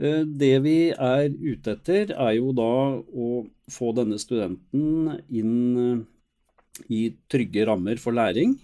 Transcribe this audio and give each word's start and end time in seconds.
Eh, 0.00 0.22
det 0.24 0.54
vi 0.64 0.78
er 0.94 1.28
ute 1.28 1.74
etter, 1.76 2.14
er 2.14 2.34
jo 2.38 2.54
da 2.56 2.72
å 2.96 3.28
få 3.70 3.92
denne 3.96 4.16
studenten 4.20 5.18
inn 5.28 5.56
eh, 5.84 6.00
i 6.88 7.00
trygge 7.28 7.66
rammer 7.68 8.00
for 8.00 8.16
læring. 8.16 8.56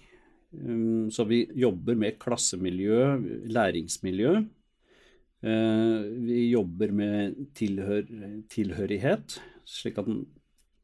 Um, 0.57 1.11
så 1.13 1.27
vi 1.27 1.43
jobber 1.59 1.97
med 1.99 2.17
klassemiljø, 2.23 3.01
læringsmiljø. 3.53 4.31
Eh, 5.45 6.07
vi 6.25 6.39
jobber 6.49 6.95
med 6.95 7.37
tilhør, 7.59 8.07
tilhørighet, 8.49 9.37
slik 9.67 10.01
at 10.01 10.09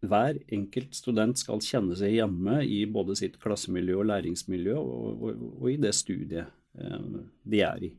hver 0.03 0.37
enkelt 0.53 0.93
student 0.93 1.39
skal 1.39 1.63
kjenne 1.63 1.97
seg 1.97 2.19
hjemme 2.19 2.59
i 2.67 2.83
både 2.85 3.15
sitt 3.17 3.39
klassemiljø 3.41 4.01
og 4.03 4.09
læringsmiljø, 4.11 4.75
og, 4.77 5.23
og, 5.31 5.45
og 5.63 5.69
i 5.71 5.79
det 5.81 5.95
studiet 5.97 6.59
de 6.73 7.61
er 7.63 7.87
i. 7.87 7.93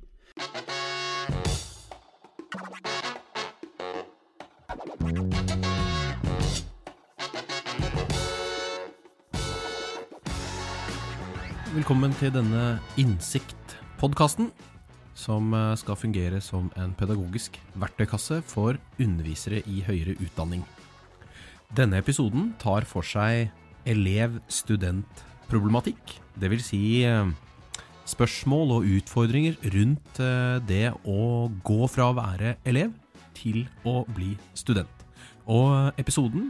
Velkommen 11.85 12.17
til 12.17 12.31
denne 12.33 12.81
Innsikt-podkasten, 12.97 14.49
som 15.13 15.53
eh, 15.53 15.77
skal 15.77 16.01
fungere 16.01 16.41
som 16.41 16.73
en 16.81 16.97
pedagogisk 16.97 17.61
verktøykasse 17.77 18.41
for 18.49 18.81
undervisere 18.97 19.61
i 19.69 19.85
høyere 19.85 20.17
utdanning. 20.17 20.65
Denne 21.77 22.01
episoden 22.01 22.57
tar 22.57 22.89
for 22.89 23.05
seg 23.05 23.53
elev-student-problematikk, 23.85 26.01
dvs. 26.41 26.73
Si 26.73 27.05
eh, 27.05 27.29
spørsmål 28.09 28.73
og 28.79 28.89
utfordringer 29.03 29.61
rundt 29.77 30.17
eh, 30.25 30.65
det 30.65 30.97
å 31.05 31.53
gå 31.69 31.85
fra 31.93 32.09
å 32.09 32.17
være 32.17 32.57
elev 32.65 32.97
til 33.37 33.69
å 33.85 34.09
bli 34.09 34.41
student. 34.57 34.89
Og 35.45 35.93
episoden 36.01 36.49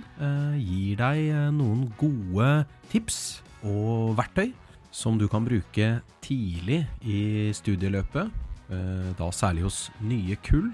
gir 0.62 0.94
deg 1.02 1.50
noen 1.58 1.90
gode 1.98 2.70
tips 2.92 3.42
og 3.66 4.14
verktøy 4.14 4.54
som 4.94 5.18
du 5.18 5.26
kan 5.28 5.42
bruke 5.44 5.88
tidlig 6.22 6.84
i 7.02 7.50
studieløpet, 7.54 8.30
eh, 8.70 9.10
da 9.18 9.30
særlig 9.34 9.66
hos 9.66 9.90
nye 10.00 10.36
kull, 10.46 10.70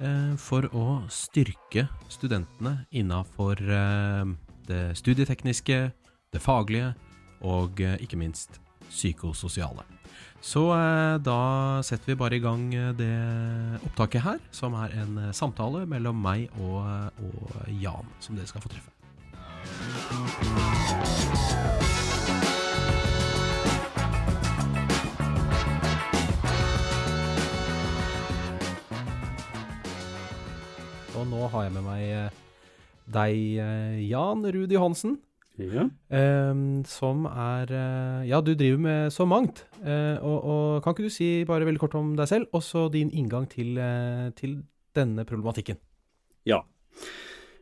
eh, 0.00 0.34
for 0.36 0.62
å 0.72 1.02
styrke 1.12 1.88
studentene 2.08 2.86
innafor 2.90 3.60
eh, 3.60 4.24
det 4.66 4.96
studietekniske, 4.96 5.92
det 6.32 6.40
faglige 6.40 6.94
og 7.42 7.80
ikke 7.80 8.16
minst 8.16 8.60
psykososiale. 8.88 9.84
Så 10.40 10.62
da 11.20 11.82
setter 11.84 12.06
vi 12.12 12.14
bare 12.16 12.36
i 12.36 12.40
gang 12.40 12.70
det 12.96 13.12
opptaket 13.84 14.22
her, 14.24 14.38
som 14.50 14.74
er 14.74 14.94
en 15.02 15.32
samtale 15.36 15.86
mellom 15.86 16.16
meg 16.22 16.48
og, 16.60 17.10
og 17.20 17.68
Jan, 17.80 18.08
som 18.20 18.36
dere 18.38 18.48
skal 18.48 18.64
få 18.64 18.72
treffe. 18.72 18.90
Nå 31.30 31.48
har 31.52 31.66
jeg 31.66 31.74
med 31.76 31.84
meg 31.86 32.04
eh, 32.10 32.38
deg, 33.10 33.42
eh, 33.62 33.98
Jan 34.10 34.42
Rudi 34.46 34.76
Johansen. 34.76 35.18
Ja. 35.60 35.86
Eh, 36.08 36.54
som 36.88 37.26
er 37.28 37.68
eh, 37.68 38.28
Ja, 38.30 38.40
du 38.40 38.54
driver 38.54 38.80
med 38.80 39.12
så 39.12 39.26
mangt. 39.28 39.64
Eh, 39.84 40.16
og, 40.24 40.38
og, 40.44 40.82
kan 40.82 40.94
ikke 40.94 41.08
du 41.08 41.12
si 41.12 41.30
bare 41.48 41.68
veldig 41.68 41.82
kort 41.82 41.96
om 41.98 42.14
deg 42.18 42.28
selv, 42.30 42.50
og 42.56 42.64
så 42.64 42.88
din 42.92 43.12
inngang 43.12 43.48
til, 43.50 43.78
til 44.38 44.60
denne 44.96 45.26
problematikken? 45.28 45.80
Ja. 46.48 46.62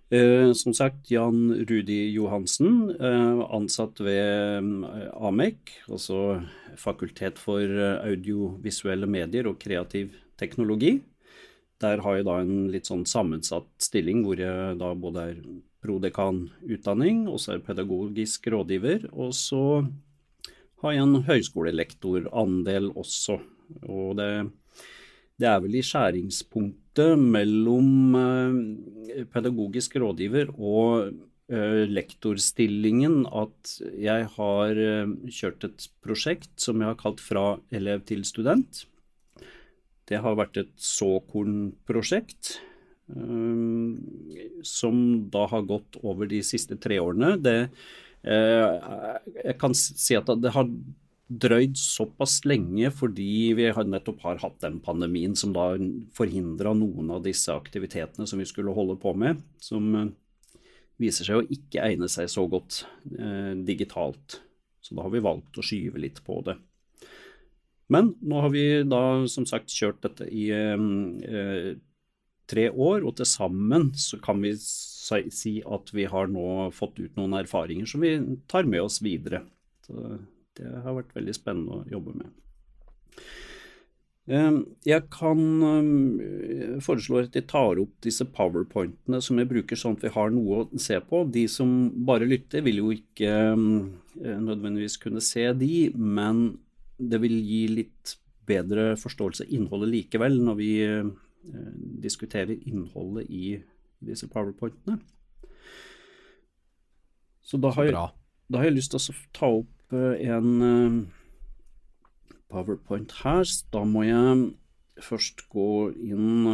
som 0.08 0.72
sagt, 0.72 1.10
Jan 1.10 1.66
Rudi 1.68 2.14
Johansen, 2.14 2.94
ansatt 2.96 4.00
ved 4.00 4.64
AMEC, 5.12 5.74
altså 5.90 6.40
Fakultet 6.80 7.36
for 7.36 7.60
audiovisuelle 8.06 9.06
medier 9.10 9.50
og 9.50 9.58
kreativ 9.60 10.14
teknologi. 10.40 10.94
Der 11.82 12.02
har 12.02 12.18
jeg 12.18 12.26
da 12.26 12.40
en 12.42 12.68
litt 12.72 12.88
sånn 12.90 13.04
sammensatt 13.06 13.68
stilling 13.82 14.24
hvor 14.26 14.40
jeg 14.40 14.78
da 14.80 14.92
både 14.98 15.26
er 15.30 15.42
prodekanutdanning, 15.84 17.26
og 17.30 17.38
så 17.42 17.54
er 17.54 17.64
pedagogisk 17.64 18.48
rådgiver, 18.50 19.06
og 19.12 19.30
så 19.36 19.62
har 20.82 20.94
jeg 20.94 21.04
en 21.04 21.22
høyskolelektorandel 21.28 22.90
også. 22.98 23.38
Og 23.86 24.18
det, 24.18 24.28
det, 25.38 25.48
er 25.50 25.62
vel 25.62 25.78
i 25.78 25.84
skjæringspunktet 25.84 27.18
mellom 27.20 28.18
eh, 28.18 29.24
pedagogisk 29.30 29.98
rådgiver 30.02 30.50
og 30.56 31.10
eh, 31.52 31.84
lektorstillingen 31.90 33.24
at 33.26 33.74
jeg 34.00 34.30
har 34.38 34.82
eh, 34.82 35.16
kjørt 35.30 35.68
et 35.68 35.88
prosjekt 36.02 36.54
som 36.62 36.80
jeg 36.80 36.90
har 36.90 37.00
kalt 37.00 37.22
Fra 37.22 37.58
elev 37.74 38.06
til 38.08 38.24
student 38.26 38.86
det 40.08 40.20
har 40.24 40.38
vært 40.38 40.60
et 40.62 40.72
såkornprosjekt 40.80 42.56
um, 43.12 43.98
som 44.66 45.28
da 45.32 45.46
har 45.52 45.66
gått 45.68 45.98
over 46.02 46.28
de 46.30 46.40
siste 46.46 46.78
tre 46.80 46.98
årene. 47.02 47.36
Det, 47.44 47.58
uh, 48.24 49.18
jeg 49.36 49.58
kan 49.60 49.76
si 49.76 50.16
at 50.18 50.30
det 50.40 50.54
har 50.56 50.70
drøyd 51.28 51.76
såpass 51.76 52.38
lenge 52.48 52.88
fordi 52.96 53.52
vi 53.52 53.66
nettopp 53.68 54.22
har 54.24 54.40
hatt 54.40 54.62
den 54.64 54.78
pandemien 54.80 55.34
som 55.36 55.52
da 55.52 55.74
forhindra 56.16 56.72
noen 56.72 57.12
av 57.12 57.26
disse 57.26 57.52
aktivitetene 57.52 58.24
som 58.26 58.40
vi 58.40 58.48
skulle 58.48 58.72
holde 58.72 58.96
på 59.00 59.12
med, 59.12 59.42
som 59.60 59.92
uh, 59.92 60.08
viser 60.98 61.28
seg 61.28 61.42
å 61.42 61.48
ikke 61.52 61.84
egne 61.84 62.08
seg 62.10 62.30
så 62.32 62.46
godt 62.50 62.84
uh, 63.18 63.52
digitalt. 63.60 64.40
Så 64.80 64.96
da 64.96 65.04
har 65.04 65.12
vi 65.12 65.20
valgt 65.20 65.58
å 65.60 65.64
skyve 65.64 66.00
litt 66.00 66.22
på 66.24 66.40
det. 66.46 66.56
Men 67.92 68.12
nå 68.20 68.40
har 68.44 68.52
vi 68.52 68.64
da 68.84 69.02
som 69.32 69.46
sagt 69.48 69.72
kjørt 69.72 70.02
dette 70.04 70.26
i 70.28 70.48
eh, 70.52 71.76
tre 72.48 72.68
år, 72.70 73.04
og 73.04 73.16
til 73.16 73.28
sammen 73.28 73.90
så 73.96 74.20
kan 74.20 74.42
vi 74.44 74.54
si 74.58 75.54
at 75.64 75.92
vi 75.96 76.08
har 76.08 76.28
nå 76.32 76.68
fått 76.76 77.00
ut 77.00 77.16
noen 77.16 77.38
erfaringer 77.40 77.88
som 77.88 78.04
vi 78.04 78.16
tar 78.50 78.68
med 78.68 78.84
oss 78.84 79.00
videre. 79.04 79.44
Så 79.86 80.18
det 80.58 80.72
har 80.84 80.96
vært 80.96 81.14
veldig 81.16 81.36
spennende 81.36 81.80
å 81.80 81.88
jobbe 81.88 82.16
med. 82.18 82.34
Jeg 84.28 85.06
kan 85.08 85.38
foreslå 86.84 87.22
at 87.22 87.36
jeg 87.38 87.46
tar 87.48 87.78
opp 87.80 87.94
disse 88.04 88.26
powerpointene 88.28 89.22
som 89.24 89.38
jeg 89.40 89.48
bruker 89.48 89.78
sånn 89.80 89.96
at 89.96 90.04
vi 90.04 90.12
har 90.12 90.34
noe 90.34 90.58
å 90.66 90.80
se 90.84 90.98
på. 91.00 91.22
De 91.32 91.46
som 91.48 91.88
bare 92.08 92.28
lytter 92.28 92.60
vil 92.66 92.82
jo 92.82 92.92
ikke 92.92 93.32
nødvendigvis 93.56 94.98
kunne 95.00 95.24
se 95.24 95.46
de, 95.56 95.88
men 95.96 96.58
det 96.98 97.20
vil 97.22 97.36
gi 97.46 97.62
litt 97.70 98.16
bedre 98.48 98.92
forståelse 98.98 99.46
av 99.46 99.54
innholdet 99.54 99.92
likevel, 99.92 100.38
når 100.42 100.58
vi 100.58 100.70
eh, 100.84 101.10
diskuterer 102.02 102.56
innholdet 102.68 103.28
i 103.30 103.58
disse 104.04 104.28
powerpointene. 104.30 104.98
Så 107.48 107.60
da 107.60 107.72
har, 107.76 107.88
jeg, 107.88 107.96
da 108.52 108.60
har 108.60 108.68
jeg 108.68 108.76
lyst 108.76 108.92
til 108.92 109.00
å 109.00 109.18
ta 109.36 109.50
opp 109.62 109.96
eh, 109.96 110.24
en 110.34 110.48
eh, 110.68 110.96
powerpoint 112.52 113.14
her. 113.22 113.44
Da 113.72 113.84
må 113.88 114.04
jeg 114.08 114.48
først 115.04 115.44
gå 115.52 115.92
inn 116.02 116.48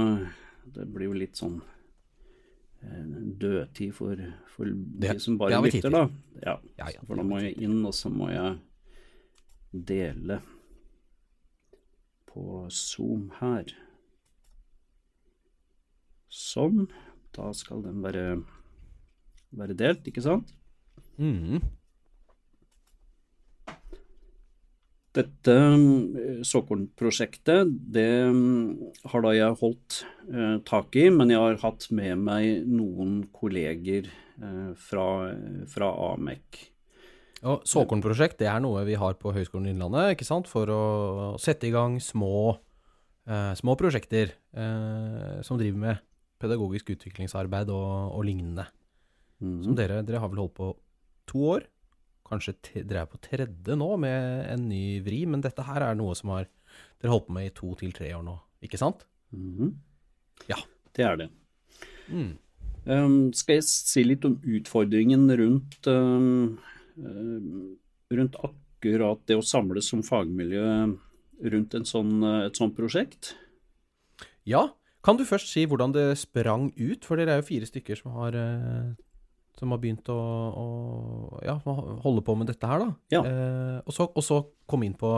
Det 0.74 0.84
blir 0.92 1.08
jo 1.08 1.14
litt 1.16 1.38
sånn 1.40 1.62
dødtid 3.40 3.94
for, 3.96 4.20
for 4.52 4.68
de 4.68 5.14
som 5.22 5.38
bare 5.40 5.56
lytter, 5.64 5.88
da. 5.88 6.02
Ja. 6.42 6.58
Ja, 6.76 6.90
ja, 6.92 7.04
for 7.06 7.16
da 7.16 7.24
må 7.24 7.38
jeg 7.40 7.54
inn, 7.64 7.78
og 7.86 7.94
så 7.96 8.10
må 8.12 8.28
jeg 8.28 8.58
dele 9.74 10.40
på 12.30 12.66
Zoom 12.70 13.28
her. 13.40 13.70
Sånn. 16.30 16.88
Da 17.34 17.50
skal 17.54 17.82
den 17.82 18.02
være, 18.02 18.26
være 19.58 19.74
delt, 19.78 20.06
ikke 20.06 20.22
sant? 20.22 20.52
Mm. 21.18 21.62
Dette 25.14 25.54
eh, 25.54 26.42
såkornprosjektet, 26.42 27.70
det 27.94 28.08
mm, 28.34 28.94
har 29.12 29.22
da 29.22 29.34
jeg 29.36 29.58
holdt 29.60 30.00
eh, 30.26 30.56
tak 30.66 30.98
i, 30.98 31.06
men 31.14 31.30
jeg 31.30 31.42
har 31.42 31.60
hatt 31.62 31.86
med 31.94 32.24
meg 32.26 32.66
noen 32.66 33.20
kolleger 33.34 34.10
eh, 34.10 34.72
fra, 34.88 35.06
fra 35.70 35.90
AMEC. 36.10 36.64
Og 37.44 37.66
Såkornprosjekt 37.68 38.38
det 38.40 38.48
er 38.48 38.62
noe 38.64 38.86
vi 38.88 38.96
har 38.96 39.18
på 39.20 39.32
Høgskolen 39.34 39.68
Innlandet 39.72 40.14
ikke 40.14 40.26
sant? 40.28 40.48
for 40.48 40.70
å 40.72 40.84
sette 41.40 41.68
i 41.68 41.74
gang 41.74 41.98
små, 42.00 42.56
eh, 43.28 43.52
små 43.58 43.76
prosjekter 43.80 44.32
eh, 44.32 45.42
som 45.44 45.60
driver 45.60 45.82
med 45.82 46.02
pedagogisk 46.40 46.94
utviklingsarbeid 46.96 47.70
og, 47.72 48.16
og 48.16 48.24
lignende. 48.26 48.66
Mm. 49.44 49.60
Som 49.66 49.76
dere, 49.76 50.00
dere 50.06 50.22
har 50.22 50.32
vel 50.32 50.44
holdt 50.44 50.56
på 50.56 50.72
to 51.30 51.44
år? 51.52 51.68
Kanskje 52.24 52.56
dere 52.80 53.04
er 53.04 53.10
på 53.10 53.20
tredje 53.20 53.76
nå 53.76 53.90
med 54.00 54.46
en 54.48 54.68
ny 54.70 55.00
vri, 55.04 55.24
men 55.28 55.44
dette 55.44 55.66
her 55.66 55.84
er 55.84 55.98
noe 55.98 56.16
som 56.16 56.32
har, 56.32 56.48
dere 57.00 57.12
holdt 57.12 57.28
på 57.28 57.36
med 57.36 57.50
i 57.50 57.56
to 57.56 57.74
til 57.80 57.92
tre 57.96 58.14
år 58.16 58.24
nå, 58.24 58.38
ikke 58.64 58.80
sant? 58.80 59.04
Mm. 59.36 59.74
Ja. 60.48 60.56
Det 60.94 61.04
er 61.04 61.18
det. 61.18 61.28
Mm. 62.06 62.36
Um, 62.84 63.32
skal 63.34 63.58
jeg 63.58 63.66
si 63.66 64.04
litt 64.04 64.24
om 64.28 64.36
utfordringen 64.38 65.26
rundt, 65.40 65.88
um, 65.88 66.60
rundt 66.96 68.36
akkurat 68.44 69.20
det 69.26 69.36
å 69.38 69.44
samles 69.44 69.88
som 69.90 70.02
fagmiljø 70.06 70.66
rundt 71.50 71.74
sånn, 71.88 72.22
et 72.46 72.56
sånt 72.56 72.76
prosjekt? 72.76 73.34
Ja. 74.46 74.68
Kan 75.04 75.18
du 75.18 75.24
først 75.28 75.50
si 75.52 75.66
hvordan 75.68 75.92
det 75.92 76.06
sprang 76.20 76.70
ut? 76.78 77.04
For 77.04 77.16
dere 77.20 77.34
er 77.34 77.42
jo 77.42 77.48
fire 77.50 77.66
stykker 77.68 77.98
som 77.98 78.14
har, 78.16 78.36
eh, 78.38 78.92
som 79.58 79.70
har 79.74 79.80
begynt 79.82 80.08
å, 80.08 80.16
å 80.16 81.42
ja, 81.44 81.58
holde 82.04 82.22
på 82.24 82.36
med 82.38 82.48
dette 82.48 82.66
her, 82.70 82.78
da. 82.86 82.94
Ja. 83.12 83.20
Eh, 83.24 83.80
og, 83.84 83.92
så, 83.92 84.06
og 84.08 84.24
så 84.24 84.38
komme 84.70 84.86
inn 84.88 84.96
på 84.96 85.16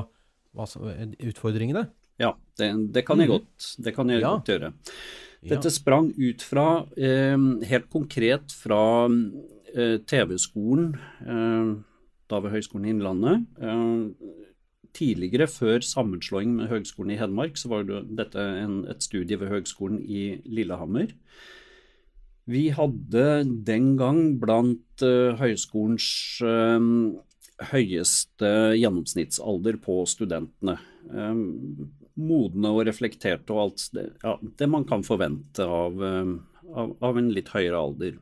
som, 0.66 0.88
utfordringene. 1.20 1.86
Ja, 2.18 2.32
det, 2.58 2.70
det 2.96 3.04
kan 3.06 3.20
jeg 3.20 3.28
Mhm. 3.28 3.36
godt, 3.36 3.68
det 3.84 3.94
kan 3.94 4.08
jeg 4.08 4.22
Ja. 4.22 4.30
godt 4.38 4.46
gjøre. 4.48 4.72
Dette 5.46 5.70
sprang 5.70 6.08
ut 6.16 6.42
fra, 6.42 6.86
eh, 6.96 7.36
helt 7.68 7.90
konkret 7.92 8.50
fra 8.56 9.06
eh, 9.06 9.55
TV-skolen 9.74 10.92
eh, 11.26 11.70
da 12.30 12.40
ved 12.42 12.54
Høgskolen 12.54 12.86
i 12.88 12.94
Innlandet. 12.94 13.44
Eh, 13.60 14.32
tidligere, 14.96 15.48
før 15.50 15.84
sammenslåing 15.84 16.54
med 16.56 16.70
Høgskolen 16.70 17.12
i 17.14 17.20
Hedmark, 17.20 17.58
så 17.60 17.70
var 17.72 17.84
det, 17.88 18.02
dette 18.18 18.40
en, 18.62 18.80
et 18.90 19.04
studie 19.04 19.38
ved 19.40 19.52
Høgskolen 19.52 20.00
i 20.00 20.40
Lillehammer. 20.48 21.12
Vi 22.46 22.68
hadde 22.74 23.26
den 23.66 23.94
gang 23.98 24.20
blant 24.40 25.02
eh, 25.04 25.34
høyskolens 25.38 26.08
eh, 26.46 26.90
høyeste 27.72 28.52
gjennomsnittsalder 28.78 29.80
på 29.82 30.00
studentene. 30.08 30.78
Eh, 31.10 31.40
modne 32.16 32.70
og 32.72 32.86
reflekterte 32.88 33.52
og 33.52 33.66
alt 33.66 33.88
det, 33.92 34.06
ja, 34.22 34.38
det 34.40 34.70
man 34.72 34.86
kan 34.88 35.04
forvente 35.04 35.66
av, 35.66 35.98
eh, 36.06 36.32
av, 36.72 36.96
av 37.04 37.20
en 37.20 37.34
litt 37.34 37.52
høyere 37.52 37.82
alder. 37.82 38.16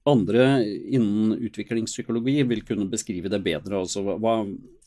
andre 0.08 0.64
innen 0.64 1.34
utviklingspsykologi 1.36 2.42
vil 2.48 2.64
kunne 2.66 2.88
beskrive 2.90 3.30
det 3.32 3.40
bedre. 3.44 3.82
Altså, 3.82 4.04
hva, 4.06 4.38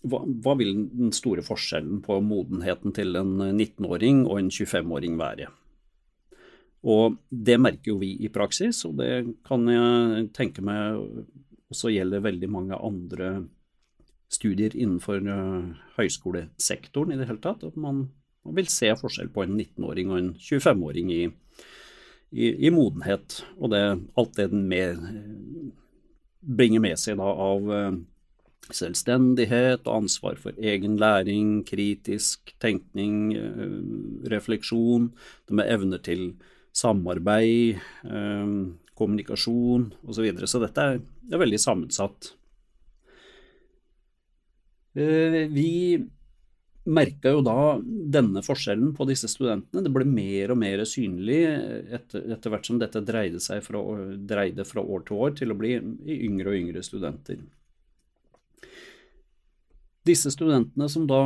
hva, 0.01 0.21
hva 0.25 0.55
vil 0.59 0.73
den 0.89 1.13
store 1.15 1.43
forskjellen 1.45 2.01
på 2.05 2.19
modenheten 2.25 2.95
til 2.97 3.19
en 3.19 3.35
19-åring 3.51 4.25
og 4.27 4.39
en 4.39 4.53
25-åring 4.53 5.19
være? 5.21 5.51
Og 6.81 7.17
det 7.29 7.59
merker 7.61 7.93
jo 7.93 7.99
vi 8.01 8.15
i 8.25 8.29
praksis, 8.33 8.81
og 8.89 8.97
det 9.01 9.11
kan 9.45 9.67
jeg 9.69 10.29
tenke 10.33 10.63
meg 10.65 10.97
også 11.71 11.91
gjelder 11.93 12.23
veldig 12.25 12.49
mange 12.51 12.77
andre 12.77 13.33
studier 14.31 14.73
innenfor 14.75 15.21
høyskolesektoren 15.97 17.13
i 17.13 17.19
det 17.19 17.27
hele 17.29 17.43
tatt. 17.43 17.63
At 17.67 17.77
man, 17.79 18.07
vil 18.41 18.69
se 18.71 18.89
forskjell 18.97 19.29
på 19.33 19.45
en 19.45 19.53
19-åring 19.59 20.11
og 20.11 20.17
en 20.17 20.31
25-åring 20.41 21.11
i, 21.13 21.23
i, 22.31 22.47
i, 22.49 22.71
modenhet, 22.73 23.43
og 23.59 23.75
det, 23.75 23.83
alt 24.17 24.39
det 24.39 24.47
den 24.49 24.65
med, 24.71 25.03
bringer 26.41 26.81
med 26.81 26.97
seg 26.97 27.21
da 27.21 27.29
av 27.29 27.69
selvstendighet 28.71 29.85
og 29.85 30.03
ansvar 30.03 30.39
for 30.41 30.57
egen 30.57 30.97
læring, 31.01 31.61
kritisk 31.67 32.53
tenkning, 32.61 33.35
refleksjon, 34.31 35.11
det 35.49 35.59
med 35.59 35.69
evner 35.69 36.01
til 36.01 36.31
samarbeid, 36.71 37.81
eh, 38.07 38.53
kommunikasjon 38.97 39.89
osv. 40.05 40.13
Så, 40.13 40.21
videre. 40.25 40.47
så 40.47 40.61
dette 40.63 40.87
er, 40.87 41.01
er 41.31 41.41
veldig 41.41 41.59
sammensatt. 41.59 42.33
Eh, 44.93 45.45
vi 45.51 45.71
merka 46.91 47.29
jo 47.35 47.43
da 47.45 47.77
denne 47.83 48.41
forskjellen 48.43 48.93
på 48.97 49.05
disse 49.09 49.29
studentene. 49.29 49.83
Det 49.85 49.93
ble 49.93 50.05
mer 50.09 50.53
og 50.53 50.59
mer 50.61 50.83
synlig 50.89 51.41
etter, 51.93 52.25
etter 52.33 52.53
hvert 52.53 52.67
som 52.67 52.79
dette 52.81 53.03
dreide 53.05 53.41
seg 53.43 53.61
fra, 53.65 53.81
dreide 54.17 54.65
fra 54.67 54.81
år 54.81 55.05
til 55.07 55.21
år 55.21 55.35
til 55.37 55.53
å 55.53 55.59
bli 55.59 55.75
yngre 55.77 56.53
og 56.53 56.57
yngre 56.57 56.83
studenter. 56.85 57.43
Disse 60.07 60.31
studentene 60.33 60.87
som 60.89 61.05
da 61.05 61.21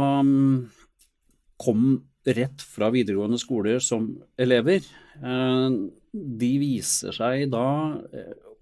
kom 1.64 1.86
rett 2.26 2.64
fra 2.66 2.90
videregående 2.94 3.38
skoler 3.42 3.82
som 3.84 4.08
elever, 4.42 4.86
de 5.22 6.52
viser 6.62 7.16
seg 7.16 7.50
da 7.54 7.66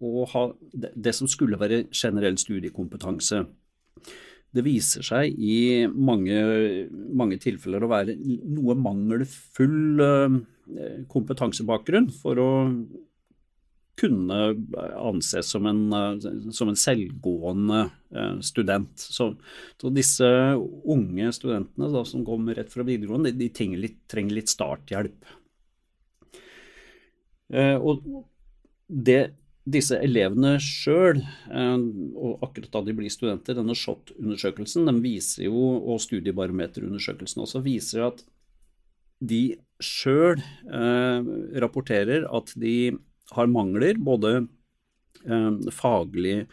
å 0.03 0.25
ha 0.33 0.43
det 0.73 1.13
som 1.15 1.29
skulle 1.31 1.59
være 1.59 1.85
generell 1.95 2.35
studiekompetanse. 2.41 3.43
Det 4.53 4.61
viser 4.65 5.05
seg 5.05 5.33
i 5.39 5.87
mange, 5.87 6.35
mange 6.91 7.39
tilfeller 7.41 7.85
å 7.85 7.91
være 7.93 8.17
noe 8.17 8.75
mangelfull 8.77 9.97
kompetansebakgrunn 11.09 12.11
for 12.19 12.41
å 12.41 12.51
kunne 13.99 14.37
anses 14.97 15.51
som 15.53 15.67
en, 15.69 15.83
som 16.53 16.71
en 16.71 16.79
selvgående 16.79 17.83
student. 18.41 18.93
Så, 18.97 19.29
så, 19.81 19.91
disse 19.93 20.27
unge 20.89 21.29
studentene 21.37 21.91
da, 21.93 22.01
som 22.09 22.25
kommer 22.25 22.57
rett 22.57 22.73
fra 22.73 22.85
videregående, 22.87 23.31
de, 23.31 23.45
de 23.45 23.53
trenger, 23.53 23.83
litt, 23.85 23.99
trenger 24.09 24.39
litt 24.39 24.53
starthjelp. 24.53 25.31
Og 27.53 28.01
det 28.89 29.21
disse 29.63 29.95
elevene 30.03 30.57
sjøl, 30.59 31.21
og 31.47 32.43
akkurat 32.43 32.71
da 32.73 32.81
de 32.83 32.95
blir 32.97 33.11
studenter, 33.13 33.55
denne 33.55 33.75
SHoT-undersøkelsen, 33.77 34.87
den 34.89 34.99
viser 35.05 35.47
jo, 35.47 35.61
og 35.79 36.01
studiebarometerundersøkelsen 36.03 37.45
også, 37.45 37.63
viser 37.63 38.09
at 38.09 38.23
de 39.23 39.55
sjøl 39.83 40.41
eh, 40.41 41.29
rapporterer 41.63 42.27
at 42.27 42.51
de 42.59 42.91
har 43.31 43.51
mangler, 43.51 43.97
både 43.97 44.35
eh, 45.25 45.51
faglig 45.71 46.43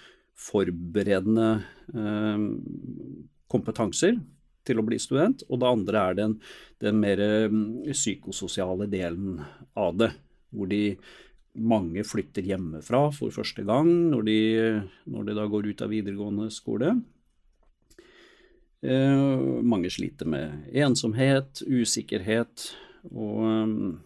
forberedende 0.40 1.48
eh, 1.94 2.44
kompetanser 3.50 4.20
til 4.66 4.80
å 4.80 4.84
bli 4.86 5.00
student, 5.00 5.42
og 5.48 5.60
det 5.60 5.70
andre 5.70 6.04
er 6.04 6.18
den, 6.18 6.36
den 6.84 7.00
mer 7.00 7.20
psykososiale 7.90 8.86
delen 8.92 9.40
av 9.74 9.96
det, 9.98 10.12
hvor 10.52 10.68
de 10.70 10.84
mange 11.58 12.04
flytter 12.06 12.46
hjemmefra 12.46 13.08
for 13.14 13.34
første 13.34 13.64
gang 13.66 13.88
når 14.12 14.26
de, 14.28 14.40
når 15.10 15.26
de 15.26 15.34
da 15.40 15.46
går 15.50 15.72
ut 15.72 15.82
av 15.82 15.90
videregående 15.90 16.46
skole. 16.54 16.92
Eh, 18.80 19.24
mange 19.66 19.90
sliter 19.92 20.30
med 20.30 20.70
ensomhet, 20.72 21.64
usikkerhet 21.66 22.70
og 23.10 23.98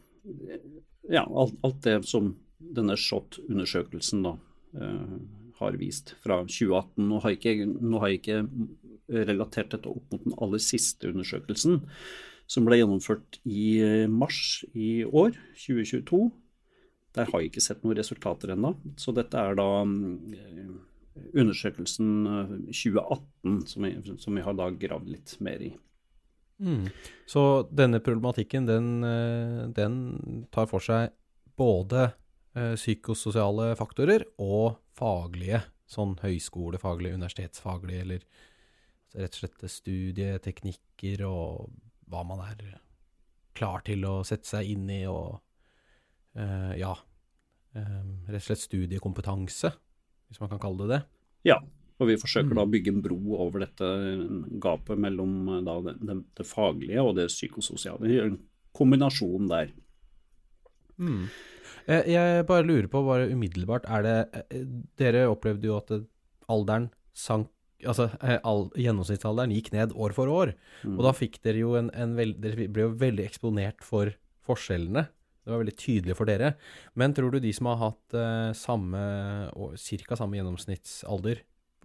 ja, 1.10 1.22
alt, 1.22 1.54
alt 1.62 1.82
det 1.84 2.00
som 2.08 2.32
denne 2.74 2.96
SHoT-undersøkelsen 2.98 4.24
da 4.26 4.34
eh, 4.80 5.16
har 5.60 5.78
vist 5.80 6.14
fra 6.22 6.40
2018. 6.46 7.04
Nå 7.08 7.20
har, 7.24 7.36
ikke, 7.36 7.56
nå 7.66 8.00
har 8.02 8.12
jeg 8.12 8.22
ikke 8.22 8.38
relatert 9.28 9.74
dette 9.74 9.90
opp 9.90 10.14
mot 10.14 10.24
den 10.24 10.36
aller 10.42 10.62
siste 10.62 11.10
undersøkelsen, 11.12 11.82
som 12.50 12.66
ble 12.66 12.80
gjennomført 12.80 13.38
i 13.46 14.06
mars 14.10 14.64
i 14.72 15.04
år, 15.04 15.36
2022. 15.60 16.24
Der 17.14 17.30
har 17.30 17.40
jeg 17.40 17.52
ikke 17.52 17.62
sett 17.62 17.84
noen 17.84 17.96
resultater 17.96 18.52
ennå. 18.56 18.74
Så 18.98 19.14
dette 19.14 19.38
er 19.38 19.54
da 19.56 19.68
undersøkelsen 21.14 22.10
2018 22.66 23.60
som 23.70 23.86
vi, 23.86 23.92
som 24.18 24.34
vi 24.34 24.42
har 24.42 24.56
da 24.58 24.68
gravd 24.74 25.12
litt 25.12 25.36
mer 25.44 25.62
i. 25.62 25.70
Mm. 26.58 26.88
Så 27.26 27.66
denne 27.70 28.00
problematikken, 28.02 28.66
den, 28.66 28.90
den, 29.74 29.96
tar 30.54 30.68
for 30.70 30.82
seg 30.82 31.14
både 31.58 32.10
psykososiale 32.54 33.72
faktorer 33.78 34.26
og 34.42 34.76
faglige, 34.94 35.64
sånn 35.90 36.14
høyskolefaglige, 36.22 37.18
universitetsfaglige, 37.18 38.04
eller 38.06 38.26
rett 39.14 39.36
og 39.36 39.40
slett 39.42 39.64
studieteknikker 39.70 41.24
og 41.26 41.72
hva 42.10 42.22
man 42.26 42.42
er 42.46 42.76
klar 43.54 43.84
til 43.86 44.04
å 44.08 44.18
sette 44.26 44.48
seg 44.48 44.72
inn 44.74 44.88
i 44.90 45.04
og 45.10 45.38
uh, 46.38 46.72
ja, 46.78 46.92
um, 47.76 48.10
rett 48.26 48.42
og 48.42 48.48
slett 48.48 48.64
studiekompetanse, 48.64 49.70
hvis 50.28 50.42
man 50.42 50.50
kan 50.52 50.62
kalle 50.62 50.84
det 50.84 50.90
det. 50.94 51.00
Ja, 51.52 51.60
og 52.00 52.10
vi 52.10 52.18
forsøker 52.18 52.50
Mm. 52.50 52.56
da 52.58 52.64
å 52.64 52.72
bygge 52.72 52.90
en 52.90 53.02
bro 53.04 53.20
over 53.38 53.62
dette 53.62 53.88
gapet 54.58 54.98
mellom 54.98 55.48
eh, 55.48 55.62
da, 55.62 55.76
det, 55.84 55.94
det, 56.02 56.16
det 56.34 56.46
faglige 56.48 57.02
og 57.04 57.14
det 57.14 57.28
psykososiale. 57.30 58.10
En 58.24 58.38
kombinasjon 58.74 59.46
der. 59.48 59.70
Eh, 61.86 62.06
Jeg 62.14 62.46
bare 62.48 62.64
lurer 62.64 62.88
på, 62.88 63.02
bare 63.04 63.28
umiddelbart, 63.32 63.84
er 63.90 64.04
det 64.06 64.44
eh, 64.50 64.62
Dere 65.00 65.26
opplevde 65.28 65.68
jo 65.68 65.78
at 65.80 65.92
alderen 66.48 66.90
sank 67.14 67.50
Altså 67.84 68.06
eh, 68.22 68.38
all, 68.48 68.70
gjennomsnittsalderen 68.80 69.52
gikk 69.52 69.72
ned 69.74 69.92
år 69.92 70.14
for 70.16 70.30
år. 70.32 70.54
Og 70.88 71.02
da 71.04 71.10
fikk 71.12 71.40
dere 71.44 71.60
jo 71.60 71.74
en, 71.76 71.90
en 71.92 72.14
veld, 72.16 72.38
Dere 72.40 72.68
ble 72.72 72.86
jo 72.86 72.94
veldig 72.96 73.26
eksponert 73.26 73.84
for 73.84 74.14
forskjellene. 74.46 75.02
Det 75.44 75.52
var 75.52 75.60
veldig 75.60 75.74
tydelig 75.76 76.16
for 76.16 76.30
dere. 76.30 76.54
Men 76.96 77.12
tror 77.12 77.34
du 77.34 77.42
de 77.44 77.52
som 77.52 77.68
har 77.68 77.76
hatt 77.82 78.16
eh, 78.16 78.54
samme 78.56 79.02
ca. 79.52 80.16
samme 80.16 80.38
gjennomsnittsalder 80.38 81.42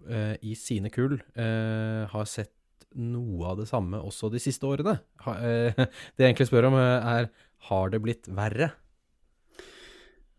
eh, 0.08 0.34
i 0.40 0.54
sine 0.56 0.88
kull, 0.94 1.18
eh, 1.36 2.06
har 2.08 2.30
sett 2.30 2.54
noe 2.96 3.52
av 3.52 3.60
det 3.60 3.68
samme 3.68 4.00
også 4.00 4.30
de 4.32 4.40
siste 4.40 4.64
årene? 4.64 4.96
Ha, 5.26 5.36
det 6.16 6.24
jeg 6.24 6.30
egentlig 6.30 6.48
spør 6.48 6.70
om, 6.70 6.78
er 6.80 7.28
har 7.68 7.92
det 7.92 8.00
blitt 8.06 8.30
verre? 8.32 8.72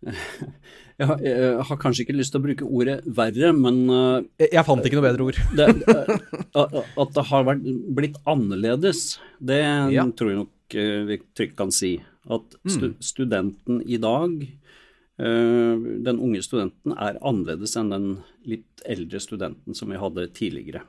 Jeg 0.01 1.07
har, 1.09 1.17
jeg 1.25 1.63
har 1.65 1.77
kanskje 1.81 2.03
ikke 2.05 2.15
lyst 2.17 2.33
til 2.33 2.41
å 2.41 2.43
bruke 2.45 2.65
ordet 2.67 2.99
verre, 3.17 3.51
men 3.57 3.77
eh, 3.89 4.23
Jeg, 4.43 4.49
jeg 4.57 4.65
fant 4.67 4.85
ikke 4.85 4.97
noe 4.99 5.07
bedre 5.07 5.27
ord. 5.29 5.39
det, 5.57 5.67
eh, 5.89 6.79
at 7.03 7.13
det 7.17 7.23
har 7.31 7.45
vært, 7.47 7.63
blitt 7.97 8.17
annerledes, 8.29 9.19
det 9.41 9.59
Ja. 9.95 10.05
tror 10.17 10.29
jeg 10.33 10.39
nok 10.43 10.75
eh, 10.77 11.01
vi 11.09 11.19
trygt 11.37 11.55
kan 11.59 11.73
si. 11.73 11.95
At 12.29 12.53
stu, 12.69 12.91
studenten 13.01 13.81
i 13.89 13.97
dag, 14.01 14.35
eh, 14.45 15.85
den 16.05 16.21
unge 16.21 16.43
studenten, 16.45 16.93
er 16.97 17.17
annerledes 17.21 17.73
enn 17.81 17.89
den 17.93 18.07
litt 18.45 18.85
eldre 18.85 19.21
studenten 19.21 19.77
som 19.77 19.89
vi 19.93 19.97
hadde 20.01 20.27
tidligere. 20.37 20.83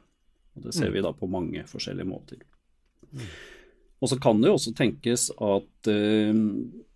Og 0.57 0.67
Det 0.69 0.75
ser 0.77 0.91
vi 0.93 1.01
da 1.05 1.13
på 1.17 1.29
mange 1.33 1.65
forskjellige 1.69 2.09
måter. 2.09 2.41
Og 4.03 4.09
så 4.11 4.19
kan 4.21 4.41
det 4.43 4.51
jo 4.51 4.59
også 4.59 4.75
tenkes 4.77 5.31
at 5.41 5.89
eh, 5.89 6.33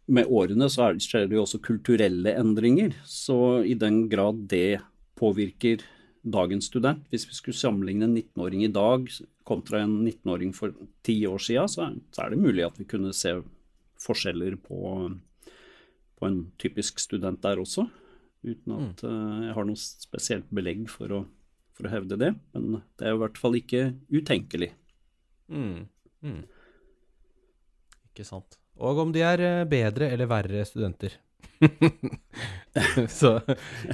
med 0.07 0.29
årene 0.31 0.69
så 0.71 0.89
er, 0.91 0.99
skjer 1.03 1.27
det 1.29 1.37
jo 1.39 1.43
også 1.45 1.59
kulturelle 1.65 2.33
endringer. 2.39 2.95
Så 3.09 3.37
i 3.67 3.75
den 3.79 4.05
grad 4.13 4.45
det 4.51 4.79
påvirker 5.19 5.83
dagens 6.27 6.67
student, 6.71 7.05
hvis 7.11 7.25
vi 7.29 7.37
skulle 7.39 7.59
sammenligne 7.59 8.07
en 8.09 8.17
19-åring 8.19 8.65
i 8.67 8.73
dag 8.75 9.07
kontra 9.47 9.81
en 9.85 10.01
19-åring 10.07 10.51
for 10.55 10.73
ti 11.07 11.21
år 11.27 11.39
siden, 11.43 11.69
så, 11.71 11.89
er- 12.25 12.31
det 12.35 12.41
mulig 12.43 12.65
at 12.67 12.79
vi 12.81 12.85
kunne 12.91 13.13
se 13.15 13.37
forskjeller 14.03 14.57
på, 14.63 14.81
på 16.19 16.27
en 16.27 16.41
typisk 16.59 16.99
student 17.03 17.41
der 17.43 17.63
også. 17.63 17.87
Uten 18.47 18.75
at 18.77 19.03
eh, 19.07 19.47
jeg 19.49 19.55
har 19.57 19.67
noe 19.67 19.79
spesielt 19.81 20.51
belegg 20.55 20.85
for 20.93 21.15
å, 21.15 21.23
for 21.75 21.87
å 21.89 21.95
hevde 21.95 22.19
det. 22.21 22.33
Men 22.55 22.83
det 22.99 23.07
er 23.09 23.15
i 23.17 23.23
hvert 23.23 23.39
fall 23.41 23.57
ikke 23.59 23.85
utenkelig. 24.13 24.73
Mm. 25.51 25.87
Mm. 26.27 26.43
Ikke 28.11 28.27
sant. 28.27 28.59
Og 28.83 28.99
om 29.07 29.13
de 29.15 29.23
er 29.25 29.43
eh, 29.45 29.63
bedre 29.69 30.11
eller 30.13 30.29
verre 30.31 30.65
studenter. 30.69 31.15
Så 33.19 33.39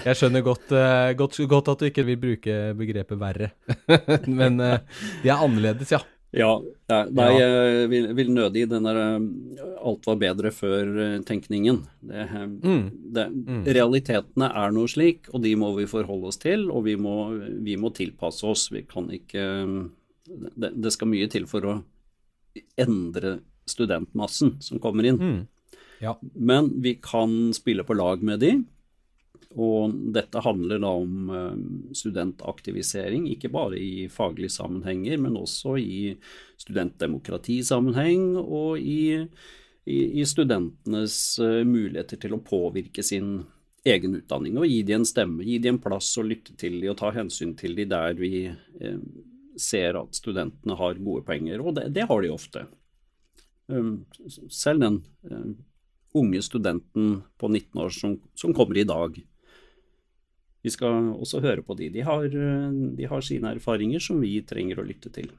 jeg 0.02 0.16
skjønner 0.18 0.42
godt, 0.42 0.72
eh, 0.74 1.12
godt, 1.18 1.38
godt 1.50 1.70
at 1.72 1.82
du 1.82 1.90
ikke 1.90 2.06
vil 2.08 2.18
bruke 2.22 2.56
begrepet 2.78 3.20
verre. 3.20 3.52
Men 4.40 4.58
eh, 4.62 4.80
de 5.22 5.30
er 5.30 5.38
annerledes, 5.38 5.94
ja. 5.94 6.02
Ja, 6.32 6.54
nei, 7.12 7.26
jeg 7.36 7.88
vil, 7.92 8.06
vil 8.16 8.30
nødig 8.32 8.62
den 8.70 8.86
der 8.88 8.98
alt 9.04 10.06
var 10.08 10.16
bedre 10.16 10.48
før-tenkningen. 10.56 11.82
Det, 12.00 12.22
eh, 12.24 12.46
Mm. 12.62 13.66
Realitetene 13.68 14.48
er 14.48 14.72
noe 14.72 14.88
slik, 14.88 15.28
og 15.34 15.42
de 15.44 15.52
må 15.60 15.74
vi 15.76 15.84
forholde 15.90 16.30
oss 16.30 16.40
til, 16.40 16.70
og 16.72 16.86
vi 16.86 16.94
må, 16.96 17.16
vi 17.60 17.76
må 17.76 17.92
tilpasse 17.92 18.48
oss. 18.48 18.70
Vi 18.72 18.80
kan 18.88 19.10
ikke 19.12 19.44
det, 20.24 20.72
det 20.72 20.92
skal 20.94 21.10
mye 21.12 21.28
til 21.28 21.44
for 21.50 21.68
å 21.68 21.74
endre 22.80 23.36
studentmassen 23.68 24.56
som 24.60 24.80
kommer 24.82 25.06
inn. 25.08 25.20
Mm. 25.20 25.40
Ja. 26.02 26.16
Men 26.34 26.82
vi 26.82 26.96
kan 27.02 27.54
spille 27.54 27.84
på 27.86 27.94
lag 27.94 28.22
med 28.26 28.40
de, 28.42 28.56
og 29.52 29.94
dette 30.14 30.40
handler 30.40 30.80
da 30.80 30.90
om 31.02 31.30
eh, 31.30 31.94
studentaktivisering, 31.96 33.26
ikke 33.34 33.52
bare 33.52 33.78
i 33.78 34.08
faglige 34.12 34.54
sammenhenger, 34.56 35.18
men 35.20 35.36
også 35.36 35.76
i 35.78 36.14
studentdemokratisammenheng 36.60 38.36
og 38.40 38.80
i, 38.80 39.20
i, 39.84 39.98
i 40.22 40.26
studentenes 40.28 41.16
eh, 41.42 41.62
muligheter 41.68 42.20
til 42.22 42.38
å 42.38 42.42
påvirke 42.44 43.04
sin 43.04 43.42
egen 43.84 44.14
utdanning 44.14 44.60
og 44.60 44.68
gi 44.70 44.82
de 44.86 44.94
en 44.94 45.06
stemme, 45.06 45.42
gi 45.44 45.58
de 45.58 45.72
en 45.72 45.80
plass 45.82 46.12
og 46.20 46.28
lytte 46.30 46.54
til 46.58 46.78
de 46.80 46.90
og 46.92 47.00
ta 47.00 47.10
hensyn 47.14 47.56
til 47.58 47.74
de 47.76 47.88
der 47.90 48.14
vi 48.18 48.46
eh, 48.46 49.00
ser 49.58 49.98
at 50.00 50.16
studentene 50.16 50.78
har 50.78 51.02
gode 51.02 51.26
poenger, 51.26 51.60
og 51.60 51.76
det, 51.76 51.90
det 51.96 52.06
har 52.08 52.22
de 52.24 52.32
ofte. 52.32 52.64
Um, 53.72 53.92
selv 54.52 54.82
den 54.84 54.98
eh, 55.24 55.52
unge 56.14 56.42
studenten 56.44 57.22
på 57.40 57.48
19 57.48 57.80
år 57.80 57.94
som, 57.96 58.18
som 58.36 58.52
kommer 58.54 58.76
i 58.76 58.84
dag. 58.88 59.16
Vi 60.62 60.70
skal 60.70 61.08
også 61.16 61.40
høre 61.42 61.64
på 61.66 61.74
de. 61.78 61.88
De 61.90 62.04
har, 62.06 62.26
eh, 62.26 62.74
de 62.98 63.08
har 63.08 63.24
sine 63.24 63.54
erfaringer 63.56 64.02
som 64.02 64.20
vi 64.22 64.36
trenger 64.46 64.82
å 64.82 64.86
lytte 64.86 65.10
til. 65.14 65.32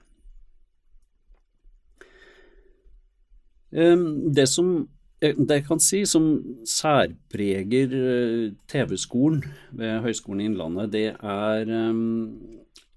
Um, 3.73 4.33
Det 4.33 4.45
som 4.49 4.87
eh, 5.21 5.33
det 5.33 5.61
jeg 5.61 5.65
kan 5.65 5.79
si 5.81 6.03
som 6.05 6.27
særpreger 6.67 7.95
eh, 7.97 8.51
TV-skolen 8.69 9.41
ved 9.71 10.03
Høgskolen 10.03 10.43
i 10.43 10.49
Innlandet, 10.51 10.91
det 10.93 11.07
er 11.17 11.71
um, 11.89 12.37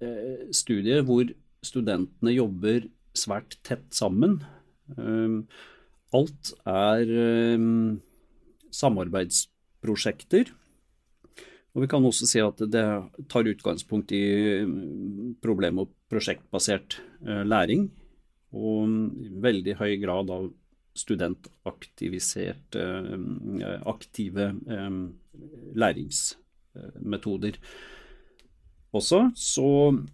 eh, 0.00 1.00
hvor 1.06 1.30
studentene 1.64 2.34
jobber 2.34 2.90
svært 3.16 3.56
tett 3.64 3.88
sammen. 3.94 4.42
Um, 4.94 5.46
alt 6.14 6.52
er 6.70 7.10
um, 7.58 7.98
samarbeidsprosjekter. 8.74 10.52
Og 11.76 11.82
Vi 11.84 11.88
kan 11.92 12.04
også 12.08 12.28
si 12.28 12.40
at 12.40 12.62
det 12.72 12.84
tar 13.28 13.50
utgangspunkt 13.50 14.14
i 14.16 14.62
um, 14.64 15.34
problem- 15.42 15.82
og 15.82 15.90
prosjektbasert 16.10 17.00
eh, 17.26 17.42
læring. 17.44 17.90
Og 18.56 18.88
i 19.20 19.28
veldig 19.42 19.74
høy 19.76 19.96
grad 20.00 20.30
av 20.32 20.46
studentaktiviserte, 20.96 22.80
um, 23.12 23.60
aktive 23.84 24.54
læringsmetoder 25.76 27.58
også. 28.96 29.20
Så 29.36 29.66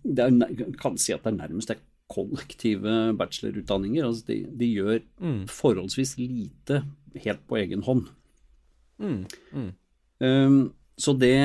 det 0.03 0.25
er, 0.27 0.67
kan 0.81 0.99
si 0.99 1.15
at 1.15 1.23
det 1.23 1.35
er 1.35 1.41
nærmest 1.45 1.71
er 1.71 1.83
kollektive 2.13 3.17
bachelorutdanninger. 3.19 4.07
Altså 4.07 4.29
de, 4.29 4.39
de 4.61 4.69
gjør 4.77 5.01
Mm. 5.23 5.47
forholdsvis 5.49 6.17
lite 6.19 6.83
helt 7.25 7.47
på 7.49 7.57
egen 7.61 7.83
hånd. 7.87 8.09
Mm. 8.99 9.27
Mm. 9.53 9.71
Um, 10.23 10.75
så 10.99 11.13
det 11.19 11.37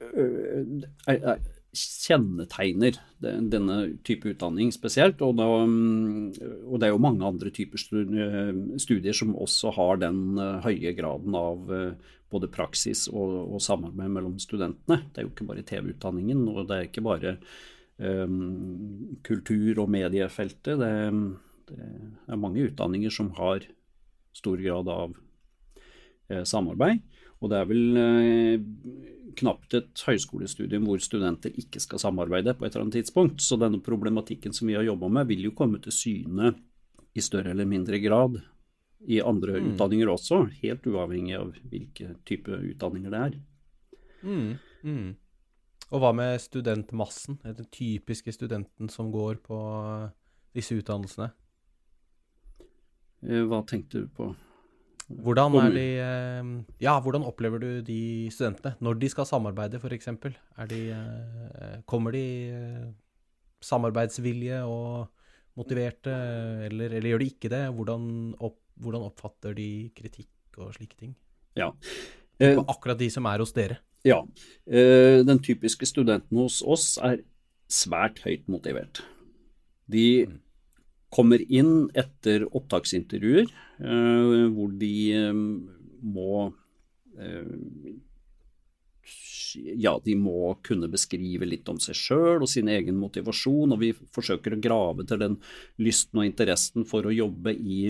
uh, 0.00 0.82
er, 1.06 1.16
er, 1.16 1.38
kjennetegner 1.76 2.96
denne 3.20 3.76
type 4.04 4.30
utdanning 4.32 4.72
spesielt. 4.72 5.20
Og, 5.24 5.36
da, 5.36 5.44
um, 5.44 6.32
og 6.66 6.80
det 6.80 6.88
er 6.88 6.94
jo 6.94 7.04
mange 7.04 7.26
andre 7.26 7.52
typer 7.52 7.78
studier 7.80 9.16
som 9.16 9.36
også 9.36 9.74
har 9.76 10.00
den 10.00 10.38
øh, 10.40 10.62
høye 10.64 10.94
graden 10.96 11.36
av 11.36 11.68
både 12.32 12.48
praksis 12.52 13.06
og, 13.12 13.34
og 13.54 13.62
samarbeid 13.62 14.10
mellom 14.12 14.38
studentene. 14.42 15.02
Det 15.12 15.20
er 15.20 15.26
jo 15.26 15.32
ikke 15.34 15.48
bare 15.48 15.66
TV-utdanningen, 15.66 16.46
og 16.50 16.66
det 16.68 16.76
er 16.76 16.88
ikke 16.88 17.04
bare 17.06 17.36
kultur- 17.96 19.78
og 19.80 19.88
mediefeltet. 19.88 20.76
Det, 20.82 20.90
det 21.70 21.86
er 22.28 22.40
mange 22.40 22.66
utdanninger 22.68 23.12
som 23.14 23.30
har 23.38 23.64
stor 24.36 24.60
grad 24.60 24.88
av 24.92 25.14
eh, 26.28 26.44
samarbeid. 26.44 27.00
Og 27.40 27.52
det 27.52 27.58
er 27.60 27.68
vel 27.68 28.00
eh, 28.00 28.66
knapt 29.36 29.76
et 29.76 30.04
høyskolestudium 30.08 30.86
hvor 30.88 31.02
studenter 31.04 31.52
ikke 31.60 31.80
skal 31.82 32.00
samarbeide 32.00 32.56
på 32.56 32.66
et 32.66 32.74
eller 32.74 32.86
annet 32.86 33.00
tidspunkt. 33.00 33.42
Så 33.44 33.58
denne 33.60 33.82
problematikken 33.84 34.54
som 34.56 34.68
vi 34.70 34.76
har 34.78 34.86
jobba 34.86 35.10
med, 35.18 35.28
vil 35.30 35.48
jo 35.48 35.56
komme 35.56 35.80
til 35.84 35.94
syne 35.94 36.54
i 37.16 37.24
større 37.24 37.52
eller 37.52 37.68
mindre 37.68 38.00
grad 38.02 38.40
i 39.06 39.20
andre 39.22 39.60
utdanninger 39.60 40.08
også, 40.10 40.46
helt 40.62 40.86
uavhengig 40.88 41.36
av 41.38 41.52
hvilke 41.70 42.16
type 42.26 42.50
utdanninger 42.72 43.12
det 43.12 43.20
er. 43.28 43.36
Mm. 44.26 44.48
Mm. 44.82 45.10
Og 45.94 46.02
hva 46.02 46.10
med 46.16 46.40
studentmassen? 46.42 47.38
Den 47.44 47.68
typiske 47.70 48.32
studenten 48.34 48.90
som 48.90 49.12
går 49.14 49.38
på 49.44 49.58
eh, 49.58 50.08
disse 50.56 50.74
utdannelsene? 50.80 51.30
Eh, 53.22 53.44
Hva 53.46 53.62
tenkte 53.68 54.02
du 54.02 54.10
på? 54.10 54.32
Hvordan 55.06 55.54
er 55.60 55.70
de 55.70 55.86
eh, 56.02 56.48
Ja, 56.82 56.96
hvordan 56.98 57.26
opplever 57.28 57.62
du 57.62 57.68
de 57.86 58.00
studentene? 58.34 58.74
Når 58.82 58.98
de 58.98 59.10
skal 59.12 59.28
samarbeide, 59.30 59.78
f.eks. 59.78 60.10
Kommer 61.86 62.16
de 62.16 62.26
samarbeidsvilje 63.62 64.64
og 64.66 65.06
motiverte, 65.56 66.12
eller, 66.66 66.98
eller 66.98 67.14
gjør 67.14 67.22
de 67.22 67.30
ikke 67.30 67.52
det? 67.52 67.62
Hvordan 67.78 68.08
opp, 68.44 68.58
hvordan 68.82 69.06
oppfatter 69.06 69.54
de 69.56 69.70
kritikk 69.96 70.58
og 70.60 70.74
slike 70.76 70.98
ting? 70.98 71.14
Ja. 71.56 71.70
Eh, 72.42 72.58
akkurat 72.58 72.98
de 73.00 73.08
som 73.12 73.26
er 73.30 73.40
hos 73.40 73.54
dere? 73.56 73.78
Ja. 74.06 74.20
Eh, 74.66 75.24
den 75.26 75.42
typiske 75.42 75.86
studenten 75.88 76.38
hos 76.38 76.60
oss 76.62 76.94
er 77.02 77.22
svært 77.70 78.22
høyt 78.26 78.46
motivert. 78.50 79.02
De 79.90 80.26
mm. 80.26 80.36
kommer 81.14 81.42
inn 81.42 81.88
etter 81.98 82.46
opptaksintervjuer 82.46 83.46
eh, 83.46 84.44
hvor 84.54 84.74
de 84.78 84.96
eh, 85.14 85.40
må 86.06 86.50
ja, 89.56 89.94
de 90.04 90.12
må 90.20 90.50
kunne 90.66 90.90
beskrive 90.92 91.46
litt 91.48 91.70
om 91.72 91.78
seg 91.80 91.96
sjøl 91.96 92.42
og 92.44 92.50
sin 92.50 92.68
egen 92.68 92.98
motivasjon, 93.00 93.72
og 93.72 93.80
vi 93.80 93.94
forsøker 94.12 94.52
å 94.52 94.58
grave 94.60 95.06
til 95.08 95.22
den 95.22 95.38
lysten 95.80 96.20
og 96.20 96.26
interessen 96.28 96.84
for 96.84 97.08
å 97.08 97.14
jobbe 97.14 97.54
i 97.56 97.86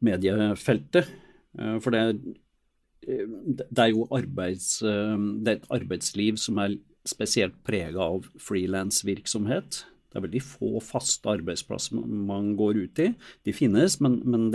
mediefeltet. 0.00 1.10
For 1.52 1.92
det 1.92 2.00
er, 2.00 2.16
det 3.04 3.80
er 3.80 3.90
jo 3.92 4.06
arbeids, 4.14 4.82
eh, 4.82 5.16
det 5.44 5.52
er 5.52 5.60
et 5.60 5.72
arbeidsliv 5.78 6.38
som 6.40 6.60
er 6.62 6.76
spesielt 7.08 7.56
prega 7.66 8.00
av 8.00 8.28
frilansvirksomhet. 8.40 9.84
Det 10.08 10.18
er 10.18 10.26
veldig 10.26 10.42
få 10.46 10.80
faste 10.84 11.28
arbeidsplasser 11.28 11.98
man 12.00 12.54
går 12.56 12.84
ut 12.84 13.02
i. 13.02 13.08
De 13.44 13.52
finnes, 13.52 13.98
men, 14.00 14.20
men 14.24 14.48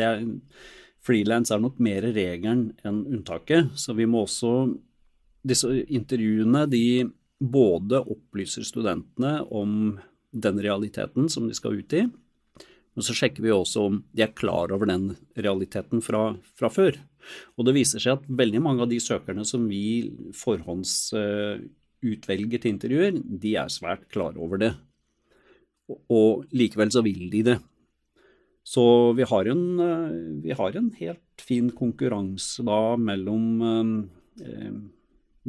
frilans 1.06 1.51
er 1.51 1.62
nok 1.62 1.82
mer 1.84 2.08
regelen 2.15 2.70
enn 2.88 3.03
unntaket. 3.06 3.74
Så 3.75 3.94
vi 3.98 4.08
må 4.10 4.24
også 4.25 4.53
disse 5.48 5.70
intervjuene 5.88 6.65
de 6.72 7.10
både 7.39 8.01
opplyser 8.01 8.65
studentene 8.68 9.39
om 9.56 10.00
den 10.32 10.60
realiteten 10.62 11.29
som 11.32 11.48
de 11.48 11.56
skal 11.58 11.79
ut 11.79 11.96
i, 11.96 12.03
men 12.94 13.06
så 13.06 13.15
sjekker 13.15 13.46
vi 13.46 13.53
også 13.53 13.86
om 13.88 14.01
de 14.12 14.25
er 14.25 14.36
klar 14.36 14.74
over 14.75 14.89
den 14.89 15.13
realiteten 15.39 16.01
fra, 16.03 16.34
fra 16.60 16.68
før. 16.74 16.98
Og 17.58 17.62
det 17.68 17.74
viser 17.78 18.00
seg 18.04 18.12
at 18.18 18.30
veldig 18.42 18.62
mange 18.66 18.82
av 18.86 18.90
de 18.92 19.00
søkerne 19.04 19.44
som 19.48 19.62
vi 19.70 19.86
forhåndsutvelger 20.38 22.58
uh, 22.58 22.62
til 22.62 22.74
intervjuer, 22.74 23.14
de 23.20 23.52
er 23.62 23.70
svært 23.74 24.04
klare 24.14 24.38
over 24.42 24.58
det. 24.62 24.74
Og, 25.90 26.46
likevel 26.54 26.90
så 26.94 27.02
vil 27.06 27.22
de 27.34 27.42
det. 27.52 27.58
Så 28.70 28.84
vi 29.18 29.24
har 29.26 29.44
en, 29.50 29.80
uh, 29.82 30.12
vi 30.44 30.52
har 30.56 30.72
en 30.78 30.90
helt 31.00 31.42
fin 31.42 31.72
konkurranse 31.74 32.64
da 32.68 32.96
mellom 33.00 33.62
uh, 33.64 33.94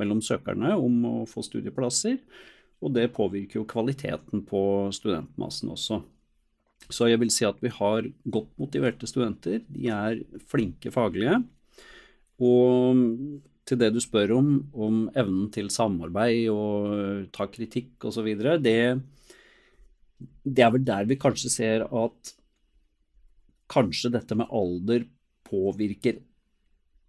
mellom 0.01 0.23
søkerne 0.25 0.73
om 0.79 1.05
å 1.09 1.27
få 1.29 1.43
studieplasser, 1.45 2.17
og 2.81 2.95
det 2.97 3.13
påvirker 3.17 3.61
jo 3.61 3.69
kvaliteten 3.69 4.45
på 4.49 4.63
studentmassen 4.97 5.73
også. 5.75 6.01
Så 6.91 7.11
jeg 7.11 7.21
vil 7.21 7.33
si 7.33 7.45
at 7.47 7.59
vi 7.61 7.71
har 7.75 8.09
godt 8.25 8.51
motiverte 8.59 9.09
studenter. 9.09 9.61
De 9.69 9.91
er 9.93 10.23
flinke 10.49 10.93
faglige. 10.95 11.43
Og 12.41 13.01
til 13.69 13.79
det 13.81 13.93
du 13.95 14.01
spør 14.03 14.35
om, 14.39 14.51
om 14.73 15.01
evnen 15.15 15.51
til 15.55 15.71
samarbeid 15.73 16.49
og 16.53 17.29
ta 17.35 17.47
kritikk 17.53 18.09
osv., 18.09 18.29
det, 18.65 18.77
det 20.45 20.65
er 20.65 20.75
vel 20.75 20.87
der 20.87 21.09
vi 21.11 21.21
kanskje 21.21 21.53
ser 21.53 21.87
at 21.87 22.35
kanskje 23.71 24.11
dette 24.17 24.37
med 24.39 24.51
alder 24.51 25.07
påvirker 25.47 26.19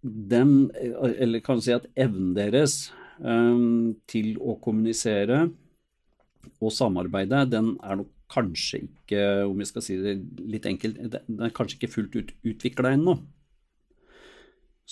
dem, 0.02 0.70
eller 0.74 1.42
kan 1.42 1.58
du 1.58 1.64
si 1.64 1.74
at 1.74 1.86
evnen 1.98 2.32
deres 2.34 2.90
um, 3.22 3.94
til 4.10 4.34
å 4.42 4.56
kommunisere 4.62 5.44
og 6.62 6.74
samarbeide, 6.74 7.44
den 7.50 7.76
er 7.82 8.00
nok 8.00 8.10
kanskje 8.32 8.84
ikke, 8.86 9.22
om 9.46 9.60
jeg 9.60 9.70
skal 9.70 9.84
si 9.84 9.98
det 10.00 10.16
litt 10.40 10.66
enkelt, 10.66 10.98
den 11.12 11.46
er 11.46 11.54
kanskje 11.54 11.78
ikke 11.78 11.92
fullt 11.92 12.18
ut 12.18 12.34
utvikla 12.48 12.94
ennå. 12.96 13.18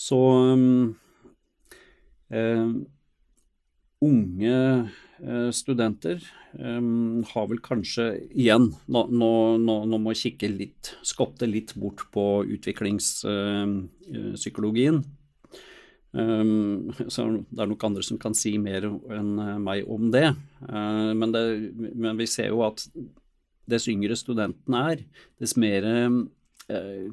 Så 0.00 0.16
um, 0.16 0.96
um, 2.32 2.86
unge 4.00 4.88
uh, 5.20 5.50
studenter 5.52 6.24
um, 6.56 7.20
har 7.28 7.44
vel 7.50 7.60
kanskje 7.60 8.16
igjen 8.30 8.72
Nå, 8.88 9.06
nå, 9.12 9.58
nå, 9.60 9.98
må 10.00 10.10
jeg 10.14 10.22
kikke 10.22 10.48
litt, 10.54 10.96
skotte 11.04 11.44
litt 11.50 11.74
bort 11.76 12.00
på 12.14 12.44
utviklingspsykologien. 12.56 15.04
Um, 16.10 16.90
så 17.06 17.46
det 17.52 17.60
er 17.60 17.66
nok 17.70 17.84
andre 17.86 18.02
som 18.02 18.18
kan 18.18 18.34
si 18.34 18.58
mer 18.58 18.82
enn 18.88 19.38
meg 19.62 19.84
om 19.84 20.10
det. 20.14 20.34
Uh, 20.64 21.12
men, 21.12 21.32
det 21.36 21.72
men, 21.76 22.16
vi 22.16 22.26
ser 22.30 22.48
jo 22.54 22.62
at 22.66 22.86
dess 23.70 23.88
yngre 23.92 24.16
studenten 24.16 24.74
er, 24.80 24.96
dess 25.38 25.56
mer 25.60 25.84
uh, 25.84 26.24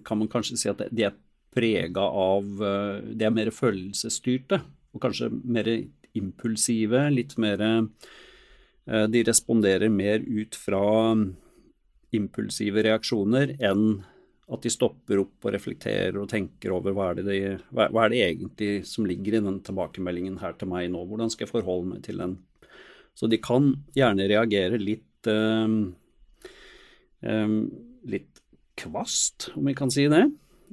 kan 0.07 0.17
man 0.23 0.31
kanskje 0.31 0.57
si 0.63 0.69
at 0.71 0.79
de 0.87 1.03
er 1.11 1.15
prega 1.57 2.05
av 2.05 2.61
uh, 2.61 3.01
De 3.09 3.25
er 3.25 3.33
mer 3.33 3.49
følelsesstyrte, 3.55 4.61
og 4.93 5.03
kanskje 5.03 5.33
mer 5.43 5.73
impulsive, 6.17 7.03
litt 7.13 7.35
mer 7.41 7.65
Eh, 8.87 9.07
de 9.11 9.23
responderer 9.27 9.91
mer 9.91 10.23
ut 10.23 10.55
fra 10.55 10.83
impulsive 12.15 12.83
reaksjoner 12.85 13.57
enn 13.59 13.87
at 14.47 14.63
de 14.63 14.71
stopper 14.71 15.19
opp 15.19 15.43
og 15.43 15.51
reflekterer 15.57 16.15
og 16.21 16.29
tenker 16.31 16.71
over 16.71 16.95
hva 16.95 17.09
er, 17.11 17.19
det 17.19 17.25
de, 17.27 17.39
hva 17.75 18.05
er 18.05 18.13
det 18.13 18.21
egentlig 18.23 18.71
som 18.87 19.07
ligger 19.07 19.35
i 19.35 19.41
den 19.43 19.59
tilbakemeldingen 19.67 20.37
her 20.39 20.55
til 20.55 20.71
meg 20.71 20.87
nå, 20.93 21.01
hvordan 21.03 21.33
skal 21.33 21.43
jeg 21.43 21.51
forholde 21.51 21.91
meg 21.91 22.05
til 22.05 22.23
den. 22.23 22.37
Så 23.17 23.27
de 23.27 23.41
kan 23.43 23.73
gjerne 23.97 24.29
reagere 24.31 24.79
litt 24.79 25.27
um, 25.27 25.75
um, 27.27 27.59
litt 28.07 28.39
kvast, 28.79 29.49
om 29.57 29.67
vi 29.67 29.75
kan 29.75 29.91
si 29.91 30.07
det, 30.07 30.23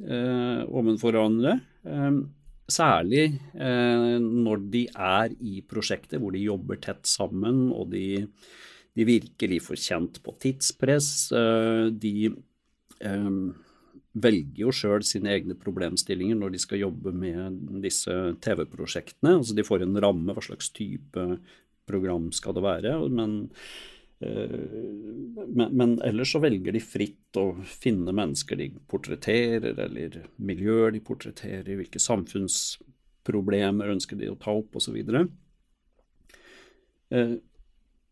uh, 0.02 0.64
ovenfor 0.68 1.14
hverandre. 1.14 1.58
Eh, 1.84 2.24
Særlig 2.64 3.26
eh, 3.60 4.14
når 4.16 4.62
de 4.72 4.86
er 4.88 5.34
i 5.44 5.58
prosjektet 5.68 6.16
hvor 6.20 6.32
de 6.32 6.46
jobber 6.46 6.78
tett 6.80 7.04
sammen 7.04 7.66
og 7.74 7.90
de, 7.92 8.22
de 8.96 9.04
virkelig 9.04 9.58
får 9.66 9.80
kjent 9.82 10.20
på 10.24 10.32
tidspress. 10.40 11.10
Eh, 11.36 11.90
de 11.92 12.30
eh, 13.04 13.28
velger 14.14 14.62
jo 14.64 14.72
sjøl 14.72 15.04
sine 15.04 15.34
egne 15.34 15.58
problemstillinger 15.60 16.40
når 16.40 16.54
de 16.54 16.62
skal 16.64 16.80
jobbe 16.86 17.12
med 17.12 17.60
disse 17.84 18.14
TV-prosjektene. 18.40 19.36
Altså 19.42 19.58
de 19.58 19.66
får 19.68 19.84
en 19.84 20.00
ramme, 20.00 20.32
hva 20.32 20.48
slags 20.48 20.72
type 20.72 21.28
program 21.84 22.30
skal 22.32 22.56
det 22.56 22.64
være. 22.64 22.96
men 23.12 23.42
Eh, 23.44 23.93
men, 24.20 25.70
men, 25.76 25.94
ellers 26.06 26.32
så 26.32 26.40
velger 26.42 26.72
de 26.72 26.80
fritt 26.80 27.38
å 27.38 27.48
finne 27.66 28.14
mennesker 28.14 28.58
de 28.60 28.70
portretterer, 28.90 29.74
eller 29.86 30.20
miljøer 30.36 30.94
de 30.94 31.02
portretterer, 31.04 31.74
hvilke 31.78 32.00
samfunnsproblemer 32.02 33.92
ønsker 33.94 34.20
de 34.20 34.30
å 34.30 34.38
ta 34.40 34.54
opp, 34.54 34.76
osv. 34.78 34.96
Så. 35.02 35.24
Eh, 37.14 37.34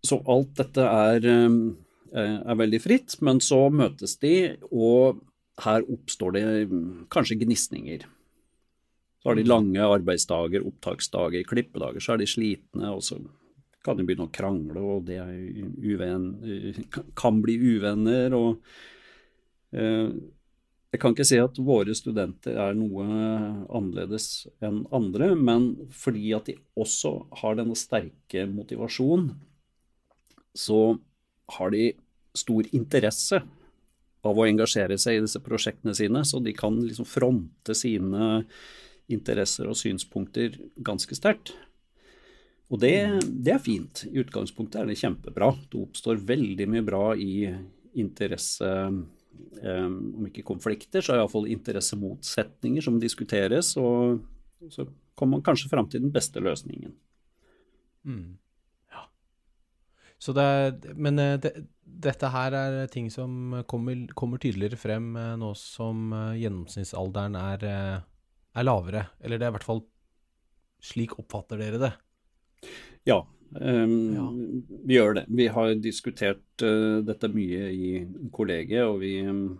så 0.02 0.18
alt 0.34 0.56
dette 0.58 0.86
er, 0.86 1.28
eh, 1.28 2.38
er 2.42 2.58
veldig 2.58 2.80
fritt, 2.82 3.20
men 3.22 3.40
så 3.40 3.68
møtes 3.70 4.18
de, 4.18 4.56
og 4.70 5.22
her 5.62 5.86
oppstår 5.86 6.32
det 6.34 6.44
kanskje 7.12 7.38
gnisninger. 7.44 8.08
Så 9.22 9.30
har 9.30 9.38
de 9.38 9.46
lange 9.46 9.78
arbeidsdager, 9.78 10.64
opptaksdager, 10.66 11.44
klippedager, 11.46 12.02
så 12.02 12.14
er 12.14 12.18
de 12.18 12.26
slitne. 12.26 12.90
og 12.90 13.02
så 13.06 13.20
kan 13.84 13.98
jo 13.98 14.06
begynne 14.06 14.28
å 14.28 14.34
krangle, 14.34 14.82
og 14.82 15.08
det 15.08 15.18
uven, 15.82 16.28
kan 17.18 17.40
bli 17.42 17.56
uvenner. 17.74 18.34
og 18.36 18.60
eh, 19.74 20.12
Jeg 20.92 21.02
kan 21.02 21.16
ikke 21.16 21.26
si 21.26 21.40
at 21.42 21.58
våre 21.62 21.96
studenter 21.96 22.58
er 22.62 22.76
noe 22.78 23.06
annerledes 23.72 24.46
enn 24.62 24.84
andre, 24.94 25.32
men 25.34 25.72
fordi 25.90 26.34
at 26.36 26.50
de 26.50 26.58
også 26.78 27.16
har 27.42 27.58
denne 27.58 27.78
sterke 27.78 28.46
motivasjonen, 28.50 29.32
så 30.52 30.98
har 31.56 31.72
de 31.72 31.90
stor 32.36 32.68
interesse 32.76 33.40
av 34.22 34.38
å 34.38 34.46
engasjere 34.46 34.96
seg 35.00 35.18
i 35.18 35.24
disse 35.24 35.40
prosjektene 35.42 35.94
sine, 35.96 36.22
så 36.28 36.38
de 36.40 36.54
kan 36.54 36.76
liksom 36.78 37.08
fronte 37.08 37.74
sine 37.76 38.44
interesser 39.12 39.68
og 39.68 39.76
synspunkter 39.80 40.54
ganske 40.84 41.16
sterkt. 41.18 41.56
Og 42.72 42.80
det, 42.80 42.94
det, 43.28 43.52
er 43.52 43.60
fint. 43.60 44.06
I 44.08 44.22
utgangspunktet 44.22 44.80
er 44.80 44.88
det 44.88 45.00
kjempebra. 45.00 45.50
Det 45.68 45.80
oppstår 45.82 46.22
veldig 46.24 46.66
mye 46.72 46.84
bra 46.86 47.04
i 47.20 47.44
interesse 48.00 48.68
eh, 48.88 49.88
Om 49.88 50.28
ikke 50.30 50.46
konflikter, 50.48 51.04
så 51.04 51.18
iallfall 51.18 51.50
interessemotsetninger 51.52 52.84
som 52.84 53.00
diskuteres. 53.00 53.74
Og 53.76 54.22
så 54.72 54.86
kommer 55.18 55.36
man 55.36 55.44
kanskje 55.44 55.68
fram 55.68 55.90
til 55.92 56.00
den 56.04 56.14
beste 56.14 56.40
løsningen. 56.40 56.94
Mm. 58.08 58.38
Ja. 58.94 59.04
Så 60.16 60.32
det, 60.32 60.46
men 60.96 61.20
eh, 61.20 61.36
det, 61.44 61.52
dette 61.84 62.30
her 62.32 62.56
er 62.56 62.78
ting 62.88 63.10
som 63.12 63.58
kommer, 63.68 64.06
kommer, 64.16 64.40
tydeligere 64.40 64.80
frem 64.80 65.10
eh, 65.20 65.34
nå 65.36 65.50
som 65.60 66.08
gjennomsnittsalderen 66.40 67.36
er, 67.36 67.68
er 68.56 68.64
lavere. 68.64 69.10
Eller 69.20 69.36
det 69.36 69.50
er 69.50 69.52
i 69.52 69.56
hvert 69.58 69.68
fall 69.68 69.84
slik 70.82 71.18
oppfatter 71.20 71.60
dere 71.60 71.82
det. 71.84 71.92
Ja, 73.08 73.18
um, 73.58 73.94
ja, 74.14 74.26
vi 74.86 74.98
gjør 74.98 75.16
det. 75.20 75.24
Vi 75.28 75.48
har 75.54 75.74
diskutert 75.82 76.64
uh, 76.66 77.00
dette 77.06 77.30
mye 77.32 77.70
i 77.72 77.94
kollegiet, 78.34 78.84
og 78.86 79.00
vi 79.02 79.16
um, 79.26 79.58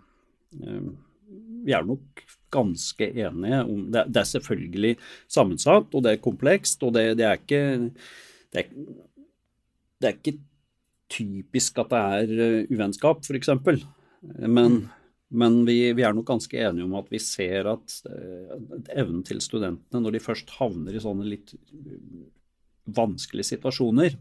vi 1.63 1.73
er 1.73 1.85
nok 1.87 2.23
ganske 2.53 3.07
enige 3.09 3.59
om 3.63 3.85
det, 3.91 4.05
det, 4.13 4.21
er 4.21 4.29
selvfølgelig 4.29 4.95
sammensatt, 5.31 5.93
og 5.93 6.03
det 6.05 6.15
er 6.15 6.23
komplekst, 6.23 6.83
og 6.85 6.93
det, 6.97 7.05
det 7.19 7.27
er 7.27 7.39
ikke 7.39 7.61
det 8.53 8.61
er, 8.61 8.73
det 10.01 10.09
er, 10.09 10.17
ikke 10.19 10.35
typisk 11.13 11.79
at 11.81 11.93
det 11.93 12.01
er 12.17 12.35
uh, 12.37 12.73
uvennskap, 12.73 13.23
f.eks. 13.25 13.49
Men, 14.21 14.77
mm. 14.77 14.83
men 15.41 15.57
vi, 15.67 15.77
vi, 15.95 16.05
er 16.05 16.13
nok 16.15 16.29
ganske 16.29 16.57
enige 16.57 16.85
om 16.85 16.95
at 16.99 17.09
vi 17.11 17.21
ser 17.21 17.69
at 17.73 17.97
uh, 18.09 18.53
evnen 18.93 19.23
til 19.25 19.41
studentene, 19.43 20.03
når 20.03 20.17
de 20.17 20.23
først 20.23 20.53
havner 20.59 20.95
i 20.95 21.03
sånne 21.03 21.27
litt 21.27 21.55
vanskelige 22.85 23.53
situasjoner, 23.53 24.17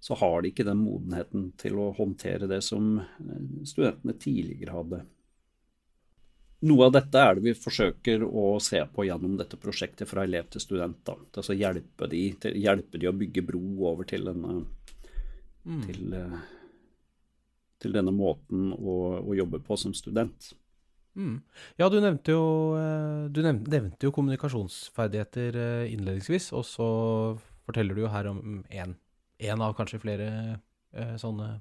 så 0.00 0.16
har 0.20 0.42
de 0.42 0.52
ikke 0.52 0.66
den 0.66 0.82
modenheten 0.84 1.50
til 1.60 1.78
å 1.80 1.90
håndtere 1.96 2.48
det 2.50 2.60
som 2.64 2.98
uh, 3.00 3.62
studentene 3.66 4.16
tidligere 4.20 4.76
hadde. 4.76 5.02
Noe 6.64 6.86
av 6.88 6.92
dette 6.94 7.20
er 7.20 7.36
det 7.36 7.44
vi 7.44 7.52
forsøker 7.58 8.22
å 8.24 8.56
se 8.64 8.80
på 8.88 9.04
gjennom 9.04 9.34
dette 9.36 9.58
prosjektet 9.60 10.08
fra 10.08 10.24
elev 10.24 10.48
til 10.52 10.62
student. 10.64 11.02
Da. 11.04 11.16
Altså 11.36 11.56
hjelpe 11.56 12.08
de, 12.08 12.22
til, 12.40 12.56
hjelpe 12.62 13.00
de 13.00 13.10
å 13.10 13.16
bygge 13.16 13.44
bro 13.44 13.62
over 13.90 14.08
til 14.08 14.24
denne, 14.24 14.62
mm. 15.68 15.82
til, 15.84 16.14
eh, 16.16 16.38
til, 17.82 17.92
denne 17.98 18.14
måten 18.14 18.70
å, 18.72 18.96
å, 19.20 19.36
jobbe 19.36 19.60
på 19.66 19.76
som 19.76 19.92
student. 19.96 20.48
Mm. 21.16 21.42
Ja, 21.76 21.90
du 21.92 21.98
nevnte 22.00 22.32
jo, 22.32 22.48
eh, 22.80 23.28
du 23.28 23.42
nevnte 23.44 24.08
jo 24.08 24.14
kommunikasjonsferdigheter 24.16 25.60
eh, 25.60 25.92
innledningsvis, 25.92 26.54
og 26.56 26.64
så 26.64 26.88
forteller 27.66 27.96
du 27.96 28.04
jo 28.04 28.12
her 28.12 28.28
om 28.30 28.62
én 28.70 29.62
av 29.62 29.74
kanskje 29.76 30.00
flere 30.00 30.28
sånne 31.20 31.58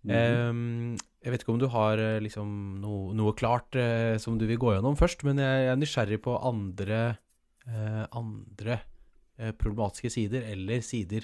Mm 0.07 0.13
-hmm. 0.13 0.97
jeg 1.23 1.31
vet 1.31 1.41
ikke 1.41 1.51
om 1.51 1.59
du 1.59 1.67
har 1.67 1.97
eh, 1.97 2.21
liksom, 2.21 2.81
noe, 2.81 3.13
noe, 3.13 3.33
klart 3.33 3.75
uh, 3.75 4.17
som 4.17 4.37
du 4.37 4.45
vil 4.45 4.57
gå 4.57 4.73
gjennom 4.73 4.95
først, 4.95 5.23
men 5.23 5.37
jeg, 5.37 5.65
jeg 5.65 5.71
er 5.71 5.75
nysgjerrig 5.75 6.21
på 6.21 6.37
andre, 6.37 7.15
uh, 7.67 8.05
andre 8.11 8.79
uh, 9.39 9.51
problematiske 9.51 10.09
sider, 10.09 10.41
eller 10.41 10.81
sider 10.81 11.21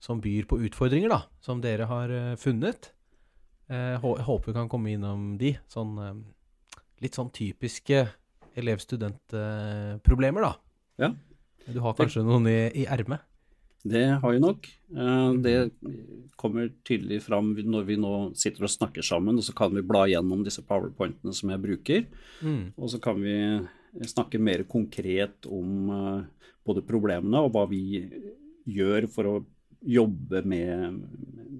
som 0.00 0.20
byr 0.20 0.44
på 0.46 0.58
utfordringer, 0.58 1.08
da, 1.08 1.22
som 1.40 1.60
dere 1.60 1.84
har 1.84 2.36
funnet. 2.36 2.92
Jeg 3.72 3.98
håper 4.02 4.50
vi 4.50 4.56
kan 4.56 4.70
komme 4.70 4.92
innom 4.92 5.32
de. 5.40 5.54
Sånn, 5.72 5.96
litt 7.02 7.16
sånn 7.18 7.30
typiske 7.34 8.04
elev-student-problemer, 8.58 10.44
da. 10.44 10.52
Ja. 11.00 11.12
Du 11.72 11.78
har 11.84 11.94
kanskje 11.96 12.24
noen 12.26 12.48
i, 12.50 12.58
i 12.82 12.86
ermet? 12.90 13.22
Det 13.82 14.04
har 14.22 14.34
jeg 14.34 14.42
nok. 14.42 14.66
Eh, 14.94 15.30
det 15.42 15.54
kommer 16.38 16.68
tydelig 16.86 17.22
fram 17.24 17.50
når 17.56 17.86
vi 17.88 17.96
nå 17.98 18.12
sitter 18.38 18.66
og 18.66 18.70
snakker 18.70 19.06
sammen, 19.06 19.38
og 19.38 19.46
så 19.46 19.54
kan 19.58 19.74
vi 19.74 19.82
bla 19.86 20.04
gjennom 20.10 20.44
disse 20.46 20.62
powerpointene 20.66 21.34
som 21.34 21.50
jeg 21.50 21.62
bruker. 21.64 22.04
Mm. 22.42 22.74
Og 22.76 22.92
så 22.92 23.00
kan 23.02 23.18
vi 23.22 23.34
snakke 24.08 24.38
mer 24.38 24.62
konkret 24.70 25.48
om 25.50 25.90
eh, 25.90 26.46
både 26.62 26.84
problemene 26.86 27.42
og 27.42 27.50
hva 27.56 27.66
vi 27.70 28.04
gjør 28.70 29.10
for 29.10 29.30
å 29.30 29.34
jobbe 29.82 30.44
med, 30.46 31.02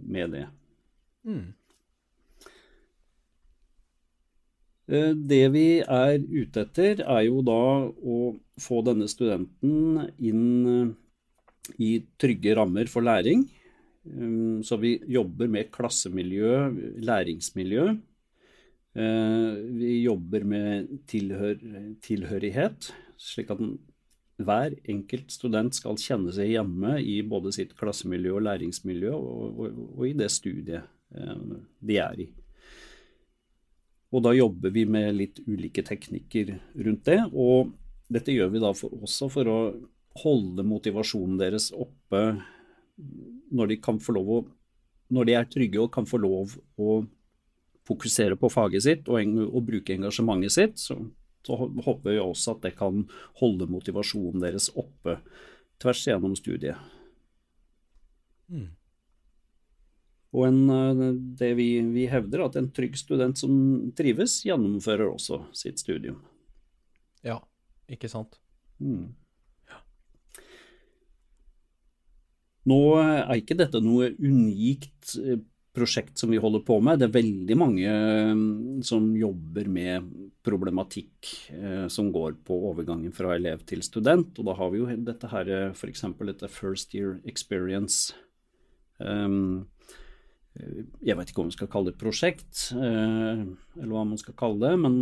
med 0.06 0.36
det. 0.36 0.46
Mm. 1.26 1.50
Eh, 4.81 4.81
det 4.92 5.44
vi 5.54 5.66
er 5.80 6.18
ute 6.20 6.66
etter, 6.66 7.00
er 7.00 7.22
jo 7.24 7.40
da 7.46 7.62
å 7.88 8.16
få 8.60 8.82
denne 8.84 9.08
studenten 9.08 10.02
inn 10.20 10.92
i 11.78 11.92
trygge 12.20 12.56
rammer 12.58 12.90
for 12.90 13.04
læring. 13.06 13.46
Um, 14.04 14.62
så 14.66 14.76
vi 14.82 14.96
jobber 15.06 15.48
med 15.48 15.70
klassemiljø, 15.74 16.56
læringsmiljø. 17.06 17.86
Uh, 18.98 19.52
vi 19.78 20.02
jobber 20.02 20.44
med 20.44 20.90
tilhør, 21.08 21.56
tilhørighet, 22.02 22.90
slik 23.16 23.52
at 23.54 23.62
hver 24.42 24.74
enkelt 24.90 25.30
student 25.30 25.76
skal 25.76 26.00
kjenne 26.00 26.32
seg 26.34 26.50
hjemme 26.50 26.96
i 26.98 27.20
både 27.22 27.52
sitt 27.54 27.76
klassemiljø 27.78 28.40
og 28.40 28.46
læringsmiljø, 28.48 29.12
og, 29.14 29.60
og, 29.60 29.82
og 30.00 30.06
i 30.08 30.16
det 30.18 30.30
studiet 30.34 30.88
de 31.12 31.96
er 32.00 32.22
i. 32.24 32.26
Og 34.12 34.24
da 34.26 34.34
jobber 34.36 34.72
vi 34.74 34.84
med 34.88 35.14
litt 35.16 35.40
ulike 35.46 35.84
teknikker 35.86 36.52
rundt 36.84 37.06
det. 37.08 37.20
Og 37.32 37.72
dette 38.12 38.34
gjør 38.34 38.52
vi 38.52 38.60
da 38.62 38.72
for, 38.76 38.92
også 39.02 39.30
for 39.32 39.48
å 39.48 39.58
holde 40.22 40.64
motivasjonen 40.68 41.38
deres 41.40 41.70
oppe 41.72 42.22
når 43.52 43.72
de 43.72 43.78
å 43.80 44.42
Når 45.12 45.24
de 45.28 45.32
er 45.36 45.44
trygge 45.44 45.80
og 45.80 45.90
kan 45.92 46.06
få 46.08 46.16
lov 46.16 46.54
å 46.80 47.02
fokusere 47.84 48.36
på 48.40 48.48
faget 48.48 48.82
sitt 48.82 49.08
og, 49.08 49.34
og 49.44 49.66
bruke 49.66 49.92
engasjementet 49.92 50.54
sitt, 50.54 50.78
så, 50.80 50.96
så, 51.44 51.56
håper 51.58 52.14
vi 52.14 52.18
også 52.22 52.54
at 52.54 52.62
det 52.62 52.72
kan 52.78 53.02
holde 53.40 53.66
motivasjonen 53.68 54.40
deres 54.40 54.70
oppe 54.72 55.18
tvers 55.82 56.06
gjennom 56.06 56.32
studiet. 56.38 56.78
Mm. 58.48 58.70
Og 60.32 60.46
en, 60.48 60.60
det 61.36 61.50
vi, 61.58 61.68
vi, 61.92 62.06
hevder, 62.08 62.46
at 62.46 62.56
en 62.56 62.70
trygg 62.72 62.96
student 62.96 63.36
som 63.36 63.52
trives, 63.96 64.38
gjennomfører 64.46 65.10
også 65.10 65.42
sitt 65.56 65.82
studium. 65.82 66.22
Ja, 67.20 67.36
ikke 67.92 68.08
sant. 68.08 68.38
Mm. 68.80 69.12
Nå 72.70 72.82
er 73.02 73.40
ikke 73.40 73.58
dette 73.58 73.80
noe 73.82 74.12
unikt 74.22 75.16
eh, 75.18 75.40
prosjekt 75.74 76.20
som 76.20 76.30
vi 76.30 76.40
holder 76.40 76.62
på 76.66 76.78
med. 76.84 77.00
Det 77.00 77.08
er 77.08 77.16
veldig 77.16 77.56
mange 77.58 77.92
mm, 78.36 78.82
som 78.86 79.08
jobber 79.18 79.70
med 79.72 80.10
problematikk 80.46 81.30
eh, 81.56 81.86
som 81.90 82.12
går 82.14 82.36
på 82.46 82.58
overgangen 82.70 83.14
fra 83.16 83.34
elev 83.34 83.64
til 83.68 83.82
student. 83.84 84.36
Og 84.38 84.48
da 84.48 84.56
har 84.58 84.72
vi 84.72 84.82
jo 84.82 84.90
dette 85.08 85.30
her 85.32 85.50
eh, 85.50 85.70
f.eks. 85.72 86.04
dette 86.22 86.52
First 86.52 86.94
Year 86.94 87.18
Experience. 87.26 88.12
Um, 89.02 89.66
jeg 90.52 91.16
vet 91.16 91.30
ikke 91.30 91.40
om 91.40 91.46
man 91.48 91.54
skal 91.54 91.68
kalle 91.72 91.88
det 91.88 91.94
et 91.94 92.02
prosjekt, 92.02 92.58
eller 92.76 93.92
hva 93.94 94.02
man 94.04 94.20
skal 94.20 94.36
kalle 94.36 94.60
det, 94.60 94.72
men, 94.82 94.98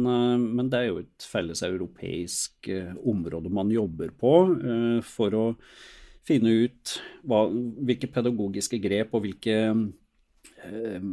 men 0.55 0.69
det 0.71 0.79
er 0.79 0.87
jo 0.93 1.01
et 1.03 1.27
felles 1.27 1.65
europeisk 1.67 2.69
område 3.03 3.51
man 3.51 3.73
jobber 3.75 4.13
på 4.15 4.35
for 5.03 5.35
å 5.35 5.45
finne 6.27 6.53
ut 6.67 6.97
hva, 7.27 7.45
hvilke 7.51 8.11
pedagogiske 8.13 8.81
grep 8.83 9.15
og 9.17 9.25
hvilke 9.25 9.57
eh, 10.65 11.11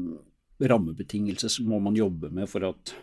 rammebetingelser 0.58 1.64
må 1.68 1.80
man 1.84 1.98
jobbe 1.98 2.32
med 2.34 2.50
for 2.52 2.68
at 2.70 2.94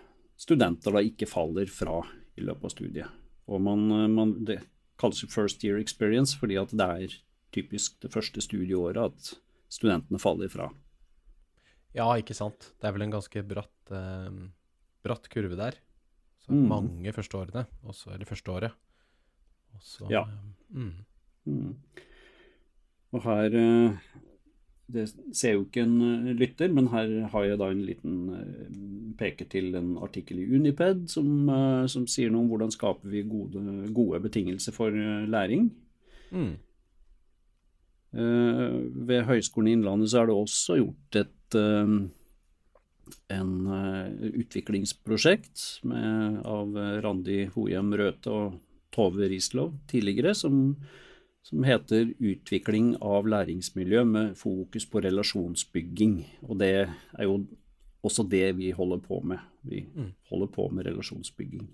studenter 0.41 0.95
da 0.95 1.03
ikke 1.05 1.31
faller 1.31 1.71
fra 1.71 2.01
i 2.35 2.45
løpet 2.45 2.67
av 2.67 2.75
studiet. 2.75 3.21
Og 3.51 3.61
man, 3.63 3.87
man, 4.15 4.35
det 4.47 4.63
kalles 5.01 5.25
first 5.31 5.65
year 5.67 5.79
experience 5.81 6.37
fordi 6.39 6.59
at 6.61 6.73
det 6.75 6.89
er 7.07 7.19
typisk 7.55 8.01
det 8.03 8.11
første 8.15 8.43
studieåret 8.43 9.13
at 9.13 9.35
studentene 9.73 10.21
faller 10.23 10.51
fra. 10.51 10.71
Ja, 11.95 12.09
ikke 12.19 12.35
sant. 12.37 12.73
Det 12.81 12.89
er 12.89 12.95
vel 12.97 13.07
en 13.07 13.15
ganske 13.15 13.43
bratt, 13.47 13.93
eh, 13.95 14.31
bratt 15.07 15.29
kurve 15.33 15.59
der. 15.59 15.79
Så 16.45 16.53
mm. 16.53 16.65
mange 16.69 17.13
første 17.17 17.39
årene, 17.39 17.65
også, 17.89 18.13
eller 18.13 18.29
første 18.29 18.53
året. 18.53 18.81
Også, 19.79 20.09
ja. 20.13 20.23
Eh, 20.23 20.77
mm. 20.77 20.93
Mm. 21.45 21.73
Og 23.15 23.23
her 23.25 23.57
eh, 23.59 24.11
Det 24.95 25.05
ser 25.33 25.57
jo 25.57 25.65
ikke 25.65 25.85
en 25.87 25.97
eh, 26.05 26.35
lytter, 26.37 26.73
men 26.73 26.91
her 26.93 27.15
har 27.33 27.47
jeg 27.49 27.61
da 27.61 27.71
en 27.73 27.85
liten 27.87 29.15
peker 29.19 29.49
til 29.49 29.75
en 29.79 29.95
artikkel 30.05 30.43
i 30.43 30.49
Uniped 30.53 31.07
som, 31.09 31.49
som 31.89 32.07
sier 32.11 32.33
noe 32.33 32.45
om 32.45 32.53
hvordan 32.53 32.73
skaper 32.75 33.09
vi 33.09 33.23
gode, 33.29 33.63
gode 33.95 34.21
betingelser 34.27 34.75
for 34.75 34.91
læring. 34.91 35.71
Mm. 36.35 36.57
Ved 38.15 39.25
Høgskolen 39.29 39.71
i 39.71 39.77
Innlandet 39.79 40.11
så 40.11 40.21
er 40.21 40.29
det 40.29 40.35
også 40.35 40.77
gjort 40.81 41.19
et 41.23 41.33
en 41.55 43.53
utviklingsprosjekt 44.25 45.85
med, 45.87 46.41
av 46.49 46.77
Randi 47.05 47.45
Hohjem 47.55 47.95
Røthe 48.01 48.33
og 48.33 48.61
Tove 48.95 49.29
Rislov 49.31 49.75
tidligere, 49.91 50.35
som 50.35 50.77
som 51.45 51.65
heter 51.65 52.15
'Utvikling 52.19 52.95
av 53.03 53.27
læringsmiljø 53.29 54.05
med 54.05 54.37
fokus 54.37 54.87
på 54.87 55.01
relasjonsbygging'. 55.05 56.25
Og 56.49 56.59
det 56.59 56.89
er 57.19 57.25
jo 57.25 57.47
også 58.03 58.25
det 58.31 58.57
vi 58.57 58.71
holder 58.71 58.97
på 58.97 59.21
med. 59.21 59.39
Vi 59.63 59.87
mm. 59.95 60.13
holder 60.31 60.47
på 60.47 60.69
med 60.69 60.87
relasjonsbygging. 60.87 61.69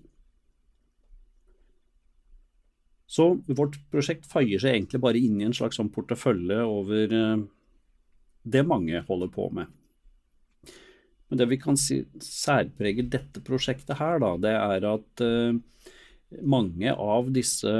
Så 3.07 3.41
vårt 3.47 3.79
prosjekt 3.91 4.27
feier 4.27 4.59
seg 4.59 4.75
egentlig 4.75 5.01
bare 5.01 5.19
inn 5.19 5.39
i 5.41 5.47
en 5.47 5.55
slags 5.55 5.79
sånn 5.79 5.91
portefølje 5.91 6.59
over 6.63 7.15
eh, 7.15 7.41
det 8.43 8.63
mange 8.67 9.03
holder 9.07 9.31
på 9.31 9.49
med. 9.53 9.69
Men 11.29 11.39
det 11.39 11.47
vi 11.47 11.59
kan 11.61 11.77
si 11.79 12.01
særpreger 12.19 13.07
dette 13.07 13.43
prosjektet 13.47 13.99
her, 14.01 14.19
da, 14.19 14.33
det 14.41 14.51
er 14.51 14.87
at 14.89 15.23
uh, 15.23 15.59
mange 16.43 16.91
av 16.91 17.29
disse 17.31 17.71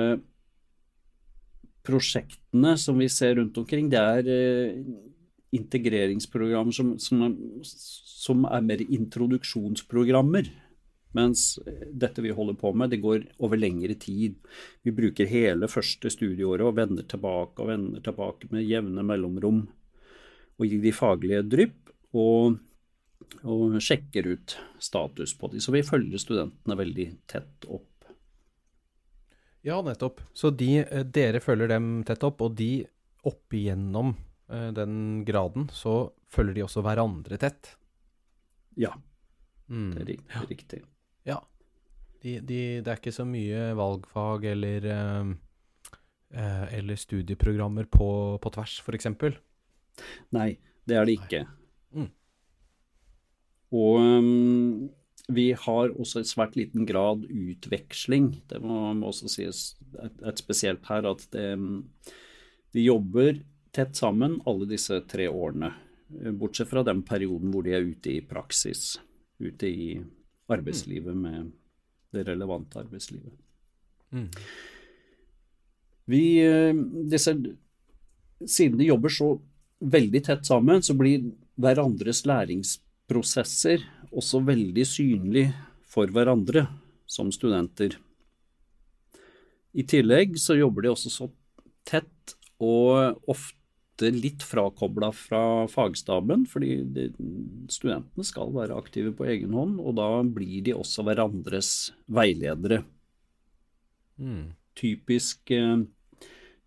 prosjektene 1.83 2.75
som 2.79 2.99
vi 3.01 3.09
ser 3.11 3.35
rundt 3.39 3.57
omkring, 3.59 3.89
det 3.91 3.99
er 3.99 4.29
uh, 4.31 4.95
integreringsprogrammer 5.51 6.75
som, 6.75 6.93
som, 7.01 7.25
som 7.65 8.47
er 8.47 8.63
mer 8.63 8.85
introduksjonsprogrammer. 8.87 10.47
Mens 11.11 11.59
dette 11.91 12.23
vi 12.23 12.31
holder 12.31 12.55
på 12.55 12.71
med, 12.71 12.93
det 12.93 13.01
går 13.03 13.25
over 13.43 13.59
lengre 13.59 13.97
tid. 13.99 14.37
Vi 14.79 14.95
bruker 14.95 15.27
hele 15.27 15.67
første 15.67 16.07
studieåret 16.13 16.63
og 16.63 16.77
vender 16.77 17.03
tilbake 17.03 17.59
og 17.59 17.67
vender 17.67 18.03
tilbake 18.05 18.47
med 18.53 18.63
jevne 18.63 19.03
mellomrom. 19.03 19.65
Og 20.59 20.67
gir 20.67 20.81
de 20.83 20.91
faglige 20.93 21.43
drypp 21.47 21.91
og, 22.17 22.57
og 23.43 23.77
sjekker 23.81 24.27
ut 24.33 24.57
status 24.81 25.33
på 25.39 25.51
de. 25.53 25.61
Så 25.63 25.71
vi 25.73 25.81
følger 25.85 26.21
studentene 26.21 26.77
veldig 26.77 27.07
tett 27.31 27.67
opp. 27.69 27.87
Ja, 29.65 29.77
nettopp. 29.85 30.21
Så 30.33 30.49
de, 30.57 30.79
eh, 30.81 31.03
dere 31.05 31.39
følger 31.43 31.69
dem 31.69 32.01
tett 32.07 32.23
opp, 32.25 32.41
og 32.41 32.55
de 32.57 32.83
opp 33.29 33.53
igjennom 33.53 34.15
eh, 34.49 34.71
den 34.73 35.23
graden, 35.25 35.67
så 35.69 36.09
følger 36.33 36.57
de 36.57 36.63
også 36.65 36.81
hverandre 36.85 37.37
tett? 37.41 37.75
Ja, 38.79 38.93
Mm. 39.71 39.93
det 39.95 40.01
er 40.01 40.05
riktig. 40.09 40.35
er 40.35 40.47
riktig. 40.49 40.77
Ja. 41.25 41.37
De, 42.21 42.31
de, 42.43 42.57
det 42.83 42.87
er 42.91 42.97
ikke 42.99 43.13
så 43.15 43.23
mye 43.23 43.69
valgfag 43.79 44.43
eller, 44.49 44.87
eh, 44.91 46.65
eller 46.75 46.99
studieprogrammer 46.99 47.87
på, 47.87 48.09
på 48.43 48.51
tvers, 48.51 48.81
f.eks. 48.83 49.07
Nei, 50.35 50.55
det 50.87 50.97
er 50.97 51.07
det 51.07 51.17
ikke. 51.19 51.43
Mm. 51.95 52.09
Og 53.81 53.99
um, 54.01 54.89
vi 55.31 55.51
har 55.55 55.93
også 55.93 56.23
i 56.23 56.27
svært 56.27 56.57
liten 56.59 56.87
grad 56.89 57.23
utveksling. 57.27 58.33
Det 58.51 58.59
må, 58.63 58.89
må 58.97 59.11
også 59.11 59.31
sies 59.31 59.63
et, 60.01 60.17
et 60.27 60.41
spesielt 60.41 60.87
her 60.91 61.07
at 61.11 61.23
det, 61.35 61.53
um, 61.59 61.85
de 62.71 62.83
jobber 62.85 63.41
tett 63.75 63.95
sammen 63.95 64.39
alle 64.47 64.67
disse 64.69 64.97
tre 65.11 65.27
årene. 65.31 65.71
Bortsett 66.39 66.67
fra 66.67 66.83
den 66.83 67.05
perioden 67.07 67.53
hvor 67.53 67.63
de 67.63 67.75
er 67.75 67.87
ute 67.87 68.17
i 68.17 68.23
praksis. 68.27 68.97
Ute 69.41 69.67
i 69.67 69.93
arbeidslivet 70.51 71.15
med 71.17 71.51
det 72.11 72.25
relevante 72.27 72.79
arbeidslivet. 72.81 73.33
Mm. 74.11 74.27
Vi, 76.11 76.23
eh, 76.43 76.75
disse, 77.11 77.35
siden 78.45 78.79
de 78.79 78.89
jobber 78.89 79.13
så 79.13 79.29
veldig 79.81 80.21
tett 80.25 80.45
sammen, 80.45 80.83
så 80.85 80.95
blir 80.97 81.31
hverandres 81.61 82.23
læringsprosesser 82.29 83.83
også 84.11 84.41
veldig 84.45 84.85
synlig 84.87 85.47
for 85.91 86.11
hverandre 86.13 86.67
som 87.09 87.31
studenter. 87.33 87.97
I 89.71 89.85
tillegg 89.87 90.37
så 90.39 90.57
jobber 90.59 90.85
de 90.85 90.91
også 90.91 91.11
så 91.11 91.29
tett 91.87 92.35
og 92.61 93.17
ofte 93.31 94.11
litt 94.11 94.43
frakobla 94.45 95.11
fra 95.15 95.67
fagstaben, 95.71 96.45
fordi 96.49 96.81
de, 96.93 97.07
studentene 97.71 98.25
skal 98.25 98.51
være 98.53 98.77
aktive 98.77 99.13
på 99.15 99.27
egen 99.29 99.53
hånd, 99.55 99.79
og 99.79 99.95
da 99.99 100.09
blir 100.25 100.63
de 100.65 100.75
også 100.77 101.05
hverandres 101.07 101.91
veiledere 102.11 102.83
Mm. 104.21 104.53
typisk, 104.75 105.49
eh, 105.49 105.77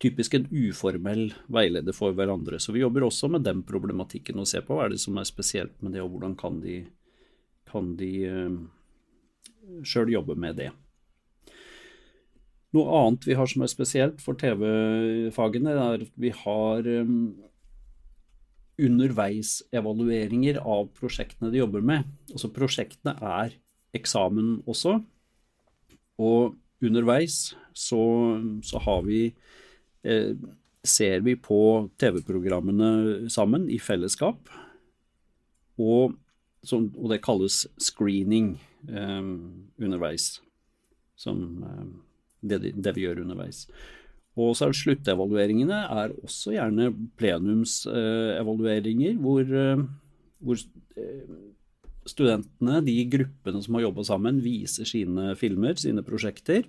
typisk 0.05 0.37
en 0.37 0.47
uformell 0.53 1.31
veileder 1.53 1.97
for 1.97 2.15
hverandre. 2.17 2.61
Så 2.61 2.75
vi 2.75 2.83
jobber 2.83 3.07
også 3.07 3.31
med 3.33 3.47
den 3.47 3.63
problematikken 3.67 4.41
og 4.41 4.49
ser 4.51 4.65
på 4.67 4.77
hva 4.77 4.87
er 4.87 4.95
det 4.95 5.01
som 5.03 5.17
er 5.19 5.29
spesielt 5.29 5.75
med 5.81 5.97
det, 5.97 6.03
og 6.05 6.13
hvordan 6.13 6.37
kan 6.39 6.61
de, 6.65 6.83
kan 7.71 7.95
de 8.01 8.11
uh, 8.29 8.59
sjøl 9.87 10.13
jobbe 10.13 10.37
med 10.41 10.61
det. 10.61 10.71
Noe 12.75 13.01
annet 13.01 13.27
vi 13.29 13.37
har 13.39 13.49
som 13.49 13.63
er 13.65 13.71
spesielt 13.71 14.23
for 14.23 14.37
TV-fagene, 14.37 15.73
er 15.73 16.05
at 16.05 16.15
vi 16.21 16.33
har 16.35 16.89
um, 17.07 17.35
underveisevalueringer 18.83 20.59
av 20.61 20.89
prosjektene 20.99 21.53
de 21.55 21.63
jobber 21.63 21.85
med. 21.87 22.09
Altså 22.35 22.51
Prosjektene 22.53 23.15
er 23.23 23.55
eksamen 23.95 24.59
også. 24.67 24.99
Og 26.21 26.59
underveis 26.85 27.55
så, 27.75 28.03
så 28.67 28.83
har 28.83 29.07
vi 29.07 29.21
eh, 29.31 29.64
Ser 30.85 31.23
vi 31.25 31.33
på 31.41 31.59
TV-programmene 32.01 33.31
sammen 33.33 33.71
i 33.73 33.79
fellesskap. 33.81 34.51
Og, 35.81 36.13
som, 36.63 36.91
og 37.01 37.11
det 37.11 37.23
kalles 37.25 37.65
screening 37.81 38.55
eh, 38.89 39.25
underveis. 39.81 40.43
Som 41.17 41.65
eh, 41.65 41.87
det, 42.45 42.75
det 42.77 42.93
vi 42.97 43.07
gjør 43.07 43.23
underveis. 43.25 43.65
Og 44.35 44.57
så 44.59 44.67
er 44.67 44.75
sluttevalueringene 44.75 45.77
er 45.95 46.15
også 46.25 46.53
gjerne 46.57 46.89
plenumsevalueringer, 47.21 49.15
hvor, 49.23 49.43
eh, 49.47 49.83
hvor 50.43 50.57
eh, 50.99 51.35
studentene, 52.11 52.81
de 52.87 52.97
gruppene 53.13 53.63
som 53.63 53.75
har 53.79 53.83
jobba 53.87 54.03
sammen, 54.11 54.43
viser 54.45 54.85
sine 54.91 55.37
filmer, 55.39 55.75
sine 55.79 56.03
prosjekter. 56.07 56.63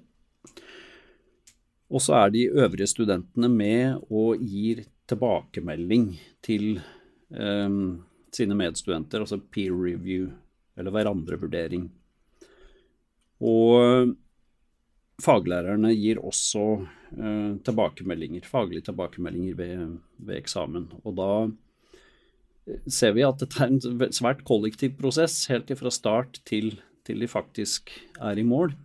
Og 1.96 2.04
så 2.04 2.18
er 2.20 2.34
de 2.34 2.50
øvrige 2.52 2.90
studentene 2.92 3.48
med 3.52 4.02
og 4.12 4.42
gir 4.44 4.84
tilbakemelding 5.08 6.10
til 6.44 6.82
eh, 7.32 7.78
sine 8.36 8.58
medstudenter, 8.60 9.24
altså 9.24 9.40
peer 9.40 9.72
review, 9.72 10.28
eller 10.76 10.92
hverandrevurdering. 10.92 11.88
Og 13.46 14.16
faglærerne 15.24 15.94
gir 15.96 16.20
også 16.20 16.66
eh, 17.16 17.54
tilbakemeldinger, 17.64 18.48
faglige 18.48 18.90
tilbakemeldinger 18.90 19.56
ved, 19.60 19.96
ved 20.18 20.42
eksamen. 20.42 20.90
Og 21.06 21.16
da 21.16 21.30
ser 22.90 23.14
vi 23.16 23.24
at 23.26 23.40
dette 23.40 23.62
er 23.62 23.72
en 23.72 24.12
svært 24.14 24.44
kollektiv 24.48 24.98
prosess, 25.00 25.46
helt 25.52 25.72
fra 25.80 25.94
start 25.94 26.42
til, 26.50 26.74
til 27.06 27.22
de 27.24 27.30
faktisk 27.30 27.94
er 28.20 28.42
i 28.42 28.46
mål. 28.48 28.76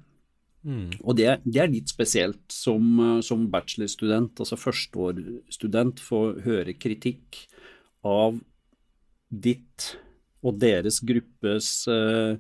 Mm. 0.66 0.90
Og 1.00 1.16
det, 1.16 1.28
det 1.46 1.62
er 1.62 1.70
litt 1.72 1.88
spesielt 1.92 2.42
som, 2.52 2.84
eh, 3.00 3.20
som 3.24 3.46
bachelorstudent, 3.52 4.42
altså 4.42 4.58
førsteårsstudent, 4.60 6.02
få 6.04 6.22
høre 6.44 6.76
kritikk 6.76 7.44
av 8.06 8.40
ditt 9.30 9.94
og 10.44 10.58
deres 10.60 11.00
gruppes 11.04 11.70
eh, 11.92 12.36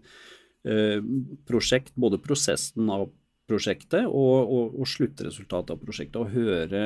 eh, 0.68 1.00
prosjekt, 1.48 1.94
både 1.96 2.20
prosessen 2.22 2.92
av 2.92 3.08
prosjektet 3.50 4.06
og, 4.06 4.36
og, 4.46 4.76
og 4.78 4.88
sluttresultatet 4.88 5.74
av 5.74 5.80
prosjektet, 5.82 6.20
og 6.20 6.34
høre 6.34 6.84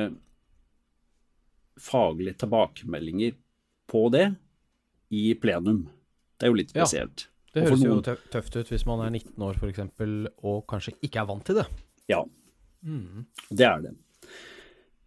faglige 1.81 2.39
tilbakemeldinger 2.45 3.35
på 3.91 4.07
det 4.13 4.29
i 5.13 5.33
plenum. 5.37 5.85
Det 6.35 6.47
er 6.47 6.53
jo 6.53 6.59
litt 6.61 6.75
Ja. 6.75 7.34
Det 7.55 7.63
høres 7.63 7.81
noen- 7.83 8.03
jo 8.03 8.15
tøft 8.35 8.55
ut 8.59 8.69
hvis 8.73 8.85
man 8.85 8.99
er 9.05 9.09
19 9.15 9.43
år 9.47 9.55
f.eks. 9.55 9.79
og 10.43 10.65
kanskje 10.67 10.93
ikke 11.01 11.21
er 11.23 11.29
vant 11.29 11.45
til 11.47 11.55
det. 11.61 11.67
Ja, 12.11 12.23
Mm. 12.85 13.25
det 13.49 13.65
er 13.65 13.81
det. 13.81 13.93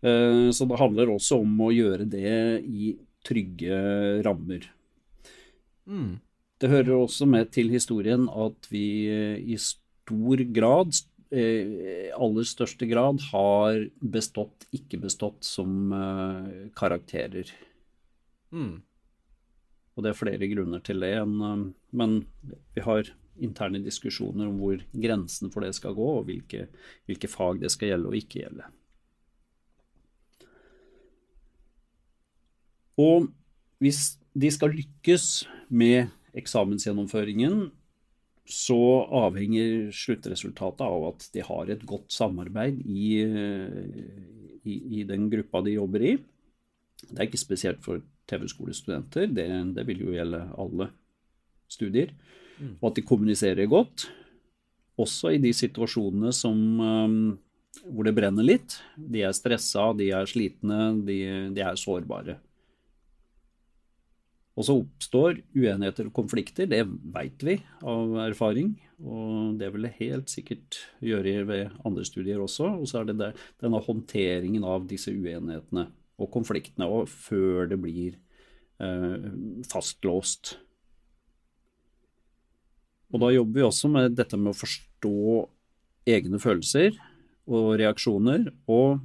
Eh, 0.03 0.49
Så 0.51 0.67
det 0.69 0.79
handler 0.81 1.07
også 1.13 1.41
om 1.41 1.59
å 1.61 1.69
gjøre 1.71 2.09
det 2.09 2.65
i 2.65 2.97
trygge 3.25 4.23
rammer. 4.25 4.65
Mm. 5.87 6.21
Det 6.61 6.71
hører 6.71 6.97
også 7.07 7.27
med 7.29 7.51
til 7.53 7.69
historien 7.71 8.29
at 8.29 8.67
vi 8.71 9.07
eh, 9.09 9.37
i 9.39 9.57
stor 9.57 10.37
grad, 10.53 10.93
i 11.31 12.11
aller 12.17 12.43
største 12.49 12.89
grad, 12.89 13.21
har 13.31 13.85
bestått, 14.03 14.65
ikke 14.73 14.99
bestått 15.03 15.45
som 15.45 15.93
eh, 15.93 16.69
karakterer. 16.75 17.51
Mm. 18.53 18.81
Og 19.99 20.05
det 20.07 20.13
er 20.13 20.19
flere 20.21 20.47
grunner 20.53 20.83
til 20.87 21.03
det, 21.03 21.17
eh, 21.19 21.63
men 21.99 22.19
vi 22.77 22.85
har 22.85 23.11
interne 23.43 23.81
diskusjoner 23.83 24.47
om 24.47 24.59
hvor 24.63 24.79
grensen 24.95 25.51
for 25.51 25.67
det 25.67 25.75
skal 25.75 25.97
gå, 25.99 26.11
og 26.21 26.29
hvilke, 26.31 26.69
hvilke 27.11 27.31
fag 27.31 27.59
det 27.63 27.73
skal 27.75 27.93
gjelde 27.93 28.11
og 28.11 28.19
ikke 28.19 28.45
gjelde. 28.45 28.69
Og 32.99 33.29
hvis 33.83 34.17
de 34.39 34.51
skal 34.51 34.75
lykkes 34.75 35.27
med 35.71 36.11
eksamensgjennomføringen, 36.39 37.69
så 38.49 38.79
avhenger 39.13 39.91
sluttresultatet 39.93 40.83
av 40.87 41.05
at 41.11 41.27
de 41.35 41.45
har 41.45 41.71
et 41.71 41.83
godt 41.87 42.11
samarbeid 42.15 42.81
i, 42.87 43.21
i, 44.65 44.77
i 44.99 45.05
den 45.07 45.27
gruppa 45.31 45.61
de 45.67 45.77
jobber 45.77 46.07
i. 46.07 46.15
Det 47.05 47.19
er 47.19 47.29
ikke 47.29 47.41
spesielt 47.41 47.85
for 47.85 48.01
TV-skolestudenter, 48.29 49.29
det, 49.33 49.49
det 49.77 49.85
vil 49.89 50.07
jo 50.07 50.15
gjelde 50.15 50.43
alle 50.61 50.91
studier. 51.71 52.15
Og 52.81 52.91
at 52.91 52.99
de 52.99 53.07
kommuniserer 53.07 53.69
godt, 53.71 54.09
også 54.99 55.35
i 55.37 55.43
de 55.43 55.53
situasjonene 55.55 56.33
som, 56.35 56.59
um, 56.83 57.39
hvor 57.87 58.09
det 58.09 58.17
brenner 58.17 58.47
litt. 58.47 58.81
De 58.99 59.23
er 59.23 59.37
stressa, 59.37 59.93
de 59.99 60.11
er 60.15 60.27
slitne, 60.27 60.91
de, 61.07 61.19
de 61.55 61.63
er 61.63 61.79
sårbare. 61.79 62.39
Og 64.59 64.67
så 64.67 64.75
oppstår 64.75 65.37
uenigheter 65.55 66.09
og 66.09 66.17
konflikter, 66.17 66.67
det 66.67 66.83
veit 67.15 67.45
vi 67.47 67.61
av 67.87 68.17
erfaring. 68.25 68.73
Og 68.99 69.55
det 69.61 69.69
vil 69.71 69.87
det 69.87 69.95
helt 70.01 70.33
sikkert 70.33 70.81
gjøre 71.05 71.45
ved 71.47 71.77
andre 71.87 72.03
studier 72.07 72.43
også. 72.43 72.73
Og 72.81 72.91
så 72.91 72.99
er 73.01 73.13
det 73.13 73.21
der, 73.21 73.39
denne 73.63 73.79
håndteringen 73.85 74.67
av 74.67 74.89
disse 74.91 75.15
uenighetene 75.15 75.87
og 76.19 76.31
konfliktene, 76.35 76.89
og 76.89 77.09
før 77.11 77.69
det 77.71 77.79
blir 77.83 78.17
eh, 78.83 79.29
fastlåst. 79.71 80.57
Og 83.15 83.23
da 83.23 83.31
jobber 83.33 83.61
vi 83.61 83.69
også 83.69 83.91
med 83.93 84.19
dette 84.19 84.37
med 84.37 84.53
å 84.53 84.59
forstå 84.59 85.21
egne 86.09 86.41
følelser 86.43 86.99
og 87.49 87.79
reaksjoner, 87.81 88.51
og 88.69 88.99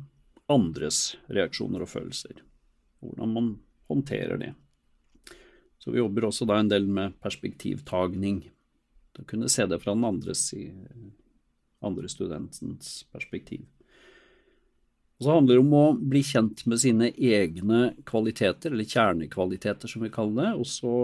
andres 0.51 1.13
reaksjoner 1.31 1.85
og 1.85 1.91
følelser. 1.91 2.41
Hvordan 3.03 3.31
man 3.31 3.53
håndterer 3.91 4.39
det. 4.41 4.51
Så 5.79 5.91
vi 5.91 5.99
jobber 5.99 6.27
også 6.29 6.47
da 6.47 6.59
en 6.59 6.71
del 6.71 6.87
med 6.87 7.15
perspektivtagning. 7.23 8.43
Da 9.15 9.25
kunne 9.27 9.51
se 9.51 9.65
det 9.67 9.79
fra 9.83 9.95
den 9.95 10.07
andres, 10.07 10.49
andre 11.83 12.11
studentens 12.11 13.03
perspektiv. 13.11 13.65
Og 15.23 15.27
så 15.29 15.35
handler 15.37 15.55
det 15.55 15.63
om 15.63 15.75
å 15.77 15.85
bli 15.95 16.19
kjent 16.27 16.65
med 16.67 16.81
sine 16.81 17.07
egne 17.15 17.93
kvaliteter, 18.03 18.73
eller 18.73 18.83
kjernekvaliteter 18.83 19.87
som 19.87 20.01
vi 20.03 20.09
kaller 20.11 20.41
det, 20.41 20.49
og 20.59 20.67
så 20.67 20.95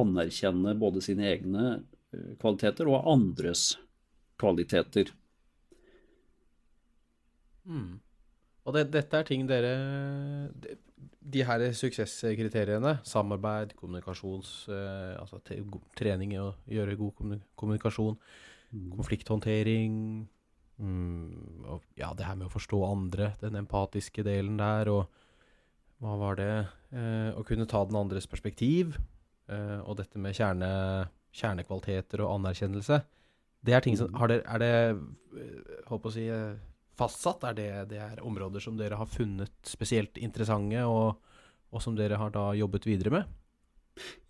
anerkjenne 0.00 0.72
både 0.80 1.02
sine 1.04 1.28
egne 1.30 1.66
eh, 1.76 2.32
kvaliteter 2.42 2.90
og 2.90 3.06
andres 3.06 3.76
kvaliteter. 4.42 5.12
Mm. 7.70 8.00
Og 8.66 8.74
det, 8.74 8.88
dette 8.96 9.20
er 9.20 9.28
ting 9.28 9.46
dere 9.46 9.76
de 11.22 11.44
her 11.46 11.62
suksesskriteriene, 11.78 12.96
samarbeid, 13.06 13.76
kommunikasjons... 13.78 14.56
Eh, 14.74 15.14
altså 15.22 15.38
trening 15.94 16.34
i 16.34 16.42
å 16.42 16.50
gjøre 16.66 16.98
god 16.98 17.22
kommunikasjon, 17.62 18.18
mm. 18.74 18.90
konflikthåndtering 18.98 19.94
mm, 20.78 21.66
og 21.68 21.84
Ja, 21.98 22.12
det 22.14 22.26
her 22.26 22.38
med 22.38 22.48
å 22.48 22.54
forstå 22.54 22.80
andre, 22.86 23.32
den 23.42 23.58
empatiske 23.60 24.24
delen 24.26 24.58
der, 24.60 24.90
og 24.92 25.06
hva 26.02 26.14
var 26.20 26.38
det 26.38 26.52
eh, 26.94 27.30
Å 27.34 27.44
kunne 27.46 27.66
ta 27.66 27.82
den 27.86 27.98
andres 27.98 28.28
perspektiv, 28.30 28.96
eh, 29.50 29.78
og 29.82 29.98
dette 29.98 30.20
med 30.22 30.36
kjerne, 30.38 30.70
kjernekvaliteter 31.34 32.22
og 32.22 32.36
anerkjennelse. 32.38 33.00
Det 33.66 33.74
er 33.74 33.82
ting 33.82 33.96
som 33.98 34.12
mm. 34.14 34.26
det, 34.30 34.42
Er 34.46 34.62
det 34.62 34.74
eh, 34.86 35.80
Holdt 35.88 36.04
på 36.04 36.12
å 36.12 36.14
si 36.14 36.28
eh, 36.30 36.58
fastsatt? 36.98 37.48
Er 37.50 37.58
det, 37.58 37.70
det 37.94 38.02
er 38.02 38.22
områder 38.26 38.62
som 38.62 38.78
dere 38.78 38.98
har 39.00 39.10
funnet 39.10 39.54
spesielt 39.66 40.18
interessante, 40.22 40.84
og, 40.86 41.18
og, 41.70 41.82
som 41.82 41.98
dere 41.98 42.18
har 42.20 42.30
da 42.34 42.52
jobbet 42.58 42.86
videre 42.86 43.14
med? 43.18 43.34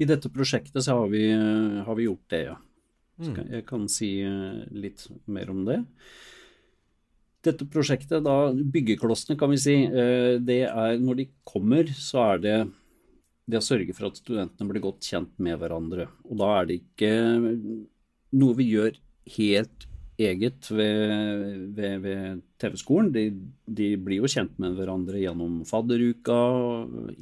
I 0.00 0.08
dette 0.08 0.32
prosjektet 0.32 0.80
så 0.84 0.96
har 0.96 1.12
vi, 1.12 1.26
har 1.28 1.96
vi 1.96 2.08
gjort 2.08 2.32
det, 2.32 2.42
ja. 2.46 2.56
Mm. 3.18 3.38
Jeg 3.50 3.64
kan 3.66 3.86
si 3.90 4.12
eh, 4.22 4.64
litt 4.70 5.04
mer 5.26 5.50
om 5.52 5.64
det. 5.66 5.80
Dette 7.46 7.66
prosjektet, 7.70 8.24
da, 8.26 8.50
byggeklossene 8.50 9.38
kan 9.38 9.52
vi 9.52 9.60
si, 9.62 9.76
eh, 9.86 10.38
det 10.42 10.64
er 10.66 10.98
når 10.98 11.20
de 11.20 11.28
kommer, 11.46 11.86
så 11.94 12.34
er 12.34 12.42
det 12.42 12.56
det 13.48 13.60
å 13.60 13.64
sørge 13.64 13.94
for 13.96 14.10
at 14.10 14.18
studentene 14.20 14.68
blir 14.68 14.84
godt 14.84 15.06
kjent 15.06 15.30
med 15.40 15.56
hverandre. 15.60 16.08
Og 16.28 16.40
da 16.40 16.48
er 16.58 16.68
det 16.68 16.80
ikke 16.82 17.12
noe 18.36 18.56
vi 18.58 18.72
gjør 18.74 18.98
helt 19.38 19.86
eget 20.18 20.66
ved, 20.74 21.70
ved, 21.76 22.02
ved 22.02 22.42
TV-skolen. 22.60 23.12
De, 23.14 23.24
de, 23.64 23.92
blir 24.02 24.20
jo 24.24 24.30
kjent 24.30 24.56
med 24.60 24.74
hverandre 24.76 25.22
gjennom 25.22 25.62
fadderuka, 25.68 26.38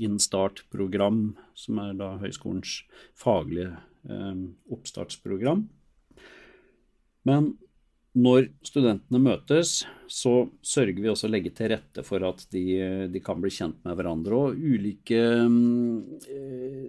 Innstart-program, 0.00 1.20
som 1.54 1.82
er 1.84 1.92
da 2.00 2.14
høyskolens 2.22 2.80
faglige 3.20 3.76
eh, 4.08 4.42
oppstartsprogram. 4.72 5.66
Men 7.28 7.52
når 8.16 8.48
studentene 8.64 9.20
møtes, 9.20 9.82
så 10.08 10.46
sørger 10.64 11.02
vi 11.02 11.10
også 11.10 11.28
å 11.28 11.32
legge 11.34 11.52
til 11.56 11.68
rette 11.74 12.04
for 12.06 12.24
at 12.24 12.46
de, 12.54 12.64
de 13.12 13.20
kan 13.24 13.40
bli 13.42 13.50
kjent 13.52 13.76
med 13.84 13.98
hverandre. 13.98 14.38
Og 14.38 14.56
ulike 14.56 15.20
eh, 15.20 16.86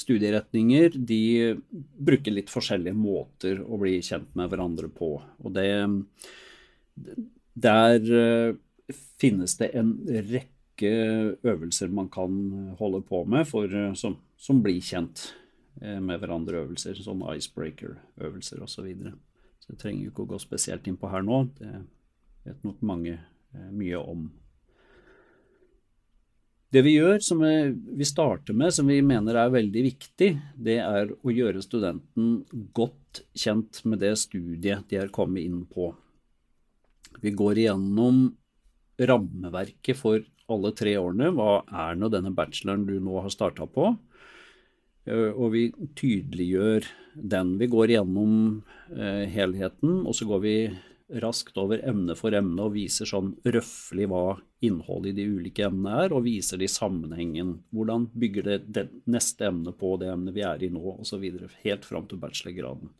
studieretninger 0.00 0.96
de 0.96 1.20
bruker 2.08 2.34
litt 2.34 2.52
forskjellige 2.52 2.96
måter 2.96 3.60
å 3.60 3.78
bli 3.80 3.98
kjent 4.04 4.32
med 4.38 4.48
hverandre 4.52 4.88
på. 4.88 5.18
Og 5.44 5.54
det 5.56 5.68
Der 7.54 8.00
eh, 8.00 8.56
finnes 9.20 9.58
det 9.60 9.70
en 9.76 9.98
rekke 10.32 10.94
øvelser 11.44 11.92
man 11.92 12.08
kan 12.08 12.74
holde 12.80 13.02
på 13.04 13.24
med 13.28 13.46
for, 13.50 13.68
eh, 13.68 13.92
som, 13.98 14.16
som 14.40 14.64
blir 14.64 14.80
kjent 14.80 15.32
med 15.74 16.20
hverandre-øvelser. 16.22 16.96
Sånn 17.02 17.24
icebreaker-øvelser 17.34 18.60
osv. 18.62 18.76
Så, 18.78 18.84
videre. 18.86 19.16
Så 19.64 19.72
jeg 19.72 19.80
trenger 19.80 20.10
ikke 20.10 20.26
å 20.26 20.32
gå 20.34 20.38
spesielt 20.42 20.86
inn 20.90 20.98
på 21.00 21.08
her 21.08 21.24
nå. 21.24 21.46
Det 21.56 21.70
vet 22.44 22.66
nok 22.68 22.82
mange 22.84 23.16
mye 23.72 24.00
om. 24.00 24.26
Det 26.74 26.82
vi 26.82 26.96
gjør, 26.96 27.20
som 27.22 27.40
vi 27.40 28.06
starter 28.08 28.56
med, 28.58 28.74
som 28.74 28.88
vi 28.90 28.98
mener 29.06 29.38
er 29.38 29.52
veldig 29.54 29.82
viktig, 29.86 30.30
det 30.58 30.80
er 30.82 31.12
å 31.14 31.32
gjøre 31.32 31.62
studenten 31.62 32.40
godt 32.76 33.22
kjent 33.38 33.78
med 33.86 34.02
det 34.02 34.16
studiet 34.18 34.90
de 34.90 34.98
er 34.98 35.12
kommet 35.14 35.46
inn 35.46 35.62
på. 35.70 35.92
Vi 37.22 37.30
går 37.32 37.62
igjennom 37.62 38.26
rammeverket 38.98 39.96
for 39.96 40.26
alle 40.50 40.74
tre 40.76 40.96
årene. 40.98 41.30
Hva 41.32 41.62
er 41.86 41.96
nå 41.96 42.10
denne 42.12 42.34
bacheloren 42.34 42.84
du 42.90 42.98
nå 42.98 43.22
har 43.22 43.32
starta 43.32 43.70
på? 43.70 43.94
Eh, 45.04 45.30
og 45.32 45.52
vi 45.54 45.68
tydeliggjør 45.98 46.88
den. 47.14 47.54
Vi 47.60 47.68
går 47.70 47.92
igjennom 47.92 48.34
eh, 48.96 49.24
helheten, 49.30 50.02
og 50.04 50.16
så 50.16 50.28
går 50.28 50.42
vi 50.44 50.56
raskt 51.20 51.58
over 51.60 51.82
emne 51.84 52.16
for 52.16 52.34
emne 52.34 52.64
og 52.64 52.72
viser 52.74 53.06
sånn 53.06 53.34
røftlig 53.44 54.06
hva 54.08 54.38
innholdet 54.64 55.12
i 55.12 55.18
de 55.18 55.26
ulike 55.36 55.66
emnene 55.66 56.06
er, 56.06 56.14
og 56.16 56.24
viser 56.24 56.58
det 56.58 56.70
i 56.70 56.74
sammenhengen. 56.74 57.58
Hvordan 57.76 58.08
bygger 58.16 58.48
det, 58.48 58.58
det 58.72 58.86
neste 59.04 59.50
emne 59.50 59.74
på 59.76 59.94
det 60.00 60.08
emnet 60.14 60.36
vi 60.36 60.46
er 60.48 60.64
i 60.64 60.72
nå, 60.72 60.98
osv. 61.04 61.26
Helt 61.62 61.88
fram 61.88 62.08
til 62.08 62.22
bachelorgraden. 62.22 62.92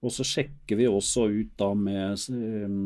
Og 0.00 0.14
så 0.14 0.24
sjekker 0.24 0.78
vi 0.78 0.86
også 0.88 1.26
ut 1.28 1.50
da 1.60 1.74
med 1.76 2.22
eh, 2.32 2.76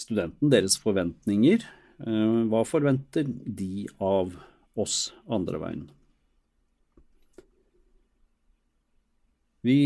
studenten 0.00 0.50
deres 0.50 0.80
forventninger. 0.82 1.68
Hva 1.96 2.60
forventer 2.68 3.24
de 3.24 3.86
av 4.04 4.34
oss 4.76 4.96
andre 5.32 5.60
veien? 5.62 5.86
Vi 9.66 9.80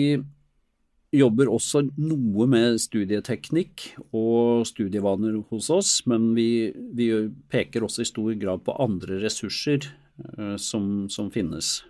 jobber 1.11 1.51
også 1.51 1.83
noe 1.99 2.47
med 2.51 2.79
studieteknikk 2.83 3.87
og 4.15 4.67
studievaner 4.69 5.41
hos 5.51 5.71
oss, 5.75 5.95
men 6.11 6.31
vi, 6.37 6.71
vi 6.95 7.11
peker 7.51 7.87
også 7.87 8.05
i 8.05 8.11
stor 8.11 8.35
grad 8.39 8.63
på 8.67 8.77
andre 8.83 9.19
ressurser 9.25 9.89
uh, 9.89 10.57
som, 10.61 11.09
som, 11.11 11.31
finnes. 11.35 11.81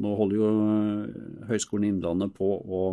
Nå 0.00 0.14
holder 0.16 0.38
jo 0.38 0.46
eh, 0.48 1.16
Høgskolen 1.50 1.90
Innlandet 1.90 2.32
på 2.38 2.46
å 2.56 2.84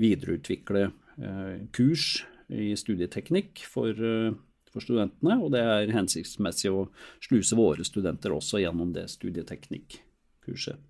videreutvikle 0.00 0.86
uh, 0.88 1.58
kurs 1.76 2.22
i 2.48 2.70
studieteknikk 2.78 3.60
for, 3.68 3.92
uh, 3.92 4.32
for, 4.70 4.80
studentene, 4.80 5.36
og 5.36 5.52
det 5.52 5.60
er 5.68 5.92
hensiktsmessig 5.92 6.72
å 6.72 6.86
sluse 7.26 7.58
våre 7.58 7.84
studenter 7.84 8.32
også 8.32 8.62
gjennom 8.62 8.94
det 8.96 9.10
studieteknikkurset. 9.12 10.80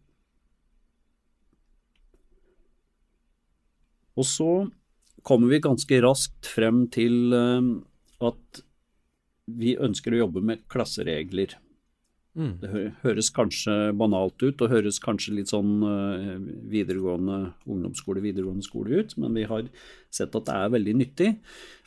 Og 4.14 4.26
så 4.28 4.50
kommer 5.24 5.50
vi 5.50 5.62
ganske 5.64 5.98
raskt 6.04 6.48
frem 6.50 6.86
til 6.92 7.34
eh, 7.34 7.68
at 8.24 8.64
vi 9.44 9.74
ønsker 9.76 10.14
å 10.14 10.24
jobbe 10.24 10.42
med 10.44 10.64
klasseregler. 10.72 11.56
Mm. 12.34 12.56
Det 12.62 12.70
høres 13.04 13.30
kanskje 13.34 13.92
banalt 13.94 14.40
ut, 14.42 14.62
og 14.64 14.72
høres 14.72 14.98
kanskje 15.02 15.36
litt 15.38 15.52
sånn 15.52 15.76
eh, 15.86 16.34
videregående 16.72 17.40
ungdomsskole, 17.62 18.22
videregående 18.24 18.66
skole 18.66 19.02
ut, 19.02 19.16
men 19.22 19.38
vi 19.38 19.46
har 19.50 19.68
sett 20.14 20.34
at 20.34 20.48
det 20.48 20.58
er 20.58 20.74
veldig 20.74 20.96
nyttig 21.00 21.30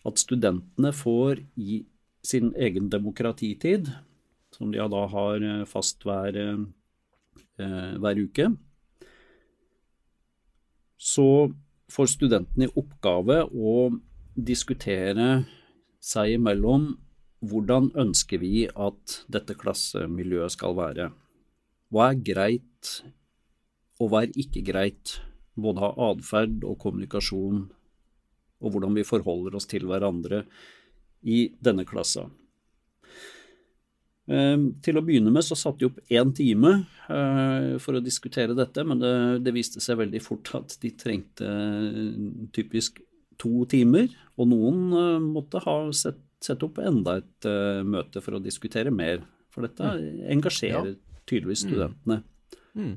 at 0.07 0.21
studentene 0.21 0.93
får 0.95 1.43
i 1.59 1.81
sin 2.27 2.53
egen 2.59 2.87
demokratitid, 2.91 3.91
som 4.55 4.71
de 4.73 4.81
da 4.81 5.03
har 5.13 5.43
eh, 5.43 5.63
fast 5.69 6.07
hver, 6.07 6.39
hver 7.57 8.19
uke, 8.21 8.51
så 10.97 11.29
får 11.91 12.11
studentene 12.13 12.67
i 12.67 12.73
oppgave 12.79 13.43
å 13.47 13.75
diskutere 14.35 15.45
seg 16.03 16.37
imellom 16.37 16.91
hvordan 17.47 17.91
ønsker 17.97 18.41
vi 18.41 18.65
at 18.67 19.19
dette 19.31 19.55
klassemiljøet 19.57 20.55
skal 20.55 20.75
være. 20.77 21.11
Hva 21.93 22.11
er 22.11 22.23
greit, 22.25 22.91
og 24.01 24.11
hva 24.11 24.23
er 24.25 24.33
ikke 24.39 24.65
greit, 24.65 25.19
både 25.57 25.85
av 25.85 26.01
atferd 26.11 26.65
og 26.67 26.77
kommunikasjon, 26.81 27.63
og 28.57 28.73
hvordan 28.73 28.97
vi 28.97 29.05
forholder 29.05 29.57
oss 29.57 29.69
til 29.69 29.85
hverandre 29.89 30.43
i 31.25 31.47
denne 31.63 31.85
klassa. 31.87 32.27
Eh, 34.27 34.55
til 34.83 34.99
å 34.99 35.03
begynne 35.07 35.31
med 35.31 35.45
så 35.45 35.55
satte 35.55 35.79
de 35.79 35.87
opp 35.87 35.99
én 36.11 36.33
time 36.35 36.73
eh, 37.07 37.77
for 37.79 37.95
å 37.95 38.03
diskutere 38.03 38.57
dette, 38.57 38.83
men 38.83 38.99
det, 38.99 39.13
det, 39.45 39.53
viste 39.55 39.79
seg 39.83 40.01
veldig 40.01 40.19
fort 40.23 40.51
at 40.57 40.75
de 40.83 40.91
trengte 40.99 41.47
typisk 42.55 42.99
to 43.39 43.63
timer. 43.71 44.11
Og 44.35 44.49
noen 44.51 45.23
måtte 45.23 45.61
ha 45.63 45.77
sett, 45.95 46.19
sett 46.43 46.63
opp 46.65 46.81
enda 46.83 47.17
et 47.21 47.47
møte 47.87 48.21
for 48.21 48.37
å 48.37 48.43
diskutere 48.43 48.91
mer, 48.93 49.23
for 49.53 49.65
dette 49.65 49.95
mm. 49.95 50.25
engasjerer 50.35 50.95
tydeligvis 51.27 51.63
mm. 51.63 51.69
studentene. 51.69 52.19
Mm. 52.77 52.91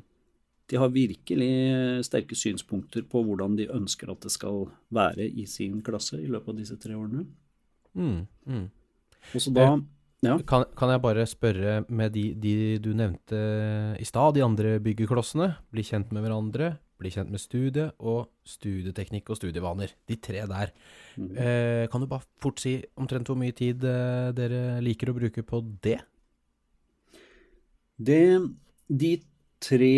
De 0.71 0.79
har 0.79 0.93
virkelig 0.95 1.53
sterke 2.07 2.37
synspunkter 2.39 3.07
på 3.11 3.23
hvordan 3.27 3.57
de 3.59 3.71
ønsker 3.75 4.11
at 4.13 4.27
det 4.27 4.31
skal 4.35 4.69
være 4.95 5.27
i 5.27 5.47
sin 5.51 5.81
klasse 5.87 6.21
i 6.21 6.29
løpet 6.31 6.53
av 6.53 6.61
disse 6.61 6.77
tre 6.83 6.95
årene. 6.99 7.25
Mm, 7.99 8.21
mm. 8.47 8.69
Og 9.35 9.43
så 9.43 9.55
da 9.55 9.73
ja. 10.21 10.37
Kan, 10.45 10.67
kan, 10.77 10.91
jeg 10.93 11.01
bare 11.01 11.25
spørre 11.29 11.79
med 11.89 12.13
de, 12.13 12.27
de 12.37 12.55
du 12.83 12.91
nevnte 12.97 13.41
i 13.97 14.05
stad, 14.05 14.35
de 14.37 14.45
andre 14.45 14.77
byggeklossene. 14.85 15.55
Bli 15.73 15.85
kjent 15.87 16.13
med 16.13 16.27
hverandre, 16.27 16.75
bli 17.01 17.13
kjent 17.15 17.33
med 17.33 17.41
studiet 17.41 17.97
og 17.97 18.29
studieteknikk 18.45 19.33
og 19.33 19.41
studievaner. 19.41 19.95
De 20.11 20.19
tre 20.21 20.45
der. 20.51 20.75
Mm. 21.17 21.33
Eh, 21.33 21.85
kan 21.93 22.05
du 22.05 22.11
bare 22.11 22.29
fort 22.43 22.61
si 22.61 22.77
omtrent 23.01 23.33
hvor 23.33 23.41
mye 23.41 23.57
tid 23.57 23.87
eh, 23.89 24.29
dere 24.37 24.81
liker 24.85 25.13
å 25.13 25.17
bruke 25.17 25.45
på 25.47 25.63
det? 25.85 25.99
Det 28.01 28.23
De 28.91 29.15
tre 29.61 29.95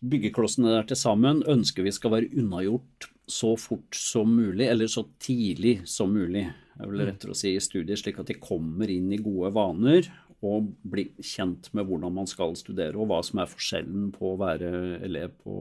byggeklossene 0.00 0.72
der 0.72 0.86
til 0.88 0.98
sammen 0.98 1.42
ønsker 1.48 1.84
vi 1.84 1.92
skal 1.92 2.12
være 2.14 2.32
unnagjort 2.40 3.08
så 3.28 3.54
fort 3.60 3.96
som 3.96 4.28
mulig, 4.34 4.66
eller 4.66 4.88
så 4.90 5.04
tidlig 5.22 5.82
som 5.88 6.12
mulig 6.12 6.48
er 6.78 6.88
vel 6.88 7.04
rettere 7.06 7.34
å 7.34 7.38
si, 7.38 7.54
i 7.54 7.62
studier, 7.62 7.98
slik 7.98 8.20
at 8.22 8.30
de 8.30 8.38
kommer 8.40 8.90
inn 8.90 9.10
i 9.12 9.20
gode 9.22 9.52
vaner 9.56 10.08
og 10.42 10.72
blir 10.82 11.12
kjent 11.22 11.68
med 11.76 11.86
hvordan 11.86 12.14
man 12.16 12.28
skal 12.30 12.56
studere, 12.58 12.98
og 12.98 13.10
hva 13.10 13.20
som 13.24 13.42
er 13.42 13.50
forskjellen 13.50 14.10
på 14.14 14.32
å 14.32 14.38
være 14.40 14.72
elev 15.06 15.36
på, 15.44 15.54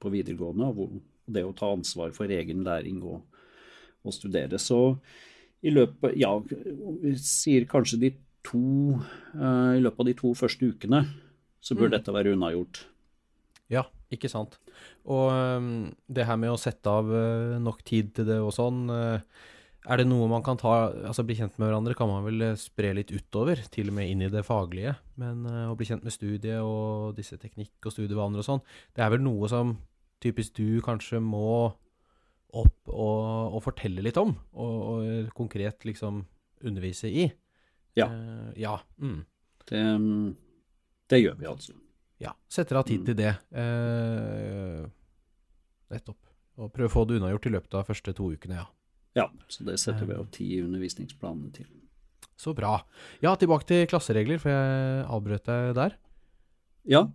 på 0.00 0.12
videregående 0.14 0.70
og 0.72 1.00
det 1.26 1.42
å 1.44 1.54
ta 1.56 1.72
ansvar 1.74 2.14
for 2.16 2.30
egen 2.32 2.62
læring 2.66 3.02
og, 3.04 3.24
og 4.06 4.14
studere. 4.14 4.60
Så 4.62 4.96
i 5.66 5.72
løpet 5.72 6.16
Ja, 6.20 6.32
vi 6.38 7.14
sier 7.20 7.66
kanskje 7.68 8.00
de 8.04 8.12
to 8.46 8.60
uh, 9.34 9.74
I 9.74 9.82
løpet 9.82 10.02
av 10.02 10.08
de 10.08 10.14
to 10.18 10.32
første 10.38 10.68
ukene 10.70 11.02
så 11.64 11.74
bør 11.74 11.90
mm. 11.90 11.94
dette 11.96 12.12
være 12.14 12.32
unnagjort. 12.36 12.84
Ja, 13.72 13.82
ikke 14.14 14.28
sant. 14.30 14.52
Og 15.10 15.32
um, 15.34 15.88
det 16.06 16.28
her 16.28 16.38
med 16.38 16.52
å 16.52 16.60
sette 16.60 16.92
av 16.92 17.08
uh, 17.10 17.56
nok 17.58 17.80
tid 17.82 18.12
til 18.14 18.28
det 18.28 18.36
og 18.38 18.52
sånn 18.54 18.84
uh, 18.86 19.18
er 19.86 20.00
det 20.00 20.06
noe 20.08 20.26
man 20.30 20.42
kan 20.44 20.58
ta 20.58 20.74
Altså 21.06 21.24
bli 21.26 21.36
kjent 21.38 21.56
med 21.60 21.68
hverandre 21.68 21.94
kan 21.98 22.10
man 22.10 22.24
vel 22.26 22.42
eh, 22.42 22.58
spre 22.58 22.92
litt 22.96 23.12
utover, 23.14 23.60
til 23.72 23.92
og 23.92 23.98
med 23.98 24.10
inn 24.10 24.24
i 24.26 24.30
det 24.32 24.42
faglige. 24.46 24.96
Men 25.20 25.44
uh, 25.46 25.70
å 25.70 25.76
bli 25.78 25.86
kjent 25.88 26.04
med 26.06 26.14
studiet 26.14 26.58
og 26.60 27.14
disse 27.18 27.38
teknikk 27.40 27.86
og 27.86 27.94
studievaner 27.94 28.42
og 28.42 28.46
sånn, 28.46 28.64
det 28.96 29.04
er 29.04 29.12
vel 29.14 29.24
noe 29.24 29.50
som 29.50 29.76
typisk 30.22 30.58
du 30.58 30.80
kanskje 30.84 31.20
må 31.22 31.70
opp 32.56 32.88
og, 32.88 33.56
og 33.56 33.62
fortelle 33.64 34.04
litt 34.04 34.18
om, 34.20 34.32
og, 34.56 34.76
og, 34.90 35.32
konkret 35.36 35.84
liksom 35.86 36.22
undervise 36.66 37.10
i. 37.10 37.28
Ja. 37.98 38.10
Uh, 38.10 38.52
ja. 38.58 38.76
Mm. 38.98 39.20
Det, 39.66 39.82
det, 41.10 41.20
gjør 41.22 41.40
vi 41.40 41.50
altså. 41.50 41.76
Ja. 42.22 42.32
Setter 42.48 42.80
av 42.80 42.86
tid 42.88 43.02
mm. 43.02 43.08
til 43.10 43.18
det. 43.18 43.34
Uh, 43.52 44.86
nettopp. 45.94 46.22
Og 46.56 46.72
prøve 46.72 46.88
å 46.88 46.94
få 46.94 47.04
det 47.04 47.18
unnagjort 47.20 47.50
i 47.50 47.52
løpet 47.52 47.74
av 47.76 47.84
de 47.84 47.90
første 47.92 48.16
to 48.16 48.30
ukene, 48.32 48.62
ja. 48.62 48.70
Ja, 49.16 49.30
så 49.48 49.64
det 49.64 49.78
setter 49.80 50.08
vi 50.08 50.16
av 50.16 50.26
ti 50.34 50.48
undervisningsplanene 50.60 51.52
til. 51.54 51.68
Så 52.36 52.52
bra. 52.56 52.78
Ja, 53.24 53.32
tilbake 53.40 53.64
til 53.68 53.86
klasseregler, 53.88 54.40
for 54.42 54.52
jeg 54.52 55.06
avbrøt 55.08 55.46
deg 55.48 55.70
der. 55.78 55.94
Ja, 56.86 57.06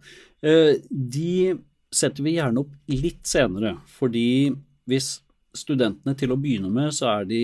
eh, 0.41 0.82
de 0.89 1.60
setter 1.93 2.26
vi 2.26 2.38
gjerne 2.38 2.64
opp 2.64 2.74
litt 2.91 3.28
senere, 3.30 3.76
fordi 3.91 4.49
hvis 4.89 5.20
studentene 5.56 6.16
til 6.18 6.34
å 6.34 6.39
begynne 6.39 6.72
med, 6.74 6.95
så 6.95 7.12
er 7.20 7.30
de 7.30 7.43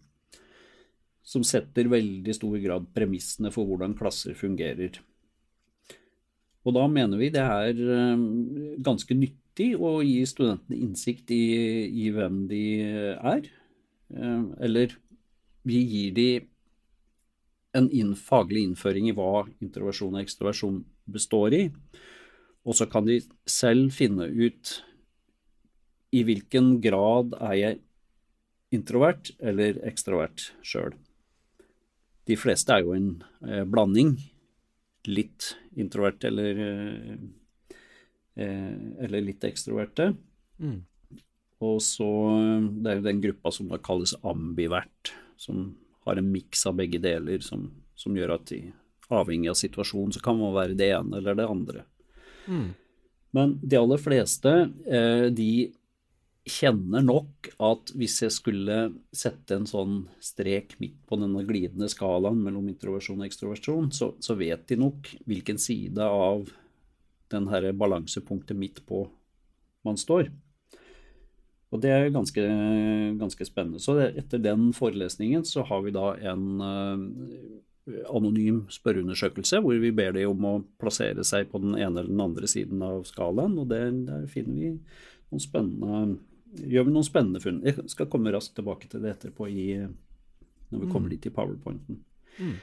som 1.25 1.43
setter 1.45 1.89
veldig 1.89 2.33
stor 2.37 2.57
grad 2.61 2.85
premissene 2.93 3.51
for 3.53 3.65
hvordan 3.69 3.95
klasser 3.97 4.33
fungerer. 4.37 4.99
Og 6.65 6.73
da 6.73 6.85
mener 6.89 7.17
vi 7.21 7.29
det 7.33 7.41
er 7.41 7.77
eh, 7.77 8.17
ganske 8.85 9.17
nyttig 9.17 9.44
å 9.63 9.91
gi 10.03 10.25
studentene 10.27 10.79
innsikt 10.83 11.31
i, 11.31 11.87
i 11.87 12.09
hvem 12.11 12.45
de 12.49 12.63
er, 13.15 13.47
eh, 14.11 14.43
eller 14.67 14.97
vi 15.65 15.79
gir 15.83 16.11
de 16.15 16.29
en 17.75 17.87
inn, 17.91 18.13
faglig 18.15 18.63
innføring 18.63 19.09
i 19.09 19.15
hva 19.15 19.45
introversjon 19.63 20.15
og 20.15 20.21
ekstroversjon 20.21 20.83
består 21.11 21.55
i, 21.55 21.63
og 22.65 22.75
så 22.75 22.87
kan 22.89 23.05
de 23.07 23.21
selv 23.47 23.93
finne 23.93 24.27
ut 24.27 24.81
i 26.15 26.23
hvilken 26.25 26.79
grad 26.83 27.35
er 27.39 27.55
jeg 27.59 27.81
introvert 28.75 29.31
eller 29.39 29.79
ekstrovert 29.87 30.49
sjøl. 30.65 30.95
De 32.25 32.35
fleste 32.39 32.73
er 32.73 32.83
jo 32.83 32.95
en 32.95 33.09
eh, 33.45 33.63
blanding. 33.63 34.15
Litt 35.05 35.53
introvert 35.77 36.23
eller, 36.25 36.61
eh 36.65 37.44
eller 38.35 39.23
litt 39.23 39.45
ekstroverte. 39.47 40.09
Mm. 40.59 40.81
Og 41.63 41.77
så 41.83 42.07
Det 42.83 42.91
er 42.91 42.97
jo 42.99 43.05
den 43.05 43.21
gruppa 43.23 43.51
som 43.55 43.69
da 43.71 43.79
kalles 43.79 44.15
ambivert 44.27 45.13
som 45.37 45.75
har 46.05 46.19
en 46.19 46.31
miks 46.31 46.65
av 46.65 46.75
begge 46.77 46.99
deler, 47.01 47.39
som, 47.39 47.69
som, 47.95 48.15
gjør 48.15 48.35
at 48.37 48.49
de, 48.51 48.61
avhengig 49.09 49.49
av 49.51 49.57
situasjonen, 49.59 50.13
så 50.15 50.21
kan 50.23 50.37
man 50.39 50.53
være 50.55 50.77
det 50.77 50.91
ene 50.95 51.19
eller 51.19 51.37
det 51.37 51.47
andre. 51.49 51.85
Mm. 52.47 52.69
Men 53.35 53.55
de 53.61 53.79
aller 53.79 54.01
fleste, 54.01 54.53
eh, 54.85 55.27
de 55.33 55.49
kjenner 56.45 57.01
nok 57.01 57.49
at 57.65 57.89
hvis 57.97 58.19
jeg 58.21 58.33
skulle 58.35 58.77
sette 59.15 59.57
en 59.57 59.65
sånn 59.65 60.03
strek 60.21 60.75
midt 60.81 60.99
på 61.09 61.17
denne 61.17 61.41
glidende 61.47 61.89
skalaen 61.89 62.37
mellom 62.45 62.69
introversjon 62.69 63.23
og 63.23 63.25
ekstroversjon, 63.25 63.89
så, 63.95 64.11
så 64.21 64.37
vet 64.37 64.67
de 64.69 64.77
nok 64.77 65.09
hvilken 65.25 65.57
side 65.61 66.05
av 66.05 66.45
den 67.33 67.47
her 67.51 67.69
balansepunktet 67.77 68.57
midt 68.57 68.81
på 68.87 69.05
man 69.85 69.97
står. 69.97 70.31
Og 71.73 71.81
det 71.83 71.91
er 71.91 72.13
ganske, 72.13 72.43
ganske 73.19 73.45
spennende. 73.47 73.81
Så 73.83 73.97
etter 74.05 74.41
den 74.41 74.69
forelesningen 74.73 75.43
så 75.45 75.65
har 75.67 75.81
vi 75.85 75.93
da 75.95 76.13
en, 76.31 76.45
anonym 78.09 78.63
spørreundersøkelse, 78.73 79.59
hvor 79.61 79.77
vi 79.77 79.91
ber 79.93 80.15
de 80.15 80.23
om 80.25 80.45
å 80.49 80.53
plassere 80.81 81.21
seg 81.27 81.51
på 81.51 81.61
den 81.61 81.75
ene 81.75 81.99
eller 81.99 82.09
den 82.09 82.23
andre 82.23 82.49
siden 82.49 82.81
av 82.81 83.03
skalaen. 83.05 83.59
og 83.61 83.67
Der, 83.69 83.91
der 84.07 84.23
finner 84.31 84.57
vi 84.57 84.71
noen 85.29 85.43
spennende 85.43 85.99
gjør 86.63 86.87
vi 86.87 86.93
noen 86.95 87.07
spennende 87.07 87.41
funn. 87.43 87.61
Jeg 87.65 87.89
skal 87.91 88.09
komme 88.11 88.33
raskt 88.33 88.55
tilbake 88.57 88.89
til 88.91 89.03
det 89.03 89.15
etterpå 89.15 89.47
i, 89.51 89.67
når 90.71 90.83
vi 90.83 90.91
kommer 90.91 91.11
dit 91.11 91.27
i 91.27 91.33
powerpointen. 91.33 91.99
Mm. 92.39 92.55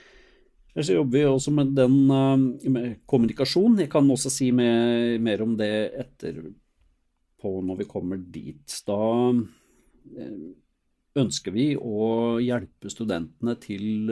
Så 0.73 0.95
jobber 0.95 1.19
vi 1.19 1.25
også 1.29 1.53
med 1.53 1.75
den 1.77 1.97
med 2.09 2.95
kommunikasjon. 3.07 3.77
Jeg 3.83 3.91
kan 3.93 4.09
også 4.09 4.31
si 4.33 4.49
mer, 4.57 5.19
mer 5.21 5.43
om 5.45 5.53
det 5.59 5.93
etterpå 6.01 7.53
når 7.69 7.83
vi 7.83 7.89
kommer 7.91 8.17
dit. 8.17 8.79
Da 8.89 8.97
ønsker 11.21 11.53
vi 11.53 11.67
å 11.77 12.41
hjelpe 12.41 12.89
studentene 12.89 13.59
til 13.61 14.09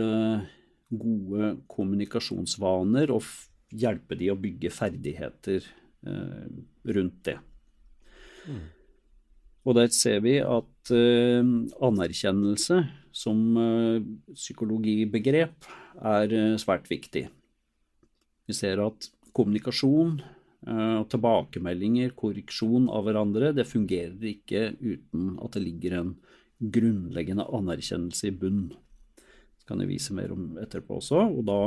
gode 0.90 1.54
kommunikasjonsvaner 1.70 3.14
og 3.14 3.24
hjelpe 3.72 4.20
de 4.20 4.28
å 4.28 4.36
bygge 4.36 4.74
ferdigheter 4.74 5.64
rundt 6.04 7.24
det. 7.24 7.38
Mm. 8.44 8.64
Og 9.64 9.76
der 9.80 9.92
ser 9.96 10.20
vi 10.24 10.40
at 10.44 10.92
anerkjennelse 10.92 12.84
som 13.16 13.38
psykologibegrep 14.34 15.64
er 15.98 16.34
uh, 16.34 16.58
svært 16.60 16.90
viktig. 16.90 17.26
Vi 18.48 18.56
ser 18.56 18.82
at 18.82 19.10
kommunikasjon, 19.36 20.20
tilbakemeldinger, 20.60 22.10
korreksjon 22.18 22.88
av 22.92 23.06
hverandre, 23.06 23.52
det 23.56 23.64
fungerer 23.64 24.26
ikke 24.28 24.74
uten 24.82 25.38
at 25.40 25.54
det 25.54 25.62
ligger 25.62 25.94
en 25.96 26.10
grunnleggende 26.60 27.46
anerkjennelse 27.46 28.26
i 28.28 28.34
bunn. 28.36 28.66
Det 29.14 29.68
kan 29.70 29.80
jeg 29.80 29.88
vise 29.88 30.16
mer 30.18 30.34
om 30.34 30.58
etterpå 30.60 30.98
også. 30.98 31.22
og 31.30 31.46
da 31.48 31.60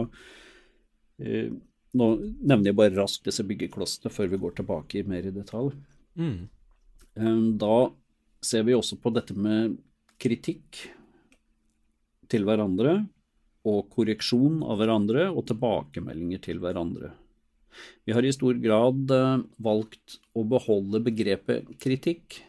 Nå 1.98 2.10
nevner 2.20 2.70
jeg 2.70 2.78
bare 2.78 2.96
raskt 3.00 3.26
disse 3.32 3.48
byggeklossene 3.48 4.12
før 4.14 4.30
vi 4.36 4.42
går 4.44 4.60
tilbake 4.60 5.08
mer 5.10 5.26
i 5.30 5.34
detalj. 5.34 5.74
Mm. 6.20 6.50
Da 7.62 7.76
ser 8.44 8.66
vi 8.68 8.76
også 8.76 8.98
på 9.02 9.14
dette 9.14 9.36
med 9.38 9.78
kritikk 10.22 10.84
til 12.32 12.48
hverandre, 12.48 13.04
og 13.64 13.88
korreksjon 13.94 14.62
av 14.68 14.82
hverandre, 14.82 15.30
og 15.32 15.48
tilbakemeldinger 15.48 16.42
til 16.44 16.60
hverandre. 16.64 17.14
Vi 18.06 18.14
har 18.14 18.26
i 18.26 18.34
stor 18.36 18.58
grad 18.62 19.12
eh, 19.14 19.44
valgt 19.64 20.18
å 20.38 20.44
beholde 20.48 21.02
begrepet 21.04 21.72
kritikk. 21.82 22.42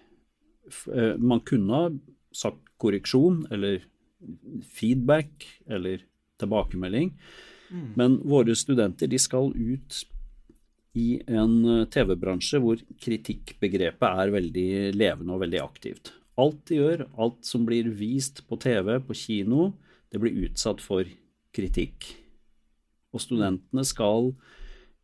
Eh, 0.91 1.15
man 1.19 1.43
kunne 1.47 1.81
ha 1.81 1.93
sagt 2.35 2.75
korreksjon 2.83 3.45
eller 3.55 3.85
feedback 4.75 5.47
eller 5.71 6.03
tilbakemelding, 6.41 7.13
mm. 7.71 7.87
men 7.97 8.19
våre 8.27 8.57
studenter 8.59 9.09
de 9.11 9.21
skal 9.23 9.53
ut 9.55 10.03
i 10.99 11.21
en 11.27 11.55
eh, 11.69 11.87
TV-bransje 11.95 12.61
hvor 12.63 12.83
kritikkbegrepet 13.03 14.21
er 14.25 14.35
veldig 14.35 14.69
levende 14.97 15.37
og 15.37 15.43
veldig 15.47 15.63
aktivt. 15.63 16.13
Alt 16.41 16.65
de 16.69 16.81
gjør, 16.81 17.07
alt 17.15 17.47
som 17.47 17.67
blir 17.67 17.93
vist 17.95 18.43
på 18.49 18.59
TV, 18.63 18.97
på 19.07 19.15
kino, 19.19 19.73
det 20.15 20.23
blir 20.23 20.47
utsatt 20.47 20.83
for 20.83 21.09
kritikk. 21.55 22.07
Og 23.15 23.23
studentene 23.23 23.85
skal 23.87 24.33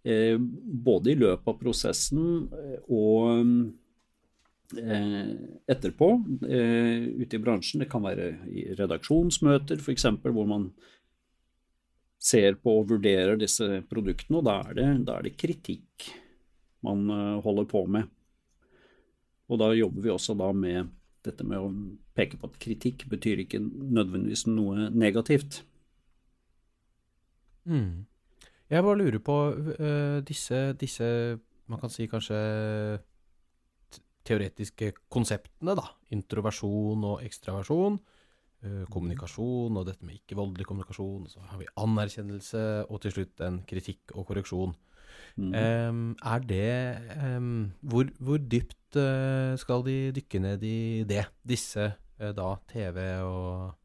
eh, 0.06 0.36
både 0.38 1.12
i 1.12 1.18
løpet 1.18 1.50
av 1.52 1.58
prosessen 1.60 2.48
eh, 2.56 2.78
og 2.90 4.78
eh, 4.78 5.34
etterpå 5.70 6.12
ute 6.40 7.36
i 7.36 7.42
bransjen, 7.42 7.84
det 7.84 7.90
kan 7.90 8.04
være 8.06 8.32
i 8.50 8.70
redaksjonsmøter 8.78 9.82
f.eks., 9.82 10.08
hvor 10.26 10.48
man 10.48 10.70
ser 12.20 12.58
på 12.60 12.80
og 12.82 12.90
vurderer 12.90 13.38
disse 13.40 13.80
produktene, 13.88 14.40
og 14.40 14.48
da 14.48 14.58
er 14.68 14.76
det, 14.76 14.88
da 15.08 15.18
er 15.18 15.28
det 15.28 15.38
kritikk 15.40 16.10
man 16.84 17.06
holder 17.44 17.66
på 17.68 17.84
med. 17.92 18.08
Og 19.50 19.58
da 19.60 19.70
jobber 19.74 20.04
vi 20.04 20.12
også 20.12 20.36
da 20.38 20.50
med 20.56 20.90
dette 21.26 21.44
med 21.46 21.60
å 21.60 21.70
peke 22.16 22.38
på 22.40 22.48
at 22.48 22.58
kritikk 22.62 23.06
betyr 23.10 23.42
ikke 23.44 23.60
nødvendigvis 23.60 24.46
noe 24.48 24.88
negativt. 24.90 25.62
Mm. 27.68 28.06
Jeg 28.70 28.86
bare 28.86 28.98
lurer 29.00 29.22
på 29.24 29.36
uh, 29.50 30.18
disse, 30.26 30.72
disse, 30.80 31.06
man 31.70 31.80
kan 31.82 31.92
si 31.92 32.06
kanskje 32.10 32.38
teoretiske 34.26 34.92
konseptene, 35.10 35.74
da. 35.78 35.88
Introversjon 36.14 37.04
og 37.08 37.24
ekstraversjon. 37.26 37.98
Uh, 38.60 38.84
kommunikasjon 38.92 39.78
og 39.80 39.88
dette 39.88 40.06
med 40.06 40.20
ikke-voldelig 40.20 40.68
kommunikasjon. 40.68 41.26
Så 41.32 41.42
har 41.50 41.60
vi 41.60 41.68
anerkjennelse, 41.82 42.64
og 42.88 43.02
til 43.02 43.16
slutt 43.16 43.44
en 43.46 43.62
kritikk 43.68 44.14
og 44.14 44.28
korreksjon. 44.30 44.76
Mm. 45.36 45.52
Um, 45.54 46.00
er 46.26 46.46
det 46.48 46.70
um, 47.16 47.50
hvor, 47.80 48.08
hvor, 48.18 48.40
dypt 48.40 48.98
uh, 48.98 49.54
skal 49.60 49.84
de 49.86 49.98
dykke 50.16 50.42
ned 50.42 50.64
i 50.66 50.80
det? 51.08 51.26
Disse 51.46 51.90
uh, 51.92 52.32
da 52.36 52.54
TV- 52.72 53.22
og, 53.24 53.76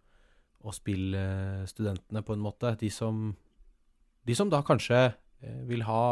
og 0.66 0.76
spillstudentene, 0.76 2.26
på 2.26 2.36
en 2.36 2.44
måte. 2.44 2.74
De 2.82 2.90
som, 2.94 3.30
de 4.26 4.38
som 4.38 4.52
da 4.52 4.64
kanskje 4.66 5.08
uh, 5.12 5.62
vil 5.70 5.86
ha 5.86 6.04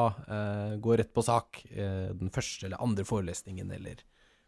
gå 0.84 0.98
rett 1.00 1.14
på 1.16 1.24
sak 1.26 1.64
den 1.74 2.30
første 2.34 2.68
eller 2.68 2.82
andre 2.84 3.06
forelesningen, 3.08 3.72
eller 3.74 4.04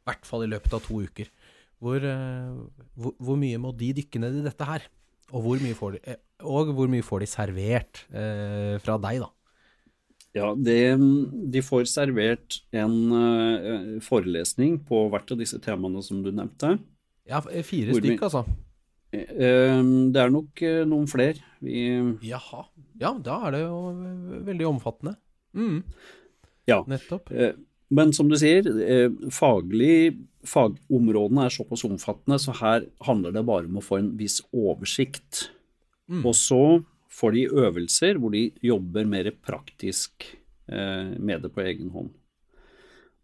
i 0.06 0.12
hvert 0.12 0.28
fall 0.28 0.46
i 0.46 0.50
løpet 0.52 0.76
av 0.78 0.84
to 0.86 1.00
uker. 1.02 1.32
Hvor, 1.84 2.02
eh, 2.02 2.54
hvor, 2.96 3.16
hvor, 3.20 3.40
mye 3.40 3.60
må 3.62 3.74
de 3.76 3.92
dykke 3.98 4.22
ned 4.24 4.40
i 4.40 4.46
dette 4.46 4.68
her? 4.68 4.86
Og 5.34 5.42
hvor 5.44 5.62
mye 5.62 5.78
får 5.78 5.96
de, 5.96 6.02
eh, 6.14 6.22
og 6.46 6.72
hvor 6.78 6.92
mye 6.92 7.06
får 7.06 7.26
de 7.26 7.30
servert 7.30 8.04
eh, 8.14 8.76
fra 8.84 8.98
deg, 9.02 9.24
da? 9.26 9.32
Ja, 10.36 10.52
det, 10.60 10.80
de 11.54 11.64
får 11.64 11.88
servert 11.88 12.60
en 12.76 12.96
uh, 13.14 13.96
forelesning 14.04 14.82
på 14.88 15.06
hvert 15.12 15.32
av 15.32 15.40
disse 15.40 15.60
temaene 15.64 16.04
som 16.04 16.20
du 16.26 16.32
nevnte. 16.34 16.76
Ja, 17.26 17.40
fire 17.42 17.96
stykk, 17.96 18.26
altså. 18.28 18.44
Uh, 19.16 19.80
det 20.12 20.20
er 20.20 20.34
nok 20.34 20.66
noen 20.92 21.08
flere. 21.08 21.40
Vi 21.64 21.86
Jaha. 22.28 22.66
Ja, 23.00 23.14
da 23.16 23.40
er 23.48 23.56
det 23.56 23.64
jo 23.64 23.80
veldig 24.50 24.68
omfattende. 24.74 25.16
Mm. 25.56 25.80
Ja. 26.68 26.82
Nettopp. 26.90 27.32
Men 27.96 28.12
som 28.18 28.28
du 28.28 28.36
sier, 28.40 28.66
faglig 29.32 30.18
fagområdene 30.50 31.46
er 31.46 31.54
såpass 31.54 31.86
omfattende, 31.88 32.38
så 32.42 32.54
her 32.60 32.88
handler 33.06 33.36
det 33.36 33.46
bare 33.48 33.70
om 33.70 33.80
å 33.80 33.84
få 33.84 34.00
en 34.02 34.12
viss 34.20 34.40
oversikt. 34.52 35.48
Mm. 36.12 36.24
Og 36.26 36.36
så 36.38 36.62
får 37.16 37.36
de 37.36 37.48
øvelser 37.64 38.20
hvor 38.20 38.34
de 38.36 38.50
jobber 38.66 39.08
mer 39.10 39.32
praktisk 39.46 40.28
eh, 40.68 41.16
med 41.16 41.46
det 41.46 41.52
på 41.56 41.64
egen 41.66 41.92
hånd. 41.94 42.14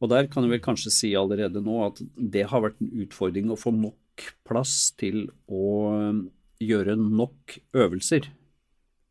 Og 0.01 0.09
der 0.09 0.29
kan 0.31 0.45
jeg 0.45 0.55
vel 0.55 0.63
kanskje 0.65 0.93
si 0.93 1.11
allerede 1.17 1.61
nå 1.63 1.77
at 1.85 2.01
det 2.15 2.47
har 2.49 2.63
vært 2.63 2.79
en 2.81 2.93
utfordring 3.03 3.51
å 3.51 3.59
få 3.59 3.73
nok 3.75 4.29
plass 4.47 4.93
til 4.99 5.27
å 5.51 5.65
eh, 5.95 6.21
gjøre 6.61 6.97
nok 7.01 7.57
øvelser. 7.77 8.31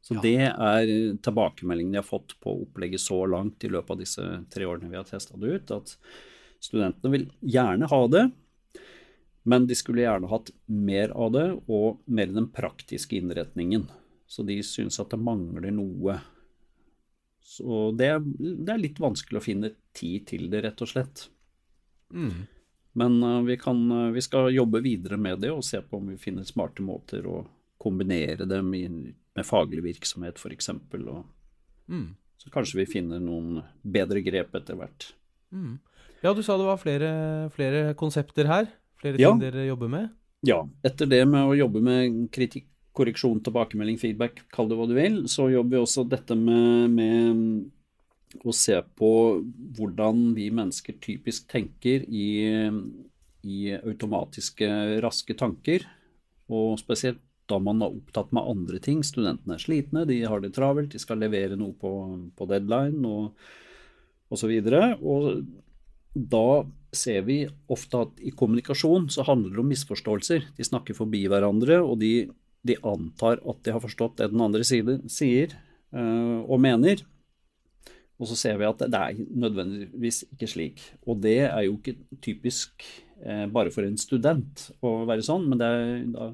Så 0.00 0.16
ja. 0.16 0.22
det 0.24 0.36
er 0.48 0.90
tilbakemeldingen 1.22 1.98
jeg 1.98 2.02
har 2.02 2.08
fått 2.08 2.34
på 2.42 2.54
opplegget 2.64 3.02
så 3.02 3.20
langt 3.28 3.62
i 3.66 3.70
løpet 3.70 3.94
av 3.94 4.00
disse 4.00 4.26
tre 4.50 4.66
årene 4.66 4.88
vi 4.90 4.98
har 4.98 5.06
testa 5.06 5.36
det 5.38 5.58
ut. 5.58 5.74
at 5.76 5.96
Studentene 6.60 7.12
vil 7.12 7.26
gjerne 7.40 7.88
ha 7.88 8.00
det, 8.12 8.24
men 9.48 9.66
de 9.68 9.76
skulle 9.76 10.04
gjerne 10.04 10.28
hatt 10.32 10.50
mer 10.66 11.12
av 11.16 11.32
det, 11.36 11.46
og 11.68 12.00
mer 12.10 12.32
den 12.32 12.48
praktiske 12.52 13.16
innretningen. 13.16 13.86
Så 14.30 14.44
de 14.46 14.60
syns 14.62 15.00
at 15.02 15.10
det 15.10 15.18
mangler 15.18 15.72
noe. 15.74 16.20
Så 17.42 17.90
det, 17.98 18.12
det, 18.38 18.70
er 18.70 18.78
litt 18.78 19.00
vanskelig 19.02 19.40
å 19.40 19.42
finne 19.42 19.72
tid 19.96 20.28
til 20.30 20.46
det, 20.52 20.62
rett 20.62 20.82
og 20.84 20.90
slett. 20.92 21.24
Mm. 22.14 22.44
Men 23.00 23.16
uh, 23.26 23.40
vi, 23.46 23.56
kan, 23.58 23.80
uh, 23.90 24.12
vi, 24.14 24.22
skal 24.22 24.52
jobbe 24.54 24.82
videre 24.84 25.18
med 25.18 25.42
det 25.42 25.50
og 25.50 25.64
se 25.66 25.80
på 25.82 25.98
om 25.98 26.12
vi 26.12 26.18
finner 26.20 26.46
smarte 26.46 26.84
måter 26.86 27.26
å 27.26 27.42
kombinere 27.80 28.46
det 28.46 28.60
med, 28.62 29.10
med 29.34 29.46
faglig 29.46 29.82
virksomhet, 29.88 30.38
f.eks. 30.38 30.70
Mm. 31.90 32.08
Så 32.38 32.54
kanskje 32.54 32.84
vi 32.84 32.88
finner 32.92 33.22
noen 33.22 33.64
bedre 33.82 34.22
grep 34.22 34.54
etter 34.54 34.78
hvert. 34.78 35.10
Mm. 35.50 35.78
Ja, 36.22 36.36
du 36.36 36.42
sa 36.46 36.54
det 36.60 36.68
var 36.68 36.78
flere, 36.78 37.12
flere 37.56 37.94
konsepter 37.98 38.46
her. 38.46 38.70
Flere 39.00 39.18
ting 39.18 39.26
ja. 39.26 39.36
dere 39.40 39.66
jobber 39.66 39.90
med? 39.90 40.10
Ja. 40.46 40.62
Etter 40.86 41.08
det 41.08 41.24
med 41.28 41.48
å 41.48 41.56
jobbe 41.56 41.82
med 41.84 42.26
kritikk, 42.34 42.68
korreksjon, 42.96 43.42
tilbakemelding, 43.44 43.98
feedback, 44.00 44.42
kall 44.54 44.70
det 44.70 44.78
hva 44.78 44.88
du 44.90 44.96
vil, 44.96 45.22
så 45.30 45.48
jobber 45.52 45.76
vi 45.76 45.82
også 45.84 46.04
dette 46.10 46.36
med, 46.38 46.96
med 46.96 48.44
å 48.46 48.54
se 48.54 48.76
på 48.98 49.12
hvordan 49.78 50.30
vi 50.36 50.50
mennesker 50.54 50.98
typisk 51.02 51.48
tenker 51.50 52.04
i, 52.06 52.28
i 53.46 53.58
automatiske, 53.78 54.68
raske 55.02 55.36
tanker. 55.38 55.86
Og 56.50 56.78
spesielt 56.82 57.22
da 57.50 57.58
man 57.62 57.82
er 57.82 57.96
opptatt 57.96 58.30
med 58.34 58.46
andre 58.46 58.78
ting. 58.82 59.02
Studentene 59.06 59.56
er 59.56 59.62
slitne, 59.62 60.04
de 60.06 60.20
har 60.22 60.42
det 60.42 60.52
travelt, 60.56 60.92
de 60.92 61.02
skal 61.02 61.20
levere 61.22 61.58
noe 61.58 61.74
på, 61.78 61.92
på 62.38 62.50
deadline 62.50 63.02
og 63.06 63.32
osv. 64.30 64.52
Og, 64.54 65.00
og 65.02 66.14
da 66.14 66.44
ser 66.94 67.22
vi 67.26 67.40
ofte 67.70 68.04
at 68.06 68.22
i 68.26 68.32
kommunikasjon 68.34 69.08
så 69.14 69.24
handler 69.26 69.54
det 69.54 69.62
om 69.62 69.70
misforståelser. 69.70 70.48
De 70.56 70.66
snakker 70.66 70.96
forbi 70.98 71.24
hverandre, 71.30 71.80
og 71.82 72.00
de 72.02 72.30
de 72.66 72.76
antar 72.86 73.40
at 73.48 73.62
de 73.64 73.72
har 73.74 73.82
forstått 73.82 74.18
det 74.20 74.30
den 74.32 74.42
andre 74.44 74.66
siden 74.66 75.06
sier 75.12 75.54
uh, 75.96 76.44
og 76.44 76.60
mener. 76.60 77.04
Og 78.20 78.28
så 78.28 78.36
ser 78.36 78.58
vi 78.60 78.68
at 78.68 78.82
det 78.84 78.98
er 78.98 79.20
nødvendigvis 79.32 80.26
ikke 80.28 80.48
slik. 80.50 80.82
Og 81.08 81.22
det 81.24 81.38
er 81.46 81.62
jo 81.64 81.78
ikke 81.78 81.96
typisk 82.20 82.84
eh, 83.24 83.46
bare 83.48 83.72
for 83.72 83.86
en 83.86 83.96
student 84.00 84.66
å 84.84 85.06
være 85.08 85.24
sånn, 85.24 85.46
men 85.48 85.64
er, 85.64 85.84
da, 86.12 86.26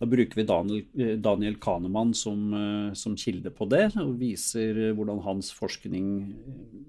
da, 0.00 0.08
bruker 0.08 0.40
vi 0.40 0.46
Daniel, 0.48 0.86
eh, 0.96 1.18
Daniel 1.20 1.58
Kahneman 1.60 2.14
som, 2.16 2.46
eh, 2.56 2.94
som, 2.96 3.16
kilde 3.20 3.52
på 3.52 3.68
det, 3.68 3.90
og 4.00 4.16
viser 4.22 4.96
hvordan 4.96 5.20
hans 5.26 5.52
forskning 5.52 6.08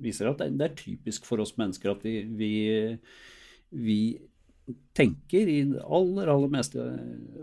viser 0.03 0.31
at 0.31 0.39
det, 0.39 0.53
det 0.55 0.69
er 0.69 0.79
typisk 0.85 1.27
for 1.27 1.43
oss 1.43 1.57
mennesker 1.59 1.91
at 1.91 2.07
vi, 2.07 2.21
vi, 2.39 2.53
vi 3.75 3.99
tenker 4.97 5.49
i 5.49 5.59
aller, 5.83 6.29
aller 6.31 6.49
meste 6.49 6.81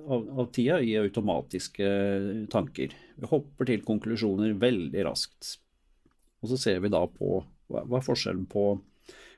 av, 0.06 0.24
av, 0.40 0.46
tida 0.54 0.80
i 0.82 0.96
automatiske 0.98 1.90
tanker. 2.50 2.94
Vi 3.16 3.30
hopper 3.30 3.68
til 3.68 3.84
konklusjoner 3.86 4.56
veldig 4.58 5.04
raskt. 5.06 5.56
Og 6.42 6.50
så 6.50 6.58
ser 6.58 6.80
vi 6.82 6.90
da 6.90 7.04
på 7.06 7.36
hva, 7.70 7.84
hva 7.84 8.00
er 8.00 8.06
forskjellen 8.06 8.48
på, 8.50 8.64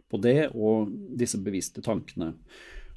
på, 0.08 0.22
det 0.22 0.48
og 0.54 0.94
disse 1.18 1.40
bevisste 1.44 1.84
tankene. 1.84 2.32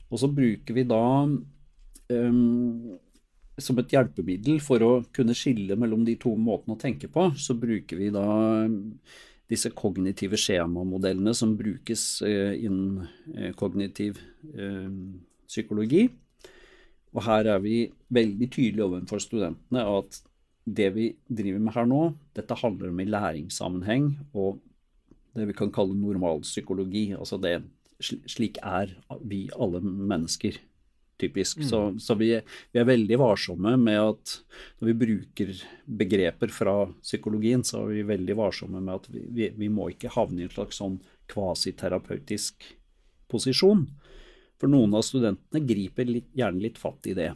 Og 0.07 0.21
så 0.21 0.31
bruker 0.31 0.77
vi 0.77 0.85
da 0.87 1.03
um, 1.27 2.95
som 3.57 3.81
et 3.81 3.91
hjelpemiddel 3.91 4.61
for 4.63 4.85
å 4.85 4.91
kunne 5.11 5.35
skille 5.35 5.75
mellom 5.79 6.05
de 6.07 6.15
to 6.21 6.31
måtene 6.39 6.77
å 6.77 6.79
tenke 6.79 7.09
på, 7.11 7.31
så 7.35 7.57
bruker 7.57 7.99
vi 7.99 8.11
da 8.13 8.27
disse 9.47 9.71
kognitive 9.75 10.37
skjemamodellene 10.39 11.33
som 11.35 11.55
brukes 11.59 12.21
eh, 12.27 12.53
innen 12.67 13.07
eh, 13.33 13.53
kognitiv 13.55 14.19
eh, 14.53 14.89
psykologi. 15.47 16.07
Og 17.15 17.23
her 17.25 17.47
er 17.53 17.61
vi 17.63 17.77
veldig 18.13 18.49
tydelige 18.51 18.85
overfor 18.85 19.23
studentene 19.23 19.85
at 19.87 20.19
det 20.67 20.89
vi 20.97 21.07
driver 21.31 21.63
med 21.63 21.75
her 21.77 21.87
nå, 21.87 22.01
dette 22.35 22.59
handler 22.59 22.91
om 22.91 22.99
i 22.99 23.07
læringssammenheng 23.07 24.09
og 24.35 24.59
det 25.37 25.47
vi 25.47 25.55
kan 25.55 25.71
kalle 25.71 25.95
normalpsykologi. 25.95 27.13
Altså 27.15 27.39
det, 27.39 27.61
slik 28.01 28.59
er 28.59 28.91
vi 29.23 29.45
alle 29.55 29.79
mennesker 29.81 30.59
typisk. 31.17 31.61
Mm. 31.61 31.67
Så, 31.69 31.81
så 31.99 32.15
vi, 32.19 32.29
vi, 32.71 32.79
er 32.79 32.87
veldig 32.87 33.19
varsomme 33.19 33.75
med 33.81 33.99
at 34.01 34.33
når 34.79 34.91
vi 34.91 34.97
bruker 35.03 35.53
begreper 35.99 36.53
fra 36.53 36.75
psykologien, 37.01 37.65
så 37.65 37.83
er 37.83 37.95
vi 37.95 38.07
veldig 38.13 38.37
varsomme 38.37 38.81
med 38.81 39.01
at 39.01 39.09
vi, 39.13 39.23
vi, 39.39 39.51
vi 39.57 39.71
må 39.73 39.89
ikke 39.93 40.13
havne 40.15 40.43
i 40.43 40.47
en 40.47 40.53
slags 40.53 40.79
sånn 40.81 40.99
kvasiterapeutisk 41.31 42.69
posisjon. 43.31 43.87
For 44.57 44.71
noen 44.71 44.95
av 44.97 45.05
studentene 45.05 45.65
griper 45.67 46.09
litt, 46.09 46.31
gjerne 46.37 46.63
litt 46.63 46.79
fatt 46.81 47.09
i 47.09 47.17
det. 47.17 47.31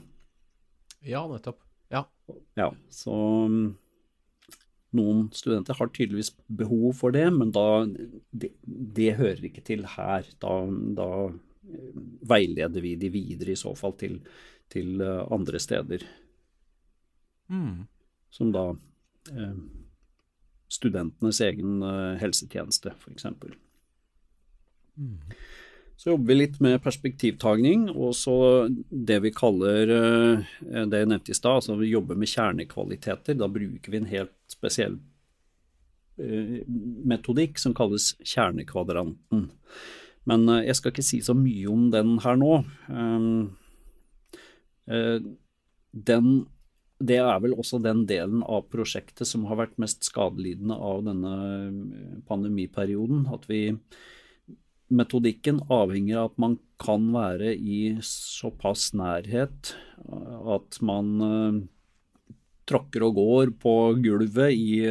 Ja, 1.06 1.26
nettopp. 1.30 1.60
Ja. 1.92 2.06
ja 2.58 2.70
så 2.94 3.14
mm, 3.50 3.74
noen 4.98 5.28
studenter 5.36 5.78
har 5.78 5.92
tydeligvis 5.94 6.34
behov 6.48 6.98
for 7.02 7.14
det, 7.16 7.28
men 7.36 7.54
da 7.56 7.86
det, 8.32 8.52
det 8.66 9.16
hører 9.20 9.48
ikke 9.50 9.64
til 9.68 9.86
her. 9.96 10.28
Da, 10.44 10.56
da 10.98 11.10
veileder 11.62 12.82
vi 12.82 12.96
de 12.96 13.10
videre 13.14 13.54
i 13.54 13.60
så 13.60 13.74
fall 13.78 13.94
til, 14.00 14.18
til 14.72 15.02
eh, 15.02 15.22
andre 15.32 15.60
steder. 15.62 16.06
Mm. 17.52 17.88
Som 18.32 18.54
da 18.56 18.70
eh, 19.32 19.58
studentenes 20.72 21.42
egen 21.46 21.82
eh, 21.84 22.16
helsetjeneste, 22.22 22.96
f.eks. 22.98 23.28
Mm. 24.96 25.18
Så 26.02 26.14
jobber 26.14 26.32
vi 26.32 26.40
litt 26.40 26.60
med 26.64 26.82
perspektivtagning, 26.82 27.90
og 27.92 28.16
så 28.18 28.36
det 28.90 29.20
vi 29.26 29.34
kaller 29.36 29.96
eh, 29.98 30.52
det 30.90 31.04
jeg 31.04 31.12
nevnte 31.14 31.36
i 31.36 31.38
stad, 31.38 31.62
altså 31.62 31.78
vi 31.78 31.92
jobber 31.92 32.18
med 32.18 32.32
kjernekvaliteter. 32.32 33.38
Da 33.38 33.52
bruker 33.52 33.94
vi 33.94 34.02
en 34.02 34.12
helt 34.12 34.38
spesiell 34.52 35.00
metodikk 36.22 37.58
som 37.58 37.74
kalles 37.74 38.12
kjernekvadranten. 38.20 39.48
Men 40.30 40.48
eh, 40.50 40.66
jeg 40.70 40.78
skal 40.78 40.94
ikke 40.94 41.06
si 41.06 41.22
så 41.26 41.36
mye 41.38 41.68
om 41.72 41.90
den 41.94 42.16
her 42.24 42.40
nå. 42.40 42.62
Ehm, 42.92 43.28
eh, 44.90 45.18
den, 45.92 46.32
det 47.02 47.20
er 47.24 47.44
vel 47.44 47.58
også 47.58 47.82
den 47.84 48.06
delen 48.10 48.46
av 48.46 48.68
prosjektet 48.72 49.30
som 49.30 49.48
har 49.50 49.64
vært 49.64 49.80
mest 49.82 50.06
skadelidende 50.08 50.78
av 50.78 51.06
denne 51.08 51.36
eh, 51.58 52.18
pandemiperioden. 52.30 53.28
At 53.34 53.48
vi 53.52 53.68
Metodikken 54.92 55.62
avhenger 55.72 56.18
av 56.20 56.26
at 56.34 56.40
man 56.44 56.56
kan 56.84 57.06
være 57.14 57.54
i 57.56 57.94
såpass 58.04 58.90
nærhet 58.92 59.70
at 60.52 60.80
man 60.84 61.14
tråkker 62.68 63.06
og 63.08 63.16
går 63.16 63.54
på 63.64 63.76
gulvet 64.04 64.52
i 64.52 64.82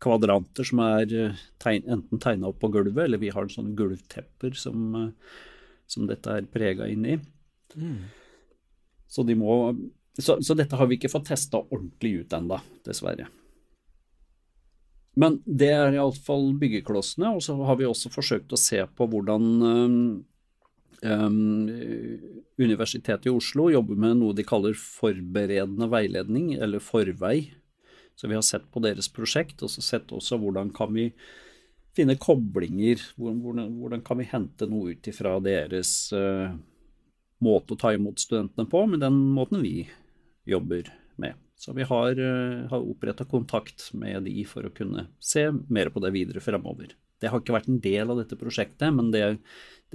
kvadranter 0.00 0.66
som 0.66 0.82
er 0.84 1.14
eh, 1.14 1.42
tegn, 1.62 1.86
enten 1.90 2.22
tegna 2.22 2.50
opp 2.50 2.60
på 2.62 2.70
gulvet, 2.72 3.04
eller 3.04 3.20
vi 3.20 3.32
har 3.34 3.50
sånne 3.52 3.76
gulvtepper 3.78 4.56
som, 4.58 4.94
eh, 4.96 5.42
som 5.90 6.08
dette 6.10 6.38
er 6.38 6.48
prega 6.50 6.88
inn 6.90 7.06
i. 7.06 7.18
Mm. 7.76 8.08
Så, 9.10 9.24
de 9.26 9.36
må, 9.38 9.58
så, 10.18 10.38
så, 10.42 10.56
dette 10.58 10.78
har 10.78 10.88
vi 10.88 10.98
ikke 10.98 11.12
fått 11.12 11.28
testa 11.30 11.60
ordentlig 11.62 12.22
ut 12.22 12.34
ennå, 12.36 12.60
dessverre. 12.86 13.28
Men 15.20 15.40
det 15.44 15.72
er 15.74 15.96
iallfall 15.98 16.52
byggeklossene, 16.58 17.34
og 17.34 17.42
så 17.44 17.56
har 17.66 17.78
vi 17.80 17.88
også 17.88 18.12
forsøkt 18.14 18.54
å 18.54 18.60
se 18.60 18.80
på 18.96 19.08
hvordan 19.10 19.48
um, 19.60 19.96
um, 21.02 21.40
Universitetet 22.60 23.26
i 23.26 23.32
Oslo 23.34 23.66
jobber 23.74 23.98
med 23.98 24.20
noe 24.20 24.36
de 24.38 24.46
kaller 24.46 24.78
forberedende 24.78 25.90
veiledning, 25.90 26.52
eller 26.62 26.84
forvei 26.84 27.50
så 28.20 28.28
vi 28.28 28.34
har 28.34 28.42
sett 28.44 28.66
på 28.68 28.82
deres 28.84 29.06
prosjekt, 29.08 29.62
og 29.64 29.70
så 29.72 29.80
sett 29.80 30.10
også 30.12 30.36
hvordan 30.42 30.68
kan 30.76 30.90
vi 30.92 31.06
finne 31.96 32.18
koblinger, 32.20 33.00
hvordan, 33.16 33.78
hvordan 33.80 34.02
kan 34.04 34.20
vi 34.20 34.26
hente 34.28 34.68
noe 34.68 34.92
ut 34.92 35.08
ifra 35.08 35.38
deres 35.40 35.94
uh, 36.12 36.52
måte 37.40 37.72
å 37.72 37.80
ta 37.80 37.94
imot 37.96 38.20
studentene 38.20 38.68
på, 38.68 38.84
med 38.92 39.00
den 39.00 39.16
måten 39.32 39.64
vi 39.64 39.86
jobber 40.44 40.92
med. 41.16 41.40
Så 41.56 41.72
vi 41.72 41.88
har, 41.88 42.20
uh, 42.20 42.68
har 42.68 42.92
oppretta 42.92 43.24
kontakt 43.24 43.88
med 43.96 44.28
de 44.28 44.44
for 44.44 44.68
å 44.68 44.74
kunne 44.76 45.08
se 45.16 45.48
mer 45.72 45.88
på 45.88 46.04
det 46.04 46.12
videre 46.12 46.44
fremover. 46.44 46.92
Det 47.24 47.32
har 47.32 47.40
ikke 47.40 47.56
vært 47.56 47.72
en 47.72 47.80
del 47.80 48.04
av 48.04 48.20
dette 48.20 48.36
prosjektet, 48.36 48.92
men 49.00 49.08
det, 49.16 49.24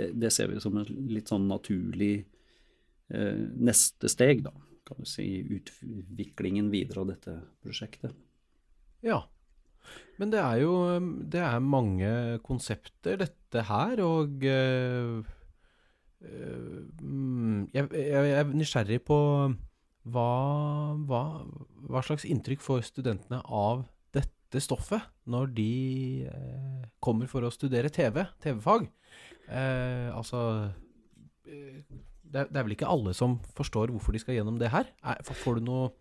det, 0.02 0.16
det 0.18 0.34
ser 0.34 0.50
vi 0.50 0.66
som 0.66 0.82
en 0.82 0.90
litt 1.14 1.30
sånn 1.30 1.46
naturlig 1.46 2.16
uh, 3.14 3.46
neste 3.54 4.10
steg, 4.10 4.48
da 4.50 4.58
kan 4.86 5.02
du 5.02 5.08
si, 5.10 5.26
utviklingen 5.58 6.70
videre 6.74 7.04
av 7.04 7.10
dette 7.14 7.40
prosjektet. 7.66 8.14
Ja. 9.06 9.24
Men 10.20 10.32
det 10.34 10.42
er 10.42 10.62
jo 10.64 10.76
det 11.32 11.42
er 11.46 11.62
mange 11.62 12.12
konsepter, 12.46 13.20
dette 13.22 13.66
her, 13.68 14.02
og 14.06 14.46
øh, 14.46 15.26
jeg, 17.76 17.90
jeg, 17.94 18.32
er 18.40 18.54
nysgjerrig 18.54 19.02
på 19.06 19.20
hva, 20.06 20.30
hva, 21.06 21.22
hva, 21.90 22.06
slags 22.06 22.26
inntrykk 22.30 22.64
får 22.66 22.88
studentene 22.88 23.42
av 23.46 23.86
dette 24.16 24.62
stoffet 24.64 25.06
når 25.30 25.54
de 25.58 25.72
øh, 26.32 26.82
kommer 27.04 27.30
for 27.30 27.46
å 27.46 27.54
studere 27.54 27.94
TV, 27.94 28.24
TV-fag? 28.42 28.90
altså 29.46 30.40
det 32.32 32.42
er, 32.42 32.50
det 32.52 32.64
vel 32.66 32.76
ikke 32.76 32.90
alle 32.90 33.14
som 33.18 33.38
forstår 33.58 33.94
hvorfor 33.94 34.16
de 34.16 34.22
skal 34.24 34.38
gjennom 34.38 34.58
det 34.62 34.72
her? 34.74 34.90
Er, 35.06 35.22
får 35.26 35.60
du 35.60 35.68
noe, 35.68 35.92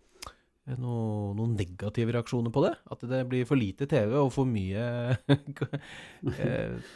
noe, 0.75 1.31
noen 1.37 1.55
negative 1.59 2.15
reaksjoner 2.15 2.53
på 2.53 2.65
det? 2.65 2.73
At 2.91 3.05
det 3.09 3.21
blir 3.31 3.47
for 3.49 3.59
lite 3.59 3.87
TV 3.91 4.17
og 4.19 4.33
for 4.35 4.49
mye 4.49 5.15
eh, 6.35 6.91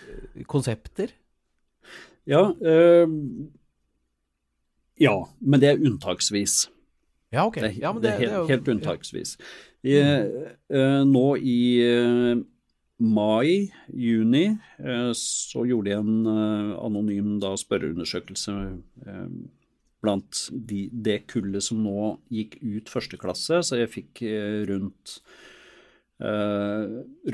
konsepter? 0.50 1.14
Ja, 2.30 2.44
øh, 2.52 3.16
ja, 5.00 5.16
men 5.40 5.62
det 5.62 5.72
er 5.72 5.82
unntaksvis. 5.82 6.68
Ja, 7.32 7.46
ok. 7.46 7.58
Ja, 7.62 7.94
det, 7.94 8.04
det, 8.04 8.12
er 8.12 8.22
helt, 8.24 8.50
helt 8.50 8.72
unntaksvis. 8.74 9.38
Vi, 9.86 9.96
øh, 9.96 11.02
nå 11.08 11.26
i 11.36 11.60
øh, 11.86 12.42
mai, 13.00 13.70
juni, 13.96 14.58
eh, 14.80 15.12
så 15.16 15.64
gjorde 15.68 15.94
jeg 15.94 16.04
en 16.04 16.28
eh, 16.28 16.74
anonym 16.84 17.38
da, 17.44 17.54
spørreundersøkelse 17.60 18.56
eh, 19.08 19.30
blant 20.04 20.42
de, 20.52 20.88
det 20.92 21.22
kullet 21.32 21.64
som 21.64 21.80
nå 21.84 22.12
gikk 22.34 22.60
ut 22.64 22.92
første 22.92 23.20
klasse, 23.20 23.62
så 23.68 23.80
jeg 23.82 23.92
fikk 23.92 24.22
rundt, 24.70 25.18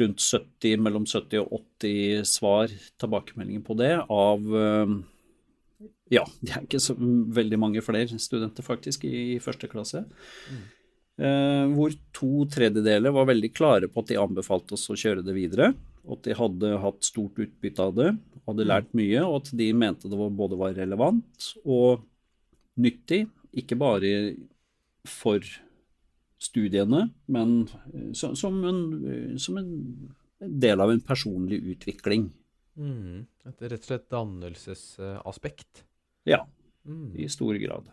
rundt 0.02 0.24
70, 0.26 0.82
mellom 0.82 1.06
70 1.06 1.44
og 1.44 1.60
80 1.84 2.26
svar, 2.26 2.74
tilbakemeldinger 2.98 3.62
på 3.68 3.78
det, 3.78 3.92
av 4.02 4.50
ja, 6.10 6.24
det 6.42 6.56
er 6.56 6.66
ikke 6.66 6.82
så 6.82 6.98
veldig 6.98 7.62
mange 7.62 7.86
flere 7.86 8.18
studenter 8.18 8.66
faktisk 8.66 9.06
i, 9.06 9.38
første 9.46 9.70
klasse. 9.70 10.02
Mm. 10.50 10.66
Eh, 11.16 11.66
hvor 11.72 11.94
to 12.16 12.46
tredjedeler 12.52 13.14
var 13.16 13.30
veldig 13.30 13.52
klare 13.56 13.90
på 13.92 14.04
at 14.04 14.12
de 14.12 14.20
anbefalte 14.20 14.76
oss 14.76 14.90
å 14.92 14.98
kjøre 15.00 15.24
det 15.26 15.36
videre. 15.36 15.74
Og 16.06 16.18
at 16.18 16.28
de 16.28 16.38
hadde 16.38 16.72
hatt 16.84 17.08
stort 17.08 17.40
utbytte 17.42 17.82
av 17.82 17.96
det, 17.98 18.10
hadde 18.46 18.66
mm. 18.66 18.70
lært 18.70 18.92
mye, 18.98 19.22
og 19.26 19.40
at 19.40 19.54
de 19.58 19.70
mente 19.74 20.12
det 20.12 20.28
både 20.38 20.60
var 20.60 20.76
relevant 20.78 21.48
og 21.64 22.04
nyttig. 22.78 23.24
Ikke 23.56 23.78
bare 23.80 24.12
for 25.08 25.42
studiene, 26.42 27.08
men 27.32 27.64
som 28.14 28.60
en, 28.68 28.82
som 29.42 29.58
en 29.58 29.72
del 30.46 30.84
av 30.84 30.92
en 30.92 31.02
personlig 31.02 31.62
utvikling. 31.74 32.28
Mm. 32.78 33.24
Et 33.48 33.66
rett 33.66 33.80
og 33.80 33.88
slett 33.88 34.10
dannelsesaspekt. 34.12 35.86
Ja, 36.28 36.44
Mm. 36.86 37.16
i 37.16 37.30
stor 37.30 37.56
grad. 37.56 37.90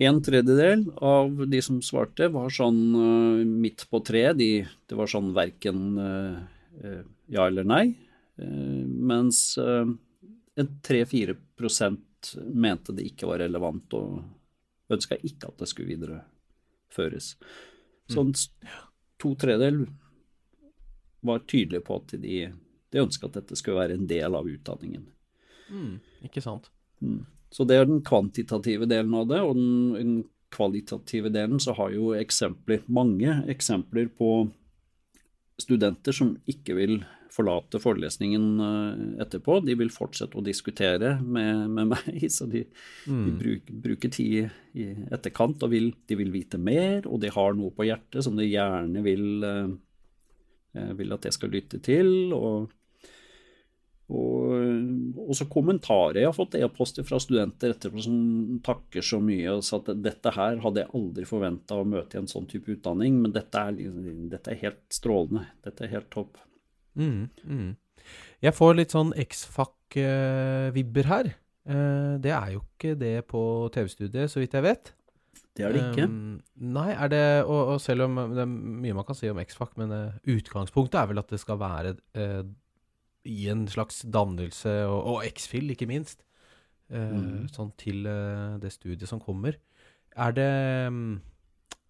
En 0.00 0.22
tredjedel 0.22 0.86
av 0.96 1.48
de 1.48 1.58
som 1.62 1.82
svarte, 1.84 2.30
var 2.32 2.48
sånn 2.54 2.78
eh, 2.96 3.40
midt 3.44 3.84
på 3.92 4.00
treet. 4.00 4.38
De, 4.38 4.62
det 4.88 4.96
var 4.96 5.10
sånn 5.12 5.34
verken 5.36 5.82
eh, 6.00 6.38
eh, 6.80 7.02
ja 7.36 7.48
eller 7.50 7.68
nei. 7.68 7.84
Mens 8.40 9.58
en 9.60 10.68
3-4% 10.88 12.30
mente 12.56 12.94
det 12.96 13.04
ikke 13.10 13.28
var 13.28 13.42
relevant 13.42 13.92
og 13.98 14.22
ønska 14.88 15.18
ikke 15.20 15.50
at 15.50 15.60
det 15.60 15.68
skulle 15.68 15.90
videreføres. 15.90 17.34
Sånn 18.08 18.32
to 19.20 19.34
tredjedel 19.36 19.82
var 21.20 21.44
tydelige 21.44 21.84
på 21.84 21.98
at 22.00 22.16
de, 22.22 22.38
de 22.88 23.02
ønska 23.04 23.28
at 23.28 23.36
dette 23.42 23.60
skulle 23.60 23.82
være 23.82 23.98
en 24.00 24.08
del 24.08 24.40
av 24.40 24.48
utdanningen. 24.48 25.04
Mm. 25.68 25.98
Ikke 26.24 26.40
sant. 26.44 26.72
Så 27.50 27.66
det 27.66 27.76
er 27.76 27.88
den 27.88 28.04
kvantitative 28.06 28.86
delen 28.90 29.14
av 29.18 29.26
det, 29.30 29.40
og 29.42 29.56
den, 29.58 29.72
den 29.96 30.12
kvalitative 30.54 31.30
delen 31.34 31.62
så 31.62 31.74
har 31.78 31.94
jo 31.94 32.12
eksempler, 32.18 32.82
mange 32.90 33.40
eksempler 33.50 34.10
på 34.18 34.48
studenter 35.60 36.14
som 36.16 36.34
ikke 36.50 36.76
vil 36.78 37.00
forlate 37.30 37.78
forelesningen 37.82 38.46
eh, 38.64 39.02
etterpå. 39.22 39.60
De 39.66 39.76
vil 39.78 39.92
fortsette 39.94 40.38
å 40.38 40.44
diskutere 40.44 41.14
med, 41.22 41.68
med 41.70 41.90
meg, 41.94 42.24
så 42.32 42.48
de, 42.50 42.64
de 43.06 43.34
bruk, 43.38 43.70
bruker 43.86 44.12
tid 44.14 44.50
i 44.78 44.88
etterkant 45.12 45.62
og 45.66 45.72
vil, 45.74 45.92
de 46.10 46.18
vil 46.18 46.32
vite 46.34 46.58
mer, 46.58 47.06
og 47.06 47.22
de 47.22 47.30
har 47.34 47.54
noe 47.58 47.74
på 47.74 47.86
hjertet 47.88 48.26
som 48.26 48.38
de 48.38 48.48
gjerne 48.48 49.04
vil, 49.06 49.28
eh, 49.46 49.72
eh, 50.78 50.92
vil 50.98 51.16
at 51.16 51.28
jeg 51.28 51.38
skal 51.38 51.54
lytte 51.54 51.82
til. 51.86 52.34
og 52.34 52.70
og 54.10 55.28
også 55.30 55.46
kommentarer. 55.50 56.20
Jeg 56.20 56.28
har 56.28 56.36
fått 56.36 56.56
e-poster 56.58 57.06
fra 57.06 57.20
studenter 57.22 57.74
etterpå 57.74 58.02
som 58.02 58.16
takker 58.66 59.04
så 59.06 59.20
mye 59.22 59.54
og 59.54 59.64
sa 59.66 59.78
at 59.78 59.92
dette 60.02 60.32
her 60.34 60.58
hadde 60.64 60.82
jeg 60.82 60.92
aldri 60.98 61.26
forventa 61.28 61.78
å 61.78 61.86
møte 61.86 62.18
i 62.18 62.22
en 62.22 62.30
sånn 62.30 62.48
type 62.50 62.72
utdanning, 62.74 63.20
men 63.22 63.34
dette 63.34 63.62
er, 63.62 63.78
dette 64.32 64.54
er 64.54 64.62
helt 64.64 64.82
strålende. 64.92 65.46
Dette 65.66 65.86
er 65.86 65.94
helt 65.94 66.10
topp. 66.12 66.40
Mm, 66.98 67.28
mm. 67.44 67.70
Jeg 68.42 68.56
får 68.56 68.78
litt 68.78 68.96
sånn 68.96 69.12
X-Fac-vibber 69.20 71.10
her. 71.10 71.34
Eh, 71.70 72.14
det 72.22 72.32
er 72.34 72.56
jo 72.56 72.64
ikke 72.64 72.96
det 72.98 73.18
på 73.30 73.42
TV-studiet, 73.74 74.32
så 74.32 74.42
vidt 74.42 74.56
jeg 74.56 74.66
vet. 74.66 74.94
Det 75.56 75.66
er 75.66 75.74
det 75.74 75.82
ikke. 75.90 76.06
Um, 76.08 76.38
nei, 76.72 76.88
er 76.94 77.10
det 77.10 77.24
og, 77.42 77.74
og 77.74 77.80
selv 77.82 78.06
om 78.06 78.18
det 78.32 78.42
er 78.44 78.50
mye 78.50 78.96
man 78.96 79.06
kan 79.06 79.18
si 79.18 79.30
om 79.30 79.40
X-Fac, 79.42 79.74
men 79.80 79.92
eh, 79.94 80.18
utgangspunktet 80.36 81.00
er 81.02 81.10
vel 81.10 81.22
at 81.22 81.32
det 81.32 81.40
skal 81.42 81.58
være 81.60 81.94
eh, 82.18 82.42
i 83.24 83.48
en 83.52 83.66
slags 83.68 84.02
dannelse, 84.02 84.72
og, 84.88 85.00
og 85.14 85.24
X-Fill, 85.28 85.70
ikke 85.74 85.88
minst, 85.90 86.24
Mhm. 86.90 87.46
sånn 87.54 87.68
til 87.78 88.02
eh, 88.10 88.56
det 88.58 88.72
studiet 88.74 89.06
som 89.06 89.20
kommer. 89.22 89.54
Er 90.16 90.32
det 90.34 90.90
mm, 90.90 91.20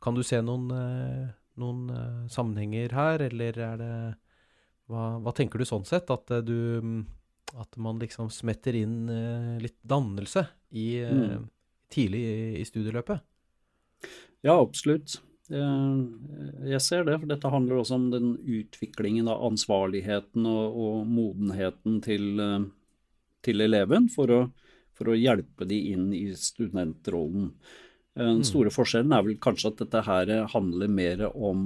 Kan 0.02 0.14
du 0.14 0.22
se 0.22 0.36
noen, 0.44 0.66
eh, 0.70 1.30
noen 1.56 2.28
sammenhenger 2.28 2.92
her, 2.92 3.22
eller 3.30 3.58
er 3.58 3.76
det 3.80 3.94
hva, 4.90 5.20
hva 5.22 5.32
tenker 5.32 5.58
du 5.58 5.64
sånn 5.64 5.86
sett? 5.86 6.10
At 6.10 6.26
du 6.44 6.80
mm, 6.82 7.06
At 7.58 7.76
man 7.78 7.98
liksom 7.98 8.28
smetter 8.30 8.76
inn 8.76 9.08
litt 9.60 9.78
dannelse 9.82 10.46
i, 10.72 11.00
Mm. 11.02 11.48
tidlig 11.90 12.20
i, 12.20 12.60
i 12.60 12.64
studieløpet? 12.64 13.20
Ja, 14.44 14.60
absolutt. 14.60 15.16
Eh, 15.50 15.98
Jeg 16.70 16.80
ser 16.84 17.04
det, 17.06 17.16
for 17.18 17.26
dette 17.30 17.50
handler 17.50 17.76
også 17.80 17.94
om 17.98 18.10
den 18.12 18.28
utviklingen 18.38 19.28
av 19.30 19.42
ansvarligheten 19.50 20.46
og, 20.46 20.76
og 20.78 21.06
modenheten 21.10 22.00
til, 22.04 22.40
eh, 22.40 22.60
til 23.46 23.60
eleven 23.66 24.08
for 24.12 24.26
å, 24.30 24.52
for 24.94 25.04
å 25.10 25.18
hjelpe 25.18 25.66
de 25.68 25.78
inn 25.94 26.12
i 26.14 26.34
studentrollen. 26.38 27.50
Eh, 28.14 28.24
Den 28.24 28.44
store 28.46 28.70
forskjellen 28.74 29.12
er 29.16 29.22
vel 29.26 29.38
kanskje 29.42 29.68
at 29.72 29.78
dette 29.82 30.00
her 30.06 30.26
handler 30.54 30.88
mer 30.88 31.18
om 31.34 31.58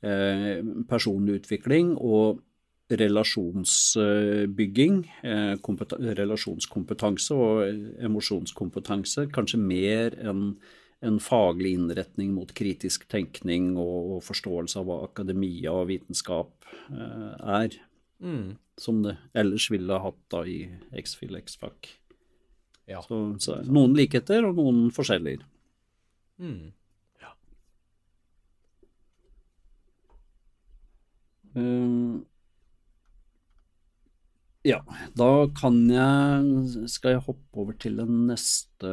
personlig 0.00 1.34
utvikling 1.42 1.88
og 2.00 2.40
relasjonsbygging, 2.88 5.04
relasjonskompetanse 6.16 7.32
og 7.36 7.60
emosjonskompetanse, 8.08 9.26
kanskje 9.34 9.58
mer 9.60 10.16
enn 10.24 10.56
en 11.02 11.20
faglig 11.22 11.72
innretning 11.78 12.34
mot 12.36 12.50
kritisk 12.56 13.06
tenkning 13.08 13.72
og, 13.80 14.16
og 14.16 14.24
forståelse 14.26 14.80
av 14.80 14.88
hva 14.88 14.98
akademia 15.06 15.72
og 15.72 15.88
vitenskap 15.92 16.68
eh, 16.92 17.30
er, 17.60 17.78
Mm. 18.20 18.58
som 18.76 18.98
det 19.00 19.14
ellers 19.32 19.70
ville 19.72 19.96
hatt 19.96 20.18
da 20.28 20.42
i 20.44 20.58
X-Fill 20.92 21.38
X-Fac. 21.38 21.88
Ja. 22.84 23.00
Så, 23.00 23.16
så 23.40 23.54
noen 23.64 23.94
likheter 23.96 24.44
og 24.44 24.58
noen 24.58 24.90
forskjeller. 24.92 25.40
Mm. 26.36 26.74
Eh, 31.56 32.20
ja, 34.68 34.78
da 35.18 35.30
kan 35.58 35.80
jeg 35.90 36.84
Skal 36.92 37.16
jeg 37.16 37.24
hoppe 37.26 37.58
over 37.64 37.74
til 37.80 37.96
den 37.98 38.26
neste 38.28 38.92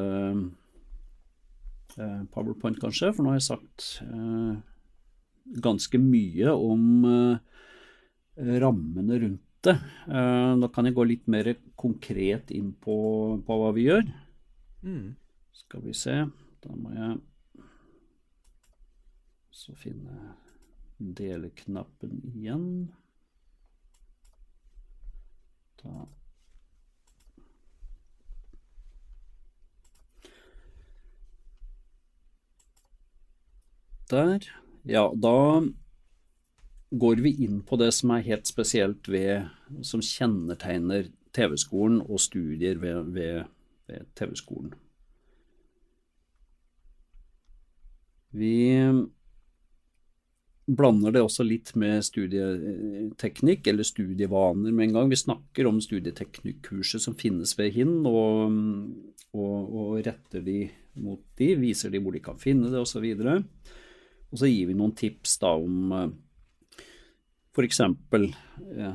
powerpoint, 2.33 2.79
kanskje? 2.81 3.11
For 3.13 3.25
nå 3.25 3.33
har 3.33 3.39
jeg 3.39 3.47
sagt 3.49 3.87
eh, 4.05 4.57
ganske 5.63 5.99
mye 6.01 6.53
om 6.53 7.05
eh, 7.09 8.57
rammene 8.61 9.19
rundt 9.23 9.43
det. 9.65 9.77
Eh, 10.07 10.51
da 10.61 10.69
kan 10.73 10.87
jeg 10.87 10.97
gå 10.97 11.07
litt 11.07 11.29
mer 11.31 11.53
konkret 11.79 12.51
inn 12.55 12.73
på, 12.73 12.97
på 13.45 13.59
hva 13.61 13.71
vi 13.75 13.87
gjør. 13.87 14.05
Mm. 14.85 15.15
Skal 15.57 15.83
vi 15.87 15.95
se, 15.97 16.19
da 16.63 16.75
må 16.77 16.93
jeg 16.93 17.17
så 19.57 19.73
finne 19.77 20.35
deleknappen 20.97 22.19
igjen. 22.29 22.67
Da 25.81 26.05
Der. 34.11 34.39
Ja, 34.87 35.09
da 35.15 35.63
går 36.89 37.21
vi 37.25 37.33
inn 37.43 37.59
på 37.67 37.75
det 37.79 37.91
som 37.95 38.13
er 38.15 38.23
helt 38.23 38.47
spesielt 38.47 39.09
ved 39.11 39.49
Som 39.83 39.99
kjennetegner 40.01 41.09
TV-skolen 41.35 41.99
og 42.07 42.21
studier 42.23 42.79
ved, 42.79 43.11
ved, 43.13 43.43
ved 43.87 44.07
TV-skolen. 44.15 44.71
Vi 48.31 48.55
blander 50.67 51.13
det 51.15 51.23
også 51.23 51.45
litt 51.47 51.71
med 51.79 52.03
studieteknikk 52.03 53.69
eller 53.71 53.87
studievaner 53.87 54.73
med 54.73 54.87
en 54.87 54.97
gang. 54.97 55.11
Vi 55.11 55.19
snakker 55.19 55.69
om 55.69 55.79
studieteknikkurset 55.83 57.03
som 57.03 57.15
finnes 57.19 57.53
ved 57.59 57.71
HIN, 57.75 57.99
og, 58.05 58.51
og, 59.31 59.55
og 59.63 59.93
retter 60.07 60.43
de 60.43 60.65
mot 60.99 61.21
de, 61.39 61.53
viser 61.61 61.93
de 61.93 62.01
hvor 62.03 62.15
de 62.15 62.23
kan 62.23 62.39
finne 62.41 62.71
det 62.73 62.81
osv. 62.81 63.05
Og, 63.05 63.45
og 64.31 64.41
så 64.41 64.49
gir 64.49 64.69
vi 64.69 64.75
noen 64.77 64.95
tips 64.97 65.37
da 65.41 65.53
om 65.55 65.93
F.eks. 67.57 67.79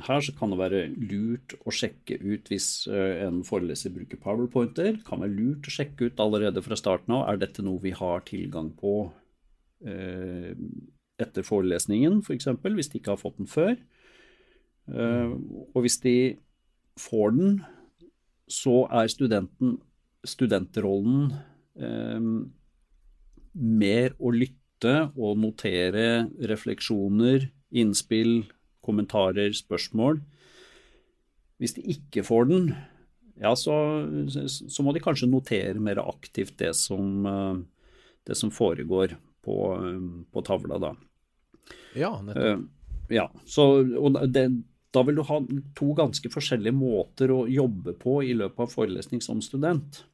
her 0.07 0.21
så 0.23 0.33
kan 0.39 0.53
det 0.53 0.59
være 0.61 0.81
lurt 0.95 1.57
å 1.67 1.73
sjekke 1.75 2.21
ut 2.23 2.47
hvis 2.53 2.87
eh, 2.87 3.25
en 3.25 3.41
foreleser 3.43 3.91
bruker 3.91 4.21
powerpointer. 4.23 5.01
Det 5.01 5.07
kan 5.09 5.25
være 5.25 5.35
lurt 5.35 5.67
å 5.67 5.75
sjekke 5.75 6.07
ut 6.07 6.23
allerede 6.23 6.63
fra 6.63 6.79
starten 6.79 7.17
av 7.17 7.25
er 7.27 7.41
dette 7.43 7.65
noe 7.67 7.83
vi 7.83 7.91
har 7.99 8.23
tilgang 8.29 8.71
på 8.79 8.95
eh, 9.83 10.55
etter 11.23 11.47
forelesningen, 11.47 12.21
f.eks., 12.21 12.29
for 12.29 12.39
eksempel, 12.39 12.79
hvis 12.79 12.93
de 12.93 13.01
ikke 13.01 13.17
har 13.17 13.21
fått 13.21 13.41
den 13.43 13.51
før. 13.51 13.75
Eh, 14.95 15.35
og 15.75 15.83
hvis 15.83 15.99
de 16.07 16.17
får 17.03 17.35
den, 17.35 17.61
så 18.47 18.85
er 18.95 19.11
studenten, 19.11 19.81
studentrollen 20.23 21.33
eh, 21.83 22.31
mer 23.59 24.15
å 24.23 24.31
lytte 24.31 24.62
og 24.89 25.39
notere 25.41 26.27
refleksjoner, 26.49 27.49
innspill, 27.73 28.43
kommentarer, 28.83 29.55
spørsmål. 29.57 30.21
Hvis 31.63 31.77
de 31.77 31.85
ikke 31.95 32.25
får 32.27 32.49
den, 32.51 32.73
ja, 33.43 33.55
så, 33.57 33.75
så 34.49 34.85
må 34.85 34.93
de 34.95 35.03
kanskje 35.03 35.31
notere 35.31 35.81
mer 35.83 36.01
aktivt 36.03 36.57
det 36.61 36.73
som, 36.79 37.27
eh, 37.27 37.57
det 38.29 38.37
som 38.39 38.53
foregår 38.55 39.17
på, 39.45 39.57
eh, 39.79 40.05
på 40.33 40.45
tavla, 40.47 40.79
da. 40.83 40.93
Ja, 41.99 42.17
nettopp. 42.23 42.45
Eh, 42.45 43.17
ja, 43.17 43.27
så 43.47 43.67
og 43.99 44.17
det, 44.33 44.47
da 44.95 45.03
vil 45.05 45.19
du 45.19 45.25
ha 45.29 45.41
to 45.77 45.91
ganske 45.97 46.31
forskjellige 46.33 46.77
måter 46.77 47.33
å 47.35 47.45
jobbe 47.51 47.95
på 47.99 48.23
i 48.25 48.33
løpet 48.37 48.67
av 48.67 48.73
forelesning 48.73 49.21
som 49.25 49.43
student. 49.45 50.05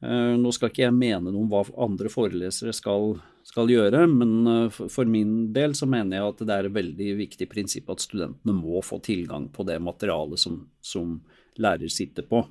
Nå 0.00 0.48
skal 0.56 0.70
ikke 0.70 0.86
jeg 0.86 0.96
mene 0.96 1.28
noe 1.28 1.42
om 1.42 1.50
hva 1.50 1.60
andre 1.84 2.08
forelesere 2.08 2.72
skal, 2.72 3.18
skal 3.46 3.70
gjøre, 3.72 4.04
men 4.10 4.46
eh, 4.46 4.78
for, 4.92 5.08
min 5.08 5.50
del 5.54 5.74
så 5.78 5.88
mener 5.90 6.18
jeg 6.18 6.32
at 6.32 6.42
det 6.46 6.56
er 6.56 6.68
et 6.68 6.76
veldig 6.76 7.10
viktig 7.20 7.48
prinsipp 7.50 7.90
at 7.92 8.04
studentene 8.04 8.54
må 8.56 8.82
få 8.84 9.00
tilgang 9.04 9.48
på 9.54 9.66
det 9.68 9.78
materialet 9.82 10.40
som, 10.40 10.62
som 10.80 11.18
lærer 11.60 11.90
sitter 11.92 12.26
på. 12.28 12.44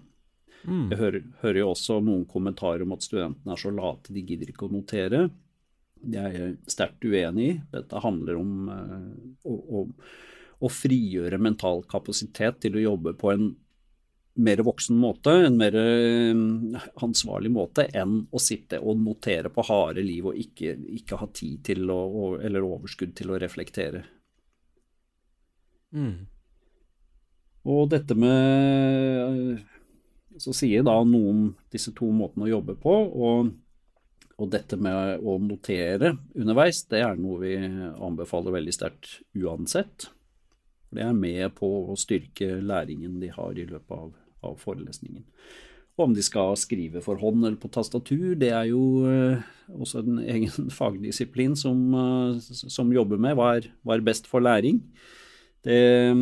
Mm. 0.66 0.90
Jeg 0.92 1.00
hører, 1.00 1.28
hører 1.44 1.62
jo 1.62 1.70
også 1.72 2.00
noen 2.04 2.26
kommentarer 2.30 2.84
om 2.84 2.96
at 2.98 3.06
studentene 3.06 3.56
er 3.56 3.62
så 3.62 3.72
late, 3.74 4.16
de 4.16 4.26
gidder 4.26 4.52
ikke 4.52 4.68
å 4.68 4.74
notere. 4.74 5.30
Det 6.00 6.20
er 6.20 6.36
jeg 6.36 6.58
sterkt 6.72 7.06
uenig 7.06 7.48
i. 7.48 7.56
Dette 7.74 8.04
handler 8.04 8.40
om 8.40 8.74
eh, 8.74 9.08
å, 9.48 9.56
å, 9.80 9.86
å 10.60 10.72
frigjøre 10.74 11.42
mental 11.42 11.86
kapasitet 11.90 12.62
til 12.66 12.78
å 12.78 12.86
jobbe 12.90 13.16
på 13.20 13.34
en 13.36 13.52
mer 14.40 14.62
voksen 14.64 14.98
måte, 15.00 15.34
en 15.46 15.58
mer 15.60 15.76
eh, 15.76 16.82
ansvarlig 17.04 17.52
måte, 17.52 17.86
enn 17.96 18.22
å 18.32 18.42
sitte 18.42 18.80
og 18.80 19.02
notere 19.04 19.52
på 19.54 19.66
harde 19.68 20.04
liv 20.06 20.30
og 20.32 20.40
ikke, 20.40 20.76
ikke 21.00 21.20
ha 21.20 21.28
tid 21.36 21.64
til 21.72 21.92
å, 21.92 22.36
eller 22.40 22.68
overskudd 22.68 23.16
til 23.20 23.34
å 23.34 23.40
reflektere. 23.42 24.06
Mm. 25.96 26.28
Og 27.70 27.90
dette 27.90 28.14
med 28.14 29.58
Så 30.40 30.54
sier 30.56 30.84
da 30.86 30.94
noen 31.04 31.50
disse 31.74 31.92
to 31.98 32.08
måtene 32.14 32.46
å 32.46 32.52
jobbe 32.54 32.78
på, 32.80 32.94
og, 32.94 33.50
og 34.40 34.52
dette 34.54 34.78
med 34.80 35.26
å 35.26 35.36
notere 35.44 36.14
underveis, 36.38 36.86
det 36.88 37.02
er 37.04 37.20
noe 37.20 37.42
vi 37.42 37.58
anbefaler 37.60 38.56
veldig 38.56 38.76
sterkt 38.78 39.18
uansett. 39.36 40.08
Det 40.96 41.04
er 41.04 41.18
med 41.18 41.52
på 41.58 41.68
å 41.92 41.98
styrke 42.00 42.62
læringen 42.64 43.20
de 43.20 43.34
har 43.36 43.58
i 43.58 43.68
løpet 43.68 43.98
av, 43.98 44.14
av 44.46 44.60
forelesningen. 44.62 45.26
Og 46.00 46.06
om 46.08 46.14
de 46.16 46.24
skal 46.24 46.56
skrive 46.56 47.02
for 47.04 47.20
hånd 47.20 47.44
eller 47.44 47.60
på 47.60 47.72
tastatur, 47.76 48.32
det 48.40 48.54
er 48.56 48.70
jo 48.72 48.84
eh, 49.10 49.42
også 49.76 50.00
en 50.06 50.22
egen 50.24 50.70
fagdisiplin 50.80 51.58
som, 51.60 51.82
eh, 51.92 52.54
som 52.56 52.94
jobber 52.96 53.20
med 53.20 53.36
hva 53.36 53.58
er, 53.58 53.68
hva 53.84 53.98
er 53.98 54.06
best 54.08 54.30
for 54.32 54.46
læring. 54.46 54.80
Det 55.68 55.82
eh, 56.08 56.16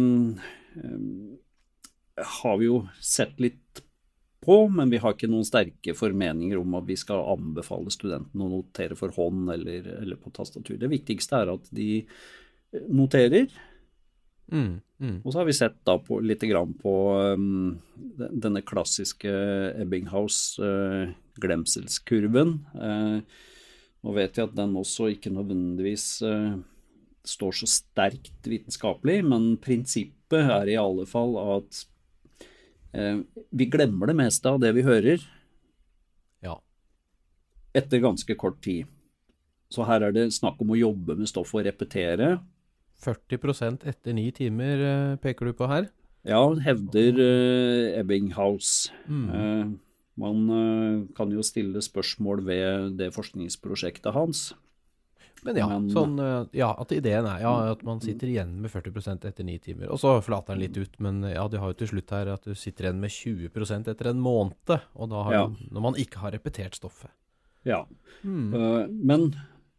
har 2.42 2.58
vi 2.58 2.66
jo 2.66 2.82
sett 2.98 3.38
litt 3.42 3.84
på, 4.42 4.64
men 4.74 4.90
vi 4.90 4.98
har 5.04 5.14
ikke 5.14 5.30
noen 5.30 5.46
sterke 5.46 5.94
formeninger 5.98 6.58
om 6.58 6.78
at 6.80 6.86
vi 6.88 6.98
skal 6.98 7.26
anbefale 7.36 7.94
studentene 7.94 8.46
å 8.48 8.52
notere 8.56 8.98
for 8.98 9.14
hånd 9.14 9.52
eller, 9.54 9.86
eller 10.02 10.18
på 10.22 10.34
tastatur. 10.34 10.80
Det 10.82 10.90
viktigste 10.90 11.44
er 11.44 11.54
at 11.54 11.70
de 11.76 11.90
noterer, 12.90 13.46
Mm. 14.48 14.80
Mm. 14.98 15.22
og 15.26 15.30
så 15.30 15.38
har 15.42 15.46
vi 15.46 15.54
sett 15.54 15.76
da 15.86 15.98
på, 16.02 16.18
litt 16.24 16.42
grann 16.48 16.74
på 16.80 16.92
um, 17.36 17.78
denne 18.16 18.62
klassiske 18.66 19.30
Ebbinghaus-glemselskurven. 19.84 22.54
Uh, 22.74 23.20
nå 24.02 24.14
vet 24.16 24.38
jeg 24.40 24.48
at 24.48 24.56
den 24.58 24.78
også 24.80 25.08
ikke 25.14 25.30
nødvendigvis 25.36 26.22
uh, 26.26 26.56
står 27.28 27.52
så 27.60 27.68
sterkt 27.70 28.48
vitenskapelig, 28.48 29.20
men 29.28 29.58
prinsippet 29.62 30.44
er 30.58 30.66
i 30.72 30.80
alle 30.80 31.06
fall 31.10 31.38
at 31.44 31.70
uh, 32.96 33.18
vi 33.52 33.66
glemmer 33.70 34.08
det 34.10 34.18
meste 34.24 34.50
av 34.50 34.60
det 34.64 34.72
vi 34.80 34.84
hører 34.88 35.20
Ja. 36.46 36.56
etter 37.76 38.00
ganske 38.02 38.36
kort 38.40 38.62
tid. 38.64 38.86
Så 39.70 39.84
her 39.84 40.02
er 40.08 40.12
det 40.16 40.32
snakk 40.32 40.56
om 40.64 40.70
å 40.72 40.80
jobbe 40.80 41.16
med 41.20 41.28
stoffet 41.28 41.60
og 41.60 41.66
repetere. 41.68 42.40
40 43.04 43.86
etter 43.88 44.14
ni 44.18 44.32
timer 44.32 44.82
eh, 44.88 45.16
peker 45.22 45.46
du 45.46 45.54
på 45.54 45.68
her. 45.70 45.90
Ja, 46.28 46.42
hevder 46.66 47.20
eh, 47.24 48.00
Ebbinghaus. 48.00 48.90
Mm. 49.08 49.28
Eh, 49.30 49.66
man 50.18 50.48
kan 51.16 51.30
jo 51.32 51.44
stille 51.46 51.78
spørsmål 51.86 52.42
ved 52.48 52.96
det 52.98 53.12
forskningsprosjektet 53.14 54.16
hans. 54.16 54.48
Men 55.46 55.56
ja, 55.60 55.68
Men- 55.70 55.92
sånn, 55.94 56.16
ja, 56.58 56.72
at 56.82 56.90
ideen 56.92 57.28
er 57.30 57.44
ja, 57.44 57.52
at 57.72 57.84
man 57.86 58.00
sitter 58.02 58.26
igjen 58.28 58.56
med 58.60 58.72
40% 58.74 59.24
etter 59.30 59.46
ni 59.46 59.60
timer. 59.62 59.92
Og 59.94 60.00
så 60.02 60.16
flater 60.26 60.56
den 60.58 60.64
litt 60.66 60.78
ut, 60.82 60.96
men 61.00 61.22
ja, 61.30 61.46
du 61.48 61.60
har 61.62 61.70
jo 61.70 61.78
til 61.84 61.92
slutt 61.92 62.10
her 62.10 62.32
at 62.34 62.42
du 62.50 62.56
sitter 62.58 62.88
igjen 62.90 63.00
med 63.00 63.14
20% 63.14 63.88
etter 63.94 64.10
en 64.10 64.20
måned. 64.20 64.80
Og 64.98 65.10
da 65.14 65.22
har 65.28 65.34
Ja. 65.38 65.46
du, 65.48 65.56
når 65.72 65.82
man 65.86 65.94
ikke 66.02 66.18
har 66.18 66.32
repetert 66.34 66.74
stoffet. 66.74 67.12
Ja. 67.64 67.86
Mm. 68.26 69.06
Men 69.06 69.36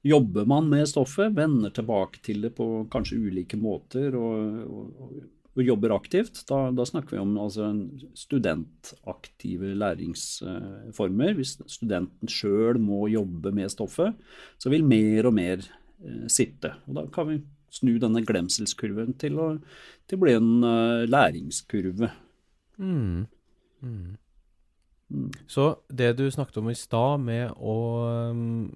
jobber 0.07 0.47
man 0.49 0.69
med 0.71 0.89
stoffet, 0.89 1.35
vender 1.37 1.73
tilbake 1.75 2.23
til 2.25 2.45
det 2.47 2.55
på 2.57 2.87
kanskje 2.93 3.19
ulike 3.19 3.59
måter 3.61 4.15
og, 4.19 4.63
og, 4.69 5.19
og 5.59 5.65
jobber 5.67 5.95
aktivt, 5.97 6.45
da, 6.49 6.69
da 6.71 6.87
snakker 6.87 7.17
vi 7.17 7.23
om 7.23 7.35
altså, 7.41 7.73
studentaktive 8.17 9.73
læringsformer. 9.79 11.35
Hvis 11.39 11.57
studenten 11.67 12.31
sjøl 12.31 12.79
må 12.83 13.09
jobbe 13.11 13.53
med 13.57 13.73
stoffet, 13.75 14.15
så 14.63 14.71
vil 14.73 14.87
mer 14.87 15.29
og 15.31 15.35
mer 15.39 15.65
eh, 15.65 16.27
sitte. 16.31 16.77
Og 16.87 17.01
da 17.01 17.07
kan 17.15 17.33
vi 17.33 17.41
snu 17.75 17.97
denne 18.01 18.23
glemselskurven 18.27 19.17
til 19.21 19.41
å, 19.43 19.51
til 20.09 20.19
å 20.19 20.23
bli 20.23 20.37
en 20.39 20.53
uh, 20.65 21.03
læringskurve. 21.11 22.09
Mm. 22.79 23.27
Mm. 23.85 24.15
Mm. 25.09 25.31
Så 25.49 25.71
det 25.89 26.13
du 26.19 26.27
snakket 26.31 26.61
om 26.61 26.69
i 26.69 26.77
stad 26.77 27.23
med 27.25 27.55
å 27.57 27.77
um, 28.31 28.69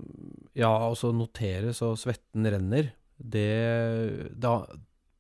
ja, 0.57 0.71
altså 0.71 1.13
notere 1.13 1.75
så 1.77 1.93
svetten 1.99 2.49
renner, 2.49 2.93
det 3.17 4.33
da, 4.33 4.63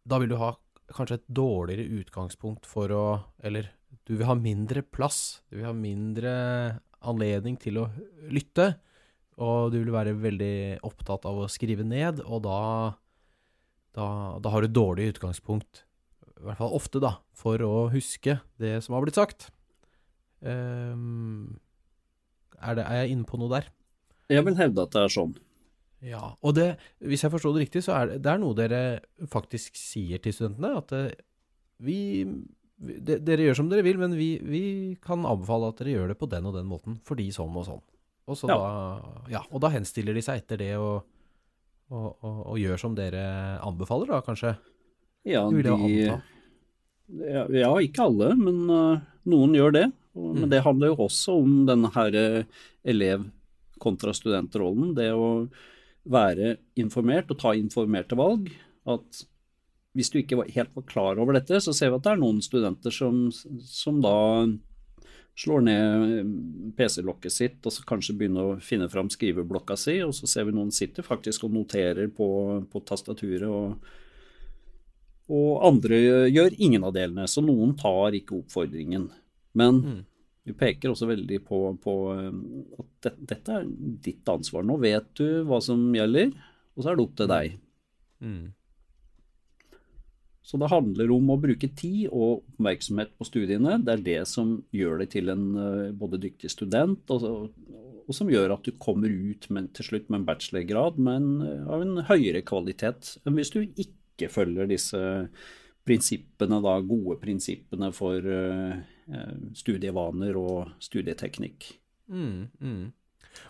da 0.08 0.18
vil 0.18 0.32
du 0.32 0.38
ha 0.40 0.54
kanskje 0.92 1.20
et 1.20 1.28
dårligere 1.32 2.00
utgangspunkt 2.02 2.66
for 2.68 2.92
å 2.92 3.04
Eller 3.44 3.70
du 4.08 4.16
vil 4.16 4.26
ha 4.26 4.34
mindre 4.34 4.82
plass. 4.82 5.42
Du 5.48 5.58
vil 5.58 5.68
ha 5.68 5.76
mindre 5.76 6.32
anledning 7.06 7.58
til 7.60 7.78
å 7.82 7.86
lytte. 8.32 8.74
Og 9.42 9.72
du 9.72 9.78
vil 9.80 9.92
være 9.94 10.16
veldig 10.18 10.82
opptatt 10.86 11.24
av 11.28 11.38
å 11.44 11.48
skrive 11.50 11.86
ned, 11.86 12.20
og 12.24 12.44
da, 12.44 12.58
da, 13.96 14.06
da 14.42 14.52
har 14.52 14.64
du 14.64 14.68
dårlig 14.68 15.14
utgangspunkt, 15.14 15.84
i 16.36 16.44
hvert 16.44 16.60
fall 16.60 16.76
ofte, 16.76 17.00
da, 17.02 17.14
for 17.36 17.62
å 17.64 17.88
huske 17.94 18.36
det 18.60 18.74
som 18.84 18.96
har 18.96 19.06
blitt 19.06 19.18
sagt. 19.18 19.48
Ehm, 20.42 21.58
er, 22.58 22.76
det, 22.78 22.84
er 22.84 23.02
jeg 23.02 23.14
inne 23.14 23.28
på 23.28 23.38
noe 23.40 23.52
der? 23.52 23.68
Jeg 24.32 24.46
vil 24.46 24.56
hevde 24.58 24.86
at 24.86 24.94
det 24.94 25.02
er 25.02 25.12
sånn. 25.12 25.34
Ja, 26.02 26.32
og 26.42 26.56
det, 26.56 26.72
hvis 26.98 27.22
jeg 27.22 27.30
forstår 27.30 27.54
det 27.54 27.68
riktig, 27.68 27.84
så 27.86 27.94
er 27.94 28.10
det, 28.10 28.22
det 28.24 28.32
er 28.32 28.40
noe 28.42 28.58
dere 28.58 28.80
faktisk 29.30 29.78
sier 29.78 30.18
til 30.22 30.34
studentene, 30.34 30.72
at 30.80 30.94
eh, 30.98 31.12
vi, 31.82 31.98
vi 32.82 32.98
de, 32.98 33.20
Dere 33.22 33.46
gjør 33.46 33.60
som 33.60 33.70
dere 33.70 33.86
vil, 33.86 34.00
men 34.00 34.16
vi, 34.18 34.32
vi 34.42 34.64
kan 35.04 35.22
anbefale 35.28 35.70
at 35.70 35.78
dere 35.78 35.94
gjør 35.94 36.10
det 36.10 36.18
på 36.18 36.26
den 36.32 36.48
og 36.50 36.56
den 36.58 36.66
måten, 36.66 36.98
fordi 37.06 37.28
sånn 37.34 37.54
og 37.54 37.68
sånn. 37.68 37.84
Og, 38.26 38.38
så 38.38 38.50
Ja. 38.50 38.58
Da, 38.58 39.22
ja, 39.30 39.44
og 39.50 39.62
da 39.62 39.70
henstiller 39.74 40.14
de 40.14 40.22
seg 40.26 40.42
etter 40.42 40.58
det 40.58 40.72
og, 40.78 41.06
og, 41.90 42.08
og, 42.22 42.42
og 42.54 42.58
gjør 42.58 42.82
som 42.82 42.98
dere 42.98 43.22
anbefaler, 43.62 44.10
da, 44.10 44.22
kanskje? 44.26 44.56
Ja, 45.28 45.46
de. 45.54 46.10
Ja, 47.12 47.46
ja, 47.46 47.72
ikke 47.84 48.06
alle, 48.08 48.32
men 48.38 48.62
uh, 48.70 49.02
noen 49.28 49.54
gjør 49.54 49.74
det. 49.74 49.88
Mm. 50.16 50.32
Men 50.40 50.48
det 50.52 50.64
handler 50.66 50.92
jo 50.92 51.06
også 51.06 51.36
om 51.40 51.62
denne 51.68 51.90
her 51.94 52.16
uh, 52.16 52.64
elev 52.84 53.28
kontra 53.82 54.14
studentrollen. 54.14 54.92
Det 54.96 55.10
å 55.14 55.46
være 56.02 56.56
informert 56.80 57.30
og 57.32 57.40
ta 57.42 57.54
informerte 57.56 58.18
valg. 58.18 58.50
At 58.88 59.24
hvis 59.96 60.10
du 60.12 60.20
ikke 60.20 60.44
helt 60.54 60.76
var 60.76 60.88
klar 60.88 61.20
over 61.20 61.36
dette, 61.36 61.60
så 61.60 61.74
ser 61.76 61.92
vi 61.92 62.00
at 62.00 62.06
det 62.06 62.14
er 62.14 62.22
noen 62.22 62.42
studenter 62.44 62.94
som, 62.94 63.26
som 63.32 64.00
da 64.04 64.18
slår 65.38 65.64
ned 65.64 66.04
eh, 66.18 66.30
PC-lokket 66.76 67.32
sitt, 67.32 67.58
og 67.64 67.72
så 67.72 67.84
kanskje 67.88 68.16
begynner 68.20 68.52
å 68.52 68.60
finne 68.64 68.88
fram 68.92 69.08
skriveblokka 69.12 69.76
si, 69.80 69.98
og 70.04 70.12
så 70.16 70.28
ser 70.28 70.48
vi 70.48 70.56
noen 70.56 70.72
sitter 70.74 71.06
faktisk 71.06 71.46
og 71.46 71.54
noterer 71.56 72.12
på, 72.12 72.28
på 72.72 72.86
tastaturet. 72.88 73.48
og 73.48 74.00
og 75.32 75.62
andre 75.64 75.98
gjør 76.34 76.56
ingen 76.60 76.82
av 76.84 76.92
delene, 76.96 77.28
så 77.30 77.40
noen 77.44 77.70
tar 77.78 78.12
ikke 78.18 78.40
oppfordringen. 78.40 79.06
Men 79.58 79.82
Mm. 79.82 80.00
vi 80.44 80.54
peker 80.58 80.90
også 80.90 81.06
veldig 81.10 81.42
på, 81.46 81.58
på 81.82 81.92
um, 82.18 82.64
at 82.78 82.88
det, 83.04 83.12
dette 83.34 83.58
er 83.60 83.68
ditt 84.02 84.28
ansvar. 84.28 84.64
Nå 84.66 84.78
vet 84.82 85.12
du 85.18 85.44
hva 85.46 85.60
som 85.62 85.84
gjelder, 85.94 86.32
og 86.74 86.82
så 86.82 86.90
er 86.90 86.98
det 86.98 87.04
opp 87.06 87.16
til 87.20 87.30
deg. 87.30 87.56
Mm. 88.22 88.42
Så 90.42 90.58
det 90.58 90.72
handler 90.72 91.12
om 91.14 91.30
å 91.30 91.38
bruke 91.38 91.68
tid 91.78 92.08
og 92.10 92.40
oppmerksomhet 92.40 93.12
på 93.14 93.26
studiene. 93.28 93.76
Det 93.78 93.92
er 93.94 94.02
det 94.08 94.18
som 94.26 94.56
gjør 94.74 95.04
deg 95.04 95.12
til 95.14 95.30
en 95.30 95.44
uh, 95.54 95.92
både 95.94 96.18
dyktig 96.24 96.50
student, 96.50 97.12
og, 97.14 97.52
og 98.02 98.16
som 98.16 98.30
gjør 98.32 98.56
at 98.56 98.66
du 98.66 98.74
kommer 98.82 99.12
ut 99.12 99.46
med, 99.54 99.70
til 99.76 99.92
slutt 99.92 100.10
med 100.10 100.22
en 100.22 100.26
bachelorgrad 100.26 100.98
med 100.98 101.20
en, 101.20 101.32
uh, 101.46 101.74
av 101.76 101.86
en 101.86 102.06
høyere 102.10 102.42
kvalitet 102.42 103.14
enn 103.22 103.38
hvis 103.38 103.54
du 103.54 103.62
ikke 103.62 104.32
følger 104.32 104.66
disse 104.70 104.98
prinsippene, 105.86 106.58
da, 106.62 106.74
gode 106.86 107.16
prinsippene 107.22 107.92
for 107.94 108.26
uh, 108.26 108.82
studievaner 109.58 110.36
og 110.38 110.72
studieteknikk. 110.82 111.72
Mm, 112.12 112.48
mm. 112.60 112.82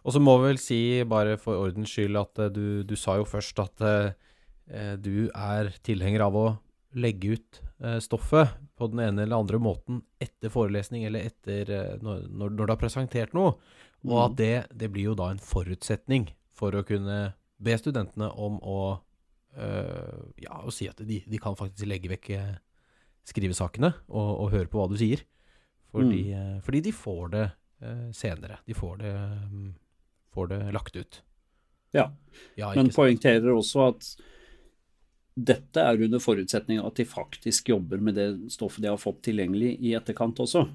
Og 0.02 0.14
så 0.14 0.22
må 0.22 0.36
vi 0.40 0.50
vel 0.52 0.60
si, 0.62 0.80
bare 1.08 1.38
for 1.40 1.60
ordens 1.66 1.92
skyld, 1.92 2.18
at 2.20 2.42
eh, 2.42 2.52
du, 2.54 2.66
du 2.86 2.94
sa 2.98 3.18
jo 3.20 3.28
først 3.28 3.62
at 3.62 3.84
eh, 3.86 4.12
eh, 4.70 4.94
du 5.00 5.28
er 5.28 5.72
tilhenger 5.86 6.26
av 6.28 6.38
å 6.38 6.46
legge 6.98 7.36
ut 7.36 7.60
eh, 7.82 7.98
stoffet 8.04 8.52
på 8.78 8.90
den 8.92 9.02
ene 9.06 9.24
eller 9.24 9.40
andre 9.40 9.60
måten 9.62 10.02
etter 10.22 10.52
forelesning 10.52 11.06
eller 11.08 11.30
etter 11.30 11.70
eh, 11.72 11.94
når, 12.04 12.26
når 12.30 12.56
du 12.58 12.66
har 12.66 12.80
presentert 12.80 13.36
noe. 13.36 13.56
Og 14.02 14.18
at 14.18 14.36
det, 14.38 14.54
det 14.74 14.90
blir 14.90 15.12
jo 15.12 15.18
da 15.18 15.28
en 15.30 15.42
forutsetning 15.42 16.26
for 16.58 16.74
å 16.74 16.82
kunne 16.86 17.36
be 17.62 17.78
studentene 17.78 18.32
om 18.34 18.58
å 18.62 18.82
ja, 19.52 20.62
å 20.64 20.70
si 20.72 20.86
at 20.88 21.02
de, 21.04 21.18
de 21.28 21.36
kan 21.36 21.52
faktisk 21.52 21.84
legge 21.84 22.08
vekk 22.08 22.30
eh, 22.32 22.54
skrivesakene 23.28 23.90
og, 24.08 24.30
og 24.40 24.46
høre 24.54 24.70
på 24.72 24.80
hva 24.80 24.86
du 24.88 24.96
sier. 24.96 25.20
Fordi, 25.92 26.22
mm. 26.32 26.60
fordi 26.64 26.80
de 26.80 26.92
får 26.96 27.28
det 27.34 27.44
eh, 27.84 28.10
senere. 28.16 28.58
De 28.66 28.74
får 28.74 28.96
det, 29.02 29.12
mm, 29.52 29.74
får 30.34 30.46
det 30.54 30.60
lagt 30.72 30.96
ut. 30.96 31.22
Ja, 31.92 32.06
Ja, 32.56 32.72
men 32.74 32.88
poengterer 32.88 33.52
også 33.52 33.88
at 33.90 34.06
dette 35.34 35.80
er 35.80 36.00
under 36.04 36.20
forutsetning 36.20 36.80
av 36.80 36.90
at 36.90 37.00
de 37.00 37.04
faktisk 37.08 37.68
jobber 37.68 38.00
med 38.04 38.16
det 38.16 38.28
stoffet 38.52 38.84
de 38.84 38.88
har 38.88 39.00
fått 39.00 39.22
tilgjengelig 39.28 39.74
i 39.80 39.94
etterkant 39.96 40.40
også. 40.40 40.66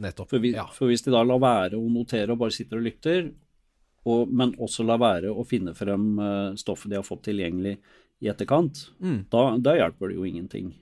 Nettopp. 0.00 0.30
For, 0.30 0.40
vi, 0.40 0.52
ja. 0.56 0.66
for 0.72 0.88
hvis 0.88 1.04
de 1.04 1.12
da 1.12 1.22
lar 1.24 1.40
være 1.42 1.80
å 1.80 1.88
notere 1.92 2.32
og 2.32 2.40
bare 2.40 2.54
sitter 2.56 2.80
og 2.80 2.86
lytter, 2.86 3.26
og, 4.08 4.32
men 4.32 4.54
også 4.60 4.84
lar 4.88 5.00
være 5.00 5.32
å 5.32 5.44
finne 5.46 5.74
frem 5.78 6.06
eh, 6.18 6.54
stoffet 6.60 6.90
de 6.92 6.98
har 6.98 7.06
fått 7.06 7.26
tilgjengelig 7.28 7.76
i 8.22 8.30
etterkant, 8.30 8.88
Mm. 9.02 9.24
da, 9.32 9.56
da 9.58 9.74
hjelper 9.76 10.10
det 10.10 10.16
jo 10.16 10.26
ingenting. 10.28 10.72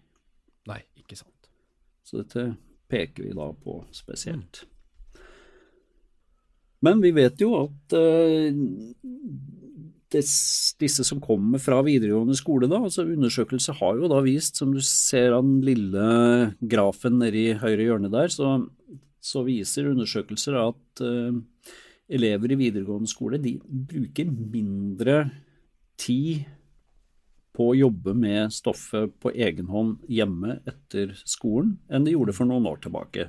Nei, 0.68 0.82
ikke 1.00 1.16
sant. 1.18 1.50
Så 2.04 2.20
dette 2.20 2.50
peker 2.90 3.28
vi 3.28 3.36
da 3.36 3.50
på 3.54 3.80
spesielt. 3.94 4.64
Men 6.84 7.02
vi 7.04 7.12
vet 7.12 7.40
jo 7.42 7.52
at 7.58 7.94
uh, 7.96 8.56
des, 10.14 10.30
disse 10.80 11.04
som 11.06 11.20
kommer 11.22 11.60
fra 11.62 11.80
videregående 11.86 12.36
skole, 12.38 12.68
da, 12.70 12.80
altså 12.80 13.04
undersøkelser 13.04 13.76
har 13.80 14.00
jo 14.00 14.10
da 14.10 14.22
vist, 14.24 14.58
som 14.58 14.72
du 14.74 14.80
ser 14.84 15.36
av 15.36 15.44
den 15.46 15.60
lille 15.66 16.06
grafen 16.60 17.20
nede 17.20 17.44
i 17.44 17.58
høyre 17.60 17.86
hjørne 17.86 18.10
der, 18.12 18.32
så, 18.32 18.56
så 19.20 19.44
viser 19.46 19.92
undersøkelser 19.92 20.56
at 20.62 21.04
uh, 21.04 21.36
elever 22.10 22.54
i 22.54 22.58
videregående 22.64 23.10
skole 23.10 23.38
de 23.42 23.58
bruker 23.62 24.32
mindre 24.32 25.22
tid 26.00 26.48
på 27.56 27.70
å 27.70 27.76
jobbe 27.76 28.14
med 28.14 28.52
stoffet 28.54 29.12
på 29.20 29.32
egen 29.34 29.70
hånd 29.72 30.04
hjemme 30.08 30.60
etter 30.68 31.12
skolen 31.24 31.76
enn 31.90 32.06
de 32.06 32.14
gjorde 32.14 32.34
for 32.36 32.48
noen 32.50 32.68
år 32.70 32.80
tilbake. 32.84 33.28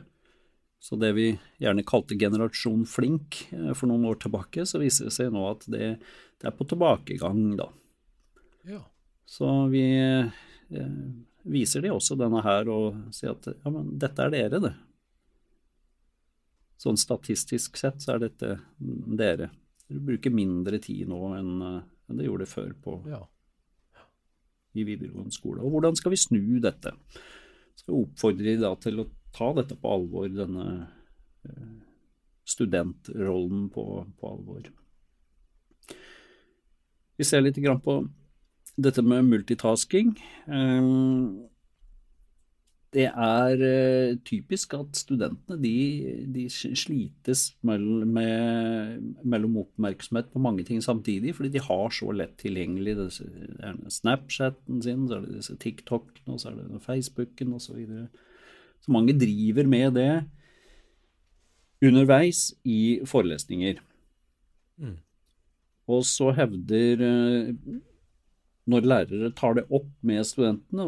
Så 0.81 0.97
det 0.97 1.11
vi 1.13 1.27
gjerne 1.61 1.85
kalte 1.85 2.17
generasjon 2.17 2.85
flink 2.89 3.43
eh, 3.53 3.73
for 3.77 3.89
noen 3.89 4.05
år 4.09 4.17
tilbake, 4.21 4.65
så 4.65 4.81
viser 4.81 5.09
det 5.09 5.15
seg 5.17 5.33
nå 5.33 5.43
at 5.49 5.67
det, 5.69 5.91
det 6.41 6.49
er 6.49 6.55
på 6.57 6.65
tilbakegang, 6.69 7.43
da. 7.59 7.67
Ja. 8.69 8.81
Så 9.29 9.49
vi 9.69 9.83
eh, 9.93 10.31
viser 11.43 11.85
de 11.85 11.93
også 11.93 12.17
denne 12.17 12.41
her 12.45 12.69
og 12.73 13.13
sier 13.13 13.35
at 13.35 13.51
ja, 13.51 13.73
men 13.73 13.93
dette 14.01 14.25
er 14.25 14.33
dere, 14.33 14.61
det. 14.65 14.73
Sånn 16.81 16.97
statistisk 16.97 17.77
sett 17.77 18.01
så 18.01 18.15
er 18.15 18.25
dette 18.25 18.55
dere. 18.77 19.51
Dere 19.85 20.05
bruker 20.09 20.33
mindre 20.33 20.81
tid 20.81 21.09
nå 21.09 21.21
enn 21.37 21.55
eh, 21.69 21.81
enn 22.11 22.19
det 22.19 22.27
gjorde 22.27 22.49
før 22.49 22.73
på, 22.83 22.97
ja. 23.07 23.21
I 24.73 24.85
videregående 24.87 25.33
skole. 25.35 25.61
Og 25.61 25.75
hvordan 25.75 25.97
skal 25.99 26.13
vi 26.13 26.19
snu 26.19 26.59
dette? 26.63 26.93
Skal 27.79 27.93
vi 27.93 28.03
oppfordre 28.05 28.57
da 28.61 28.73
til 28.79 29.03
å 29.03 29.09
ta 29.35 29.51
dette 29.57 29.77
på 29.79 29.91
alvor, 29.95 30.27
denne 30.31 30.65
eh, 31.47 31.75
studentrollen 32.47 33.69
på, 33.73 33.85
på 34.19 34.31
alvor. 34.31 34.67
Vi 37.17 37.27
ser 37.27 37.43
litt 37.43 37.59
på 37.83 37.97
dette 38.81 39.03
med 39.05 39.27
multitasking. 39.29 40.15
Eh, 40.47 40.91
Det 42.91 43.05
er 43.07 43.61
eh, 43.63 44.17
typisk 44.27 44.73
at 44.75 44.97
studentene 44.99 45.55
de, 45.63 45.75
de 46.27 46.47
slites 46.51 47.45
mell- 47.63 48.03
med, 48.03 49.05
mellom 49.23 49.61
oppmerksomhet 49.61 50.27
på 50.33 50.41
mange 50.43 50.65
ting 50.67 50.81
samtidig, 50.83 51.37
fordi 51.37 51.53
de 51.53 51.63
har 51.63 51.93
så 51.95 52.11
lett 52.11 52.35
tilgjengelig 52.41 52.97
disse, 52.99 53.29
Snapchaten 53.95 54.81
sin, 54.83 55.05
så 55.07 55.17
er 55.17 55.23
det 55.23 55.37
disse 55.37 55.55
TikTokene, 55.55 56.35
og 56.35 56.43
så 56.43 56.51
er 56.51 56.59
det 56.59 56.83
Facebooken 56.83 57.55
osv. 57.55 57.69
Så, 57.69 57.77
videre. 57.79 58.07
så 58.83 58.91
mange 58.91 59.15
driver 59.15 59.71
med 59.71 59.95
det 59.95 60.11
underveis 61.81 62.51
i 62.67 62.99
forelesninger. 63.07 63.79
Mm. 64.81 64.97
Og 65.87 66.03
så 66.05 66.31
hevder 66.35 67.07
eh, 67.07 67.55
Når 68.69 68.85
lærere 68.85 69.31
tar 69.33 69.55
det 69.57 69.63
opp 69.73 69.87
med 70.05 70.21
studentene, 70.27 70.83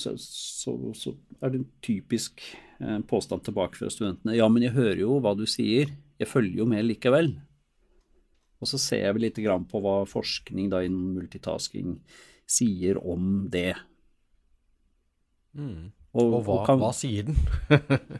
så, 0.00 0.14
så, 0.16 0.72
så 0.96 1.12
er 1.44 1.52
det 1.52 1.58
en 1.60 1.66
typisk 1.84 2.40
eh, 2.80 2.98
påstand 3.10 3.44
tilbake 3.44 3.76
fra 3.76 3.90
studentene. 3.92 4.36
Ja, 4.38 4.48
men 4.48 4.64
jeg 4.64 4.72
hører 4.72 5.02
jo 5.02 5.18
hva 5.20 5.34
du 5.36 5.44
sier, 5.46 5.92
jeg 6.18 6.30
følger 6.30 6.62
jo 6.62 6.66
med 6.72 6.86
likevel. 6.88 7.34
Og 8.62 8.70
så 8.70 8.78
ser 8.80 9.12
vi 9.16 9.26
litt 9.26 9.38
grann 9.42 9.64
på 9.68 9.80
hva 9.84 9.98
forskning 10.08 10.70
da 10.72 10.80
innen 10.86 11.12
multitasking 11.18 11.98
sier 12.48 12.96
om 13.02 13.48
det. 13.52 13.74
Mm. 15.58 15.90
Og, 16.12 16.26
Og 16.38 16.42
hva, 16.46 16.56
og 16.60 16.66
kan- 16.68 16.80
hva 16.80 16.92
sier 16.96 17.28
den? 17.28 17.38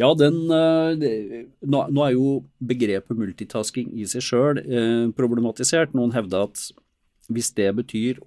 Ja, 0.00 0.14
den, 0.16 0.36
eh, 0.54 0.94
det- 0.96 1.48
nå, 1.66 1.80
nå 1.92 2.04
er 2.06 2.12
jo 2.14 2.28
begrepet 2.64 3.18
multitasking 3.18 3.90
i 4.00 4.06
seg 4.08 4.22
sjøl 4.24 4.60
eh, 4.62 5.10
problematisert. 5.12 5.92
Noen 5.98 6.14
hevder 6.14 6.46
at 6.46 6.62
hvis 7.30 7.52
det 7.56 7.70
betyr 7.78 8.20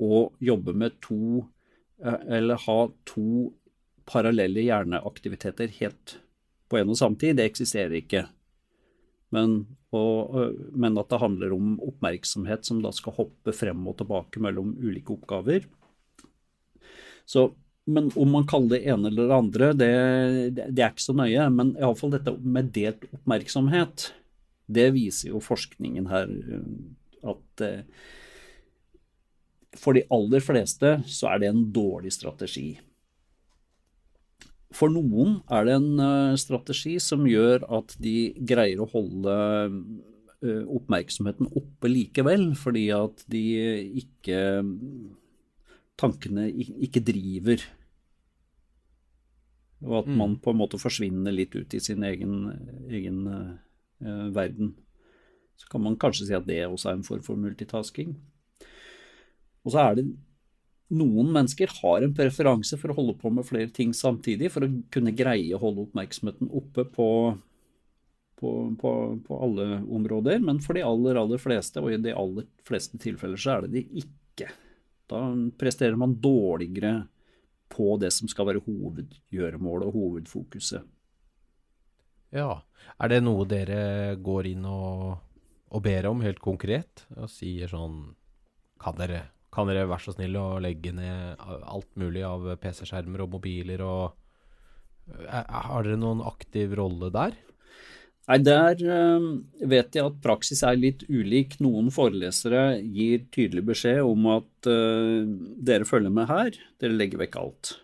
å 0.00 0.26
jobbe 0.40 0.74
med 0.76 0.98
to, 1.04 1.46
eh, 2.02 2.20
eller 2.38 2.60
ha 2.66 2.80
to 3.08 3.50
parallelle 4.10 4.64
hjerneaktiviteter 4.64 5.70
helt 5.80 6.18
på 6.70 6.78
en 6.78 6.92
og 6.92 6.98
samme 6.98 7.18
tid, 7.18 7.36
det 7.38 7.50
eksisterer 7.50 7.98
ikke. 8.00 8.24
Men, 9.34 9.60
og, 9.94 10.36
men 10.74 10.98
at 10.98 11.10
det 11.10 11.20
handler 11.22 11.54
om 11.54 11.74
oppmerksomhet 11.86 12.66
som 12.66 12.80
da 12.82 12.92
skal 12.94 13.14
hoppe 13.18 13.54
frem 13.54 13.82
og 13.90 13.98
tilbake 14.00 14.42
mellom 14.42 14.72
ulike 14.82 15.14
oppgaver. 15.14 15.66
Så, 17.26 17.52
men 17.90 18.10
om 18.18 18.32
man 18.34 18.46
kaller 18.50 18.76
det 18.76 18.90
ene 18.90 19.10
eller 19.10 19.30
det 19.30 19.36
andre, 19.36 19.72
det, 19.78 19.90
det, 20.58 20.80
er 20.80 20.90
ikke 20.90 21.06
så 21.06 21.14
nøye. 21.18 21.46
Men 21.54 21.76
iallfall 21.78 22.14
dette 22.16 22.34
med 22.42 22.72
delt 22.74 23.06
oppmerksomhet, 23.10 24.10
det 24.70 24.88
viser 24.94 25.32
jo 25.32 25.42
forskningen 25.42 26.10
her 26.10 26.30
at 27.26 27.64
eh, 27.64 27.82
for 29.78 29.96
de 29.96 30.04
aller 30.10 30.42
fleste 30.42 30.96
så 31.08 31.30
er 31.30 31.42
det 31.42 31.50
en 31.50 31.64
dårlig 31.74 32.12
strategi. 32.14 32.72
For 34.74 34.92
noen 34.92 35.40
er 35.50 35.66
det 35.66 35.76
en 35.78 36.04
eh, 36.04 36.38
strategi 36.40 36.96
som 37.02 37.26
gjør 37.28 37.66
at 37.80 37.96
de 38.02 38.32
greier 38.46 38.82
å 38.82 38.90
holde 38.90 39.34
eh, 39.66 40.64
oppmerksomheten 40.78 41.50
oppe 41.58 41.90
likevel, 41.90 42.52
fordi 42.58 42.88
at 42.96 43.26
de 43.30 43.44
ikke 44.04 44.40
Tankene 46.00 46.46
ikke 46.48 47.02
driver. 47.04 47.60
Og 49.84 49.98
at 49.98 50.06
man 50.08 50.38
på 50.40 50.54
en 50.54 50.56
måte 50.62 50.78
forsvinner 50.80 51.34
litt 51.34 51.52
ut 51.52 51.74
i 51.76 51.80
sin 51.84 52.06
egen, 52.08 52.38
egen 52.88 53.18
verden. 54.32 54.70
Så 55.60 55.68
kan 55.68 55.84
man 55.84 55.98
kanskje 56.00 56.30
si 56.30 56.36
at 56.36 56.48
det 56.48 56.62
også 56.64 56.90
er 56.90 56.98
en 56.98 57.06
form 57.06 57.22
for 57.24 57.40
multitasking. 57.40 58.16
Og 59.64 59.74
så 59.74 59.82
er 59.84 60.00
det 60.00 60.06
noen 60.90 61.28
mennesker 61.30 61.70
har 61.80 62.02
en 62.02 62.14
preferanse 62.16 62.78
for 62.80 62.90
å 62.90 62.96
holde 62.96 63.14
på 63.20 63.30
med 63.34 63.46
flere 63.46 63.70
ting 63.74 63.92
samtidig, 63.94 64.50
for 64.50 64.66
å 64.66 64.72
kunne 64.90 65.14
greie 65.14 65.54
å 65.54 65.60
holde 65.62 65.84
oppmerksomheten 65.84 66.50
oppe 66.50 66.86
på, 66.96 67.08
på, 68.40 68.50
på, 68.80 68.94
på 69.26 69.38
alle 69.44 69.68
områder. 69.84 70.40
Men 70.42 70.58
for 70.64 70.78
de 70.78 70.82
aller, 70.86 71.20
aller 71.20 71.42
fleste, 71.42 71.82
og 71.82 71.94
i 71.94 72.00
de 72.02 72.16
aller 72.16 72.48
fleste 72.66 72.98
tilfeller, 73.02 73.38
så 73.38 73.54
er 73.54 73.68
det 73.68 73.76
de 73.76 74.02
ikke. 74.02 74.50
Da 75.10 75.22
presterer 75.60 75.98
man 75.98 76.16
dårligere 76.22 77.04
på 77.70 77.94
det 78.02 78.10
som 78.14 78.30
skal 78.30 78.48
være 78.48 78.64
hovedgjøremålet 78.66 79.90
og 79.90 79.98
hovedfokuset. 79.98 80.88
Ja. 82.34 82.62
Er 83.00 83.10
det 83.10 83.20
noe 83.22 83.46
dere 83.48 84.16
går 84.22 84.50
inn 84.52 84.66
og, 84.66 85.20
og 85.70 85.84
ber 85.84 86.08
om 86.10 86.22
helt 86.24 86.40
konkret? 86.42 87.04
Og 87.16 87.30
sier 87.30 87.70
sånn 87.70 88.14
Kan 88.80 88.96
dere, 88.96 89.26
kan 89.52 89.68
dere 89.68 89.88
være 89.90 90.06
så 90.06 90.14
snill 90.16 90.38
å 90.40 90.60
legge 90.62 90.92
ned 90.96 91.40
alt 91.40 91.90
mulig 92.00 92.24
av 92.26 92.46
PC-skjermer 92.62 93.26
og 93.26 93.36
mobiler 93.36 93.84
og 93.84 94.16
er, 95.26 95.44
Har 95.44 95.86
dere 95.86 96.00
noen 96.00 96.24
aktiv 96.26 96.74
rolle 96.78 97.10
der? 97.14 97.36
Nei, 98.30 98.38
Der 98.46 98.82
eh, 98.84 99.24
vet 99.66 99.96
jeg 99.96 100.06
at 100.06 100.20
praksis 100.22 100.62
er 100.66 100.78
litt 100.78 101.02
ulik. 101.08 101.56
Noen 101.64 101.90
forelesere 101.94 102.78
gir 102.78 103.24
tydelig 103.34 103.64
beskjed 103.72 104.04
om 104.06 104.28
at 104.36 104.70
eh, 104.70 105.26
dere 105.58 105.88
følger 105.88 106.14
med 106.14 106.30
her, 106.30 106.54
dere 106.78 106.98
legger 106.98 107.24
vekk 107.24 107.40
alt 107.40 107.74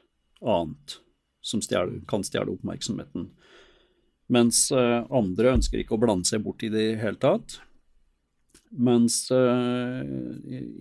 annet 0.46 1.00
som 1.46 1.62
stjeler, 1.62 2.00
kan 2.10 2.24
stjele 2.26 2.54
oppmerksomheten. 2.54 3.30
Mens 4.32 4.66
eh, 4.74 5.02
andre 5.14 5.54
ønsker 5.56 5.82
ikke 5.82 5.96
å 5.96 6.02
blande 6.02 6.28
seg 6.28 6.42
bort 6.46 6.62
i 6.66 6.70
det 6.72 6.88
hele 7.02 7.18
tatt. 7.22 7.60
Mens 8.70 9.20
uh, 9.30 10.02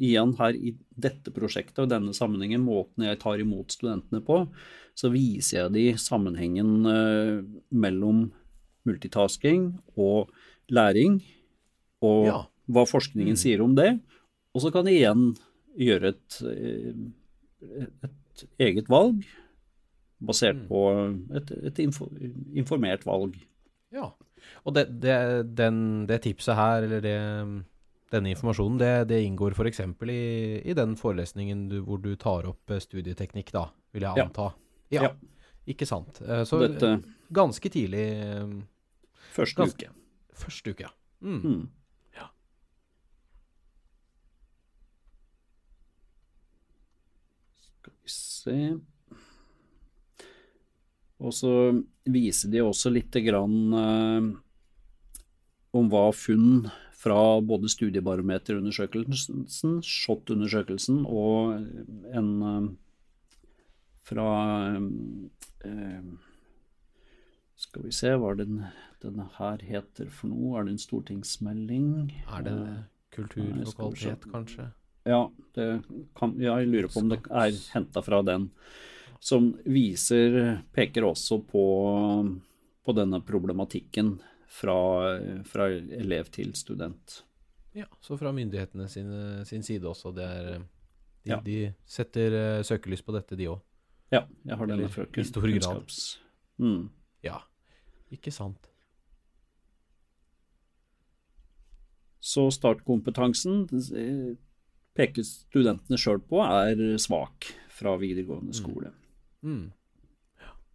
igjen 0.01 0.33
her 0.39 0.57
i 0.57 0.73
dette 0.97 1.33
prosjektet 1.35 1.83
og 1.83 1.91
denne 1.91 2.15
sammenhengen, 2.17 2.63
måten 2.65 3.05
jeg 3.05 3.19
tar 3.21 3.41
imot 3.41 3.75
studentene 3.75 4.23
på, 4.25 4.41
så 4.97 5.11
viser 5.13 5.59
jeg 5.59 5.75
de 5.75 5.85
sammenhengen 6.01 6.87
uh, 6.87 7.45
mellom 7.69 8.27
multitasking 8.85 9.71
og 9.97 10.33
læring, 10.73 11.19
og 12.05 12.27
ja. 12.27 12.41
hva 12.69 12.85
forskningen 12.89 13.37
mm. 13.37 13.41
sier 13.41 13.63
om 13.65 13.77
det. 13.77 13.95
Og 14.55 14.65
så 14.65 14.71
kan 14.73 14.87
jeg 14.89 15.01
igjen 15.01 15.31
gjøre 15.75 16.13
et, 16.13 16.37
et 18.05 18.45
eget 18.61 18.89
valg 18.91 19.25
basert 20.25 20.61
mm. 20.61 20.67
på 20.69 20.83
et, 21.37 21.51
et 21.71 21.81
informert 21.83 23.05
valg. 23.07 23.35
Ja, 23.93 24.11
og 24.65 24.75
det, 24.75 24.87
det, 25.03 25.17
den, 25.57 26.05
det 26.09 26.21
tipset 26.25 26.57
her, 26.57 26.85
eller 26.85 27.03
det, 27.03 27.17
denne 28.13 28.31
informasjonen, 28.33 28.77
det, 28.77 28.91
det 29.09 29.21
inngår 29.25 29.55
f.eks. 29.55 29.79
I, 30.09 30.19
i 30.65 30.75
den 30.77 30.95
forelesningen 30.99 31.67
du, 31.71 31.79
hvor 31.87 32.01
du 32.01 32.13
tar 32.19 32.47
opp 32.49 32.71
eh, 32.71 32.81
studieteknikk, 32.83 33.51
da, 33.55 33.67
vil 33.95 34.05
jeg 34.07 34.25
anta. 34.27 34.51
Ja. 34.93 35.07
ja. 35.07 35.13
Ikke 35.65 35.87
sant. 35.89 36.21
Eh, 36.21 36.43
så 36.45 36.61
Dette, 36.61 36.99
ganske 37.33 37.71
tidlig 37.73 38.05
eh, 38.21 38.45
Første 39.35 39.63
ganske, 39.63 39.89
uke. 39.89 40.35
Første 40.45 40.75
uke, 40.75 40.87
ja. 40.87 40.93
Mm. 41.25 41.39
Mm. 41.41 41.63
ja. 42.19 42.29
Skal 47.65 47.97
vi 48.03 48.13
se 48.13 48.59
og 51.25 51.31
så 51.33 51.51
viser 52.11 52.51
de 52.51 52.63
også 52.63 52.91
lite 52.91 53.21
grann 53.23 53.75
eh, 53.79 54.25
om 55.75 55.87
hva 55.91 56.09
funn 56.15 56.67
fra 57.05 57.41
både 57.45 57.69
studiebarometerundersøkelsen, 57.69 59.45
SHoT-undersøkelsen 59.85 61.03
og 61.05 61.53
en 62.17 62.31
eh, 62.49 62.71
fra 64.05 64.29
eh, 65.65 66.07
Skal 67.55 67.85
vi 67.87 67.93
se, 67.95 68.11
hva 68.19 68.33
den, 68.37 68.65
denne 69.01 69.29
her 69.37 69.61
heter 69.65 70.09
for 70.11 70.29
noe? 70.29 70.57
Er 70.59 70.65
det 70.67 70.75
en 70.75 70.81
stortingsmelding? 70.81 71.87
Er 72.25 72.43
det 72.45 72.57
kultur 73.15 73.53
og 73.63 73.71
kvalitet, 73.77 74.27
kanskje? 74.33 74.67
Ja, 75.05 75.21
kan, 76.17 76.33
ja, 76.41 76.57
jeg 76.59 76.69
lurer 76.71 76.89
på 76.91 77.03
om 77.03 77.13
det 77.13 77.21
er 77.29 77.55
henta 77.75 78.01
fra 78.05 78.19
den 78.25 78.49
som 79.25 79.53
viser, 79.65 80.59
peker 80.75 81.07
også 81.07 81.39
på, 81.49 81.65
på 82.85 82.95
denne 82.97 83.21
problematikken 83.25 84.17
fra, 84.55 84.75
fra, 85.47 85.69
elev 85.99 86.31
til 86.35 86.53
student. 86.55 87.21
Ja, 87.75 87.87
så 88.01 88.15
fra 88.17 88.31
myndighetene 88.31 88.87
sin, 88.87 89.11
sin 89.45 89.63
side 89.63 89.87
også. 89.89 90.13
Det 90.15 90.23
er, 90.23 90.61
de, 91.25 91.31
ja. 91.33 91.39
de 91.43 91.57
setter 91.89 92.37
uh, 92.37 92.61
søkelys 92.63 93.03
på 93.03 93.15
dette, 93.15 93.35
de 93.35 93.49
òg. 93.51 93.59
Ja, 94.13 94.21
jeg 94.45 94.59
har 94.59 94.69
denne 94.69 94.87
fra 94.93 95.07
I 95.09 95.25
stor 95.27 95.49
grad. 95.49 95.97
Mm. 96.61 96.87
Ja, 97.25 97.41
ikke 98.13 98.31
sant. 98.31 98.69
Så 102.25 102.47
startkompetansen 102.53 103.65
eh, 103.97 104.37
peker 104.97 105.25
studentene 105.27 105.97
sjøl 105.99 106.21
på 106.25 106.39
er 106.45 106.79
svak 107.01 107.49
fra 107.75 107.97
videregående 108.01 108.53
mm. 108.53 108.57
skole. 108.57 108.93
Mm. 109.43 109.51
Mm. 109.51 109.65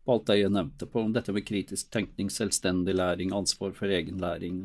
På 0.05 0.17
alt 0.17 0.31
det 0.31 0.39
jeg 0.41 0.53
nevnte, 0.53 0.89
på 0.89 1.03
dette 1.13 1.33
med 1.37 1.45
kritisk 1.47 1.91
tenkning, 1.93 2.31
selvstendig 2.33 2.95
læring, 2.97 3.35
ansvar 3.37 3.75
for 3.77 3.93
egen 3.93 4.21
læring, 4.23 4.63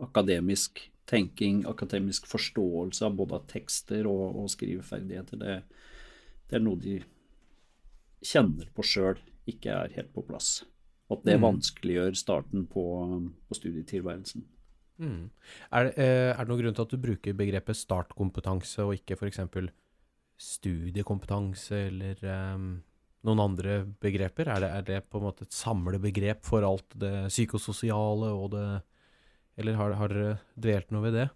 akademisk 0.00 0.80
tenking, 1.06 1.64
akademisk 1.68 2.26
forståelse 2.30 3.04
av 3.06 3.18
både 3.18 3.42
tekster 3.52 4.08
og, 4.10 4.40
og 4.40 4.48
skriveferdigheter, 4.50 5.42
det, 5.42 5.58
det, 6.48 6.56
er 6.58 6.64
noe 6.64 6.80
de 6.82 6.98
kjenner 8.24 8.72
på 8.74 8.86
sjøl 8.86 9.20
ikke 9.46 9.76
er 9.76 9.94
helt 9.94 10.10
på 10.14 10.24
plass. 10.26 10.64
At 11.12 11.22
det 11.28 11.36
mm. 11.36 11.44
vanskeliggjør 11.44 12.16
starten 12.18 12.64
på, 12.66 12.82
på 13.46 13.58
studietilværelsen. 13.60 14.42
Mm. 14.96 15.28
Er, 15.68 15.92
eh, 15.92 16.32
er, 16.32 16.40
det 16.40 16.48
noen 16.48 16.62
grunn 16.64 16.74
til 16.74 16.86
at 16.88 16.94
du 16.96 16.98
bruker 16.98 17.36
begrepet 17.36 17.78
startkompetanse 17.78 18.82
og 18.82 18.96
ikke 18.96 19.18
f.eks. 19.20 19.44
studiekompetanse 20.40 21.82
eller 21.92 22.24
um 22.56 22.70
noen 23.26 23.42
andre 23.42 23.78
begreper? 24.02 24.50
Er 24.52 24.62
det, 24.62 24.70
er 24.70 24.84
det, 24.86 25.00
på 25.10 25.20
en 25.20 25.26
måte 25.28 25.46
et 25.46 25.56
samlebegrep 25.56 26.44
for 26.46 26.66
alt 26.66 26.98
det 26.98 27.28
psykososiale 27.32 28.32
og 28.34 28.52
det 28.56 28.68
Eller 29.56 29.72
har, 29.72 29.94
har 29.96 30.12
dere 30.12 30.32
dvelt 30.54 30.90
noe 30.92 31.00
ved 31.06 31.14
det? 31.16 31.28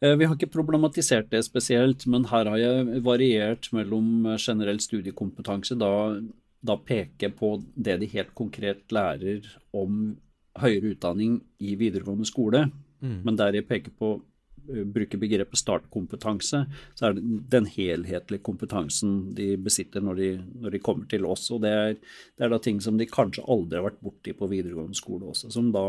Eh, 0.00 0.14
vi 0.16 0.24
har 0.24 0.36
ikke 0.36 0.54
problematisert 0.54 1.28
det 1.28 1.42
spesielt, 1.44 2.06
men 2.06 2.24
her 2.30 2.48
har 2.48 2.56
jeg 2.56 3.02
variert 3.04 3.68
mellom 3.76 4.24
generell 4.40 4.80
studiekompetanse, 4.80 5.76
da, 5.76 6.16
da 6.64 6.78
peker 6.80 7.34
på 7.36 7.58
det 7.74 7.98
de 8.00 8.08
helt 8.08 8.32
konkret 8.32 8.88
lærer 8.88 9.44
om 9.76 10.16
høyere 10.56 10.94
utdanning 10.94 11.42
i 11.60 11.76
videregående 11.76 12.24
skole, 12.24 12.70
mm. 13.04 13.20
men 13.24 13.36
der 13.36 13.60
jeg 13.60 13.68
peker 13.68 13.92
på 13.92 14.16
Eh, 14.16 14.35
bruker 14.66 15.20
begrepet 15.20 15.60
startkompetanse, 15.60 16.62
så 16.98 17.08
er 17.08 17.16
det 17.16 17.24
den 17.52 17.68
helhetlige 17.70 18.44
kompetansen 18.46 19.34
de 19.36 19.52
besitter 19.60 20.04
når 20.04 20.20
de, 20.20 20.30
når 20.62 20.76
de 20.76 20.82
kommer 20.82 21.08
til 21.10 21.26
oss. 21.28 21.48
Og 21.54 21.62
det 21.64 21.72
er, 21.72 21.94
det 22.36 22.46
er, 22.46 22.52
da 22.52 22.60
ting 22.62 22.80
som 22.84 22.98
de 22.98 23.08
kanskje 23.10 23.44
aldri 23.46 23.80
har 23.80 23.86
vært 23.88 24.02
borti 24.04 24.34
på 24.36 24.50
videregående 24.50 24.98
skole 24.98 25.30
også, 25.32 25.52
som 25.54 25.70
da 25.74 25.86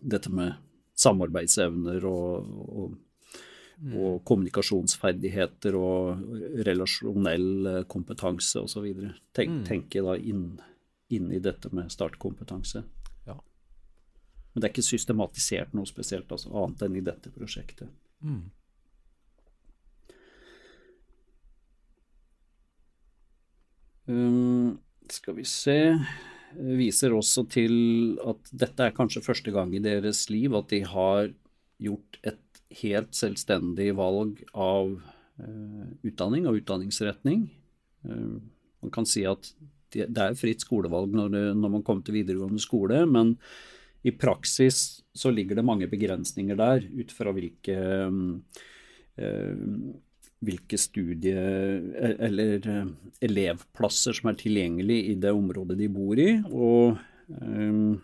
dette 0.00 0.32
med 0.32 0.56
samarbeidsevner 1.00 2.04
og, 2.08 2.54
og, 2.70 2.94
mm. 3.80 3.94
og 3.96 4.22
kommunikasjonsferdigheter 4.28 5.76
og 5.78 6.64
relasjonell 6.66 7.50
eh, 7.74 7.82
kompetanse 7.90 8.64
osv. 8.64 8.88
Tenk, 9.36 9.60
mm. 9.60 9.64
Tenke 9.68 10.04
da 10.04 10.16
inn, 10.16 10.48
inn 11.12 11.30
i 11.32 11.42
dette 11.42 11.72
med 11.76 11.92
startkompetanse. 11.92 12.84
Men 14.50 14.62
det 14.62 14.66
er 14.66 14.72
ikke 14.74 14.86
systematisert 14.86 15.74
noe 15.76 15.88
spesielt, 15.88 16.30
altså, 16.32 16.50
annet 16.58 16.82
enn 16.86 16.98
i 16.98 17.04
dette 17.06 17.30
prosjektet. 17.34 17.90
Mm. 18.26 18.48
Um, 24.10 24.78
skal 25.12 25.36
vi 25.36 25.44
se 25.46 25.78
Viser 26.50 27.12
også 27.14 27.44
til 27.46 27.74
at 28.26 28.48
dette 28.50 28.82
er 28.82 28.94
kanskje 28.96 29.22
første 29.22 29.52
gang 29.54 29.70
i 29.76 29.82
deres 29.84 30.24
liv 30.32 30.56
at 30.58 30.72
de 30.72 30.80
har 30.82 31.28
gjort 31.78 32.18
et 32.26 32.62
helt 32.80 33.14
selvstendig 33.14 33.92
valg 33.94 34.40
av 34.50 34.96
uh, 34.96 35.84
utdanning 36.02 36.48
og 36.50 36.58
utdanningsretning. 36.58 37.44
Uh, 38.02 38.42
man 38.82 38.94
kan 38.96 39.06
si 39.06 39.22
at 39.30 39.52
det, 39.94 40.08
det 40.10 40.24
er 40.24 40.38
fritt 40.38 40.66
skolevalg 40.66 41.14
når, 41.14 41.30
det, 41.36 41.44
når 41.62 41.74
man 41.76 41.86
kommer 41.86 42.02
til 42.02 42.18
videregående 42.18 42.62
skole, 42.62 43.04
men 43.06 43.36
i 44.02 44.12
praksis 44.16 45.00
så 45.12 45.30
ligger 45.30 45.58
det 45.58 45.66
mange 45.66 45.88
begrensninger 45.90 46.56
der 46.56 46.84
ut 46.84 47.12
fra 47.12 47.32
hvilke, 47.36 47.76
eh, 49.20 49.64
hvilke 50.40 50.78
studie- 50.80 51.34
eller 52.28 52.68
eh, 52.68 52.92
elevplasser 53.28 54.16
som 54.16 54.30
er 54.30 54.38
tilgjengelig 54.40 55.00
i 55.10 55.16
det 55.20 55.32
området 55.36 55.76
de 55.78 55.88
bor 55.92 56.20
i. 56.20 56.30
Og 56.48 56.96
eh, 57.36 57.98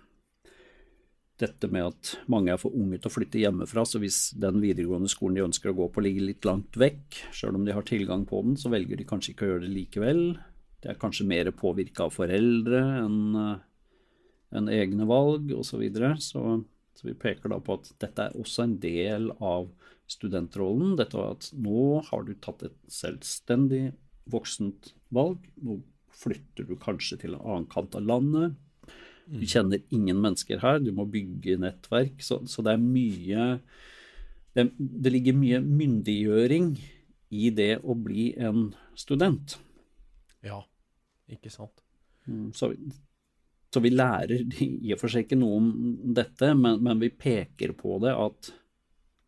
dette 1.40 1.68
med 1.68 1.84
at 1.84 2.12
mange 2.32 2.52
er 2.52 2.60
for 2.60 2.76
unge 2.76 2.98
til 2.98 3.10
å 3.10 3.12
flytte 3.12 3.40
hjemmefra, 3.40 3.84
så 3.84 4.00
hvis 4.00 4.34
den 4.40 4.60
videregående 4.62 5.08
skolen 5.12 5.36
de 5.36 5.46
ønsker 5.46 5.72
å 5.72 5.76
gå 5.76 5.88
på 5.92 6.04
ligger 6.04 6.28
litt 6.30 6.48
langt 6.48 6.76
vekk, 6.80 7.22
sjøl 7.36 7.58
om 7.58 7.64
de 7.64 7.76
har 7.76 7.84
tilgang 7.88 8.24
på 8.28 8.40
den, 8.44 8.56
så 8.60 8.72
velger 8.72 8.96
de 8.96 9.08
kanskje 9.08 9.34
ikke 9.34 9.48
å 9.48 9.50
gjøre 9.54 9.66
det 9.66 9.72
likevel. 9.74 10.22
Det 10.80 10.92
er 10.92 11.00
kanskje 11.00 11.28
mer 11.28 11.50
påvirka 11.56 12.06
av 12.06 12.14
foreldre 12.16 12.82
enn 13.02 13.36
enn 14.54 14.70
egne 14.72 15.06
valg 15.08 15.50
osv. 15.54 15.70
Så, 15.70 15.80
videre. 15.82 16.14
så 16.20 16.62
Så 16.96 17.08
vi 17.08 17.14
peker 17.18 17.52
da 17.52 17.60
på 17.60 17.76
at 17.76 17.90
dette 18.00 18.28
er 18.28 18.38
også 18.38 18.64
en 18.64 18.78
del 18.80 19.30
av 19.40 19.68
studentrollen. 20.10 20.96
Dette 20.96 21.18
at 21.20 21.50
nå 21.52 22.02
har 22.08 22.24
du 22.24 22.34
tatt 22.40 22.62
et 22.68 22.76
selvstendig 22.88 23.90
voksent 24.30 24.94
valg. 25.14 25.42
Nå 25.60 25.80
flytter 26.16 26.64
du 26.68 26.76
kanskje 26.80 27.20
til 27.20 27.36
en 27.36 27.42
annen 27.42 27.68
kant 27.70 27.94
av 27.98 28.06
landet. 28.06 28.56
Du 29.26 29.42
mm. 29.42 29.48
kjenner 29.50 29.82
ingen 29.90 30.20
mennesker 30.22 30.62
her, 30.62 30.78
du 30.78 30.92
må 30.94 31.06
bygge 31.10 31.58
nettverk. 31.58 32.22
Så, 32.22 32.44
så 32.46 32.62
det 32.64 32.76
er 32.76 32.82
mye 32.82 33.46
det, 34.56 34.70
det, 34.78 35.12
ligger 35.12 35.36
mye 35.36 35.60
myndiggjøring 35.60 36.70
i 37.36 37.50
det 37.52 37.72
å 37.82 37.96
bli 37.98 38.30
en 38.40 38.70
student. 38.96 39.58
Ja, 40.46 40.62
ikke 41.28 41.50
sant. 41.52 41.82
Mm, 42.30 42.54
så 42.56 42.70
så 43.76 43.82
vi 43.84 43.92
lærer 43.92 44.46
i 44.64 44.94
og 44.94 45.02
for 45.02 45.12
seg 45.12 45.26
ikke 45.26 45.38
noe 45.38 45.60
om 45.60 45.68
dette, 46.16 46.54
men, 46.56 46.80
men 46.84 47.02
vi 47.02 47.12
peker 47.12 47.76
på 47.76 48.00
det 48.04 48.14
at 48.16 48.50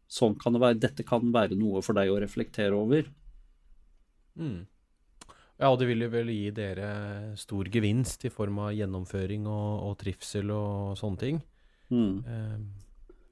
sånn 0.09 0.39
kan 0.41 0.57
det 0.57 0.63
være, 0.63 0.81
dette 0.81 1.05
kan 1.05 1.29
være 1.35 1.59
noe 1.59 1.83
for 1.85 1.99
deg 1.99 2.09
å 2.09 2.19
reflektere 2.23 2.73
over. 2.73 3.11
Mm. 4.41 4.65
Ja, 5.59 5.69
og 5.69 5.81
det 5.81 5.89
vil 5.91 6.07
jo 6.07 6.11
vel 6.13 6.31
gi 6.33 6.53
dere 6.55 6.89
stor 7.37 7.69
gevinst 7.69 8.25
i 8.25 8.33
form 8.33 8.61
av 8.63 8.73
gjennomføring 8.79 9.45
og, 9.51 9.73
og 9.89 9.97
trivsel 10.01 10.53
og 10.55 10.95
sånne 11.01 11.21
ting. 11.21 11.41
Mm. 11.91 12.15
Eh, 12.25 12.61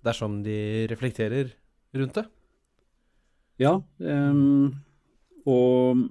dersom 0.05 0.41
de 0.45 0.59
reflekterer 0.91 1.55
rundt 1.97 2.19
det. 2.19 2.27
Ja, 3.63 3.79
um, 4.05 4.75
og 5.49 6.03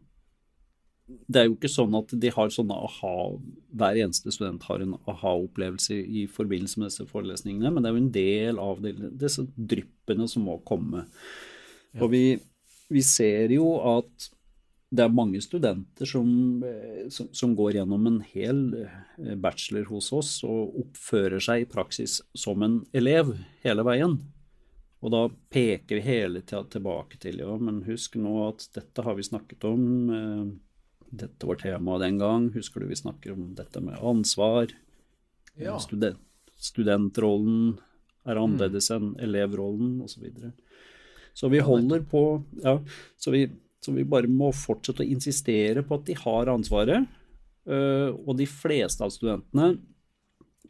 det 1.06 1.42
er 1.42 1.48
jo 1.48 1.54
ikke 1.54 1.70
sånn 1.70 1.94
at 2.00 2.14
de 2.18 2.32
har 2.34 2.54
sånne 2.54 2.76
aha 2.88 3.14
Hver 3.78 4.00
eneste 4.02 4.32
student 4.34 4.64
har 4.66 4.82
en 4.82 4.96
aha-opplevelse 4.98 5.98
i 6.02 6.26
forbindelse 6.32 6.82
med 6.82 6.90
disse 6.90 7.06
forelesningene, 7.10 7.70
men 7.74 7.84
det 7.84 7.90
er 7.90 7.94
jo 7.94 8.02
en 8.02 8.14
del 8.16 8.62
av 8.62 8.82
det, 8.82 8.96
disse 9.20 9.46
dryppene 9.56 10.26
som 10.32 10.48
må 10.48 10.58
komme. 10.66 11.04
Og 12.00 12.10
vi, 12.14 12.24
vi 12.90 13.04
ser 13.06 13.54
jo 13.54 13.76
at 13.86 14.32
det 14.96 15.04
er 15.04 15.14
mange 15.14 15.42
studenter 15.44 16.08
som, 16.08 16.30
eh, 16.64 17.06
som, 17.12 17.28
som, 17.36 17.56
går 17.58 17.80
gjennom 17.80 18.06
en 18.08 18.20
hel 18.32 18.62
eh, 18.86 19.36
bachelor 19.36 19.90
hos 19.90 20.12
oss 20.16 20.38
og 20.48 20.78
oppfører 20.86 21.44
seg 21.44 21.66
i 21.66 21.70
praksis 21.70 22.22
som 22.38 22.64
en 22.64 22.80
elev 22.96 23.34
hele 23.66 23.86
veien. 23.86 24.18
Og 25.04 25.12
da 25.14 25.26
peker 25.52 26.00
vi 26.00 26.06
hele 26.06 26.42
tida 26.42 26.64
tilbake 26.72 27.20
til 27.22 27.44
ja, 27.44 27.52
men 27.62 27.84
husk 27.86 28.16
nå 28.18 28.38
at 28.48 28.70
dette 28.78 29.04
har 29.06 29.18
vi 29.18 29.28
snakket 29.28 29.68
om. 29.68 29.84
Dette 31.16 31.48
var 31.48 31.60
temaet 31.62 32.04
den 32.06 32.20
gang. 32.22 32.50
Husker 32.56 32.84
du 32.84 32.90
vi 32.90 33.00
snakker 33.00 33.36
om 33.36 33.54
dette 33.58 33.82
med 33.84 34.00
ansvar? 34.04 34.74
Ja. 35.60 35.78
Student, 35.80 36.20
studentrollen 36.60 37.76
er 38.26 38.40
annerledes 38.42 38.90
enn 38.94 39.14
elevrollen, 39.22 40.00
osv. 40.04 40.28
Så, 40.34 40.52
så 41.36 41.52
vi 41.54 41.62
holder 41.64 42.04
på 42.10 42.24
Ja, 42.64 42.80
så 43.22 43.32
vi, 43.36 43.46
så 43.84 43.94
vi 43.96 44.08
bare 44.08 44.32
må 44.32 44.52
fortsette 44.56 45.06
å 45.06 45.08
insistere 45.08 45.86
på 45.86 46.00
at 46.00 46.08
de 46.10 46.18
har 46.20 46.52
ansvaret. 46.52 47.08
øh, 47.66 48.12
og 48.26 48.38
de 48.38 48.48
fleste 48.50 49.04
av 49.04 49.14
studentene 49.14 49.76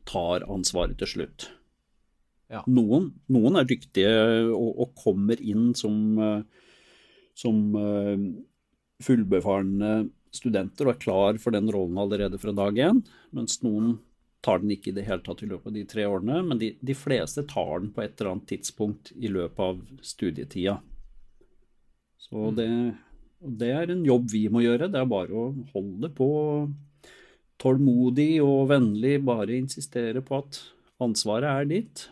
tar 0.06 0.46
ansvaret 0.52 0.98
til 1.00 1.10
slutt. 1.10 1.50
Ja. 2.52 2.62
Noen, 2.70 3.10
noen 3.34 3.58
er 3.58 3.66
dyktige 3.66 4.12
og, 4.54 4.70
og 4.84 4.92
kommer 5.02 5.40
inn 5.42 5.74
som, 5.78 6.20
øh, 6.22 6.44
som 7.34 7.74
øh, 7.80 8.28
fullbefarne 9.04 10.10
studenter 10.36 10.88
og 10.88 10.95
er 10.95 11.02
klar 11.02 11.40
for 11.41 11.56
den 11.56 11.72
rollen 11.74 11.98
allerede 12.02 12.40
fra 12.41 12.53
dag 12.56 12.78
én, 12.88 13.02
mens 13.36 13.62
noen 13.64 13.95
tar 14.45 14.62
den 14.62 14.74
ikke 14.76 14.91
i 14.91 14.95
det 14.99 15.07
hele 15.07 15.24
tatt 15.26 15.41
i 15.41 15.49
løpet 15.49 15.72
av 15.72 15.78
de 15.78 15.86
tre 15.90 16.06
årene, 16.06 16.41
men 16.45 16.60
de, 16.62 16.76
de 16.78 16.95
fleste 16.98 17.45
tar 17.49 17.80
den 17.82 17.90
på 17.95 18.03
et 18.03 18.14
eller 18.20 18.36
annet 18.36 18.49
tidspunkt 18.52 19.12
i 19.18 19.32
løpet 19.32 19.64
av 19.66 19.80
studietida. 20.06 20.78
Så 22.22 22.52
det, 22.57 22.68
det 23.41 23.72
er 23.74 23.94
en 23.94 24.03
jobb 24.06 24.30
vi 24.34 24.45
må 24.53 24.62
gjøre. 24.66 24.90
Det 24.91 25.02
er 25.02 25.10
bare 25.10 25.34
å 25.34 25.48
holde 25.74 26.12
på 26.14 26.30
tålmodig 27.62 28.38
og 28.44 28.70
vennlig, 28.74 29.18
bare 29.26 29.57
insistere 29.57 30.22
på 30.26 30.41
at 30.44 30.62
ansvaret 31.02 31.49
er 31.49 31.70
ditt, 31.70 32.06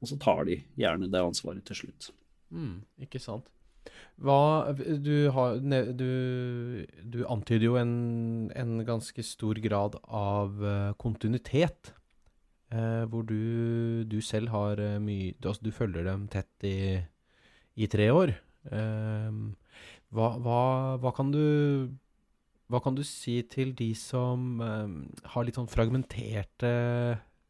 og 0.00 0.10
så 0.10 0.18
tar 0.20 0.46
de 0.48 0.60
gjerne 0.80 1.10
det 1.12 1.22
ansvaret 1.22 1.64
til 1.68 1.82
slutt. 1.84 2.10
Mm, 2.50 2.80
ikke 3.04 3.20
sant. 3.22 3.46
Hva 4.20 4.74
Du, 4.76 5.30
har, 5.32 5.56
du, 5.96 6.10
du 7.08 7.20
antyder 7.24 7.64
jo 7.70 7.76
en, 7.80 7.94
en 8.52 8.82
ganske 8.84 9.22
stor 9.24 9.56
grad 9.64 9.96
av 10.04 10.60
eh, 10.60 10.92
kontinuitet. 11.00 11.94
eh, 12.70 13.04
hvor 13.10 13.24
du, 13.26 14.04
du 14.04 14.20
selv 14.20 14.52
har 14.52 14.78
eh, 14.80 14.98
mye 15.02 15.34
altså, 15.40 15.62
du 15.64 15.72
følger 15.72 16.04
dem 16.06 16.28
tett 16.28 16.68
i, 16.68 17.00
i 17.80 17.88
tre 17.90 18.10
år. 18.12 18.34
Eh, 18.70 19.40
hva, 20.12 20.28
hva, 20.42 20.60
hva 21.00 21.12
kan 21.16 21.32
du 21.32 21.42
Hva 22.70 22.78
kan 22.84 22.94
du 22.94 23.02
si 23.02 23.40
til 23.50 23.72
de 23.74 23.88
som 23.98 24.60
eh, 24.62 24.92
har 25.32 25.46
litt 25.46 25.56
sånn 25.58 25.70
fragmenterte 25.70 26.70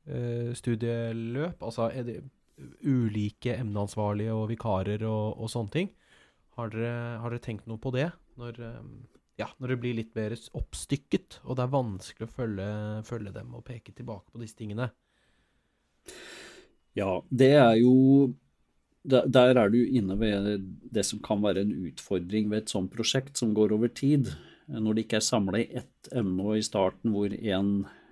eh, 0.07 0.53
studieløp? 0.57 1.61
Altså 1.67 1.91
er 1.93 2.07
det 2.07 2.21
ulike 2.85 3.57
emneansvarlige 3.59 4.33
og 4.37 4.49
vikarer 4.53 5.05
og, 5.09 5.41
og 5.41 5.51
sånne 5.53 5.75
ting? 5.77 5.91
Har 6.61 6.69
dere, 6.75 6.93
har 7.23 7.33
dere 7.33 7.41
tenkt 7.41 7.69
noe 7.71 7.81
på 7.81 7.93
det? 7.95 8.11
Når, 8.41 8.61
eh, 8.61 8.83
ja, 9.41 9.49
når 9.57 9.73
det 9.73 9.79
blir 9.81 9.97
litt 9.97 10.13
mer 10.19 10.35
oppstykket, 10.37 11.41
og 11.47 11.57
det 11.57 11.65
er 11.65 11.73
vanskelig 11.73 12.29
å 12.29 12.35
følge, 12.35 12.69
følge 13.09 13.33
dem 13.33 13.55
og 13.57 13.65
peke 13.65 13.95
tilbake 13.97 14.29
på 14.29 14.43
disse 14.43 14.59
tingene. 14.59 14.91
Ja, 16.99 17.21
det 17.31 17.55
er 17.57 17.75
jo 17.81 17.95
der, 19.01 19.57
er 19.57 19.71
du 19.73 19.79
inne 19.81 20.19
ved 20.21 20.67
det 20.93 21.07
som 21.09 21.23
kan 21.25 21.41
være 21.41 21.65
en 21.65 21.73
utfordring 21.89 22.51
ved 22.51 22.65
et 22.65 22.73
sånt 22.73 22.93
prosjekt 22.93 23.41
som 23.41 23.55
går 23.57 23.73
over 23.73 23.89
tid. 23.89 24.29
Når 24.69 24.95
det 24.95 25.07
ikke 25.07 25.21
er 25.23 25.25
samla 25.25 25.63
i 25.63 25.71
ett 25.81 26.11
emne 26.13 26.45
og 26.45 26.59
i 26.59 26.67
starten 26.67 27.15
hvor 27.15 27.33
én 27.33 27.71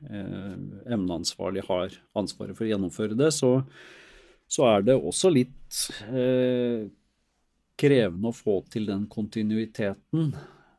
eh, 0.08 0.54
emneansvarlig 0.88 1.66
har 1.68 1.92
ansvaret 2.18 2.56
for 2.56 2.64
å 2.64 2.70
gjennomføre 2.70 3.18
det, 3.18 3.28
så, 3.36 3.58
så 4.48 4.70
er 4.72 4.88
det 4.88 4.96
også 4.96 5.30
litt 5.34 5.82
eh, 6.08 6.88
krevende 7.78 8.30
å 8.30 8.36
få 8.36 8.58
til 8.72 8.88
den 8.88 9.06
kontinuiteten. 9.10 10.32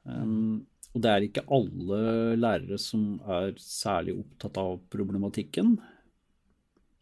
Um, 0.04 0.66
og 0.94 1.04
det 1.06 1.12
er 1.14 1.26
ikke 1.26 1.46
alle 1.54 2.02
lærere 2.40 2.80
som 2.82 3.20
er 3.30 3.54
særlig 3.62 4.18
opptatt 4.20 4.60
av 4.62 4.78
problematikken. 4.92 5.78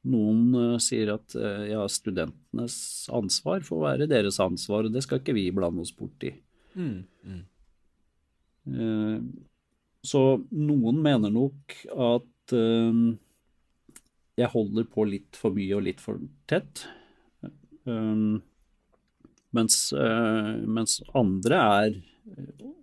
Noen 0.08 0.42
uh, 0.56 0.78
sier 0.84 1.14
at 1.16 1.36
uh, 1.40 1.66
ja, 1.68 1.84
studentenes 1.92 2.78
ansvar 3.16 3.66
får 3.68 3.84
være 3.84 4.10
deres 4.12 4.40
ansvar, 4.44 4.88
og 4.88 4.96
det 4.96 5.04
skal 5.08 5.22
ikke 5.24 5.36
vi 5.38 5.50
blande 5.56 5.84
oss 5.84 5.96
bort 5.96 6.28
i. 6.28 6.34
Uh, 8.72 9.22
Så 10.08 10.20
noen 10.56 11.02
mener 11.04 11.32
nok 11.34 11.74
at 11.92 12.54
eh, 12.56 13.00
jeg 14.40 14.50
holder 14.54 14.86
på 14.94 15.04
litt 15.10 15.36
for 15.36 15.52
mye 15.56 15.74
og 15.76 15.84
litt 15.84 16.00
for 16.00 16.22
tett. 16.48 16.86
Um, 17.84 18.40
mens, 19.56 19.94
eh, 19.94 20.54
mens 20.68 21.00
andre 21.16 21.62
er 21.84 21.98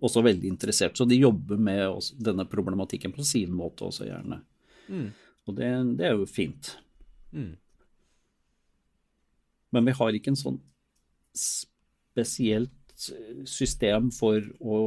også 0.01 0.23
veldig 0.25 0.49
interessert, 0.49 0.97
så 0.97 1.05
de 1.07 1.19
jobber 1.19 1.59
med 1.61 1.99
denne 2.17 2.45
problematikken 2.49 3.13
på 3.13 3.25
sin 3.25 3.53
måte 3.55 3.85
også 3.87 4.07
gjerne. 4.07 4.41
Mm. 4.89 5.11
Og 5.45 5.57
det, 5.57 5.69
det 5.99 6.07
er 6.09 6.15
jo 6.17 6.25
fint. 6.29 6.75
Mm. 7.35 7.53
Men 9.75 9.89
vi 9.89 9.95
har 9.97 10.17
ikke 10.17 10.33
en 10.33 10.39
sånn 10.39 10.59
spesielt 11.35 12.71
system 13.49 14.07
for 14.15 14.39
å 14.63 14.79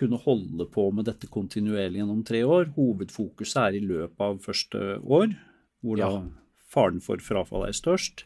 kunne 0.00 0.18
holde 0.24 0.66
på 0.72 0.86
med 0.94 1.06
dette 1.06 1.28
kontinuerlig 1.30 2.00
gjennom 2.00 2.22
tre 2.26 2.40
år. 2.46 2.72
Hovedfokuset 2.74 3.60
er 3.62 3.78
i 3.78 3.84
løpet 3.84 4.24
av 4.24 4.40
første 4.42 4.98
år, 5.02 5.36
hvor 5.84 5.98
Ja. 5.98 6.08
da 6.10 6.28
faren 6.70 7.00
for 7.02 7.18
frafall 7.18 7.66
er 7.66 7.76
størst. 7.76 8.24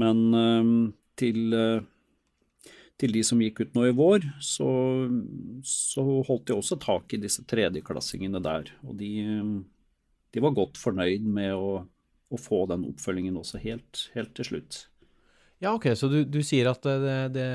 Men 0.00 0.22
eh, 0.36 0.72
til, 1.20 1.56
eh, 1.56 2.72
til 3.00 3.14
de 3.16 3.22
som 3.26 3.40
gikk 3.42 3.62
ut 3.64 3.76
nå 3.76 3.88
i 3.88 3.94
vår, 3.96 4.26
så, 4.44 4.68
så 5.66 6.04
holdt 6.28 6.48
de 6.50 6.56
også 6.56 6.80
tak 6.82 7.16
i 7.16 7.22
disse 7.22 7.44
tredjeklassingene 7.48 8.42
der. 8.44 8.72
Og 8.86 8.98
de, 9.00 9.12
eh, 9.24 9.54
de 10.36 10.44
var 10.44 10.56
godt 10.56 10.80
fornøyd 10.80 11.24
med 11.38 11.54
å, 11.56 11.80
å 12.28 12.40
få 12.40 12.64
den 12.70 12.88
oppfølgingen 12.90 13.38
også 13.40 13.62
helt, 13.64 14.08
helt 14.16 14.36
til 14.36 14.52
slutt. 14.52 14.84
Ja, 15.62 15.72
ok, 15.72 15.88
så 15.96 16.10
du, 16.12 16.20
du 16.28 16.42
sier 16.44 16.68
at 16.68 16.84
det, 16.84 17.20
det, 17.32 17.48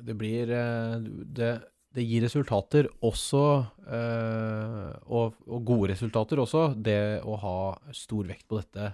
det 0.00 0.16
blir 0.16 0.52
eh, 0.56 0.96
det, 1.36 1.50
det 1.92 2.04
gir 2.06 2.22
resultater 2.24 2.88
også, 3.04 3.44
eh, 3.90 4.90
og, 5.10 5.40
og 5.44 5.64
gode 5.66 5.90
resultater 5.92 6.40
også, 6.40 6.70
det 6.78 7.20
å 7.26 7.36
ha 7.42 7.56
stor 7.96 8.28
vekt 8.30 8.46
på 8.48 8.60
dette 8.60 8.92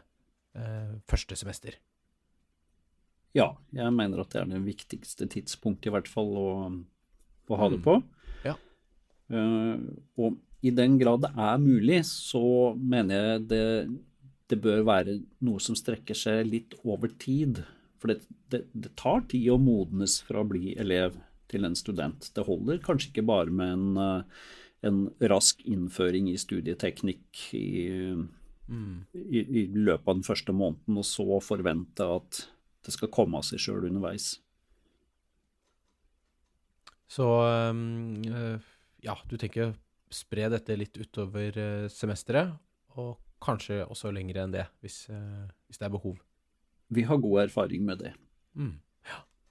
eh, 0.56 0.96
første 1.06 1.36
semester. 1.38 1.76
Ja, 3.36 3.50
jeg 3.76 3.92
mener 3.92 4.22
at 4.22 4.32
det 4.32 4.42
er 4.42 4.50
det 4.54 4.64
viktigste 4.64 5.28
tidspunktet 5.28 5.90
i 5.90 5.94
hvert 5.94 6.08
fall 6.08 6.32
å, 6.40 6.50
å 7.52 7.60
ha 7.60 7.70
det 7.72 7.82
på. 7.84 7.98
Ja. 8.46 8.56
Uh, 9.32 9.82
og 10.16 10.38
i 10.64 10.72
den 10.74 10.96
grad 11.00 11.24
det 11.26 11.32
er 11.36 11.60
mulig, 11.62 12.00
så 12.08 12.74
mener 12.76 13.30
jeg 13.30 13.46
det, 13.50 13.64
det 14.50 14.60
bør 14.64 14.86
være 14.88 15.18
noe 15.44 15.62
som 15.62 15.76
strekker 15.78 16.16
seg 16.16 16.48
litt 16.48 16.76
over 16.84 17.12
tid. 17.20 17.60
For 18.00 18.12
det, 18.12 18.22
det, 18.52 18.64
det 18.72 18.94
tar 18.98 19.26
tid 19.30 19.50
å 19.52 19.60
modnes 19.60 20.20
fra 20.26 20.42
å 20.42 20.48
bli 20.48 20.74
elev 20.80 21.18
til 21.50 21.66
en 21.68 21.76
student. 21.78 22.30
Det 22.34 22.46
holder 22.46 22.82
kanskje 22.84 23.12
ikke 23.12 23.28
bare 23.28 23.52
med 23.54 23.72
en, 23.76 24.00
eh, 24.02 24.48
en 24.88 25.04
rask 25.32 25.62
innføring 25.68 26.30
i 26.32 26.38
studieteknikk 26.40 27.44
i, 27.54 27.76
i, 29.14 29.40
i 29.40 29.64
løpet 29.70 30.08
av 30.08 30.18
den 30.18 30.26
første 30.26 30.54
måneden, 30.56 30.98
og 30.98 31.06
så 31.06 31.40
forvente 31.44 32.08
at 32.18 32.42
det 32.86 32.94
skal 32.94 33.12
komme 33.12 33.40
av 33.40 33.46
seg 33.46 33.60
sjøl 33.62 33.88
underveis. 33.88 34.36
Så 37.10 37.26
um, 37.70 38.22
eh, 38.26 38.72
ja, 39.06 39.14
du 39.30 39.36
tenker 39.38 39.68
å 39.68 39.74
spre 40.12 40.48
dette 40.50 40.76
litt 40.78 40.96
utover 40.98 41.58
eh, 41.60 41.86
semesteret, 41.92 42.56
og 42.98 43.16
kanskje 43.42 43.82
også 43.84 44.10
lenger 44.14 44.42
enn 44.42 44.54
det, 44.54 44.64
hvis, 44.82 45.04
eh, 45.12 45.46
hvis 45.68 45.78
det 45.80 45.86
er 45.86 45.94
behov. 45.94 46.18
Vi 46.94 47.04
har 47.06 47.22
god 47.22 47.46
erfaring 47.46 47.86
med 47.86 48.02
det. 48.04 48.12
Mm. 48.56 48.76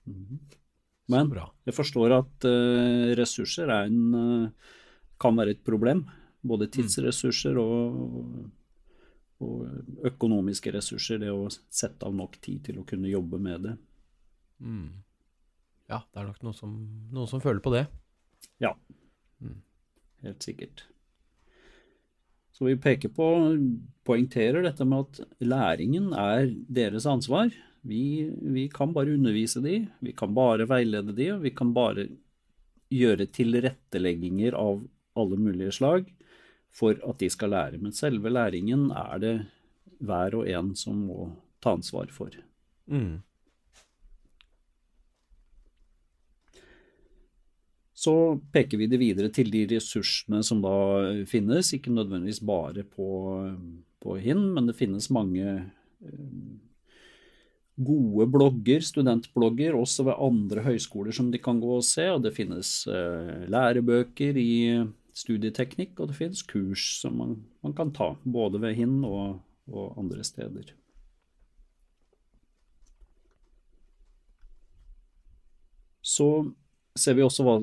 Men 0.06 1.30
Så 1.30 1.30
Men 1.30 1.32
jeg 1.68 1.76
forstår 1.76 2.14
at 2.16 2.46
ressurser 3.20 3.70
er 3.70 3.90
en, 3.90 4.54
kan 5.22 5.36
være 5.38 5.54
et 5.54 5.64
problem. 5.66 6.06
Både 6.46 6.70
tidsressurser 6.72 7.60
og, 7.62 8.48
og 9.44 10.06
økonomiske 10.08 10.72
ressurser, 10.76 11.20
det 11.20 11.32
å 11.34 11.50
sette 11.52 12.08
av 12.08 12.16
nok 12.16 12.38
tid 12.44 12.64
til 12.70 12.80
å 12.80 12.86
kunne 12.88 13.12
jobbe 13.12 13.40
med 13.42 13.68
det. 13.68 13.76
Mm. 14.64 14.88
Ja, 15.92 16.02
det 16.02 16.22
er 16.22 16.30
nok 16.30 16.44
noen 16.46 16.58
som, 16.58 16.76
noen 17.14 17.30
som 17.30 17.44
føler 17.44 17.62
på 17.64 17.74
det. 17.76 17.86
Ja, 18.64 18.72
helt 20.26 20.46
sikkert. 20.46 20.86
Så 22.56 22.70
vi 22.70 22.78
peker 22.80 23.12
på, 23.12 23.28
poengterer 24.08 24.64
dette 24.64 24.86
med 24.88 25.04
at 25.04 25.44
læringen 25.44 26.14
er 26.16 26.48
deres 26.72 27.08
ansvar. 27.10 27.52
Vi, 27.86 28.32
vi 28.56 28.70
kan 28.72 28.96
bare 28.96 29.18
undervise 29.18 29.60
de, 29.62 29.82
vi 30.00 30.14
kan 30.16 30.32
bare 30.34 30.68
veilede 30.70 31.14
de, 31.18 31.34
og 31.36 31.44
vi 31.44 31.52
kan 31.54 31.74
bare 31.76 32.08
gjøre 32.94 33.28
tilrettelegginger 33.36 34.56
av 34.58 34.86
alle 35.20 35.40
mulige 35.42 35.74
slag 35.76 36.08
for 36.76 36.98
at 37.08 37.22
de 37.22 37.30
skal 37.32 37.54
lære. 37.56 37.80
Men 37.82 37.96
selve 37.96 38.32
læringen 38.32 38.90
er 38.92 39.22
det 39.22 39.36
hver 40.04 40.36
og 40.42 40.50
en 40.52 40.74
som 40.76 41.06
må 41.08 41.30
ta 41.64 41.76
ansvar 41.78 42.12
for. 42.12 42.36
Mm. 42.92 43.22
Så 47.96 48.14
peker 48.54 48.78
vi 48.78 48.90
det 48.92 49.00
videre 49.00 49.32
til 49.34 49.50
de 49.54 49.64
ressursene 49.72 50.44
som 50.46 50.60
da 50.62 50.76
finnes, 51.30 51.72
ikke 51.74 51.94
nødvendigvis 51.96 52.44
bare 52.44 52.84
på, 52.84 53.08
på 54.04 54.18
HIN, 54.22 54.44
men 54.54 54.68
det 54.68 54.76
finnes 54.78 55.08
mange 55.16 55.46
eh, 55.56 56.60
gode 57.88 58.28
blogger, 58.32 58.84
studentblogger, 58.84 59.80
også 59.80 60.06
ved 60.10 60.22
andre 60.28 60.68
høyskoler 60.68 61.16
som 61.16 61.32
de 61.32 61.40
kan 61.42 61.64
gå 61.64 61.80
og 61.80 61.88
se. 61.88 62.10
Og 62.12 62.22
det 62.28 62.36
finnes 62.36 62.76
eh, 62.92 63.48
lærebøker 63.50 64.38
i 64.44 64.52
studieteknikk, 65.16 66.00
og 66.00 66.12
det 66.12 66.18
finnes 66.18 66.44
kurs 66.48 66.84
som 67.00 67.16
man, 67.22 67.38
man 67.64 67.76
kan 67.78 67.94
ta, 67.96 68.14
både 68.24 68.60
ved 68.64 68.76
HIN 68.78 69.00
og, 69.08 69.40
og 69.72 69.96
andre 70.02 70.26
steder. 70.28 70.74
Så 76.06 76.28
ser 76.96 77.18
vi 77.18 77.26
også 77.26 77.44
hva 77.48 77.58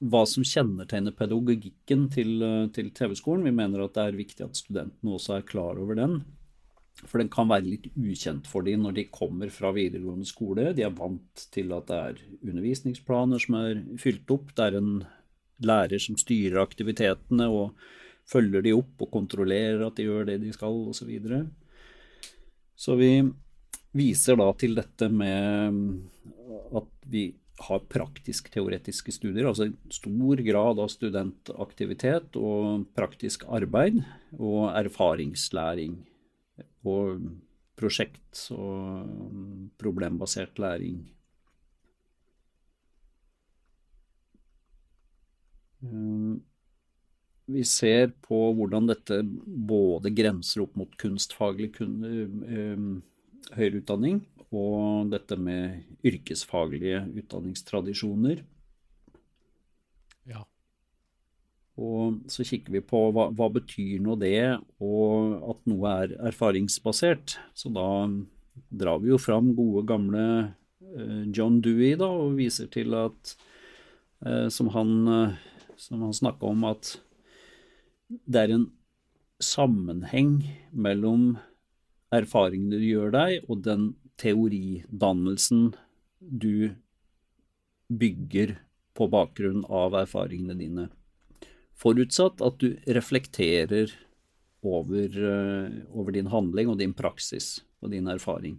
hva 0.00 0.22
som 0.28 0.44
kjennetegner 0.46 1.12
pedagogikken 1.12 2.06
til, 2.12 2.44
til 2.72 2.90
TV-skolen. 2.96 3.44
Vi 3.44 3.52
mener 3.52 3.84
at 3.84 3.96
det 3.96 4.04
er 4.06 4.20
viktig 4.20 4.46
at 4.46 4.56
studentene 4.56 5.16
også 5.16 5.36
er 5.36 5.48
klar 5.48 5.80
over 5.80 5.98
den. 5.98 6.22
For 7.00 7.20
den 7.20 7.30
kan 7.32 7.48
være 7.48 7.66
litt 7.66 7.88
ukjent 7.94 8.48
for 8.48 8.64
dem 8.66 8.84
når 8.84 8.96
de 8.96 9.06
kommer 9.12 9.52
fra 9.52 9.72
videregående 9.76 10.28
skole. 10.28 10.70
De 10.76 10.84
er 10.84 10.96
vant 10.96 11.44
til 11.52 11.72
at 11.76 11.88
det 11.88 12.00
er 12.00 12.22
undervisningsplaner 12.40 13.44
som 13.44 13.58
er 13.60 13.82
fylt 14.00 14.32
opp. 14.32 14.54
Det 14.56 14.66
er 14.66 14.78
en 14.80 14.90
lærer 15.66 16.02
som 16.02 16.18
styrer 16.20 16.62
aktivitetene 16.62 17.48
og 17.50 17.76
følger 18.30 18.64
de 18.64 18.74
opp 18.76 19.04
og 19.04 19.12
kontrollerer 19.12 19.82
at 19.86 19.98
de 19.98 20.06
gjør 20.06 20.28
det 20.28 20.40
de 20.44 20.52
skal 20.54 20.76
osv. 20.90 21.00
Så, 21.00 21.08
videre. 21.08 21.44
så 22.78 22.96
vi 22.98 23.12
viser 23.96 24.38
da 24.38 24.48
til 24.58 24.76
dette 24.78 25.10
med 25.10 25.78
at 26.78 26.90
vi 27.10 27.30
har 27.60 27.82
praktisk-teoretiske 27.92 29.12
studier, 29.12 29.44
altså 29.50 29.68
stor 29.92 30.40
grad 30.46 30.80
av 30.80 30.88
studentaktivitet 30.88 32.38
og 32.40 32.86
praktisk 32.96 33.44
arbeid 33.52 34.00
og 34.38 34.70
erfaringslæring 34.80 35.98
og 36.88 37.26
prosjekt 37.80 38.46
og 38.54 39.68
problembasert 39.80 40.60
læring. 40.60 41.02
Vi 45.80 47.62
ser 47.66 48.12
på 48.22 48.40
hvordan 48.56 48.90
dette 48.90 49.22
både 49.24 50.12
grenser 50.14 50.64
opp 50.64 50.76
mot 50.78 50.92
kunstfaglig 51.00 51.70
eh, 51.80 52.84
høyere 53.56 53.80
utdanning 53.80 54.20
og 54.50 55.10
dette 55.12 55.38
med 55.38 56.06
yrkesfaglige 56.06 57.04
utdanningstradisjoner. 57.22 58.42
Ja. 60.26 60.42
Og 61.80 62.18
så 62.30 62.44
kikker 62.46 62.74
vi 62.74 62.82
på 62.84 63.04
hva, 63.14 63.28
hva 63.30 63.46
betyr 63.54 64.02
nå 64.02 64.16
det, 64.20 64.58
og 64.82 65.38
at 65.52 65.62
noe 65.70 65.94
er 66.02 66.16
erfaringsbasert. 66.32 67.38
Så 67.54 67.70
da 67.74 67.86
drar 68.68 69.00
vi 69.04 69.12
jo 69.12 69.20
fram 69.22 69.52
gode, 69.54 69.84
gamle 69.88 70.24
eh, 70.82 71.22
John 71.30 71.60
Dewey 71.62 71.94
da, 72.00 72.10
og 72.10 72.36
viser 72.40 72.68
til 72.74 72.96
at 72.98 73.36
eh, 74.26 74.48
som 74.52 74.72
han, 74.74 74.92
eh, 75.14 75.38
som 75.80 76.04
han 76.04 76.14
snakka 76.16 76.52
om, 76.52 76.66
at 76.68 76.98
det 78.08 78.44
er 78.44 78.54
en 78.54 78.66
sammenheng 79.40 80.42
mellom 80.70 81.38
erfaringene 82.12 82.80
du 82.80 82.86
gjør 82.86 83.14
deg, 83.14 83.46
og 83.48 83.64
den 83.64 83.92
teoridannelsen 84.20 85.70
du 86.20 86.76
bygger 87.88 88.58
på 88.94 89.08
bakgrunn 89.10 89.64
av 89.72 89.96
erfaringene 90.02 90.58
dine. 90.58 90.88
Forutsatt 91.80 92.42
at 92.44 92.60
du 92.60 92.76
reflekterer 92.92 93.94
over, 94.60 95.08
uh, 95.16 95.80
over 95.96 96.12
din 96.12 96.28
handling 96.28 96.68
og 96.68 96.78
din 96.82 96.92
praksis 96.92 97.62
og 97.80 97.94
din 97.94 98.10
erfaring. 98.12 98.58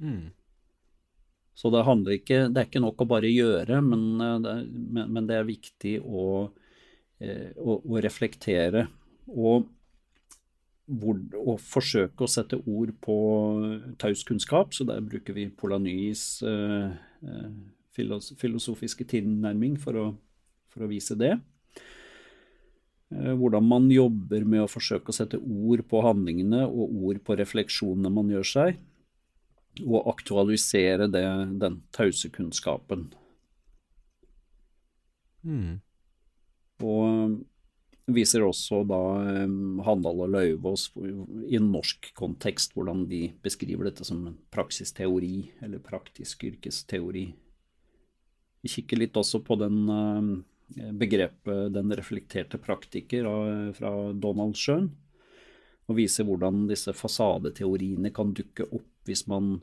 Mm. 0.00 0.32
Så 1.56 1.70
det 1.72 1.82
ikke 2.12 2.48
Det 2.52 2.60
er 2.60 2.66
ikke 2.68 2.84
nok 2.84 3.00
å 3.00 3.08
bare 3.08 3.30
gjøre, 3.32 3.80
men, 3.80 4.20
er, 4.20 4.66
men, 4.68 5.08
men 5.12 5.28
det 5.28 5.38
er 5.38 5.48
viktig 5.48 5.94
å, 6.04 6.50
uh, 6.52 7.48
å, 7.56 7.78
å 7.80 8.02
reflektere. 8.04 8.86
Og 9.32 9.64
hvor, 10.86 11.18
å 11.40 11.56
forsøke 11.58 12.22
å 12.26 12.30
sette 12.30 12.60
ord 12.60 12.92
på 13.02 13.16
taus 13.98 14.22
kunnskap, 14.28 14.76
så 14.76 14.84
der 14.86 15.00
bruker 15.02 15.34
vi 15.34 15.48
Polanys 15.50 16.42
eh, 16.46 16.92
eh 17.26 17.48
filosofiske 17.96 19.06
tilnærming 19.08 19.78
for 19.80 19.96
for 20.76 20.84
å 20.84 20.90
vise 20.90 21.16
det. 21.16 21.32
Eh, 23.14 23.32
hvordan 23.32 23.64
man 23.64 23.88
jobber 23.92 24.44
med 24.44 24.64
å 24.64 24.70
forsøke 24.70 25.12
å 25.12 25.16
sette 25.16 25.40
ord 25.40 25.84
på 25.88 26.02
handlingene 26.04 26.66
og 26.66 27.00
ord 27.08 27.22
på 27.24 27.38
refleksjonene 27.40 28.12
man 28.12 28.32
gjør 28.34 28.50
seg, 28.50 28.82
og 29.84 30.08
aktualisere 30.14 31.08
det, 31.12 31.26
den 31.60 31.82
tause 31.92 32.30
kunnskapen. 32.32 33.10
Mm. 35.44 35.76
Og 36.82 37.36
viser 38.06 38.44
også 38.46 38.82
da 38.86 39.00
Handal 39.86 40.22
og 40.24 40.32
Løyvås 40.32 40.88
i 40.96 41.58
en 41.58 41.70
norsk 41.72 42.12
kontekst, 42.18 42.76
hvordan 42.76 43.04
de 43.10 43.32
beskriver 43.42 43.88
dette 43.88 44.06
som 44.06 44.26
en 44.28 44.36
praksisteori, 44.54 45.50
eller 45.62 45.82
praktisk 45.82 46.44
yrkesteori. 46.46 47.26
Vi 48.62 48.72
kikker 48.72 49.02
litt 49.02 49.18
også 49.18 49.42
på 49.46 49.58
den 49.60 49.82
begrepet 50.98 51.72
'den 51.72 51.92
reflekterte 51.94 52.58
praktiker' 52.58 53.72
fra 53.74 54.12
Donald 54.12 54.56
Schøn, 54.56 54.90
og 55.86 55.96
viser 55.96 56.24
hvordan 56.26 56.66
disse 56.66 56.92
fasadeteoriene 56.92 58.10
kan 58.10 58.32
dukke 58.34 58.66
opp 58.72 58.90
hvis 59.08 59.26
man 59.30 59.56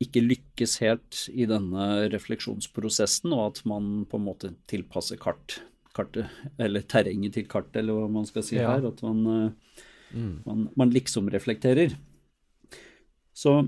ikke 0.00 0.22
lykkes 0.24 0.78
helt 0.80 1.26
i 1.32 1.44
denne 1.48 2.08
refleksjonsprosessen, 2.12 3.34
og 3.36 3.50
at 3.50 3.64
man 3.68 4.06
på 4.08 4.20
en 4.20 4.26
måte 4.30 4.54
tilpasser 4.70 5.20
kart 5.20 5.60
kartet, 5.96 6.30
eller 6.60 6.84
terrenget 6.86 7.36
til 7.36 7.46
kartet, 7.50 7.82
eller 7.82 7.98
hva 7.98 8.08
man 8.12 8.28
skal 8.28 8.44
si 8.46 8.58
ja. 8.58 8.74
her. 8.74 8.88
At 8.90 9.02
man, 9.04 9.20
eh, 9.26 9.78
mm. 10.14 10.34
man, 10.46 10.66
man, 10.78 10.92
liksom 10.94 11.30
reflekterer. 11.32 11.96
Så 13.36 13.60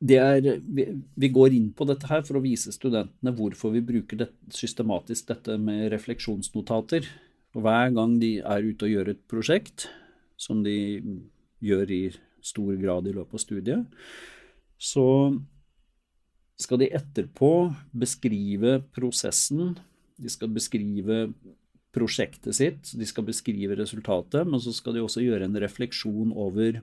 det 0.00 0.16
er 0.16 0.60
vi, 0.64 0.86
vi, 1.14 1.28
går 1.28 1.56
inn 1.56 1.70
på 1.76 1.84
dette 1.88 2.08
her 2.08 2.22
for 2.24 2.38
å 2.38 2.44
vise 2.44 2.72
studentene 2.72 3.34
hvorfor 3.36 3.74
vi 3.74 3.84
bruker 3.84 4.22
det, 4.22 4.30
systematisk 4.54 5.28
dette 5.28 5.58
med 5.60 5.90
refleksjonsnotater. 5.92 7.08
Og 7.56 7.66
hver 7.66 7.92
gang 7.96 8.16
de 8.22 8.38
er 8.40 8.64
ute 8.64 8.86
og 8.86 8.94
gjør 8.94 9.12
et 9.12 9.22
prosjekt, 9.30 9.88
som 10.40 10.62
de 10.64 11.02
gjør 11.60 11.90
i 11.92 12.04
stor 12.46 12.74
grad 12.80 13.08
i 13.08 13.14
løpet 13.16 13.36
av 13.36 13.42
studiet, 13.42 14.02
så 14.80 15.06
skal 16.60 16.80
de 16.82 16.90
etterpå 16.96 17.52
beskrive 17.96 18.78
prosessen 18.92 19.74
de 20.20 20.30
skal 20.30 20.52
beskrive 20.52 21.30
prosjektet 21.94 22.54
sitt, 22.54 22.92
de 22.94 23.06
skal 23.08 23.26
beskrive 23.26 23.76
resultatet, 23.78 24.46
men 24.46 24.62
så 24.62 24.72
skal 24.74 24.96
de 24.96 25.04
også 25.04 25.24
gjøre 25.24 25.48
en 25.48 25.58
refleksjon 25.62 26.34
over 26.36 26.82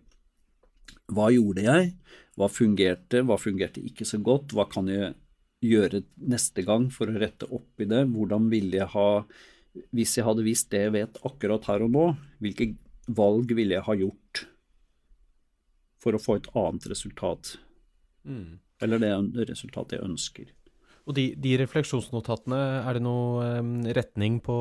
hva 1.14 1.30
gjorde 1.32 1.64
jeg, 1.64 1.94
hva 2.40 2.50
fungerte, 2.52 3.22
hva 3.28 3.38
fungerte 3.40 3.84
ikke 3.84 4.08
så 4.08 4.20
godt, 4.24 4.56
hva 4.56 4.68
kan 4.72 4.90
jeg 4.92 5.14
gjøre 5.64 6.04
neste 6.30 6.64
gang 6.66 6.90
for 6.94 7.10
å 7.10 7.20
rette 7.22 7.48
opp 7.54 7.82
i 7.82 7.88
det, 7.90 8.04
hvordan 8.12 8.50
ville 8.52 8.82
jeg 8.82 8.92
ha 8.94 9.08
Hvis 9.94 10.16
jeg 10.18 10.26
hadde 10.26 10.42
visst 10.42 10.72
det 10.72 10.80
jeg 10.88 10.94
vet 10.96 11.18
akkurat 11.28 11.66
her 11.70 11.84
og 11.86 11.92
nå, 11.94 12.06
hvilke 12.42 12.72
valg 13.08 13.52
ville 13.54 13.76
jeg 13.76 13.86
ha 13.86 13.94
gjort 13.94 14.48
for 16.08 16.16
å 16.16 16.22
få 16.24 16.40
et 16.40 16.48
annet 16.56 16.88
resultat? 16.88 17.58
Mm. 18.24 18.62
Eller 18.84 19.04
det 19.04 19.50
resultatet 19.50 19.98
jeg 19.98 20.08
ønsker. 20.08 20.54
Og 21.08 21.16
de, 21.16 21.30
de 21.40 21.54
refleksjonsnotatene, 21.62 22.60
er 22.84 22.98
det 22.98 23.04
noe 23.06 23.46
um, 23.62 23.76
retning 23.96 24.42
på, 24.44 24.58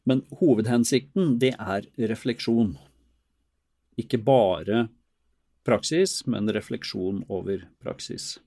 Men 0.04 0.24
hovedhensikten, 0.40 1.36
det 1.38 1.54
er 1.58 1.86
refleksjon. 2.10 2.76
Ikke 4.00 4.18
bare 4.18 4.88
praksis, 5.66 6.22
men 6.26 6.50
refleksjon 6.50 7.22
over 7.30 7.68
praksis. 7.82 8.38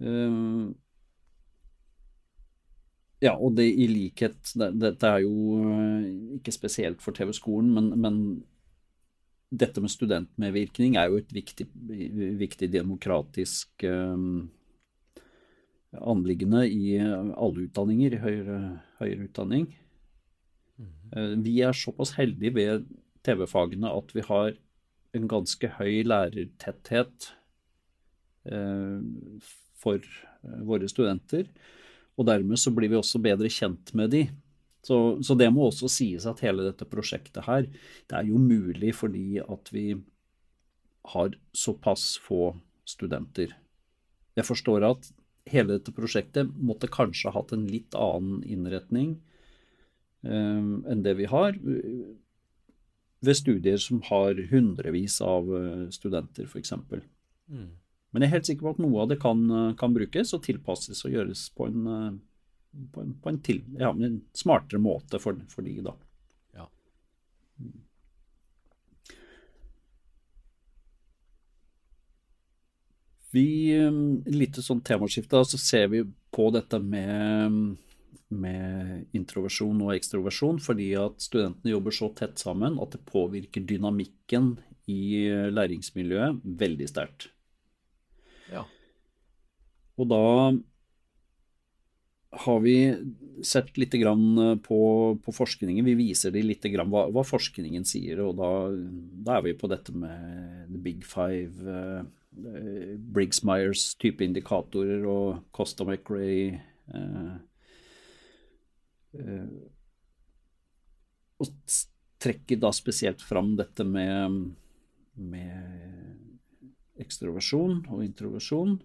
Eh, 0.00 0.66
ja, 3.24 3.32
og 3.32 3.54
det 3.56 3.64
i 3.72 3.86
likhet 3.88 4.52
det- 4.54 4.74
Dette 4.78 5.08
er 5.08 5.22
jo 5.24 5.62
eh, 5.64 6.36
ikke 6.36 6.52
spesielt 6.52 7.00
for 7.00 7.12
TV-skolen, 7.16 7.72
men, 7.72 7.88
men 8.00 8.44
dette 9.58 9.82
med 9.82 9.92
studentmedvirkning 9.92 10.96
er 11.00 11.10
jo 11.10 11.20
et 11.20 11.32
viktig, 11.34 11.66
viktig 12.40 12.68
demokratisk 12.72 13.84
um, 13.88 14.46
anliggende 15.96 16.64
i 16.68 16.96
alle 17.00 17.66
utdanninger, 17.66 18.18
høyere, 18.22 18.60
høyere 19.00 19.28
utdanning. 19.28 19.68
Eh, 21.12 21.34
Vi 21.44 21.60
er 21.64 21.76
såpass 21.76 22.16
heldige 22.18 22.54
ved 22.54 22.86
TV-fagene 23.26 23.90
at 23.90 24.12
vi 24.14 24.24
har 24.28 24.52
en 25.16 25.28
ganske 25.30 25.70
høy 25.78 26.02
lærertetthet 26.04 27.30
uh, 28.52 29.00
for 29.80 30.04
våre 30.66 30.88
studenter. 30.90 31.48
Og 32.16 32.28
dermed 32.28 32.60
så 32.60 32.72
blir 32.72 32.92
vi 32.92 32.98
også 32.98 33.20
bedre 33.22 33.48
kjent 33.52 33.92
med 33.96 34.12
de. 34.12 34.26
Så, 34.86 35.18
så 35.26 35.34
det 35.34 35.48
må 35.50 35.66
også 35.66 35.90
sies 35.90 36.26
at 36.30 36.42
hele 36.46 36.68
dette 36.68 36.86
prosjektet 36.86 37.46
her, 37.48 37.66
det 38.06 38.18
er 38.18 38.28
jo 38.28 38.38
mulig 38.38 38.92
fordi 38.94 39.40
at 39.42 39.70
vi 39.74 39.88
har 41.14 41.34
såpass 41.54 42.16
få 42.22 42.52
studenter. 42.86 43.54
Jeg 44.38 44.46
forstår 44.46 44.86
at 44.86 45.08
hele 45.50 45.78
dette 45.78 45.94
prosjektet 45.94 46.50
måtte 46.54 46.90
kanskje 46.92 47.32
hatt 47.34 47.54
en 47.54 47.66
litt 47.70 47.94
annen 47.98 48.42
innretning 48.46 49.16
eh, 50.26 50.62
enn 50.92 51.02
det 51.06 51.16
vi 51.18 51.28
har, 51.30 51.58
ved 53.26 53.38
studier 53.38 53.80
som 53.82 54.02
har 54.06 54.38
hundrevis 54.50 55.18
av 55.24 55.50
eh, 55.56 55.84
studenter, 55.94 56.46
f.eks. 56.46 56.74
Men 57.50 58.22
jeg 58.22 58.28
er 58.28 58.34
helt 58.34 58.48
sikker 58.48 58.66
på 58.66 58.74
at 58.76 58.82
noe 58.82 59.02
av 59.02 59.10
det 59.10 59.20
kan, 59.22 59.42
eh, 59.50 59.74
kan 59.78 59.94
brukes 59.96 60.34
og 60.36 60.44
tilpasses 60.46 61.02
og 61.06 61.14
gjøres 61.14 61.48
på 61.56 61.70
en, 61.70 62.20
på 62.92 63.02
en, 63.02 63.14
på 63.22 63.32
en, 63.32 63.40
til, 63.44 63.62
ja, 63.80 63.90
en 63.90 64.20
smartere 64.36 64.80
måte 64.82 65.20
for, 65.22 65.38
for 65.52 65.66
de, 65.66 65.78
da. 65.84 65.94
Ja. 66.56 66.66
Vi, 73.34 73.48
eh, 73.76 73.98
Litt 74.36 74.60
sånn 74.64 74.84
temaskifte, 74.86 75.42
så 75.44 75.60
ser 75.60 75.90
vi 75.92 76.04
på 76.36 76.50
dette 76.54 76.80
med, 76.82 77.76
med 78.28 79.16
introversjon 79.16 79.84
og 79.86 79.94
ekstroversjon, 79.96 80.60
fordi 80.64 80.92
at 81.00 81.20
studentene 81.24 81.74
jobber 81.74 81.96
så 81.96 82.10
tett 82.18 82.40
sammen 82.42 82.80
at 82.82 82.96
det 82.96 83.04
påvirker 83.08 83.64
dynamikken 83.66 84.56
i 84.86 85.26
læringsmiljøet 85.50 86.44
veldig 86.60 86.86
sterkt. 86.90 87.30
Ja. 88.52 88.62
Og 89.96 90.10
da 90.12 90.24
har 92.44 92.60
vi 92.60 92.76
sett 93.44 93.76
litt 93.78 93.94
grann 94.00 94.58
på, 94.64 94.78
på 95.24 95.32
forskningen. 95.32 95.84
Vi 95.84 95.94
viser 95.98 96.32
dem 96.34 96.46
litt 96.48 96.64
hva, 96.64 97.06
hva 97.12 97.24
forskningen 97.24 97.84
sier, 97.88 98.20
og 98.24 98.36
da, 98.40 98.50
da 99.26 99.38
er 99.38 99.46
vi 99.46 99.56
på 99.58 99.70
dette 99.70 99.94
med 99.96 100.70
the 100.72 100.80
big 100.82 101.04
five, 101.04 101.52
eh, 101.68 102.00
eh, 102.00 102.96
Briggs-Myers 102.96 103.94
type 104.00 104.24
indikatorer 104.24 105.06
og 105.08 105.42
Costa-McRae. 105.56 106.60
Eh, 106.94 107.34
eh, 109.20 109.48
og 111.36 111.52
trekker 112.22 112.60
da 112.60 112.72
spesielt 112.72 113.22
fram 113.22 113.54
dette 113.58 113.84
med, 113.84 114.52
med 115.20 117.00
ekstroversjon 117.00 117.82
og 117.92 118.04
introversjon. 118.06 118.78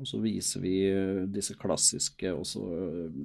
Og 0.00 0.08
så 0.08 0.20
viser 0.22 0.62
vi 0.64 0.74
eh, 0.88 1.26
disse 1.28 1.54
klassiske, 1.60 2.32
også 2.32 2.62
eh, 2.72 3.18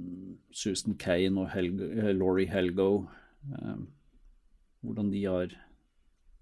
Susan 0.52 0.98
Kane 1.00 1.46
og 1.46 1.54
Helgo, 1.54 1.88
eh, 1.88 2.12
Laurie 2.12 2.52
Helgo, 2.52 3.06
eh, 3.48 3.80
hvordan 4.84 5.12
de 5.14 5.24
har 5.24 5.56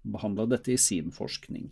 behandla 0.02 0.48
dette 0.50 0.74
i 0.74 0.80
sin 0.80 1.14
forskning. 1.14 1.70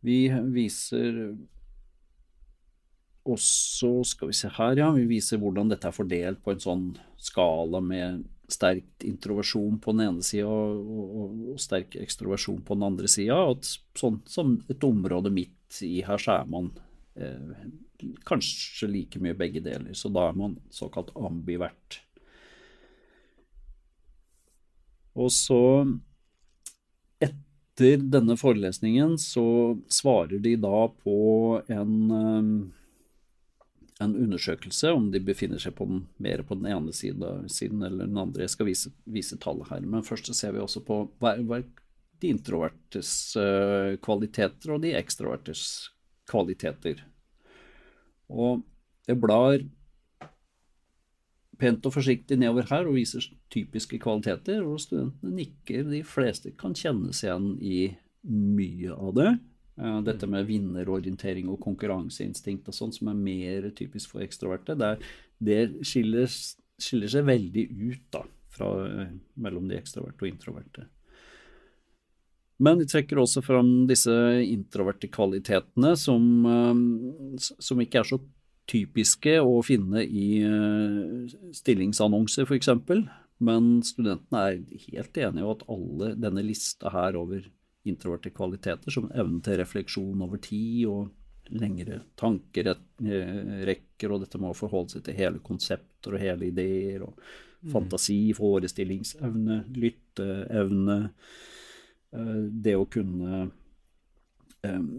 Vi 0.00 0.18
viser 0.54 1.20
også, 3.28 3.92
skal 4.08 4.30
vi 4.30 4.38
se 4.40 4.48
her, 4.56 4.80
ja, 4.80 4.88
vi 4.96 5.04
viser 5.04 5.38
hvordan 5.42 5.68
dette 5.68 5.90
er 5.90 5.94
fordelt 5.94 6.40
på 6.40 6.54
en 6.54 6.64
sånn 6.64 6.86
skala 7.20 7.82
med 7.84 8.24
sterk 8.52 9.06
introversjon 9.06 9.78
på 9.82 9.94
den 9.94 10.06
ene 10.08 10.26
sida 10.26 10.48
og, 10.50 10.90
og, 10.90 11.38
og 11.54 11.62
sterk 11.62 11.96
ekstroversjon 12.00 12.60
på 12.66 12.76
den 12.76 12.86
andre 12.90 13.10
sida. 13.10 13.38
Sånn 13.98 14.20
som 14.28 14.58
et 14.70 14.86
område 14.86 15.32
midt 15.34 15.80
i 15.86 16.00
her, 16.06 16.20
så 16.20 16.40
er 16.40 16.50
man 16.50 16.70
eh, 17.14 17.66
kanskje 18.28 18.90
like 18.90 19.22
mye 19.22 19.36
begge 19.38 19.62
deler. 19.64 19.94
Så 19.94 20.10
da 20.12 20.28
er 20.28 20.38
man 20.38 20.58
såkalt 20.74 21.12
ambivert. 21.18 22.00
Og 25.18 25.32
så 25.34 25.62
etter 27.20 28.02
denne 28.12 28.36
forelesningen 28.38 29.16
så 29.20 29.78
svarer 29.90 30.42
de 30.42 30.54
da 30.60 30.84
på 31.02 31.20
en, 31.68 31.94
eh, 32.10 32.50
en 34.00 34.16
undersøkelse 34.16 34.92
om 34.96 35.10
de 35.12 35.20
befinner 35.20 35.60
seg 35.60 35.74
på 35.76 35.86
den, 35.88 36.04
mer 36.22 36.42
på 36.46 36.56
den 36.56 36.70
ene 36.72 36.92
siden, 36.96 37.48
siden 37.52 37.82
eller 37.84 38.08
den 38.08 38.18
andre. 38.20 38.46
Jeg 38.46 38.54
skal 38.54 38.68
vise, 38.70 38.92
vise 39.04 39.36
tallet 39.40 39.68
her. 39.68 39.84
Men 39.84 40.06
først 40.06 40.32
ser 40.36 40.54
vi 40.56 40.62
også 40.62 40.82
på 40.86 41.02
hva 41.20 41.34
hva 41.44 41.60
de 42.20 42.30
introvertes 42.34 43.10
uh, 43.40 43.96
kvaliteter 44.04 44.74
og 44.74 44.82
de 44.84 44.94
ekstrovertes 44.96 45.62
kvaliteter. 46.28 47.00
Og 48.30 48.64
jeg 49.08 49.20
blar 49.20 49.62
pent 51.60 51.86
og 51.88 51.92
forsiktig 51.92 52.38
nedover 52.40 52.68
her 52.70 52.88
og 52.88 52.96
viser 52.96 53.24
typiske 53.52 53.98
kvaliteter, 54.00 54.62
og 54.64 54.80
studentene 54.80 55.34
nikker. 55.36 55.84
De 55.90 56.02
fleste 56.06 56.54
kan 56.60 56.76
kjennes 56.76 57.20
igjen 57.24 57.52
i 57.60 57.80
mye 58.30 58.96
av 58.96 59.16
det. 59.16 59.30
Uh, 59.78 60.00
dette 60.04 60.26
med 60.28 60.48
vinnerorientering 60.48 61.48
og 61.48 61.60
konkurranseinstinkt 61.62 62.68
og 62.68 62.76
sånn, 62.76 62.92
som 62.92 63.12
er 63.12 63.20
mer 63.20 63.68
typisk 63.76 64.12
for 64.12 64.24
ekstroverte, 64.24 64.74
det 65.40 65.60
skiller, 65.86 66.26
skiller, 66.80 67.12
seg 67.12 67.28
veldig 67.28 67.64
ut 67.70 68.02
da, 68.12 68.24
fra, 68.52 68.72
uh, 68.84 69.12
mellom 69.40 69.70
de 69.70 69.78
ekstroverte 69.78 70.26
og 70.26 70.32
introverte. 70.32 70.88
Men 72.60 72.76
de 72.76 72.84
trekker 72.84 73.22
også 73.22 73.40
fram 73.40 73.86
disse 73.88 74.12
introverte 74.44 75.08
kvalitetene 75.08 75.94
som, 75.96 76.26
uh, 76.44 77.40
som 77.40 77.80
ikke 77.80 78.02
er 78.02 78.10
så 78.10 78.20
typiske 78.70 79.38
å 79.42 79.56
finne 79.66 80.04
i 80.04 80.44
stillingsannonser, 81.56 82.44
f.eks. 82.46 82.68
Men 83.42 83.80
studentene 83.82 84.42
er 84.44 84.60
helt 84.84 85.18
enige 85.18 85.42
om 85.42 85.56
at 85.56 85.64
alle 85.74 86.10
denne 86.20 86.44
lista 86.46 86.92
her 86.94 87.18
over 87.18 87.48
introverte 87.88 88.30
kvaliteter, 88.34 88.92
som 88.92 89.08
evnen 89.12 89.40
til 89.44 89.58
refleksjon 89.60 90.22
over 90.24 90.40
tid 90.42 90.86
og 90.90 91.08
lengre 91.50 92.02
tankerekker, 92.20 94.12
og 94.12 94.24
dette 94.24 94.40
med 94.40 94.52
å 94.52 94.58
forholde 94.58 94.96
seg 94.96 95.06
til 95.06 95.18
hele 95.18 95.40
konsepter 95.44 96.14
og 96.14 96.22
hele 96.22 96.50
ideer, 96.50 97.06
og 97.06 97.16
mm. 97.16 97.70
fantasi, 97.72 98.20
forestillingsevne, 98.36 99.62
lytteevne, 99.74 100.98
eh, 102.14 102.42
det 102.68 102.76
å 102.78 102.86
kunne 102.90 103.46
um, 104.62 104.90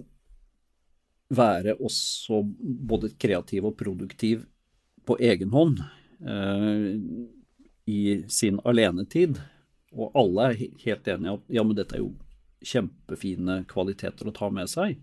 være 1.31 1.77
også 1.79 2.41
både 2.91 3.13
kreativ 3.21 3.69
og 3.69 3.77
produktiv 3.79 4.43
på 5.07 5.15
egen 5.23 5.53
hånd 5.53 5.79
i 7.89 8.01
sin 8.29 8.59
alenetid. 8.67 9.39
Og 9.95 10.11
alle 10.15 10.49
er 10.51 10.59
helt 10.85 11.07
enige 11.09 11.33
om 11.33 11.41
ja, 11.51 11.63
men 11.63 11.77
dette 11.79 11.97
er 11.97 12.03
jo 12.03 12.11
kjempefine 12.65 13.61
kvaliteter 13.69 14.29
å 14.29 14.35
ta 14.35 14.49
med 14.53 14.69
seg. 14.69 14.99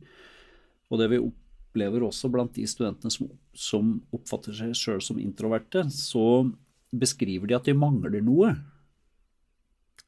Og 0.89 1.01
det 1.01 1.11
vi 1.13 1.21
opplever 1.21 2.05
også 2.07 2.31
blant 2.33 2.55
de 2.57 2.67
studentene 2.69 3.13
som, 3.13 3.29
som 3.53 3.97
oppfatter 4.15 4.57
seg 4.57 4.77
sjøl 4.79 5.03
som 5.05 5.21
introverte, 5.23 5.85
så 5.93 6.47
beskriver 6.95 7.51
de 7.51 7.57
at 7.59 7.69
de 7.69 7.77
mangler 7.77 8.23
noe. 8.25 8.55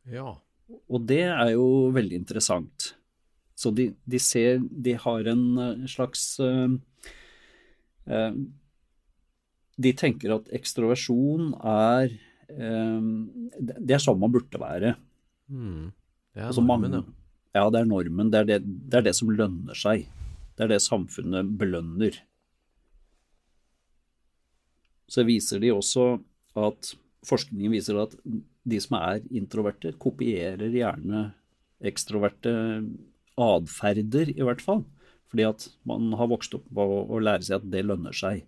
Ja. 0.09 0.39
Og 0.89 1.05
det 1.11 1.27
er 1.29 1.53
jo 1.57 1.91
veldig 1.95 2.23
interessant. 2.23 2.95
Så 3.61 3.73
de, 3.77 3.91
de 4.09 4.19
ser 4.23 4.63
De 4.71 4.95
har 4.97 5.27
en 5.29 5.45
eh, 5.61 5.87
slags 5.91 6.23
uh, 6.41 6.71
uh, 8.09 8.37
De 9.77 9.93
tenker 9.93 10.33
at 10.33 10.49
ekstroversjon 10.57 11.51
er 11.59 12.15
uh, 12.55 13.03
Det 13.61 13.99
er 13.99 14.01
sånn 14.01 14.21
man 14.23 14.33
burde 14.33 14.63
være. 14.63 14.95
Mm. 15.51 15.91
Det 16.33 16.47
er 16.47 16.63
normen, 16.63 17.01
ja. 17.01 17.03
Ja, 17.57 17.67
det 17.73 17.83
er 17.83 17.89
normen. 17.91 18.31
Det 18.31 18.43
er 18.43 18.49
det, 18.49 18.59
det 18.91 19.01
er 19.01 19.07
det, 19.09 19.15
som 19.19 19.31
lønner 19.35 19.79
seg. 19.79 20.07
Det 20.55 20.67
er 20.67 20.75
det 20.75 20.83
samfunnet 20.85 21.55
belønner. 21.59 22.21
Så 25.11 25.25
viser 25.27 25.63
de 25.63 25.73
også 25.75 26.13
at 26.59 26.93
forskningen 27.27 27.75
viser 27.75 27.99
at 28.03 28.15
de 28.71 28.79
som 28.83 28.99
er 29.01 29.25
introverte, 29.35 29.93
kopierer 29.99 30.71
gjerne 30.71 31.31
ekstroverte 31.91 32.53
atferder, 33.41 34.31
i 34.31 34.45
hvert 34.45 34.63
fall. 34.63 34.85
Fordi 35.31 35.47
at 35.49 35.67
man 35.89 36.13
har 36.19 36.31
vokst 36.31 36.55
opp 36.59 36.67
på 36.75 36.87
å 37.03 37.23
lære 37.23 37.47
seg 37.47 37.61
at 37.61 37.69
det 37.73 37.87
lønner 37.87 38.15
seg. 38.15 38.45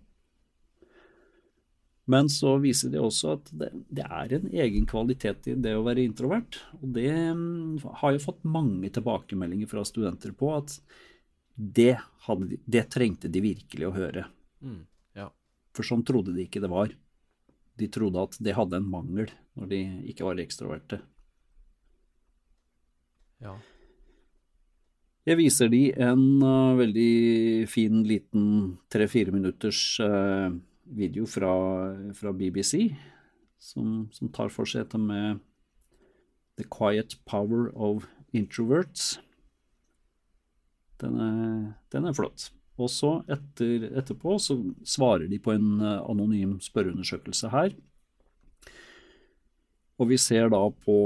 Men 2.05 2.27
så 2.29 2.57
viser 2.59 2.91
de 2.91 2.99
også 2.99 3.37
at 3.37 3.51
det, 3.55 3.69
det, 3.87 4.03
er 4.03 4.33
en 4.35 4.49
egen 4.51 4.87
kvalitet 4.89 5.47
i 5.47 5.55
det 5.55 5.71
å 5.77 5.85
være 5.85 6.03
introvert. 6.03 6.59
Og 6.81 6.89
det 6.97 7.11
mm, 7.13 7.77
har 8.01 8.15
jeg 8.15 8.25
fått 8.25 8.43
mange 8.43 8.91
tilbakemeldinger 8.91 9.69
fra 9.71 9.85
studenter 9.87 10.33
på, 10.35 10.51
at 10.57 10.75
det, 11.55 11.95
hadde, 12.27 12.59
det 12.65 12.89
trengte 12.91 13.31
de 13.31 13.43
virkelig 13.45 13.87
å 13.87 13.93
høre. 13.95 14.25
Mm, 14.65 14.81
ja. 15.19 15.29
For 15.75 15.87
sånn 15.87 16.03
trodde 16.07 16.35
de 16.35 16.43
ikke 16.43 16.63
det 16.63 16.71
var. 16.73 16.91
De 17.79 17.89
trodde 17.89 18.27
at 18.27 18.35
det 18.43 18.57
hadde 18.57 18.81
en 18.81 18.89
mangel 18.89 19.31
når 19.55 19.71
de 19.71 19.81
ikke 20.11 20.27
var 20.27 20.41
ekstroverte. 20.43 20.99
Ja. 23.43 23.55
Jeg 25.23 25.39
viser 25.39 25.71
de 25.71 25.85
en 26.03 26.43
uh, 26.43 26.75
veldig 26.75 27.63
fin 27.71 28.03
liten 28.07 28.45
tre-fire 28.91 29.31
minutters 29.31 29.79
uh, 30.03 30.51
video 30.83 31.25
fra, 31.29 31.53
fra 32.13 32.33
BBC 32.35 32.95
som, 33.59 34.09
som, 34.11 34.31
tar 34.33 34.51
for 34.53 34.67
seg 34.69 34.85
dette 34.85 34.99
med 34.99 35.39
The 36.59 36.65
Quiet 36.69 37.15
Power 37.29 37.71
of 37.73 38.07
Introverts. 38.35 39.17
Den 41.01 41.19
er, 41.21 41.71
den 41.93 42.09
er 42.09 42.17
flott. 42.17 42.49
Og 42.81 42.89
så 42.89 43.19
etter, 43.31 43.87
etterpå 43.93 44.35
så 44.41 44.57
svarer 44.87 45.29
de 45.29 45.39
på 45.41 45.53
en 45.53 45.77
eh, 45.81 46.01
anonym 46.09 46.57
spørreundersøkelse 46.63 47.51
her. 47.53 47.75
Og 50.01 50.09
vi 50.09 50.17
ser 50.17 50.49
da 50.51 50.65
på 50.83 50.97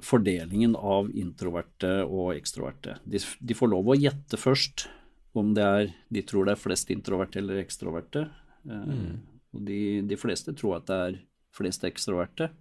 fordelingen 0.00 0.72
av 0.76 1.10
introverte 1.12 2.00
og 2.06 2.32
ekstroverte. 2.32 2.96
De, 3.04 3.20
de 3.20 3.56
får 3.56 3.70
lov 3.74 3.92
å 3.92 3.98
gjette 3.98 4.40
først 4.40 4.88
om 5.36 5.52
det 5.54 5.64
er, 5.64 5.90
de 6.10 6.22
tror 6.26 6.48
det 6.48 6.56
er 6.56 6.62
flest 6.62 6.90
introverte 6.90 7.38
eller 7.42 7.60
ekstroverte. 7.60 8.24
Mm. 8.64 9.20
Og 9.54 9.66
de, 9.66 9.80
de, 10.06 10.18
fleste 10.20 10.54
tror 10.56 10.78
at 10.78 10.88
det 10.90 10.98
er 11.08 11.20
flest 11.56 11.86
ekstroverte. 11.88 12.52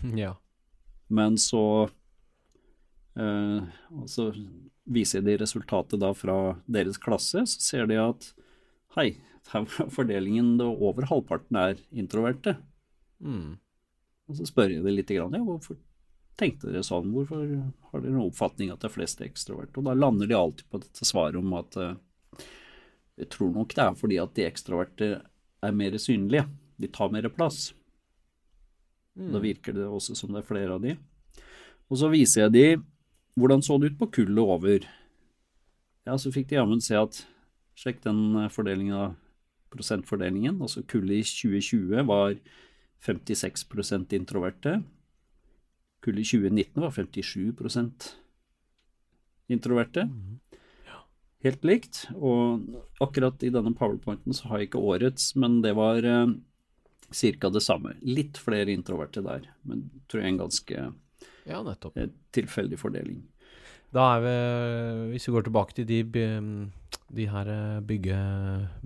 Ja. 0.16 0.32
Men 1.12 1.34
så 1.36 1.90
eh, 3.18 3.64
så 4.08 4.24
viser 4.88 5.20
de 5.26 5.34
resultatet 5.36 6.00
da 6.00 6.14
fra 6.16 6.36
deres 6.64 6.96
klasse, 6.96 7.42
så 7.46 7.60
ser 7.60 7.90
de 7.90 7.98
at 8.00 8.30
hei, 8.96 9.10
her 9.52 9.66
fordelingen 9.96 10.54
over 10.62 11.08
halvparten 11.10 11.58
er 11.60 11.82
introverte. 11.90 12.56
Mm. 13.20 13.58
Og 14.30 14.38
så 14.38 14.46
spør 14.48 14.72
jeg 14.72 14.84
dem 14.86 14.96
litt 14.96 15.10
grann, 15.12 15.36
ja, 15.36 15.42
hvorfor 15.44 15.78
tenkte 16.40 16.70
dere 16.70 16.86
sånn, 16.86 17.10
hvorfor 17.12 17.42
har 17.44 18.00
dere 18.00 18.14
noen 18.14 18.30
oppfatning 18.30 18.70
at 18.72 18.80
det 18.80 18.88
er 18.88 18.96
flest 18.96 19.20
ekstroverte? 19.24 19.76
Og 19.80 19.88
da 19.88 19.96
lander 19.98 20.30
de 20.30 20.38
alltid 20.38 20.70
på 20.70 20.80
dette 20.82 21.06
svaret 21.06 21.38
om 21.40 21.52
at 21.58 21.76
eh, 21.76 21.96
jeg 23.20 23.28
tror 23.34 23.52
nok 23.52 23.74
det 23.76 23.84
er 23.84 23.98
fordi 23.98 24.18
at 24.22 24.32
de 24.36 24.46
ekstroverte 24.48 25.10
er 25.60 25.76
mer 25.76 25.96
synlige. 26.00 26.46
De 26.80 26.88
tar 26.88 27.12
mer 27.12 27.28
plass. 27.28 27.74
Mm. 29.18 29.32
Da 29.34 29.42
virker 29.42 29.76
det 29.76 29.84
også 29.84 30.16
som 30.16 30.32
det 30.32 30.40
er 30.40 30.48
flere 30.48 30.76
av 30.76 30.84
de. 30.84 30.94
Og 31.90 32.00
så 32.00 32.08
viser 32.12 32.46
jeg 32.46 32.54
de 32.54 32.64
hvordan 33.40 33.62
så 33.62 33.76
det 33.78 33.92
ut 33.92 34.00
på 34.00 34.10
kullet 34.20 34.40
over. 34.40 34.86
Ja, 36.08 36.16
så 36.16 36.32
fikk 36.32 36.48
de 36.50 36.58
jammen 36.58 36.80
se 36.84 36.96
at 36.98 37.24
Sjekk 37.80 38.02
den 38.04 38.34
eh, 38.36 38.50
fordelingen 38.52 38.96
av 38.96 39.12
prosentfordelingen. 39.72 40.58
Altså 40.60 40.82
kullet 40.84 41.22
i 41.22 41.24
2020 41.24 42.02
var 42.10 42.34
56% 43.00 44.12
introverte. 44.18 44.80
Kullet 46.04 46.26
i 46.26 46.40
2019 46.42 46.82
var 46.82 46.92
57 46.92 48.10
introverte. 49.48 50.04
Mm 50.10 50.40
helt 51.44 51.66
likt. 51.66 52.04
Og 52.16 52.64
akkurat 53.02 53.42
i 53.46 53.52
denne 53.52 53.74
powerpointen 53.76 54.36
så 54.36 54.50
har 54.50 54.60
jeg 54.60 54.70
ikke 54.70 54.84
årets, 54.92 55.32
men 55.40 55.60
det 55.64 55.74
var 55.78 56.04
eh, 56.06 56.34
ca. 57.10 57.52
det 57.52 57.64
samme. 57.64 57.96
Litt 58.06 58.40
flere 58.40 58.72
introverte 58.74 59.24
der, 59.24 59.48
men 59.68 59.88
tror 60.10 60.24
jeg 60.24 60.34
en 60.34 60.42
ganske 60.44 60.88
ja. 61.48 61.62
Eh, 61.94 62.10
tilfeldig 62.36 62.78
fordeling. 62.80 63.22
Da 63.90 64.04
er 64.14 64.20
vi, 64.22 64.34
hvis 65.14 65.26
vi 65.26 65.32
går 65.34 65.48
tilbake 65.48 65.74
til 65.74 65.88
de, 65.88 66.02
de 67.10 67.26
her 67.32 67.48
eh, 67.50 67.80
bygge, 67.82 68.20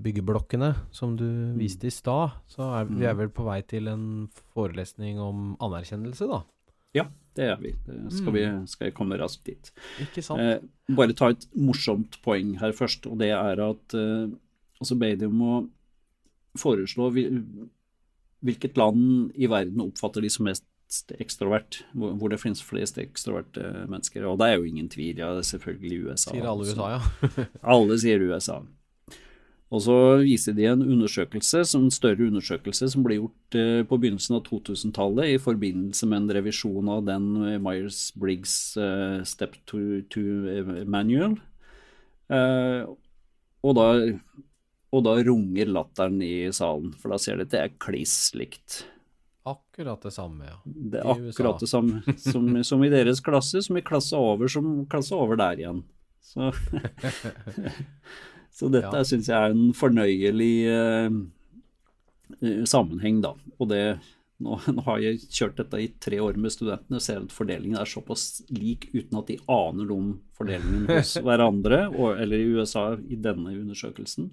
byggeblokkene 0.00 0.70
som 0.94 1.18
du 1.20 1.26
mm. 1.26 1.58
viste 1.60 1.90
i 1.90 1.92
stad, 1.92 2.38
så 2.48 2.70
er 2.78 2.88
vi 2.88 3.04
er 3.04 3.12
mm. 3.12 3.20
vel 3.20 3.34
på 3.34 3.44
vei 3.44 3.60
til 3.68 3.90
en 3.92 4.06
forelesning 4.56 5.20
om 5.20 5.52
anerkjennelse, 5.64 6.30
da? 6.30 6.40
Ja, 6.96 7.08
det 7.34 7.46
er 7.50 7.56
vi. 7.60 7.72
Det 7.86 8.12
skal, 8.14 8.34
vi, 8.34 8.44
mm. 8.46 8.66
skal 8.70 8.88
jeg 8.88 8.96
komme 8.96 9.18
raskt 9.18 9.48
dit. 9.48 9.70
Ikke 10.04 10.22
sant. 10.22 10.42
Eh, 10.42 10.94
bare 10.94 11.16
ta 11.16 11.32
et 11.34 11.46
morsomt 11.58 12.20
poeng 12.24 12.54
her 12.60 12.74
først, 12.76 13.08
og 13.10 13.18
det 13.22 13.32
er 13.34 13.62
at 13.64 13.96
eh, 13.98 14.28
altså 14.80 14.98
ber 15.00 15.16
de 15.18 15.30
om 15.30 15.42
å 15.42 15.56
foreslå 16.60 17.08
hvilket 18.44 18.78
land 18.78 19.34
i 19.34 19.50
verden 19.50 19.82
oppfatter 19.82 20.22
de 20.22 20.30
som 20.30 20.46
mest 20.46 20.66
ekstrovert, 21.18 21.80
hvor, 21.96 22.28
det 22.30 22.38
finnes 22.38 22.62
flest 22.62 23.00
ekstroverte 23.02 23.86
mennesker. 23.90 24.26
Og 24.28 24.38
det 24.38 24.50
er 24.50 24.60
jo 24.60 24.68
ingen 24.68 24.88
tvil, 24.92 25.18
ja, 25.18 25.32
det 25.34 25.42
er 25.42 25.50
selvfølgelig 25.54 26.00
USA. 26.04 26.30
Sier 26.30 26.46
alle 26.50 26.68
USA, 26.68 26.90
ja. 26.94 27.46
alle 27.74 27.98
sier 27.98 28.22
USA. 28.22 28.60
Og 29.72 29.80
så 29.82 29.96
viser 30.20 30.54
de 30.54 30.66
en 30.68 30.84
undersøkelse, 30.84 31.64
en 31.78 31.88
større 31.92 32.28
undersøkelse 32.28 32.90
som 32.92 33.04
ble 33.06 33.16
gjort 33.16 33.56
eh, 33.58 33.80
på 33.88 33.98
begynnelsen 34.00 34.36
av 34.36 34.44
2000-tallet 34.46 35.32
i 35.32 35.40
forbindelse 35.40 36.08
med 36.10 36.20
en 36.20 36.34
revisjon 36.36 36.90
av 36.92 37.06
den 37.08 37.30
eh, 37.40 37.56
Myers-Briggs 37.62 38.54
eh, 38.78 39.22
Step 39.26 39.56
to, 39.70 39.80
to 40.12 40.22
Manual. 40.84 41.38
Eh, 42.28 42.84
og, 43.64 43.72
da, 43.78 43.88
og 44.94 45.06
da 45.08 45.16
runger 45.26 45.72
latteren 45.72 46.20
i 46.22 46.34
salen, 46.54 46.92
for 47.00 47.14
da 47.14 47.20
ser 47.20 47.40
de 47.40 47.48
at 47.48 47.54
det 47.56 47.62
er 47.64 47.78
kliss 47.82 48.18
likt. 48.36 48.84
Akkurat 49.44 50.00
det 50.04 50.14
samme, 50.14 50.46
ja. 50.48 50.60
Det 50.64 51.00
er 51.00 51.10
akkurat 51.10 51.60
det 51.60 51.68
samme 51.68 52.00
som, 52.16 52.46
som 52.68 52.84
i 52.84 52.92
deres 52.92 53.20
klasse, 53.24 53.60
som 53.64 53.76
i 53.76 53.84
klasse 53.84 54.16
over, 54.16 54.48
som 54.48 54.84
klasse 54.92 55.16
over 55.16 55.40
der 55.40 55.60
igjen. 55.60 55.82
Så, 56.24 56.52
så 58.54 58.70
dette 58.70 58.92
Ja. 58.94 59.04
syns 59.06 59.26
jeg 59.30 59.34
er 59.34 59.50
en 59.54 59.72
fornøyelig 59.74 60.52
eh, 60.70 61.16
eh, 62.42 62.64
sammenheng, 62.70 63.20
da. 63.24 63.34
Og 63.58 63.68
det 63.72 63.98
nå, 64.44 64.58
nå 64.74 64.82
har 64.86 64.98
jeg 65.02 65.20
kjørt 65.30 65.58
dette 65.60 65.80
i 65.80 65.88
tre 66.02 66.18
år 66.22 66.38
med 66.40 66.52
studentene 66.54 66.98
og 66.98 67.04
ser 67.04 67.22
at 67.22 67.34
fordelingen 67.34 67.78
er 67.80 67.88
såpass 67.88 68.42
lik 68.50 68.88
uten 68.94 69.18
at 69.20 69.30
de 69.30 69.38
aner 69.50 69.92
om 69.94 70.08
fordelingen 70.38 70.86
hos 70.90 71.14
hverandre, 71.22 71.84
og, 71.94 72.18
eller 72.20 72.40
i 72.42 72.50
USA 72.58 72.92
i 72.98 73.18
denne 73.20 73.54
undersøkelsen. 73.54 74.30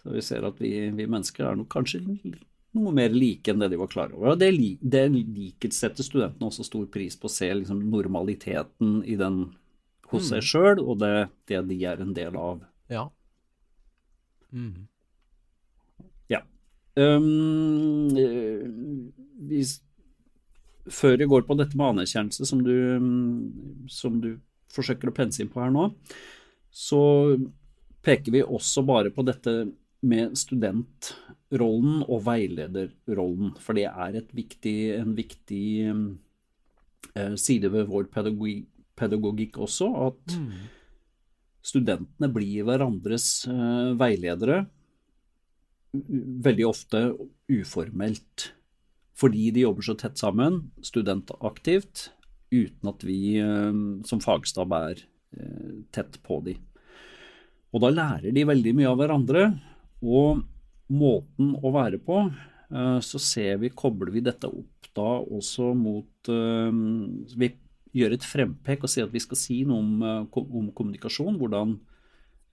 Så 0.00 0.14
vi 0.14 0.22
ser 0.24 0.46
at 0.48 0.60
vi, 0.62 0.72
vi 0.96 1.06
mennesker 1.10 1.44
er 1.44 1.58
nok 1.60 1.68
kanskje 1.74 2.00
noe 2.06 2.92
mer 2.94 3.10
like 3.12 3.50
enn 3.50 3.60
det 3.60 3.72
de 3.72 3.78
var 3.80 3.90
klar 3.90 4.12
over. 4.14 4.32
Og 4.32 4.38
det, 4.40 4.52
det 4.80 5.04
liket 5.12 5.74
setter 5.76 6.06
studentene 6.06 6.48
også 6.48 6.64
stor 6.64 6.86
pris 6.92 7.18
på 7.18 7.28
å 7.28 7.32
se 7.34 7.50
liksom, 7.52 7.82
normaliteten 7.90 9.00
i 9.04 9.18
den 9.20 9.42
hos 10.10 10.30
seg 10.30 10.42
sjøl, 10.42 10.80
og 10.82 10.98
det, 11.02 11.28
det 11.50 11.60
de 11.68 11.76
er 11.86 12.00
en 12.02 12.14
del 12.16 12.38
av. 12.38 12.62
Ja. 12.90 13.04
Mhm. 14.52 14.88
Um, 16.98 18.10
vi, 19.48 19.62
før 20.90 21.16
vi 21.20 21.28
går 21.30 21.44
på 21.46 21.56
dette 21.58 21.78
med 21.78 21.94
anerkjennelse, 21.94 22.46
som 22.48 22.62
du, 22.64 22.74
mm, 23.00 23.86
som 23.90 24.18
du 24.22 24.34
forsøker 24.74 25.10
å 25.10 25.14
pense 25.14 25.42
inn 25.42 25.50
på 25.50 25.62
her 25.62 25.72
nå, 25.74 25.88
så 26.70 27.02
peker 28.04 28.34
vi 28.34 28.42
også 28.42 28.84
bare 28.86 29.12
på 29.14 29.24
dette 29.26 29.54
med 30.06 30.36
studentrollen 30.38 32.02
og 32.06 32.24
veilederrollen, 32.26 33.54
for 33.60 33.76
det 33.76 33.86
er 33.90 34.20
viktig, 34.34 34.76
en 34.96 35.14
viktig 35.18 35.64
mm, 35.94 36.04
eh, 37.14 37.34
side 37.40 37.70
ved 37.72 37.90
vår 37.90 38.08
pedagogikk, 38.10 39.60
også, 39.60 39.90
at 40.08 40.38
studentene 41.64 42.30
blir 42.32 42.64
hverandres 42.68 43.46
eh, 43.50 43.92
veiledere 43.98 44.64
veldig 45.90 46.66
ofte 46.68 47.00
uformelt. 47.50 48.50
Fordi 49.18 49.50
de 49.52 49.64
jobber 49.64 49.84
så 49.84 49.96
tett 49.98 50.20
sammen, 50.20 50.60
studentaktivt, 50.86 52.08
uten 52.54 52.92
at 52.92 53.04
vi 53.06 53.20
eh, 53.42 53.80
som 54.08 54.22
fagstab 54.22 54.76
er 54.78 55.02
eh, 55.02 55.80
tett 55.94 56.20
på 56.26 56.40
de. 56.46 56.56
Og 57.70 57.84
da 57.84 57.92
lærer 57.94 58.34
de 58.34 58.46
veldig 58.48 58.74
mye 58.78 58.90
av 58.90 58.98
hverandre, 58.98 59.44
og 60.02 60.40
måten 60.90 61.52
å 61.60 61.70
være 61.70 62.00
på, 62.02 62.24
så 63.02 63.18
ser 63.18 63.60
vi, 63.62 63.68
kobler 63.74 64.12
vi 64.14 64.22
dette 64.22 64.46
opp 64.46 64.88
da 64.94 65.06
også 65.18 65.72
mot 65.74 66.30
Vi 66.30 67.48
gjør 67.96 68.16
et 68.16 68.26
frempek 68.26 68.84
og 68.86 68.92
si 68.92 69.02
at 69.02 69.14
vi 69.14 69.22
skal 69.22 69.38
si 69.38 69.62
noe 69.68 69.80
om, 69.82 69.94
eh, 70.06 70.42
om 70.42 70.68
kommunikasjon, 70.76 71.38
hvordan 71.40 71.78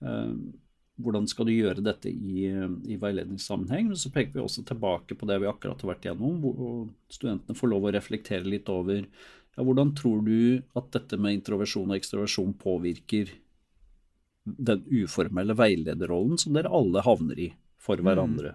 eh, 0.02 0.32
hvordan 0.98 1.28
skal 1.30 1.46
du 1.46 1.52
gjøre 1.54 1.82
dette 1.84 2.10
i, 2.10 2.48
i 2.90 2.96
veiledningssammenheng? 2.98 3.92
Men 3.92 3.98
så 3.98 4.10
peker 4.10 4.34
vi 4.34 4.42
også 4.42 4.64
tilbake 4.66 5.14
på 5.14 5.28
det 5.30 5.36
vi 5.38 5.46
akkurat 5.46 5.78
har 5.84 5.92
vært 5.92 6.08
gjennom, 6.08 6.40
hvor 6.42 6.88
studentene 7.12 7.54
får 7.54 7.70
lov 7.70 7.86
å 7.86 7.92
reflektere 7.94 8.50
litt 8.50 8.66
over 8.72 9.04
ja, 9.04 9.62
hvordan 9.62 9.92
tror 9.98 10.24
du 10.26 10.58
at 10.78 10.90
dette 10.94 11.18
med 11.18 11.38
introversjon 11.38 11.90
og 11.90 11.98
ekstroversjon 11.98 12.56
påvirker 12.58 13.30
den 14.48 14.84
uformelle 15.02 15.54
veilederrollen 15.58 16.38
som 16.40 16.54
dere 16.56 16.72
alle 16.72 17.02
havner 17.04 17.40
i 17.42 17.48
for 17.78 18.00
hverandre. 18.02 18.54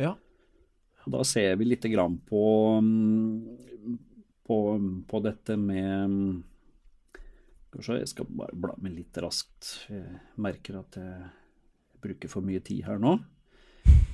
Ja. 0.00 0.14
Da 1.04 1.24
ser 1.26 1.58
vi 1.60 1.66
lite 1.68 1.90
grann 1.92 2.16
på, 2.26 2.42
mm, 2.80 3.98
på, 4.44 4.58
på 5.08 5.22
dette 5.24 5.56
med 5.60 6.42
jeg 7.74 8.06
skal 8.06 8.28
bare 8.30 8.54
bla 8.54 8.74
meg 8.78 8.92
litt 8.94 9.18
raskt. 9.18 9.88
Jeg 9.90 10.20
merker 10.38 10.76
at 10.78 10.98
jeg 11.00 11.24
bruker 12.04 12.30
for 12.30 12.46
mye 12.46 12.62
tid 12.62 12.84
her 12.86 13.00
nå. 13.02 13.16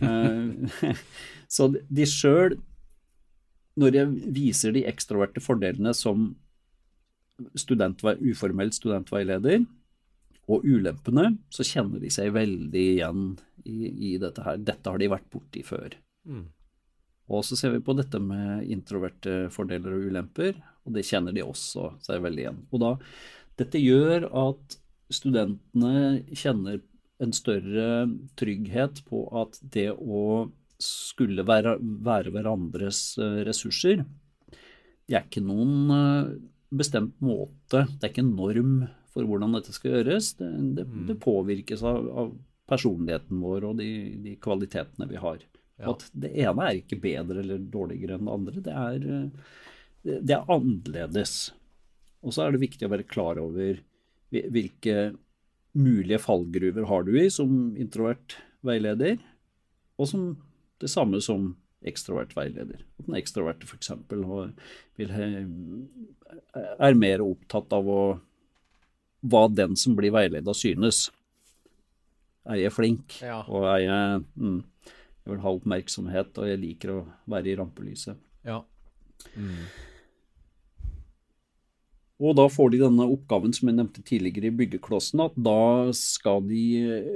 Eh, 0.00 0.94
Så 1.56 1.68
de 1.76 2.06
sjøl, 2.08 2.56
når 3.76 3.98
jeg 3.98 4.30
viser 4.32 4.72
de 4.72 4.86
ekstroverte 4.88 5.42
fordelene 5.44 5.92
som 5.96 6.30
student, 7.58 8.00
uformell 8.00 8.72
studentveileder, 8.72 9.66
og 10.50 10.64
ulempene, 10.66 11.36
så 11.52 11.64
kjenner 11.66 12.00
de 12.02 12.10
seg 12.10 12.32
veldig 12.34 12.86
igjen 12.96 13.26
i, 13.68 13.90
i 14.10 14.16
dette 14.20 14.42
her. 14.42 14.58
Dette 14.58 14.90
har 14.90 14.98
de 14.98 15.10
vært 15.12 15.28
borti 15.30 15.62
før. 15.66 15.94
Mm. 16.26 16.48
Og 17.30 17.44
så 17.46 17.56
ser 17.58 17.74
vi 17.76 17.82
på 17.84 17.94
dette 17.98 18.18
med 18.22 18.66
introverte 18.70 19.46
fordeler 19.54 19.94
og 19.94 20.10
ulemper, 20.10 20.56
og 20.86 20.96
det 20.96 21.06
kjenner 21.06 21.34
de 21.36 21.44
også 21.46 21.92
seg 22.02 22.22
veldig 22.24 22.44
igjen. 22.44 22.62
Og 22.74 22.82
da, 22.82 22.92
dette 23.60 23.82
gjør 23.82 24.26
at 24.48 24.78
studentene 25.10 26.22
kjenner 26.34 26.80
en 27.20 27.34
større 27.36 28.08
trygghet 28.40 29.02
på 29.06 29.26
at 29.42 29.58
det 29.74 29.90
å 29.92 30.48
skulle 30.80 31.44
være, 31.44 31.76
være 31.80 32.32
hverandres 32.32 33.02
eh, 33.20 33.42
ressurser, 33.46 34.06
det 35.10 35.18
er 35.18 35.26
ikke 35.26 35.42
noen 35.44 35.92
eh, 35.92 36.32
bestemt 36.70 37.18
måte, 37.22 37.84
det 37.98 38.06
er 38.06 38.12
ikke 38.12 38.24
en 38.24 38.36
norm 38.38 38.74
for 39.10 39.26
hvordan 39.26 39.56
dette 39.58 39.74
skal 39.74 39.98
gjøres. 39.98 40.34
Det, 40.38 40.48
det, 40.78 40.86
det 41.08 41.18
påvirkes 41.22 41.82
av, 41.86 42.06
av 42.22 42.34
personligheten 42.70 43.40
vår 43.42 43.66
og 43.72 43.80
de, 43.80 43.90
de 44.22 44.36
kvalitetene 44.42 45.08
vi 45.10 45.18
har. 45.20 45.42
Ja. 45.80 45.94
At 45.94 46.04
det 46.12 46.30
ene 46.36 46.66
er 46.66 46.82
ikke 46.82 47.00
bedre 47.00 47.40
eller 47.40 47.62
dårligere 47.72 48.18
enn 48.18 48.28
det 48.28 48.34
andre. 48.36 48.64
Det 48.66 48.76
er, 48.76 49.08
eh, 49.16 49.56
det, 50.04 50.18
det 50.28 50.36
er 50.36 50.52
annerledes. 50.52 51.34
Og 52.20 52.36
så 52.36 52.44
er 52.44 52.54
det 52.54 52.64
viktig 52.66 52.86
å 52.86 52.92
være 52.92 53.08
klar 53.08 53.40
over 53.40 53.80
hvilke 54.30 55.10
mulige 55.72 56.20
fallgruver 56.22 56.86
har 56.86 57.06
du 57.06 57.14
i 57.18 57.30
som 57.32 57.76
introvert 57.78 58.36
veileder, 58.66 59.18
og 60.00 60.08
som 60.10 60.24
det 60.82 60.90
samme 60.90 61.20
som 61.24 61.54
ekstrovert 61.86 62.34
veileder. 62.36 62.82
At 62.98 63.06
den 63.06 63.16
ekstroverte 63.18 63.68
f.eks. 63.68 63.92
er 66.80 66.98
mer 66.98 67.24
opptatt 67.24 67.72
av 67.76 67.88
å, 67.88 68.02
hva 69.20 69.42
den 69.52 69.76
som 69.80 69.96
blir 69.96 70.12
veileda 70.14 70.54
synes. 70.56 71.08
Er 72.48 72.60
jeg 72.60 72.74
flink? 72.74 73.16
Ja. 73.24 73.42
Og 73.48 73.66
er 73.68 73.80
jeg 73.84 74.22
mm, 74.34 74.60
Jeg 75.24 75.34
vil 75.34 75.44
ha 75.44 75.52
oppmerksomhet, 75.52 76.34
og 76.40 76.48
jeg 76.48 76.60
liker 76.62 76.94
å 76.94 76.98
være 77.30 77.52
i 77.52 77.56
rampelyset. 77.60 78.18
Ja. 78.46 78.62
Og 82.20 82.36
da 82.36 82.46
får 82.52 82.72
de 82.72 82.82
denne 82.82 83.06
oppgaven 83.08 83.52
som 83.56 83.70
jeg 83.70 83.78
nevnte 83.78 84.04
tidligere 84.04 84.50
i 84.50 84.56
byggeklossen, 84.56 85.22
at 85.24 85.36
da 85.40 85.92
skal 85.96 86.44
de 86.48 86.64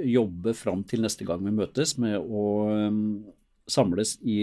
jobbe 0.09 0.55
fram 0.57 0.81
til 0.87 1.05
neste 1.05 1.27
gang 1.27 1.43
vi 1.45 1.53
møtes 1.53 1.93
med 2.01 2.17
å 2.17 2.45
um, 2.89 3.03
samles 3.69 4.15
i, 4.21 4.39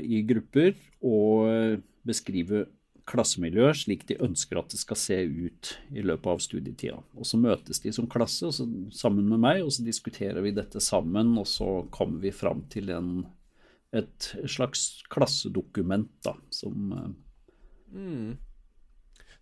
i 0.00 0.22
grupper 0.28 0.72
og 1.04 1.82
beskrive 2.06 2.64
klassemiljøet 3.06 3.78
slik 3.84 4.06
de 4.08 4.18
ønsker 4.22 4.58
at 4.58 4.72
det 4.72 4.80
skal 4.80 4.98
se 4.98 5.18
ut 5.24 5.72
i 5.94 6.02
løpet 6.02 6.30
av 6.32 6.42
studietida. 6.42 6.98
Og 7.14 7.28
så 7.28 7.38
møtes 7.38 7.80
de 7.84 7.92
som 7.94 8.08
klasse 8.10 8.48
og 8.48 8.54
så, 8.56 8.66
sammen 8.94 9.28
med 9.30 9.42
meg, 9.42 9.62
og 9.62 9.70
så 9.74 9.86
diskuterer 9.86 10.42
vi 10.42 10.54
dette 10.56 10.82
sammen, 10.82 11.36
og 11.38 11.46
så 11.50 11.84
kommer 11.94 12.24
vi 12.24 12.34
fram 12.34 12.64
til 12.72 12.90
en, 12.94 13.12
et 13.94 14.32
slags 14.50 15.04
klassedokument 15.12 16.10
da, 16.26 16.34
som 16.50 16.90
Mm. 17.96 18.36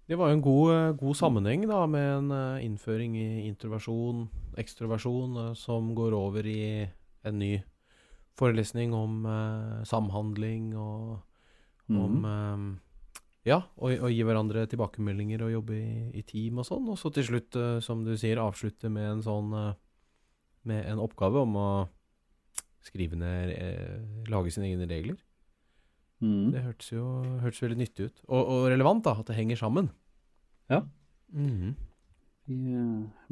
Det 0.06 0.18
var 0.20 0.28
jo 0.28 0.36
en 0.36 0.44
god, 0.44 0.96
god 1.00 1.16
sammenheng 1.16 1.64
da, 1.68 1.86
med 1.88 2.08
en 2.18 2.32
eh, 2.36 2.64
innføring 2.66 3.16
i 3.16 3.46
introversjon, 3.48 4.26
ekstroversjon, 4.60 5.38
eh, 5.40 5.54
som 5.56 5.94
går 5.96 6.12
over 6.12 6.46
i 6.46 6.84
en 7.24 7.38
ny 7.40 7.54
forelesning 8.36 8.92
om 8.94 9.24
eh, 9.24 9.80
samhandling 9.88 10.74
og 10.76 11.22
om 11.88 12.28
eh, 12.28 12.66
Ja, 13.44 13.58
og, 13.76 13.92
og 13.98 14.08
gi 14.08 14.22
hverandre 14.24 14.64
tilbakemeldinger 14.72 15.42
og 15.44 15.52
jobbe 15.52 15.76
i, 15.76 15.88
i 16.16 16.22
team 16.24 16.62
og 16.62 16.68
sånn. 16.68 16.86
Og 16.88 16.96
så 17.00 17.10
til 17.12 17.26
slutt, 17.28 17.58
uh, 17.60 17.76
som 17.84 18.00
du 18.06 18.14
sier, 18.16 18.40
avslutte 18.40 18.88
med 18.92 19.18
en 19.18 19.24
sånn 19.24 19.52
uh, 19.52 19.74
Med 20.64 20.86
en 20.88 21.02
oppgave 21.04 21.42
om 21.44 21.58
å 21.60 21.68
skrive 22.84 23.18
ned 23.20 23.52
uh, 23.52 24.30
Lage 24.32 24.54
sine 24.54 24.70
egne 24.70 24.88
regler. 24.88 25.18
mm. 26.24 26.54
Det 26.54 26.62
hørtes 26.64 26.92
jo 26.94 27.04
hørtes 27.42 27.60
veldig 27.66 27.80
nyttig 27.82 28.08
ut. 28.08 28.24
Og, 28.30 28.40
og 28.40 28.68
relevant, 28.72 29.04
da. 29.04 29.18
At 29.20 29.28
det 29.28 29.36
henger 29.36 29.60
sammen. 29.60 29.92
Ja. 30.72 30.86
Mhm. 31.34 31.76
Vi 32.44 32.76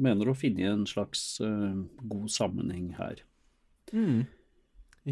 mener 0.01 0.29
å 0.29 0.33
finne 0.33 0.71
en 0.71 0.87
slags 0.89 1.37
god 1.37 2.31
sammenheng 2.33 2.95
her. 2.97 3.19
Mm. 3.93 4.23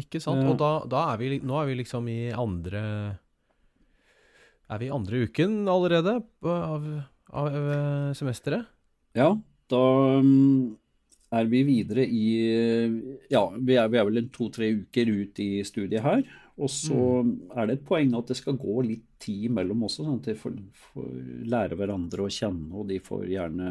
Ikke 0.02 0.18
sant. 0.22 0.42
Og 0.42 0.56
da, 0.58 0.72
da 0.90 1.04
er 1.12 1.20
vi 1.20 1.36
Nå 1.38 1.54
er 1.60 1.68
vi 1.68 1.76
liksom 1.78 2.08
i 2.10 2.32
andre 2.34 2.82
Er 4.72 4.80
vi 4.80 4.92
andre 4.92 5.26
uken 5.26 5.66
allerede 5.68 6.14
av, 6.48 6.84
av 7.28 7.56
eh, 7.56 8.12
semesteret? 8.16 8.70
Ja, 9.18 9.34
da 9.68 9.82
mm, 10.24 10.70
er 11.36 11.48
vi 11.50 11.60
videre 11.68 12.06
i 12.06 12.26
Ja, 13.32 13.42
vi 13.52 13.76
er, 13.76 13.90
vi 13.92 14.00
er 14.00 14.06
vel 14.08 14.30
to-tre 14.32 14.70
uker 14.80 15.10
ut 15.12 15.42
i 15.44 15.50
studiet 15.68 16.04
her. 16.06 16.24
Og 16.60 16.70
så 16.72 17.22
er 17.56 17.68
det 17.68 17.78
et 17.78 17.86
poeng 17.88 18.12
at 18.16 18.28
det 18.28 18.36
skal 18.38 18.58
gå 18.60 18.82
litt 18.84 19.06
tid 19.22 19.48
imellom 19.48 19.86
også, 19.86 20.04
sånn 20.04 20.20
at 20.20 20.28
de 20.28 20.36
får, 20.36 20.56
får 20.92 21.08
lære 21.52 21.78
hverandre 21.80 22.26
å 22.26 22.32
kjenne, 22.32 22.68
og 22.76 22.90
de 22.90 22.98
får 23.02 23.24
gjerne 23.30 23.70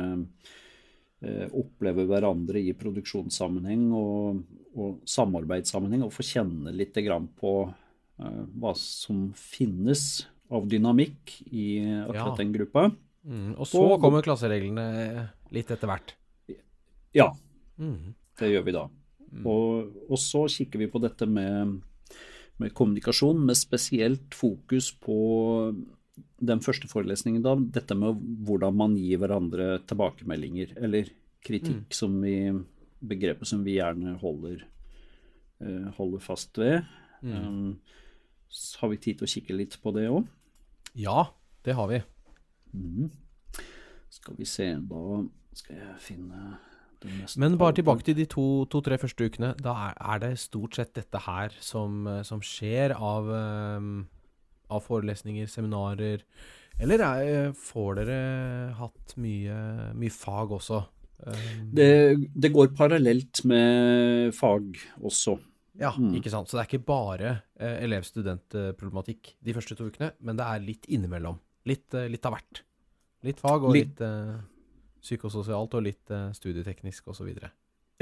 eh, 1.21 1.45
oppleve 1.61 2.07
hverandre 2.09 2.61
i 2.61 2.73
produksjonssammenheng 2.77 3.85
og, 3.93 4.41
og 4.73 5.01
samarbeidssammenheng, 5.09 6.05
og 6.07 6.15
få 6.15 6.25
kjenne 6.25 6.73
litt 6.73 6.97
grann 7.05 7.29
på 7.37 7.53
eh, 7.69 8.41
hva 8.57 8.73
som 8.77 9.29
finnes 9.37 10.25
av 10.51 10.67
dynamikk 10.69 11.37
i 11.51 11.79
akkurat 12.03 12.33
Ja. 12.33 12.35
den 12.37 12.51
gruppa. 12.53 12.91
Mm. 13.25 13.53
Og 13.59 13.65
så 13.69 13.81
Og- 13.81 14.01
kommer 14.01 14.21
klassereglene 14.25 15.29
litt 15.51 15.69
etter 15.71 15.87
hvert. 15.87 16.13
Ja, 17.13 17.31
Mm. 17.79 18.13
Det 18.37 18.49
gjør 18.51 18.63
vi 18.65 18.71
da. 18.71 18.89
Og, 19.45 19.93
og 20.11 20.17
så 20.19 20.43
kikker 20.51 20.77
vi 20.77 20.87
på 20.91 20.99
dette 21.01 21.25
med, 21.25 21.81
med 22.59 22.73
kommunikasjon, 22.77 23.39
med 23.45 23.55
spesielt 23.57 24.35
fokus 24.37 24.91
på 25.01 25.73
den 26.41 26.59
første 26.59 26.87
forelesningen 26.91 27.41
da, 27.41 27.55
dette 27.55 27.95
med 27.97 28.19
hvordan 28.45 28.75
man 28.75 28.95
gir 28.99 29.17
hverandre 29.17 29.79
tilbakemeldinger, 29.87 30.75
eller 30.77 31.09
kritikk, 31.41 31.91
som 31.93 32.19
vi, 32.21 32.51
begrepet 33.01 33.47
som 33.47 33.63
vi 33.63 33.77
gjerne 33.79 34.17
holder, 34.21 34.61
eh, 35.61 35.89
holder 35.97 36.19
fast 36.21 36.57
ved. 36.61 36.83
Um, 37.23 37.79
så 38.49 38.79
har 38.81 38.89
vi 38.89 38.97
tid 38.97 39.17
til 39.19 39.25
å 39.27 39.31
kikke 39.31 39.57
litt 39.57 39.77
på 39.81 39.93
det 39.95 40.07
òg. 40.09 40.27
Ja, 40.97 41.27
det 41.65 41.75
har 41.77 41.87
vi. 41.91 42.01
Skal 44.11 44.35
vi 44.37 44.45
se, 44.47 44.67
da 44.75 45.21
skal 45.55 45.75
jeg 45.79 45.95
finne 46.03 46.57
Men 47.41 47.57
bare 47.57 47.73
tilbake 47.73 48.03
til 48.05 48.15
de 48.15 48.25
to- 48.29 48.65
to-tre 48.69 48.97
første 49.01 49.25
ukene. 49.25 49.53
Da 49.57 49.73
er, 49.89 49.95
er 50.13 50.19
det 50.19 50.39
stort 50.39 50.75
sett 50.77 50.93
dette 50.93 51.17
her 51.25 51.49
som, 51.59 52.05
eh, 52.07 52.21
som 52.23 52.39
skjer 52.41 52.93
av, 52.93 53.25
um, 53.77 54.07
av 54.69 54.83
forelesninger, 54.85 55.47
seminarer 55.49 56.21
Eller 56.79 57.01
er, 57.03 57.51
får 57.53 57.95
dere 57.99 58.73
hatt 58.77 59.15
mye, 59.17 59.93
mye 59.93 60.09
fag 60.13 60.49
også? 60.55 60.85
Um, 61.27 61.71
Det, 61.73 62.31
det 62.33 62.53
går 62.53 62.71
parallelt 62.77 63.43
med 63.45 64.31
fag 64.33 64.77
også. 65.03 65.37
Ja, 65.79 65.91
ikke 66.17 66.29
sant. 66.33 66.49
Så 66.49 66.57
det 66.57 66.63
er 66.65 66.69
ikke 66.71 66.85
bare 66.85 67.29
eh, 67.59 67.77
elev-student-problematikk 67.85 69.35
de 69.43 69.53
første 69.55 69.75
to 69.79 69.87
ukene, 69.91 70.11
men 70.19 70.35
det 70.39 70.45
er 70.47 70.59
litt 70.65 70.85
innimellom. 70.91 71.39
Litt, 71.69 71.93
eh, 71.93 72.09
litt 72.11 72.25
av 72.25 72.33
hvert. 72.35 72.63
Litt 73.23 73.39
fag 73.39 73.63
og 73.63 73.73
Litt- 73.75 73.93
litt 73.93 74.01
eh, 74.01 74.39
psykososialt 75.01 75.73
og 75.77 75.83
litt 75.85 76.11
eh, 76.13 76.31
studieteknisk 76.33 77.07
osv. 77.13 77.29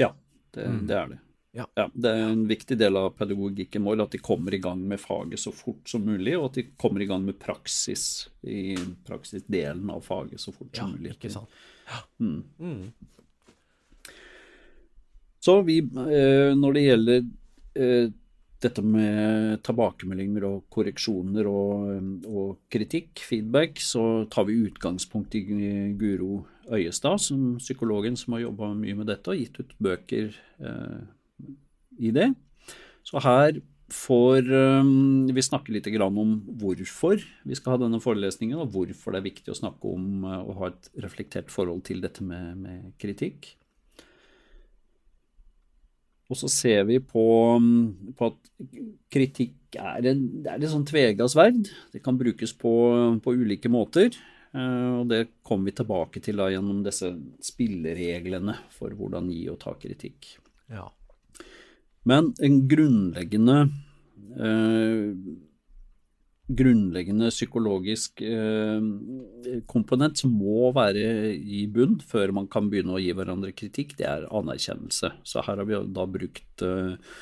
Ja, 0.00 0.10
det, 0.52 0.66
det 0.88 0.96
er 0.96 1.08
det. 1.14 1.18
Ja. 1.52 1.64
Det 1.74 2.06
er 2.14 2.28
en 2.30 2.44
viktig 2.46 2.76
del 2.78 2.94
av 2.96 3.08
pedagogikken 3.18 3.82
vår 3.82 4.04
at 4.04 4.12
de 4.14 4.18
kommer 4.22 4.54
i 4.54 4.60
gang 4.62 4.82
med 4.86 5.00
faget 5.02 5.40
så 5.42 5.50
fort 5.50 5.88
som 5.90 6.04
mulig, 6.06 6.36
og 6.38 6.44
at 6.50 6.58
de 6.60 6.64
kommer 6.78 7.02
i 7.02 7.08
gang 7.10 7.24
med 7.26 7.40
praksis 7.42 8.28
i 8.46 8.76
praksisdelen 9.08 9.90
av 9.90 10.04
faget 10.06 10.38
så 10.40 10.52
fort 10.54 10.70
Ja, 10.78 10.84
som 10.84 10.92
mulig. 10.94 11.16
ikke 11.16 11.30
sant. 11.34 11.50
Mm. 12.22 12.44
Mm. 12.60 12.92
Så 15.40 15.56
vi, 15.66 15.78
eh, 15.80 16.54
når 16.54 16.72
det 16.76 16.82
gjelder 16.84 17.22
dette 18.60 18.82
med 18.84 19.62
tilbakemeldinger 19.64 20.44
og 20.48 20.66
korreksjoner 20.72 21.48
og, 21.48 21.86
og 22.28 22.50
kritikk, 22.72 23.22
feedback, 23.24 23.80
så 23.80 24.26
tar 24.32 24.46
vi 24.48 24.58
utgangspunkt 24.66 25.36
i 25.38 25.42
Guro 25.98 26.42
Øyestad, 26.70 27.22
som 27.24 27.56
psykologen 27.58 28.18
som 28.20 28.36
har 28.36 28.44
jobba 28.44 28.72
mye 28.76 28.98
med 28.98 29.08
dette 29.10 29.32
og 29.32 29.40
gitt 29.40 29.56
ut 29.62 29.72
bøker 29.80 30.34
eh, 30.60 31.00
i 31.98 32.12
det. 32.14 32.28
Så 33.06 33.22
her 33.24 33.62
får 33.90 34.50
eh, 34.54 34.90
vi 35.34 35.46
snakke 35.46 35.72
litt 35.74 35.88
om 36.04 36.36
hvorfor 36.60 37.16
vi 37.16 37.58
skal 37.58 37.74
ha 37.74 37.84
denne 37.86 38.02
forelesningen, 38.02 38.60
og 38.60 38.76
hvorfor 38.76 39.16
det 39.16 39.22
er 39.22 39.30
viktig 39.30 39.54
å 39.54 39.60
snakke 39.62 39.94
om 39.96 40.28
og 40.28 40.52
å 40.52 40.58
ha 40.60 40.70
et 40.74 40.92
reflektert 41.06 41.50
forhold 41.50 41.86
til 41.88 42.04
dette 42.04 42.22
med, 42.22 42.60
med 42.60 42.92
kritikk. 43.00 43.54
Og 46.30 46.38
så 46.38 46.48
ser 46.52 46.84
vi 46.86 47.00
på, 47.02 47.24
mm, 47.58 48.14
på 48.18 48.28
at 48.30 48.68
kritikk 49.10 49.78
er, 49.78 50.04
en, 50.12 50.20
det 50.44 50.52
er 50.52 50.62
et 50.62 50.70
sånn 50.70 50.86
tvega 50.86 51.26
sverd. 51.30 51.66
Det 51.90 52.02
kan 52.04 52.18
brukes 52.20 52.54
på, 52.58 52.72
på 53.22 53.34
ulike 53.34 53.70
måter. 53.72 54.14
eh, 54.54 54.92
Og 55.00 55.10
det 55.10 55.24
kommer 55.46 55.70
vi 55.70 55.76
tilbake 55.80 56.22
til 56.22 56.38
da 56.38 56.48
gjennom 56.52 56.84
disse 56.86 57.10
spillereglene 57.42 58.56
for 58.74 58.94
hvordan 58.94 59.30
gi 59.34 59.44
og 59.50 59.58
ta 59.62 59.74
kritikk. 59.78 60.36
Ja. 60.70 60.86
Men 62.06 62.30
en 62.40 62.62
grunnleggende 62.70 63.58
eh, 64.38 65.10
grunnleggende 66.50 67.30
psykologisk 67.30 68.20
eh, 68.26 68.80
komponent 69.70 70.18
som 70.18 70.32
må 70.34 70.70
være 70.74 71.34
i 71.36 71.64
bunn 71.70 71.98
før 72.02 72.34
man 72.34 72.48
kan 72.50 72.70
begynne 72.70 72.96
å 72.96 73.02
gi 73.02 73.12
hverandre 73.14 73.52
kritikk, 73.56 73.96
det 74.00 74.08
er 74.10 74.26
anerkjennelse. 74.34 75.12
Så 75.22 75.44
her 75.46 75.60
har 75.62 75.68
vi 75.68 75.78
da 75.94 76.06
brukt 76.10 76.64
eh, 76.66 77.16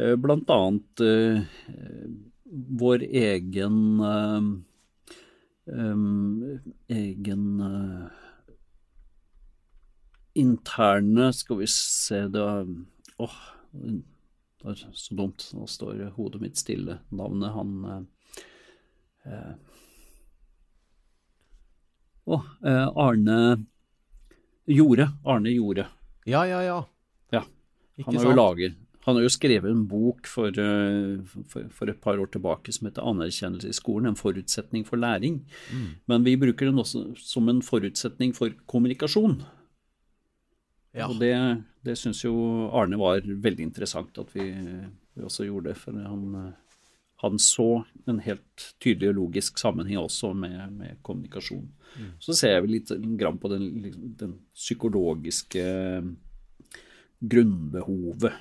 annet 0.00 1.04
eh, 1.04 1.42
vår 2.80 3.04
egen 3.04 3.76
egen 6.90 7.42
interne 10.40 11.28
Skal 11.36 11.60
vi 11.60 11.68
se 11.70 12.22
det 12.32 12.46
Åh, 13.22 13.36
det 13.70 14.72
er 14.72 14.80
så 14.96 15.14
dumt. 15.14 15.44
Nå 15.54 15.68
står 15.68 16.00
hodet 16.16 16.40
mitt 16.42 16.58
stille. 16.58 16.98
Navnet 17.12 17.54
han 17.54 18.08
Å, 22.30 22.38
eh, 22.66 22.86
Arne 22.96 23.66
Jorde. 24.70 25.08
Arne 25.24 25.50
Jorde. 25.50 25.86
Ja, 26.24 26.44
ja, 26.46 26.62
ja. 26.62 26.84
Ja. 27.34 27.44
Han 28.06 28.16
har 28.16 28.36
laget 28.36 28.76
Han 29.06 29.16
har 29.16 29.24
jo 29.24 29.30
skrevet 29.32 29.70
en 29.70 29.86
bok 29.88 30.26
for, 30.28 30.48
eh, 30.48 31.22
for, 31.48 31.68
for 31.72 31.88
et 31.88 32.00
par 32.04 32.20
år 32.20 32.28
tilbake 32.30 32.72
som 32.72 32.86
heter 32.86 33.02
'Anerkjennelse 33.02 33.68
i 33.68 33.72
skolen 33.72 34.10
en 34.10 34.14
forutsetning 34.14 34.84
for 34.86 34.96
læring'. 34.96 35.40
Men 36.06 36.22
vi 36.22 36.36
bruker 36.36 36.66
den 36.68 36.78
også 36.78 37.16
som 37.16 37.48
en 37.48 37.62
forutsetning 37.62 38.34
for 38.36 38.50
kommunikasjon. 38.68 39.42
Ja. 40.94 41.08
Og 41.08 41.18
det, 41.18 41.64
det 41.82 41.96
syns 41.98 42.22
jo 42.24 42.68
Arne 42.74 42.98
var 42.98 43.22
veldig 43.22 43.62
interessant 43.62 44.18
at 44.18 44.34
vi, 44.34 44.50
vi 45.14 45.22
også 45.22 45.46
gjorde 45.46 45.70
det. 45.70 45.76
For 45.78 45.92
han, 45.92 46.34
eh, 46.34 46.52
han 47.20 47.38
så 47.42 47.84
en 48.08 48.20
helt 48.24 48.66
tydelig 48.82 49.12
og 49.12 49.18
logisk 49.18 49.60
sammenheng 49.60 50.00
også 50.00 50.32
med, 50.36 50.58
med 50.76 51.00
kommunikasjon. 51.06 51.68
Så 52.22 52.36
ser 52.38 52.54
jeg 52.54 52.64
vel 52.64 52.74
litt 52.78 52.92
grann 53.20 53.38
på 53.40 53.50
den, 53.52 53.66
liksom, 53.84 54.12
den 54.20 54.36
psykologiske 54.56 55.64
grunnbehovet 57.20 58.32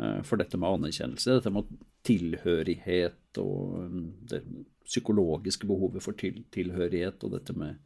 eh, 0.00 0.22
for 0.26 0.40
dette 0.40 0.58
med 0.58 0.78
anerkjennelse. 0.78 1.38
Dette 1.38 1.52
med 1.54 1.70
tilhørighet 2.06 3.40
og 3.42 3.86
mm, 3.92 4.08
det 4.30 4.42
psykologiske 4.86 5.68
behovet 5.68 6.04
for 6.04 6.18
til, 6.18 6.42
tilhørighet 6.54 7.24
og 7.26 7.34
dette 7.36 7.56
med 7.58 7.78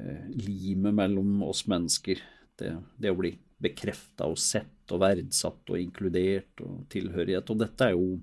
eh, 0.00 0.28
limet 0.36 0.96
mellom 0.96 1.42
oss 1.48 1.66
mennesker. 1.70 2.20
Det, 2.58 2.74
det 3.00 3.12
å 3.12 3.18
bli 3.18 3.34
bekrefta 3.62 4.26
og 4.30 4.40
sett 4.40 4.92
og 4.92 5.02
verdsatt 5.02 5.70
og 5.70 5.80
inkludert 5.80 6.62
og 6.64 6.84
tilhørighet. 6.92 7.52
Og 7.52 7.60
dette 7.62 7.88
er 7.88 7.96
jo, 7.96 8.16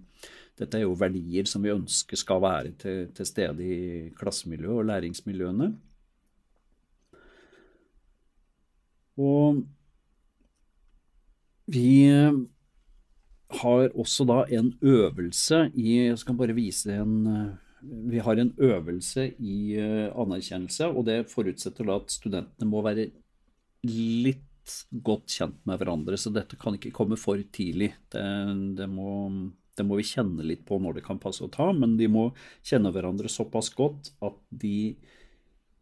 dette 0.59 0.79
er 0.79 0.83
jo 0.83 0.95
verdier 0.99 1.47
som 1.47 1.63
vi 1.63 1.71
ønsker 1.71 2.19
skal 2.19 2.41
være 2.43 2.73
til, 2.81 3.05
til 3.15 3.27
stede 3.27 3.63
i 3.63 4.09
klassemiljøet 4.19 4.81
og 4.81 4.89
læringsmiljøene. 4.89 5.69
Og 9.19 9.61
vi 11.69 11.91
har 13.49 13.89
også 13.97 14.25
da 14.29 14.43
en 14.53 14.73
øvelse 14.81 15.69
i 15.73 15.95
Jeg 16.09 16.19
skal 16.21 16.37
bare 16.37 16.55
vise 16.57 16.93
en 16.93 17.15
eh, 17.27 17.55
Vi 18.09 18.19
har 18.19 18.35
en 18.37 18.53
øvelse 18.57 19.29
i 19.39 19.75
eh, 19.79 20.11
anerkjennelse, 20.11 20.87
og 20.87 21.05
det 21.05 21.29
forutsetter 21.31 21.87
da 21.87 21.95
at 21.95 22.11
studentene 22.11 22.67
må 22.67 22.81
være 22.83 23.07
litt 23.87 24.43
godt 24.91 25.31
kjent 25.31 25.61
med 25.65 25.79
hverandre, 25.79 26.17
så 26.19 26.29
dette 26.29 26.59
kan 26.59 26.75
ikke 26.75 26.91
komme 26.91 27.17
for 27.17 27.39
tidlig. 27.55 27.93
Det, 28.11 28.25
det, 28.75 28.89
må, 28.91 29.31
det 29.79 29.87
må 29.87 29.97
vi 29.99 30.07
kjenne 30.07 30.45
litt 30.45 30.65
på 30.67 30.77
når 30.81 30.99
det 30.99 31.05
kan 31.07 31.21
passe 31.21 31.43
å 31.45 31.51
ta, 31.51 31.71
men 31.75 31.95
de 31.99 32.09
må 32.11 32.29
kjenne 32.67 32.91
hverandre 32.93 33.31
såpass 33.31 33.71
godt 33.75 34.11
at 34.25 34.37
de 34.51 34.93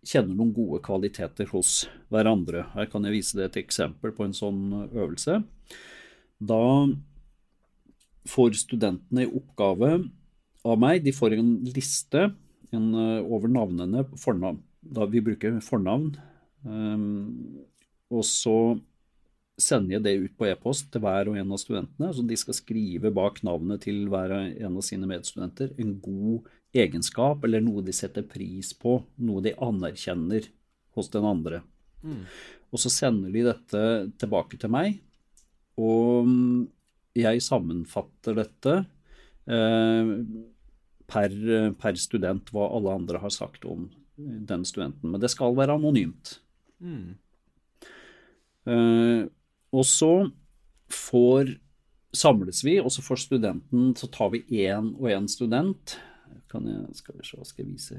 kjenner 0.07 0.37
noen 0.37 0.53
gode 0.55 0.79
kvaliteter 0.85 1.49
hos 1.51 1.87
hverandre. 2.13 2.67
Her 2.75 2.87
kan 2.91 3.05
jeg 3.07 3.17
vise 3.17 3.37
deg 3.37 3.49
et 3.49 3.61
eksempel 3.65 4.13
på 4.15 4.27
en 4.27 4.35
sånn 4.37 4.61
øvelse. 4.87 5.41
Da 6.37 6.63
får 8.27 8.59
studentene 8.61 9.25
i 9.25 9.31
oppgave 9.31 9.97
av 10.67 10.79
meg, 10.79 11.03
de 11.03 11.15
får 11.15 11.37
en 11.37 11.51
liste 11.75 12.29
en, 12.75 12.87
eh, 12.93 13.23
over 13.23 13.47
navnene 13.51 14.05
fornavn. 14.19 14.61
Da 14.83 15.05
vi 15.05 15.23
bruker 15.23 15.59
fornavn. 15.63 16.15
Um, 16.63 17.63
og 18.11 18.23
så 18.23 18.79
sender 19.57 19.97
jeg 19.97 20.05
det 20.05 20.13
ut 20.21 20.35
på 20.37 20.47
e-post 20.51 20.91
til 20.93 21.01
hver 21.01 21.31
og 21.31 21.37
en 21.39 21.53
av 21.55 21.61
studentene. 21.61 22.11
Så 22.13 22.25
de 22.25 22.37
skal 22.37 22.57
skrive 22.57 23.11
bak 23.13 23.41
navnet 23.45 23.83
til 23.87 24.05
hver 24.11 24.35
og 24.35 24.61
en 24.61 24.77
av 24.77 24.85
sine 24.85 25.09
medstudenter 25.09 25.73
en 25.81 25.95
god 26.03 26.47
egenskap 26.77 27.45
eller 27.47 27.63
noe 27.63 27.81
de 27.85 27.95
setter 27.95 28.25
pris 28.27 28.73
på, 28.77 28.99
noe 29.23 29.43
de 29.45 29.55
anerkjenner 29.63 30.49
hos 30.97 31.09
den 31.13 31.25
andre. 31.25 31.61
Mm. 32.03 32.23
Og 32.73 32.81
så 32.81 32.91
sender 32.93 33.33
de 33.33 33.45
dette 33.47 33.83
tilbake 34.21 34.59
til 34.61 34.71
meg, 34.73 34.99
og 35.77 36.27
jeg 37.17 37.41
sammenfatter 37.45 38.37
dette 38.37 38.73
eh, 39.49 40.11
per, 41.07 41.37
per, 41.79 42.01
student 42.01 42.51
hva 42.53 42.67
alle 42.75 42.97
andre 42.99 43.21
har 43.23 43.33
sagt 43.33 43.65
om 43.69 43.87
den 44.17 44.65
studenten. 44.67 45.13
Men 45.13 45.21
det 45.21 45.31
skal 45.33 45.55
være 45.57 45.77
anonymt. 45.77 46.37
Mm. 46.83 47.15
Eh, 48.67 49.25
og 49.75 49.85
så 49.87 50.11
får 50.93 51.55
samles 52.15 52.63
vi, 52.65 52.77
og 52.79 52.91
så 52.93 53.03
får 53.03 53.19
studenten 53.25 53.91
Så 53.99 54.07
tar 54.11 54.31
vi 54.33 54.43
én 54.63 54.93
og 54.95 55.09
én 55.11 55.27
student. 55.29 55.97
Kan 56.51 56.67
jeg, 56.69 56.95
skal 56.95 57.17
vi 57.17 57.27
se, 57.27 57.43
skal 57.43 57.65
jeg 57.65 57.73
vise 57.73 57.97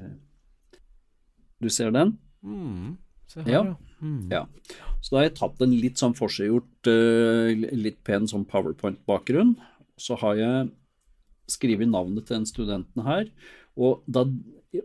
Du 1.61 1.69
ser 1.69 1.93
den? 1.93 2.17
Mm. 2.41 2.97
Se 3.29 3.43
her, 3.45 3.51
ja. 3.53 3.75
Mm. 4.01 4.29
ja. 4.31 4.45
Så 5.01 5.13
da 5.13 5.19
har 5.19 5.27
jeg 5.27 5.37
tatt 5.37 5.61
en 5.61 5.75
litt 5.75 6.01
sånn 6.01 6.15
forseggjort, 6.17 6.89
uh, 6.89 7.51
litt 7.77 7.99
pen 8.07 8.25
sånn 8.27 8.47
powerpoint-bakgrunn. 8.49 9.53
Så 9.99 10.17
har 10.23 10.39
jeg 10.39 10.69
skrevet 11.51 11.91
navnet 11.91 12.25
til 12.25 12.39
den 12.39 12.47
studenten 12.49 13.05
her, 13.05 13.29
og, 13.79 14.01
da, 14.09 14.25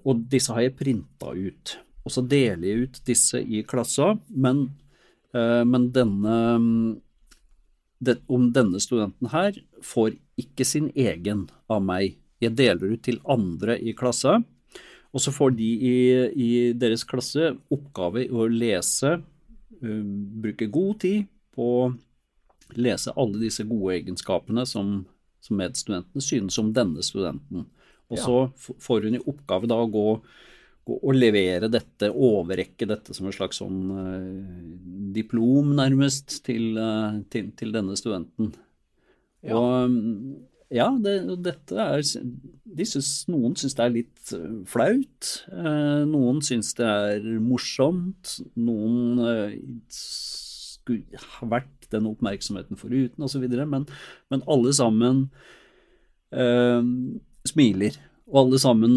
og 0.02 0.26
disse 0.32 0.52
har 0.54 0.66
jeg 0.66 0.76
printa 0.78 1.32
ut. 1.32 1.76
Og 2.04 2.12
så 2.12 2.24
deler 2.26 2.66
jeg 2.68 2.84
ut 2.84 3.00
disse 3.08 3.40
i 3.40 3.62
klassa, 3.68 4.14
men, 4.28 4.66
men 5.34 5.88
denne 5.94 6.34
det, 8.04 8.18
om 8.26 8.48
denne 8.52 8.80
studenten 8.82 9.30
her 9.32 9.56
får 9.84 10.16
ikke 10.40 10.66
sin 10.66 10.90
egen 10.94 11.46
av 11.70 11.82
meg. 11.84 12.18
Jeg 12.42 12.56
deler 12.58 12.96
ut 12.96 13.04
til 13.06 13.20
andre 13.30 13.78
i 13.80 13.94
klasse, 13.96 14.42
Og 15.14 15.22
så 15.22 15.30
får 15.30 15.52
de 15.54 15.66
i, 15.78 15.98
i 16.34 16.48
deres 16.74 17.04
klasse 17.06 17.52
oppgave 17.70 18.24
i 18.24 18.32
å 18.34 18.48
lese, 18.50 19.12
uh, 19.22 20.02
bruke 20.42 20.66
god 20.66 20.96
tid 21.04 21.28
på 21.54 21.68
å 21.84 21.92
lese 22.74 23.14
alle 23.14 23.38
disse 23.38 23.62
gode 23.62 23.94
egenskapene 23.94 24.64
som, 24.66 25.04
som 25.38 25.60
medstudentene 25.60 26.24
synes 26.24 26.58
om 26.58 26.72
denne 26.74 27.04
studenten. 27.06 27.68
Og 28.10 28.18
så 28.18 28.40
får 28.82 29.06
hun 29.06 29.20
i 29.20 29.22
oppgave 29.22 29.70
da 29.70 29.78
å 29.78 29.86
gå, 29.86 30.08
og 30.84 31.14
levere 31.16 31.70
dette, 31.72 32.10
overrekke 32.12 32.86
dette 32.88 33.14
som 33.16 33.28
en 33.28 33.34
slags 33.34 33.60
sånn 33.62 33.78
uh, 33.88 35.12
diplom, 35.16 35.72
nærmest, 35.78 36.42
til, 36.44 36.74
uh, 36.76 37.22
til, 37.32 37.52
til, 37.56 37.72
denne 37.72 37.96
studenten. 37.96 38.52
Ja. 39.44 39.56
Og 39.56 39.94
ja, 40.74 40.88
det, 41.00 41.14
dette 41.44 41.78
er 41.78 42.02
de 42.02 42.86
synes, 42.88 43.10
Noen 43.30 43.54
syns 43.56 43.76
det 43.78 43.84
er 43.84 43.92
litt 43.94 44.30
eh, 44.34 44.54
flaut. 44.66 45.28
Eh, 45.52 46.00
noen 46.10 46.40
syns 46.42 46.72
det 46.74 46.88
er 46.88 47.28
morsomt. 47.44 48.32
Noen 48.58 49.20
skulle 49.92 51.20
vært 51.52 51.86
den 51.94 52.08
oppmerksomheten 52.10 52.80
foruten, 52.80 53.22
osv. 53.22 53.44
Men, 53.70 53.86
men 54.32 54.42
alle 54.50 54.72
sammen 54.74 55.28
smiler. 57.46 58.00
Og 58.26 58.40
alle 58.40 58.58
sammen 58.58 58.96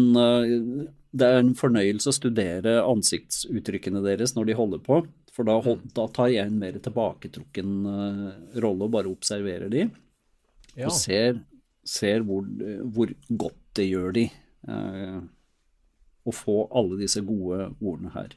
Det 1.10 1.24
er 1.24 1.38
en 1.40 1.54
fornøyelse 1.56 2.10
å 2.10 2.16
studere 2.16 2.80
ansiktsuttrykkene 2.84 4.02
deres 4.04 4.34
når 4.36 4.50
de 4.50 4.58
holder 4.58 4.82
på. 4.84 5.02
For 5.32 5.46
da, 5.46 5.56
da 5.94 6.08
tar 6.12 6.32
jeg 6.32 6.50
en 6.50 6.58
mer 6.60 6.76
tilbaketrukken 6.82 7.76
eh, 7.92 8.24
rolle 8.64 8.88
og 8.88 8.94
bare 8.96 9.12
observerer 9.12 9.70
de. 9.72 9.86
Ja. 10.74 10.88
Og 10.88 10.94
ser 10.98 11.38
ser 11.88 12.24
hvor, 12.26 12.46
hvor, 12.92 13.12
godt 13.28 13.60
det 13.78 13.88
gjør 13.88 14.12
de 14.16 14.26
eh, 14.28 15.20
å 16.28 16.34
få 16.34 16.58
alle 16.76 16.98
disse 17.00 17.22
gode 17.24 17.70
ordene 17.78 18.12
her. 18.16 18.34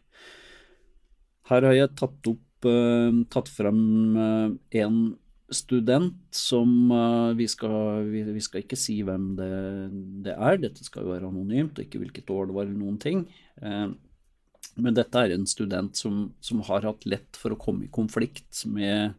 Her 1.51 1.67
har 1.67 1.75
jeg 1.75 1.95
tatt 1.99 2.31
opp 2.31 2.69
eh, 2.69 3.21
tatt 3.33 3.51
frem 3.51 3.81
eh, 4.15 4.47
en 4.83 5.01
student 5.55 6.17
som 6.35 6.69
uh, 6.91 7.31
vi 7.37 7.47
skal, 7.51 8.05
vi, 8.07 8.23
vi, 8.27 8.43
skal 8.43 8.63
ikke 8.63 8.79
si 8.79 8.99
hvem 9.05 9.33
det, 9.37 9.51
det, 10.27 10.35
er, 10.35 10.61
dette 10.61 10.85
skal 10.85 11.05
jo 11.05 11.13
være 11.13 11.29
anonymt, 11.29 11.77
og 11.77 11.85
ikke 11.85 12.01
hvilket 12.01 12.31
år 12.33 12.49
det 12.49 12.55
var 12.57 12.67
eller 12.67 12.79
noen 12.79 12.99
ting. 13.01 13.25
Uh, 13.61 13.91
men 14.81 14.95
dette 14.95 15.19
er 15.19 15.35
en 15.35 15.47
student 15.49 15.97
som, 15.97 16.29
som, 16.39 16.63
har 16.69 16.87
hatt 16.87 17.05
lett 17.09 17.39
for 17.39 17.53
å 17.53 17.59
komme 17.59 17.87
i 17.87 17.93
konflikt 17.93 18.63
med 18.71 19.17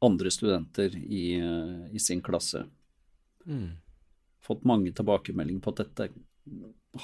andre 0.00 0.32
studenter 0.32 0.96
i, 0.96 1.24
uh, 1.44 1.86
i 1.92 2.00
sin 2.00 2.24
klasse. 2.24 2.64
Mm. 3.44 3.76
Fått 4.44 4.64
mange 4.68 4.92
tilbakemeldinger 4.96 5.64
på 5.64 5.74
at 5.74 5.82
dette 5.84 6.10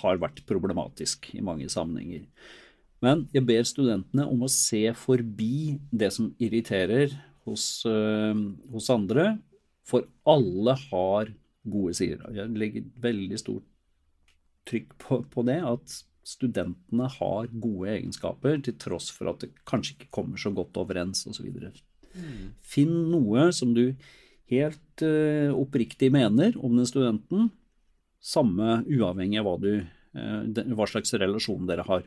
har 0.00 0.22
vært 0.22 0.40
problematisk 0.48 1.28
i 1.36 1.44
mange 1.44 1.68
sammenhenger. 1.70 2.24
Men 3.04 3.26
jeg 3.34 3.44
ber 3.46 3.66
studentene 3.68 4.24
om 4.24 4.46
å 4.46 4.50
se 4.50 4.88
forbi 4.96 5.76
det 5.92 6.08
som 6.16 6.32
irriterer 6.42 7.12
hos, 7.46 7.84
uh, 7.88 8.34
hos 8.72 8.90
andre, 8.92 9.36
for 9.86 10.06
alle 10.26 10.74
har 10.88 11.32
gode 11.66 11.94
sider. 11.98 12.26
Jeg 12.34 12.58
legger 12.58 12.86
veldig 13.02 13.40
stort 13.40 13.66
trykk 14.66 14.94
på, 15.02 15.20
på, 15.30 15.44
det, 15.46 15.60
at 15.62 15.98
studentene 16.26 17.08
har 17.18 17.50
gode 17.52 17.90
egenskaper, 17.94 18.58
til 18.66 18.78
tross 18.82 19.12
for 19.14 19.30
at 19.30 19.44
det 19.44 19.52
kanskje 19.68 19.96
ikke 19.96 20.14
kommer 20.18 20.42
så 20.42 20.50
godt 20.54 20.78
overens 20.80 21.22
osv. 21.30 21.46
Mm. 22.16 22.54
Finn 22.66 22.96
noe 23.12 23.50
som 23.54 23.74
du 23.76 23.84
helt 24.50 25.04
uh, 25.06 25.52
oppriktig 25.54 26.10
mener 26.14 26.56
om 26.58 26.74
den 26.78 26.88
studenten, 26.88 27.50
samme 28.22 28.80
uavhengig 28.90 29.38
av 29.38 29.46
hva, 29.46 29.56
du, 29.62 29.72
uh, 30.18 30.66
hva 30.74 30.90
slags 30.90 31.14
relasjon 31.14 31.70
dere 31.70 31.86
har. 31.86 32.06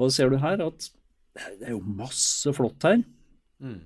Og 0.00 0.12
ser 0.14 0.32
du 0.32 0.40
her 0.42 0.62
at 0.64 0.90
det 1.32 1.70
er 1.70 1.74
jo 1.76 1.80
masse 1.80 2.50
flott 2.56 2.84
her. 2.84 3.00
Mm. 3.62 3.80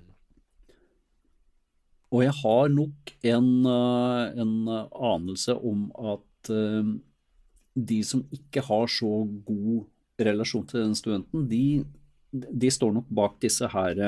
Og 2.13 2.23
jeg 2.23 2.33
har 2.39 2.69
nok 2.71 3.13
en, 3.27 3.49
uh, 3.67 4.31
en 4.39 4.53
anelse 5.11 5.55
om 5.55 5.89
at 6.13 6.23
de 7.75 7.97
som 8.07 8.21
ikke 8.31 8.61
har 8.63 8.85
så 8.87 9.09
god 9.43 10.21
relasjon 10.23 10.63
til 10.69 10.79
den 10.85 10.93
studenten, 10.95 11.41
de, 11.51 11.83
de 12.31 12.69
står 12.71 12.93
nok 12.95 13.09
bak 13.11 13.35
disse 13.43 13.67
her 13.73 13.99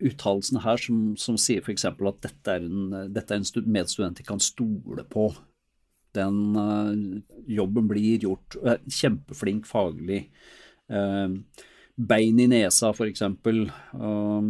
uttalelsene 0.00 0.62
her 0.64 0.80
som, 0.80 1.00
som 1.20 1.38
sier 1.40 1.64
f.eks. 1.64 1.86
at 1.88 2.22
dette 2.24 2.56
er, 2.56 2.66
en, 2.66 3.08
dette 3.12 3.34
er 3.34 3.42
en 3.42 3.72
medstudent 3.72 4.20
de 4.20 4.26
kan 4.26 4.40
stole 4.42 5.04
på. 5.12 5.30
Den 6.16 6.56
uh, 6.56 6.94
jobben 7.50 7.88
blir 7.90 8.24
gjort. 8.24 8.56
Kjempeflink 8.88 9.68
faglig. 9.68 10.24
Uh, 10.90 11.38
bein 12.08 12.40
i 12.40 12.48
nesa, 12.50 12.92
f.eks. 12.94 13.22
Uh, 13.26 14.42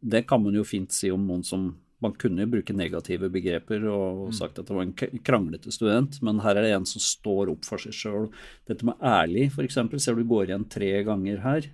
det 0.00 0.22
kan 0.28 0.42
man 0.42 0.54
jo 0.54 0.64
fint 0.66 0.92
si 0.94 1.10
om 1.10 1.24
noen 1.26 1.44
som 1.46 1.70
man 2.04 2.12
kunne 2.20 2.44
jo 2.44 2.50
bruke 2.52 2.74
negative 2.76 3.30
begreper 3.32 3.86
og 3.88 4.26
mm. 4.28 4.34
sagt 4.36 4.58
at 4.60 4.68
det 4.68 4.76
var 4.76 4.84
en 4.84 5.22
kranglete 5.24 5.72
student, 5.72 6.18
men 6.26 6.42
her 6.44 6.58
er 6.58 6.66
det 6.66 6.74
en 6.76 6.88
som 6.88 7.02
står 7.02 7.54
opp 7.54 7.64
for 7.64 7.80
seg 7.80 7.96
sjøl. 7.96 8.28
Dette 8.68 8.84
med 8.86 9.00
ærlig, 9.00 9.48
f.eks., 9.48 9.78
ser 10.04 10.18
du 10.18 10.26
går 10.28 10.50
igjen 10.50 10.68
tre 10.72 10.90
ganger 11.06 11.40
her. 11.44 11.70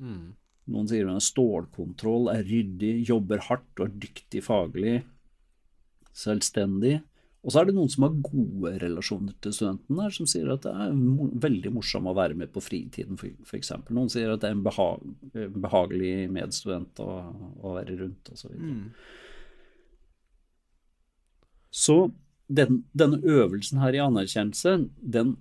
Mm. 0.00 0.32
Noen 0.72 0.88
sier 0.90 1.06
hun 1.06 1.18
er 1.18 1.26
stålkontroll, 1.26 2.30
er 2.32 2.46
ryddig, 2.48 2.94
jobber 3.06 3.44
hardt 3.50 3.68
og 3.82 3.84
er 3.86 4.00
dyktig 4.06 4.42
faglig, 4.48 4.96
selvstendig. 6.16 6.98
Og 7.46 7.52
så 7.54 7.60
er 7.60 7.68
det 7.68 7.76
noen 7.76 7.90
som 7.92 8.02
har 8.02 8.14
gode 8.26 8.72
relasjoner 8.82 9.36
til 9.44 9.52
studentene, 9.54 10.00
der, 10.00 10.14
som 10.16 10.26
sier 10.26 10.48
at 10.50 10.64
det 10.64 10.72
er 10.74 10.96
veldig 11.44 11.70
morsomt 11.76 12.10
å 12.10 12.16
være 12.18 12.34
med 12.38 12.50
på 12.50 12.62
fritiden, 12.64 13.14
f.eks. 13.46 13.70
Noen 13.94 14.10
sier 14.10 14.32
at 14.32 14.42
det 14.42 14.48
er 14.50 14.56
en 14.56 14.64
behag, 14.66 15.04
behagelig 15.54 16.14
medstudent 16.34 16.98
å, 17.04 17.10
å 17.62 17.76
være 17.76 18.00
rundt, 18.00 18.32
osv. 18.34 18.50
Så, 18.50 18.50
mm. 18.50 18.82
så 21.70 21.96
den, 22.58 22.82
denne 22.98 23.22
øvelsen 23.22 23.78
her 23.82 23.94
i 23.94 24.02
anerkjennelse, 24.02 24.74
den 24.98 25.36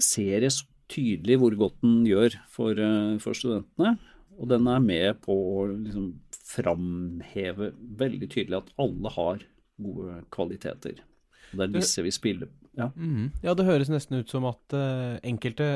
ser 0.00 0.48
jeg 0.48 0.56
så 0.56 0.64
tydelig 0.90 1.36
hvor 1.42 1.58
godt 1.66 1.76
den 1.84 2.00
gjør 2.08 2.38
for, 2.48 2.80
eh, 2.80 3.20
for 3.20 3.36
studentene. 3.36 3.98
Og 4.40 4.48
den 4.48 4.66
er 4.72 4.80
med 4.80 5.20
på 5.20 5.36
å 5.36 5.68
liksom 5.68 6.14
framheve 6.48 7.74
veldig 7.76 8.32
tydelig 8.32 8.62
at 8.62 8.74
alle 8.80 9.12
har 9.20 9.44
gode 9.80 10.22
kvaliteter. 10.32 11.04
Det 11.50 11.66
er 11.66 11.74
disse 11.74 12.04
vi 12.06 12.12
spiller 12.14 12.50
ja. 12.78 12.86
Mm, 12.94 13.32
ja, 13.42 13.54
det 13.56 13.66
høres 13.66 13.90
nesten 13.90 14.20
ut 14.20 14.30
som 14.30 14.46
at 14.48 14.76
uh, 14.76 15.18
enkelte 15.26 15.66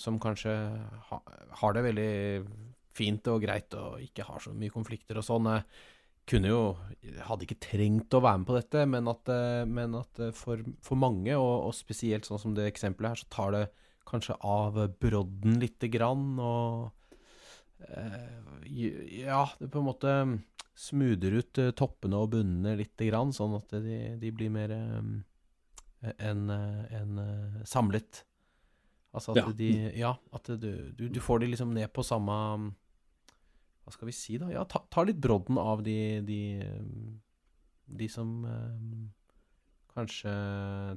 som 0.00 0.20
kanskje 0.22 0.54
ha, 1.10 1.18
har 1.60 1.76
det 1.76 1.82
veldig 1.88 2.12
fint 2.96 3.28
og 3.32 3.42
greit 3.42 3.74
og 3.76 4.00
ikke 4.04 4.24
har 4.28 4.40
så 4.44 4.54
mye 4.56 4.72
konflikter 4.72 5.18
og 5.20 5.26
sånn, 5.26 5.50
uh, 5.50 5.86
kunne 6.26 6.50
jo 6.50 6.60
Hadde 7.26 7.46
ikke 7.46 7.60
trengt 7.62 8.14
å 8.16 8.22
være 8.24 8.42
med 8.42 8.48
på 8.48 8.56
dette, 8.56 8.84
men 8.90 9.10
at, 9.10 9.30
uh, 9.30 9.62
men 9.68 9.94
at 9.98 10.22
eh, 10.22 10.32
for, 10.34 10.62
for, 10.82 10.98
mange, 10.98 11.32
og, 11.38 11.68
og, 11.68 11.74
spesielt 11.76 12.26
sånn 12.26 12.40
som 12.42 12.54
det 12.56 12.66
eksempelet 12.70 13.14
her, 13.14 13.20
så 13.20 13.28
tar 13.30 13.54
det 13.54 13.64
kanskje 14.06 14.34
av 14.46 14.78
brodden 15.02 15.60
lite 15.62 15.90
grann, 15.90 16.34
og 16.42 16.88
eh, 16.88 16.95
Ja, 18.66 19.42
det 19.58 19.68
på 19.72 19.80
en 19.82 19.88
måte 19.88 20.12
smoother 20.76 21.38
ut 21.40 21.58
eh, 21.62 21.72
toppene 21.76 22.18
og 22.20 22.34
bunnene 22.34 22.74
lite 22.76 23.08
grann, 23.08 23.32
sånn 23.32 23.56
at 23.56 23.72
de, 23.80 24.16
de 24.20 24.32
blir 24.34 24.52
mer 24.52 24.74
enn 24.76 25.22
en, 26.20 26.50
en, 26.52 27.20
samlet. 27.66 28.20
Altså 29.16 29.32
at 29.32 29.40
ja. 29.40 29.46
de 29.56 29.70
Ja, 29.96 30.10
at 30.36 30.50
du, 30.60 30.70
du, 30.92 31.06
du 31.08 31.20
får 31.24 31.40
de 31.42 31.48
liksom 31.54 31.72
ned 31.74 31.88
på 31.96 32.04
samme 32.04 32.36
hva 33.86 33.94
skal 33.94 34.10
vi 34.10 34.14
si, 34.14 34.36
da? 34.42 34.50
Ja, 34.50 34.64
ta, 34.68 34.82
ta 34.90 35.04
litt 35.06 35.18
brodden 35.22 35.60
av 35.62 35.80
de, 35.86 36.20
de, 36.26 36.40
de 37.86 38.08
som 38.10 38.42
kanskje 39.94 40.32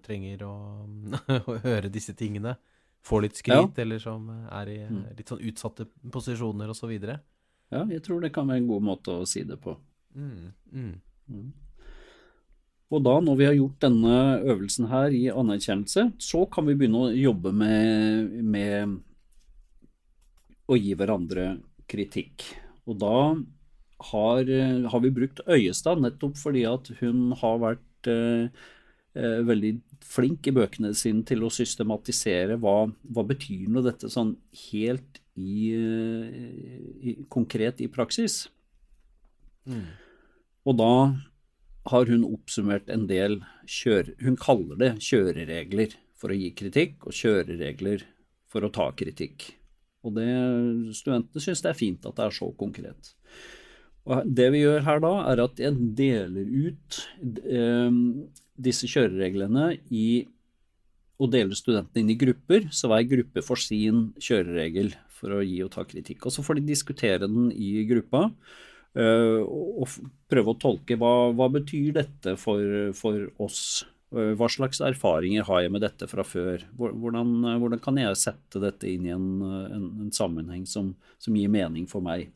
trenger 0.05 0.43
å, 0.47 0.55
å, 1.49 1.57
høre 1.63 1.91
disse 1.93 2.15
tingene. 2.17 2.55
Få 3.05 3.21
litt 3.23 3.37
skryt, 3.39 3.77
ja. 3.77 3.81
eller 3.81 3.99
som 4.03 4.27
er 4.51 4.69
i 4.73 4.79
mm. 4.83 5.03
litt 5.17 5.31
sånn 5.31 5.43
utsatte 5.49 5.87
posisjoner 6.11 6.69
osv. 6.71 6.91
Ja, 6.99 7.85
jeg 7.85 8.03
tror 8.05 8.21
det 8.21 8.33
kan 8.35 8.49
være 8.49 8.63
en 8.63 8.69
god 8.69 8.85
måte 8.85 9.15
å 9.21 9.27
si 9.29 9.45
det 9.47 9.59
på. 9.63 9.77
Mm. 10.17 10.51
Mm. 10.73 10.93
mm. 11.29 11.49
Og 12.89 13.03
da, 13.05 13.19
når 13.21 13.35
vi 13.37 13.45
har 13.45 13.53
gjort 13.53 13.83
denne 13.85 14.15
øvelsen 14.49 14.87
her 14.89 15.13
i 15.13 15.27
anerkjennelse, 15.29 16.07
så 16.17 16.41
kan 16.49 16.65
vi 16.65 16.73
begynne 16.77 17.03
å 17.05 17.11
jobbe 17.13 17.51
med, 17.53 18.31
med 18.41 18.95
å 20.65 20.77
gi 20.77 20.95
hverandre 20.97 21.51
kritikk. 21.89 22.47
Og 22.89 22.97
da 23.01 23.19
har, 24.09 24.49
eh, 24.49 24.89
har, 24.89 24.99
vi 25.03 25.11
brukt 25.13 25.41
Øyestad 25.45 26.01
nettopp 26.01 26.37
fordi 26.39 26.65
at 26.65 26.89
hun 27.01 27.33
har 27.37 27.61
vært 27.61 28.09
eh, 28.09 28.49
eh, 29.13 29.39
veldig 29.45 29.73
flink 30.05 30.47
i 30.49 30.53
bøkene 30.55 30.91
sine 30.97 31.25
til 31.27 31.43
å 31.45 31.51
systematisere 31.53 32.57
hva, 32.61 32.89
hva 32.89 33.23
betyr 33.27 33.67
nå 33.71 33.83
dette 33.85 34.09
sånn 34.11 34.35
helt 34.69 35.19
i, 35.39 35.71
eh, 35.75 36.77
i, 36.99 37.15
konkret 37.31 37.81
i 37.83 37.89
praksis. 37.91 38.47
Mm. 39.69 39.85
Og 40.67 40.77
da 40.79 40.93
har 41.89 42.11
hun 42.11 42.25
oppsummert 42.27 42.89
en 42.91 43.07
del 43.09 43.39
kjør... 43.69 44.13
Hun 44.23 44.37
kaller 44.39 44.79
det 44.79 44.91
kjøreregler 45.05 45.95
for 46.19 46.33
å 46.33 46.37
gi 46.37 46.51
kritikk, 46.57 47.07
og 47.07 47.15
kjøreregler 47.15 48.03
for 48.51 48.65
å 48.65 48.73
ta 48.73 48.89
kritikk. 48.97 49.47
Og 50.05 50.15
det, 50.15 50.27
studentene 50.97 51.43
syns 51.43 51.63
det 51.63 51.71
er 51.71 51.79
fint 51.79 52.05
at 52.07 52.17
det 52.17 52.27
er 52.27 52.35
så 52.35 52.49
konkret. 52.59 53.13
Og 54.09 54.25
det 54.25 54.47
vi 54.55 54.63
gjør 54.63 54.85
her 54.87 55.01
da, 55.03 55.13
er 55.31 55.43
at 55.43 55.59
jeg 55.61 55.89
deler 55.97 56.47
ut 56.69 56.99
eh, 57.45 57.97
disse 58.59 58.89
kjørereglene 58.89 59.71
i 59.95 60.09
og 61.19 61.33
deler 61.33 61.57
studentene 61.57 61.99
inn 61.99 62.13
i 62.13 62.19
grupper, 62.19 62.69
så 62.71 62.87
hver 62.87 63.03
gruppe 63.09 63.43
får 63.43 63.59
sin 63.65 64.05
kjøreregel 64.23 64.93
for 65.11 65.35
å 65.35 65.41
gi 65.43 65.57
og 65.65 65.73
ta 65.73 65.83
kritikk. 65.83 66.23
Og 66.23 66.31
så 66.31 66.45
får 66.45 66.61
de 66.61 66.69
diskutere 66.69 67.27
den 67.27 67.49
i 67.51 67.83
gruppa 67.89 68.29
uh, 68.29 69.41
og 69.43 69.97
prøve 70.31 70.53
å 70.53 70.59
tolke 70.61 70.95
hva, 70.95 71.33
hva 71.35 71.49
betyr 71.51 71.91
dette 71.97 72.37
for, 72.39 72.63
for 72.95 73.27
oss 73.43 73.83
Eh, 74.09 74.31
hva 74.33 74.47
slags 74.49 74.81
erfaringer 74.81 75.45
har 75.45 75.61
jeg 75.61 75.71
med 75.73 75.83
dette 75.85 76.07
fra 76.09 76.25
før? 76.25 76.63
Hvordan, 76.77 77.33
eh, 77.45 77.57
hvordan 77.61 77.81
kan 77.81 77.97
jeg 78.01 78.17
sette 78.17 78.61
dette 78.61 78.89
inn 78.89 79.05
i 79.05 79.13
en, 79.13 79.27
eh, 79.45 79.75
en, 79.75 79.89
en 80.05 80.11
sammenheng 80.11 80.65
som, 80.65 80.95
som, 81.21 81.35
gir 81.37 81.51
mening 81.53 81.85
for 81.85 82.01
meg? 82.01 82.31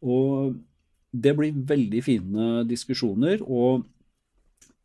Og 0.00 0.56
det 1.12 1.34
blir 1.36 1.52
veldig 1.52 2.00
fine 2.02 2.46
diskusjoner, 2.68 3.44
og 3.44 3.84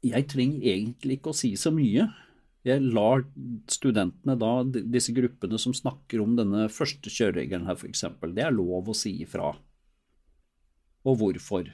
jeg 0.06 0.28
trenger 0.32 0.66
egentlig 0.74 1.20
ikke 1.20 1.34
å 1.34 1.38
si 1.38 1.54
så 1.60 1.72
mye. 1.76 2.08
Jeg 2.68 2.84
lar 2.92 3.24
studentene 3.72 4.36
da, 4.40 4.52
disse 4.68 5.14
gruppene 5.16 5.60
som 5.62 5.76
snakker 5.76 6.22
om 6.24 6.36
denne 6.40 6.68
første 6.72 7.12
kjøreregelen 7.12 7.68
her 7.70 7.80
f.eks., 7.80 8.06
det 8.36 8.46
er 8.46 8.56
lov 8.56 8.92
å 8.92 8.98
si 8.98 9.16
ifra. 9.24 9.54
Og 11.08 11.20
hvorfor. 11.22 11.70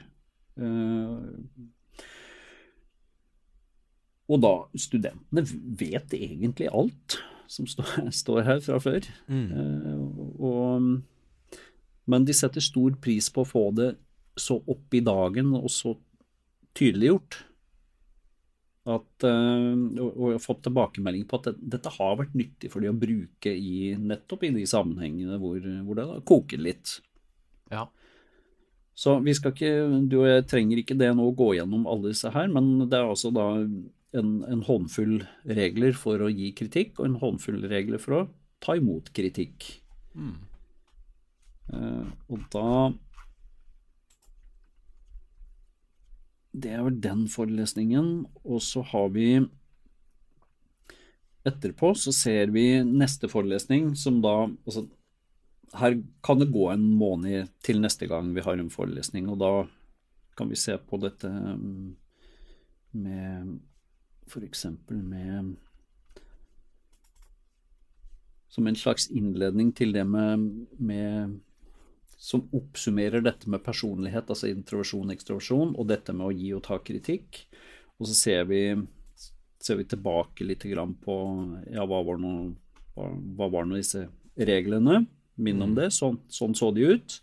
Og 4.26 4.42
da 4.42 4.52
Studentene 4.78 5.44
vet 5.78 6.14
egentlig 6.16 6.70
alt 6.70 7.18
som 7.50 7.66
står, 7.68 8.08
står 8.22 8.46
her 8.46 8.62
fra 8.64 8.78
før. 8.82 9.06
Mm. 9.30 9.46
Uh, 9.52 10.00
og, 10.46 10.88
men 12.06 12.26
de 12.26 12.34
setter 12.34 12.64
stor 12.64 12.96
pris 13.02 13.30
på 13.30 13.44
å 13.44 13.50
få 13.50 13.68
det 13.76 13.92
så 14.36 14.58
opp 14.68 14.94
i 14.94 15.02
dagen 15.04 15.54
og 15.56 15.70
så 15.72 15.94
tydeliggjort. 16.76 17.40
At, 18.86 19.24
uh, 19.26 19.72
og, 19.98 20.36
fått 20.38 20.62
tilbakemelding 20.68 21.24
på 21.26 21.40
at 21.40 21.56
dette 21.58 21.90
har 21.96 22.18
vært 22.20 22.36
nyttig 22.38 22.70
for 22.70 22.84
de 22.84 22.92
å 22.92 22.94
bruke 22.94 23.50
i 23.50 23.96
nettopp 23.98 24.44
i 24.46 24.52
de 24.54 24.62
sammenhengene 24.70 25.40
hvor, 25.42 25.58
hvor 25.82 25.98
det 25.98 26.06
koker 26.30 26.62
litt. 26.62 27.00
Ja. 27.72 27.88
Så 28.96 29.18
vi 29.26 29.34
skal 29.36 29.52
ikke, 29.52 29.72
du 30.08 30.20
og 30.22 30.28
jeg 30.30 30.46
trenger 30.48 30.80
ikke 30.80 30.96
det 30.96 31.10
nå 31.18 31.26
å 31.28 31.34
gå 31.36 31.50
gjennom 31.58 31.84
alle 31.90 32.14
disse 32.14 32.30
her, 32.32 32.46
men 32.48 32.86
det 32.86 32.96
er 32.96 33.10
altså 33.10 33.32
da 33.34 33.50
en, 33.56 34.30
en, 34.46 34.62
håndfull 34.64 35.18
regler 35.58 35.96
for 35.98 36.22
å 36.24 36.30
gi 36.32 36.52
kritikk, 36.56 36.94
og 37.00 37.10
en 37.10 37.18
håndfull 37.20 37.66
regler 37.68 38.00
for 38.00 38.16
å 38.16 38.22
ta 38.64 38.78
imot 38.78 39.10
kritikk. 39.16 39.66
Mm. 40.16 40.38
Uh, 41.74 42.06
og 42.30 42.46
da 42.54 42.70
Det 46.56 46.72
er 46.72 46.84
vel 46.86 46.98
den 47.04 47.26
forelesningen. 47.28 48.26
Og 48.44 48.62
så 48.64 48.82
har 48.92 49.10
vi 49.14 49.28
Etterpå 51.46 51.92
så 51.94 52.10
ser 52.10 52.50
vi 52.50 52.82
neste 52.82 53.28
forelesning, 53.30 53.92
som 53.94 54.18
da 54.24 54.48
altså, 54.48 54.88
Her 55.76 55.98
kan 56.24 56.40
det 56.40 56.52
gå 56.54 56.70
en 56.72 56.88
måned 56.98 57.50
til 57.62 57.80
neste 57.82 58.06
gang 58.10 58.32
vi 58.34 58.42
har 58.42 58.58
en 58.58 58.70
forelesning, 58.70 59.28
og 59.28 59.38
da 59.38 59.50
kan 60.38 60.48
vi 60.48 60.56
se 60.56 60.76
på 60.78 60.98
dette 61.02 61.28
mm, 61.28 61.96
med 63.02 63.58
f.eks. 64.30 64.66
med 64.88 65.56
Som 68.48 68.66
en 68.66 68.78
slags 68.78 69.10
innledning 69.10 69.74
til 69.76 69.92
det 69.92 70.06
med, 70.06 70.66
med 70.78 71.40
Som 72.16 72.48
oppsummerer 72.56 73.20
dette 73.20 73.50
med 73.52 73.60
personlighet, 73.64 74.30
altså 74.32 74.48
introversjon, 74.48 75.10
ekstroversjon, 75.12 75.74
og 75.76 75.86
dette 75.90 76.12
med 76.16 76.26
å 76.26 76.32
gi 76.32 76.54
og 76.56 76.62
ta 76.64 76.78
kritikk. 76.80 77.48
Og 78.00 78.06
så 78.08 78.14
ser 78.16 78.44
vi, 78.48 78.76
ser 79.62 79.76
vi 79.80 79.84
tilbake 79.88 80.44
litt 80.48 80.64
på 80.64 81.16
ja, 81.72 81.84
hva 81.84 82.02
var 82.06 82.18
nå 82.20 82.32
hva, 82.96 83.46
var 83.52 83.64
nå 83.68 83.76
disse 83.76 84.08
reglene? 84.36 85.06
Minn 85.36 85.60
om 85.60 85.70
mm. 85.74 85.76
det. 85.76 85.90
Sånn, 85.92 86.16
sånn 86.32 86.54
så 86.56 86.70
de 86.72 86.80
ut. 86.96 87.20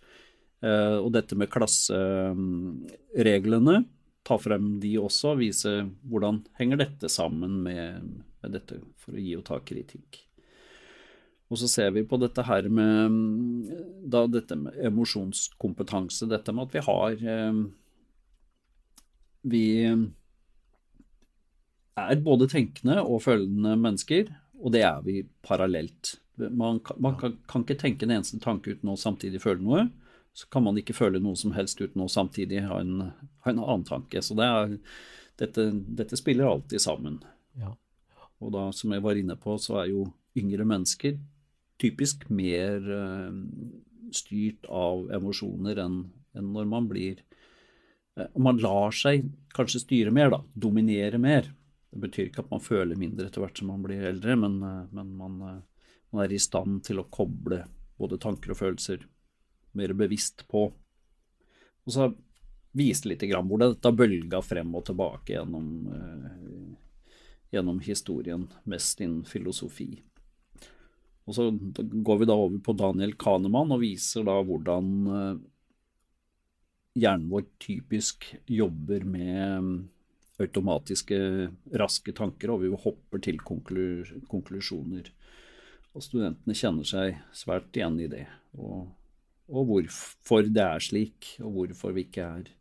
Eh, 0.62 0.98
og 1.00 1.12
dette 1.16 1.36
med 1.36 1.50
klassereglene 1.54 3.84
ta 4.24 4.38
frem 4.40 4.80
de 4.80 4.98
også, 5.02 5.36
vise 5.40 5.72
hvordan 6.08 6.44
henger 6.60 6.78
dette 6.86 7.10
sammen 7.12 7.64
med, 7.66 8.04
med 8.42 8.52
dette 8.56 8.76
for 9.02 9.14
å 9.18 9.20
gi 9.20 9.36
og 9.36 9.46
ta 9.50 9.60
kritikk. 9.66 10.22
Og 11.54 11.60
så 11.62 11.70
ser 11.70 11.92
vi 11.94 12.02
på 12.08 12.18
dette 12.18 12.42
her 12.48 12.66
med 12.74 13.70
da 14.10 14.26
dette 14.32 14.58
med 14.58 14.78
emosjonskompetanse, 14.90 16.26
dette 16.32 16.56
med 16.56 16.66
at 16.66 16.74
vi 16.74 16.84
har 16.88 17.26
eh, 17.36 17.64
Vi 19.54 19.66
er 21.94 22.22
både 22.26 22.48
tenkende 22.50 23.04
og 23.04 23.22
følende 23.22 23.76
mennesker, 23.78 24.32
og 24.64 24.74
det 24.74 24.82
er 24.88 25.02
vi 25.06 25.20
parallelt. 25.46 26.16
Man, 26.38 26.80
kan, 26.80 26.98
man 26.98 27.20
kan, 27.20 27.36
kan 27.46 27.62
ikke 27.62 27.78
tenke 27.78 28.08
en 28.08 28.16
eneste 28.16 28.40
tanke 28.42 28.74
uten 28.74 28.90
å 28.90 28.98
samtidig 28.98 29.44
føle 29.44 29.62
noe 29.62 29.84
så 30.34 30.50
kan 30.50 30.64
man 30.66 30.78
ikke 30.82 30.96
føle 30.98 31.22
noe 31.22 31.38
som 31.38 31.54
helst 31.54 31.82
uten 31.82 32.02
å 32.02 32.10
samtidig 32.10 32.64
ha 32.66 32.80
en, 32.82 33.10
ha 33.46 33.52
en 33.52 33.62
annen 33.62 33.86
tanke. 33.86 34.22
Så 34.26 34.34
det 34.38 34.48
er, 34.50 34.72
dette, 35.38 35.68
dette, 36.00 36.18
spiller 36.18 36.50
alltid 36.50 36.82
sammen. 36.82 37.20
Ja. 37.60 37.76
Og 38.42 38.54
da, 38.56 38.66
som 38.74 38.96
jeg 38.96 39.04
var 39.06 39.20
inne 39.20 39.38
på, 39.38 39.60
så 39.62 39.78
er 39.84 39.92
jo 39.92 40.08
yngre 40.38 40.66
mennesker 40.66 41.20
typisk 41.84 42.26
mer 42.32 42.88
uh, 42.88 43.36
styrt 44.16 44.66
av 44.72 45.10
emosjoner 45.14 45.84
enn, 45.84 46.00
når 46.34 46.70
man 46.70 46.88
blir 46.90 47.20
uh, 48.18 48.30
Man 48.40 48.62
lar 48.64 48.96
seg 48.96 49.28
kanskje 49.54 49.84
styre 49.84 50.14
mer, 50.16 50.32
da. 50.34 50.42
Dominere 50.54 51.20
mer. 51.22 51.52
Det 51.94 52.02
betyr 52.08 52.30
ikke 52.30 52.46
at 52.46 52.52
man 52.54 52.64
føler 52.64 53.00
mindre 53.00 53.28
etter 53.28 53.44
hvert 53.44 53.60
som 53.60 53.70
man 53.74 53.84
blir 53.86 54.06
eldre, 54.10 54.38
men, 54.40 54.60
uh, 54.64 54.84
men 54.96 55.16
man, 55.20 55.40
man 56.14 56.26
er 56.26 56.34
i 56.34 56.42
stand 56.42 56.82
til 56.88 57.04
å 57.04 57.10
koble 57.12 57.66
både 58.00 58.20
tanker 58.22 58.54
og 58.54 58.60
følelser 58.60 59.04
mer 59.78 59.94
bevisst 59.98 60.46
på. 60.50 60.68
Og 61.84 61.94
så 61.94 62.10
vise 62.74 63.10
litt 63.10 63.26
grann 63.30 63.48
hvor 63.50 63.62
dette 63.62 63.94
bølga 63.94 64.42
frem 64.46 64.74
og 64.76 64.86
tilbake 64.90 65.36
gjennom, 65.36 65.68
eh, 65.94 66.74
gjennom 67.54 67.80
historien, 67.86 68.48
mest 68.70 69.02
innen 69.02 69.24
filosofi. 69.30 70.02
Og 71.24 71.38
så 71.38 71.48
går 71.54 72.20
vi 72.20 72.28
da 72.28 72.36
over 72.36 72.60
på 72.64 72.76
Daniel 72.76 73.16
Kahneman 73.20 73.72
og 73.72 73.84
viser 73.84 74.26
da 74.28 74.36
hvordan 74.44 74.88
eh, 75.08 75.42
hjernen 77.00 77.30
vår 77.32 77.46
typisk 77.64 78.28
jobber 78.52 79.06
med 79.08 79.44
mm, 79.64 79.78
automatiske, 80.44 81.20
raske 81.80 82.16
tanker, 82.18 82.52
og 82.52 82.64
vi 82.66 82.74
hopper 82.86 83.24
til 83.24 83.40
konklusjoner. 83.44 85.14
Og 85.94 86.04
studentene 86.04 86.58
kjenner 86.58 86.90
seg 86.90 87.22
svært 87.38 87.78
igjen 87.78 88.00
i 88.02 88.10
det, 88.12 88.26
og, 88.58 88.90
og 89.48 89.70
hvorfor 89.70 90.50
det 90.50 90.66
er 90.66 90.84
slik, 90.84 91.36
og 91.44 91.56
hvorfor 91.56 91.96
vi 91.96 92.08
ikke 92.08 92.28
er, 92.40 92.52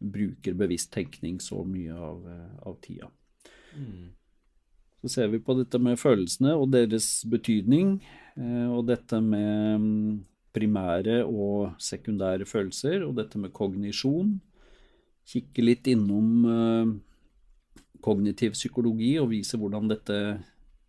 bruker 0.00 0.56
bevisst 0.56 0.92
tenkning 0.94 1.42
så 1.44 1.60
mye 1.66 1.92
av, 1.92 2.22
av 2.64 2.78
tida. 2.80 3.10
Mm. 3.76 4.14
Så 5.00 5.08
ser 5.08 5.30
vi 5.32 5.40
på 5.40 5.56
dette 5.56 5.80
med 5.80 5.96
følelsene 6.00 6.52
og 6.60 6.72
deres 6.74 7.22
betydning, 7.28 7.98
eh, 8.36 8.66
og 8.68 8.84
dette 8.90 9.20
med 9.24 9.80
mm, 9.80 10.18
primære 10.56 11.22
og 11.24 11.76
sekundære 11.80 12.48
følelser, 12.48 13.06
og 13.06 13.16
dette 13.16 13.40
med 13.40 13.54
kognisjon. 13.56 14.34
Kikke 15.30 15.62
litt 15.62 15.86
innom 15.92 16.30
uh, 16.48 16.90
kognitiv 18.02 18.56
psykologi 18.56 19.12
og 19.20 19.30
vise 19.30 19.58
hvordan 19.60 19.86
dette, 19.92 20.16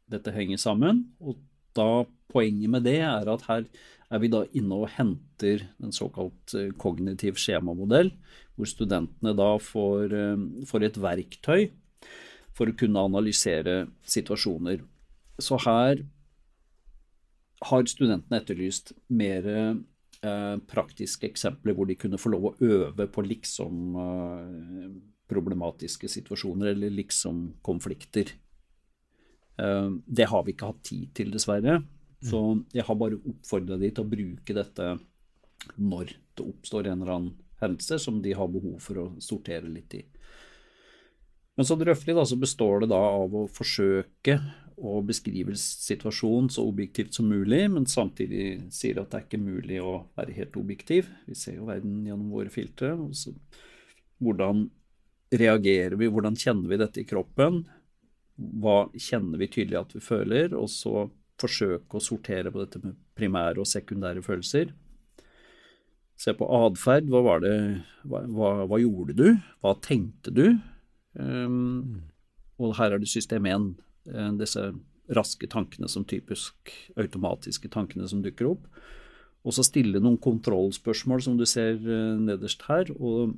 dette, 0.09 0.33
henger 0.33 0.61
sammen. 0.61 1.05
Og 1.21 1.39
da 1.77 2.05
Poenget 2.31 2.71
med 2.71 2.85
det 2.88 3.01
er 3.03 3.27
at 3.27 3.41
her 3.43 3.65
er 4.07 4.19
vi 4.23 4.29
da 4.31 4.45
inne 4.55 4.77
og 4.79 4.93
henter 4.93 5.65
en 5.83 5.91
såkalt 5.91 6.53
uh, 6.55 6.69
kognitiv 6.79 7.35
skjemamodell, 7.35 8.13
hvor 8.55 8.69
studentene 8.71 9.33
da 9.35 9.49
får, 9.59 10.15
får 10.69 10.85
et 10.88 10.99
verktøy 11.03 11.65
for 12.57 12.69
å 12.69 12.78
kunne 12.78 13.03
analysere 13.07 13.86
situasjoner. 14.07 14.82
Så 15.41 15.57
her 15.64 16.03
har 17.61 17.88
studentene 17.90 18.41
etterlyst 18.41 18.94
mer 19.14 19.48
eh, 19.52 20.57
praktiske 20.69 21.30
eksempler 21.30 21.78
hvor 21.78 21.90
de 21.90 21.98
kunne 21.99 22.19
få 22.22 22.34
lov 22.34 22.49
å 22.49 22.56
øve 22.65 23.07
på 23.11 23.23
liksom 23.26 23.98
eh, 24.02 24.88
problematiske 25.32 26.10
situasjoner 26.11 26.73
eller 26.73 26.94
liksom 26.98 27.44
konflikter. 27.65 28.34
Eh, 29.61 29.90
det 30.06 30.30
har 30.32 30.45
vi 30.45 30.56
ikke 30.56 30.72
hatt 30.73 30.84
tid 30.90 31.11
til, 31.18 31.34
dessverre. 31.34 31.82
Så 32.22 32.40
jeg 32.69 32.86
har 32.86 32.98
bare 33.02 33.18
oppfordra 33.18 33.80
de 33.82 33.90
til 33.90 34.03
å 34.03 34.10
bruke 34.10 34.53
dette 34.53 34.91
når 35.82 36.11
det 36.38 36.45
oppstår 36.45 36.90
en 36.90 37.02
eller 37.02 37.14
annen 37.15 37.32
hendelse 37.61 37.98
som 38.02 38.19
de 38.22 38.34
har 38.38 38.49
behov 38.49 38.78
for 38.82 39.02
å 39.02 39.06
sortere 39.22 39.69
litt 39.69 39.95
i. 39.98 40.03
Men 41.61 41.67
så 41.69 41.75
røftlig 41.77 42.15
da, 42.17 42.23
så 42.25 42.35
består 42.41 42.81
det 42.81 42.88
da 42.89 42.97
av 43.21 43.35
å 43.38 43.43
forsøke 43.53 44.39
å 44.81 44.95
beskrive 45.05 45.53
situasjonen 45.61 46.47
så 46.49 46.63
objektivt 46.65 47.13
som 47.13 47.27
mulig, 47.29 47.59
men 47.69 47.85
samtidig 47.85 48.63
sier 48.73 48.97
at 48.97 49.11
det 49.11 49.19
er 49.19 49.27
ikke 49.27 49.39
mulig 49.43 49.77
å 49.77 49.91
være 50.17 50.33
helt 50.39 50.57
objektiv. 50.57 51.11
Vi 51.29 51.38
ser 51.38 51.59
jo 51.59 51.67
verden 51.69 51.99
gjennom 52.07 52.33
våre 52.33 52.49
filtre. 52.49 52.95
hvordan 54.17 54.71
reagerer 55.29 55.99
vi, 56.01 56.09
hvordan 56.09 56.33
kjenner 56.33 56.73
vi 56.73 56.81
dette 56.81 57.03
i 57.03 57.05
kroppen? 57.05 57.61
Hva 58.41 58.89
kjenner 58.97 59.38
vi 59.38 59.51
tydelig 59.53 59.83
at 59.83 59.93
vi 59.93 60.01
føler? 60.01 60.57
Og 60.57 60.65
så 60.65 61.11
forsøke 61.38 62.01
å 62.01 62.01
sortere 62.01 62.49
på 62.49 62.65
dette 62.65 62.81
med 62.81 62.97
primære 63.13 63.61
og 63.61 63.69
sekundære 63.69 64.25
følelser. 64.25 64.73
Se 66.17 66.33
på 66.33 66.49
atferd. 66.65 67.05
Hva 67.05 67.21
hva, 67.21 67.38
hva, 68.25 68.51
hva, 68.65 68.81
gjorde 68.81 69.13
du? 69.13 69.27
Hva 69.61 69.77
tenkte 69.77 70.33
du? 70.33 70.47
Um, 71.17 72.03
og 72.61 72.75
her 72.77 72.93
er 72.93 73.01
det 73.01 73.09
system 73.09 73.47
1, 73.49 73.69
eh, 74.13 74.31
disse 74.39 74.63
raske 75.11 75.47
tankene 75.49 75.89
som 75.91 76.05
typisk 76.07 76.71
automatiske 76.99 77.71
tankene 77.73 78.07
som 78.07 78.21
dukker 78.23 78.53
opp. 78.53 78.67
Og 79.41 79.55
så 79.57 79.65
stille 79.65 79.99
noen 80.01 80.19
kontrollspørsmål, 80.21 81.23
som 81.25 81.39
du 81.39 81.47
ser 81.49 81.79
eh, 81.81 82.19
nederst 82.21 82.67
her, 82.69 82.91
og 82.97 83.35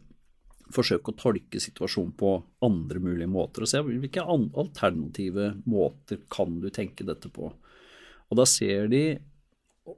forsøke 0.73 1.11
å 1.11 1.19
tolke 1.19 1.61
situasjonen 1.61 2.13
på 2.17 2.35
andre 2.65 3.01
mulige 3.03 3.29
måter. 3.31 3.63
Og 3.63 3.71
se 3.71 3.81
hvilke 3.83 4.23
alternative 4.23 5.53
måter 5.69 6.23
kan 6.33 6.59
du 6.63 6.69
tenke 6.73 7.05
dette 7.07 7.31
på. 7.31 7.51
Og 8.29 8.39
da 8.39 8.45
ser 8.49 8.89
de 8.91 9.03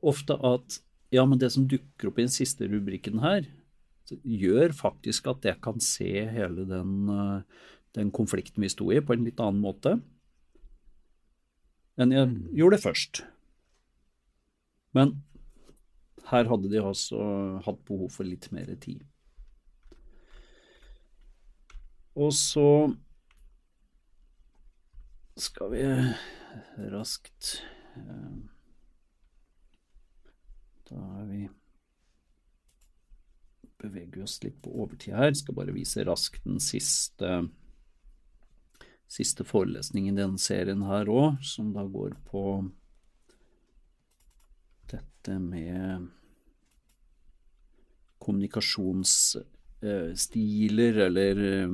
ofte 0.01 0.35
at 0.35 0.79
ja, 1.13 1.23
men 1.23 1.39
det 1.39 1.51
som 1.53 1.67
dukker 1.69 2.09
opp 2.09 2.19
i 2.19 2.25
den 2.25 2.33
siste 2.33 2.67
rubrikken 2.67 3.21
her, 3.23 3.45
gjør 4.11 4.73
faktisk 4.75 5.29
at 5.31 5.45
jeg 5.47 5.61
kan 5.63 5.79
se 5.83 6.09
hele 6.29 6.65
den, 6.69 7.09
eh, 7.09 7.63
den, 7.97 8.11
konflikten 8.11 8.61
vi 8.61 8.69
sto 8.69 8.91
i, 8.93 9.01
på 9.01 9.15
en 9.15 9.25
litt 9.25 9.41
annen 9.41 9.63
måte 9.63 9.97
enn 11.95 12.11
jeg 12.11 12.27
mm. 12.27 12.39
gjorde 12.59 12.75
det 12.75 12.83
først. 12.83 13.21
Men 14.95 15.13
her 16.27 16.47
hadde 16.49 16.71
de 16.71 16.81
også 16.81 17.19
hatt 17.63 17.81
behov 17.87 18.09
for 18.11 18.27
litt 18.27 18.49
mer 18.51 18.67
tid. 18.83 19.03
Og 22.15 22.31
så 22.35 22.67
skal 25.35 25.71
vi 25.73 25.83
raskt 26.93 27.57
eh, 27.99 28.35
Da 30.87 30.99
er 31.19 31.25
vi 31.27 31.41
beveger 33.81 34.23
oss 34.23 34.43
litt 34.43 34.61
på 34.63 34.73
overtid 34.83 35.15
her. 35.15 35.33
Skal 35.35 35.57
bare 35.57 35.75
vise 35.75 36.05
raskt 36.07 36.43
den 36.45 36.59
siste, 36.63 37.47
siste 39.11 39.43
forelesningen 39.47 40.15
i 40.15 40.23
denne 40.23 40.41
serien 40.41 40.83
her 40.87 41.05
òg, 41.11 41.41
som 41.45 41.73
da 41.75 41.83
går 41.87 42.11
på 42.29 42.43
dette 44.91 45.39
med 45.41 46.07
kommunikasjonsstiler 48.25 50.93
eller 51.05 51.41
eh, 51.45 51.69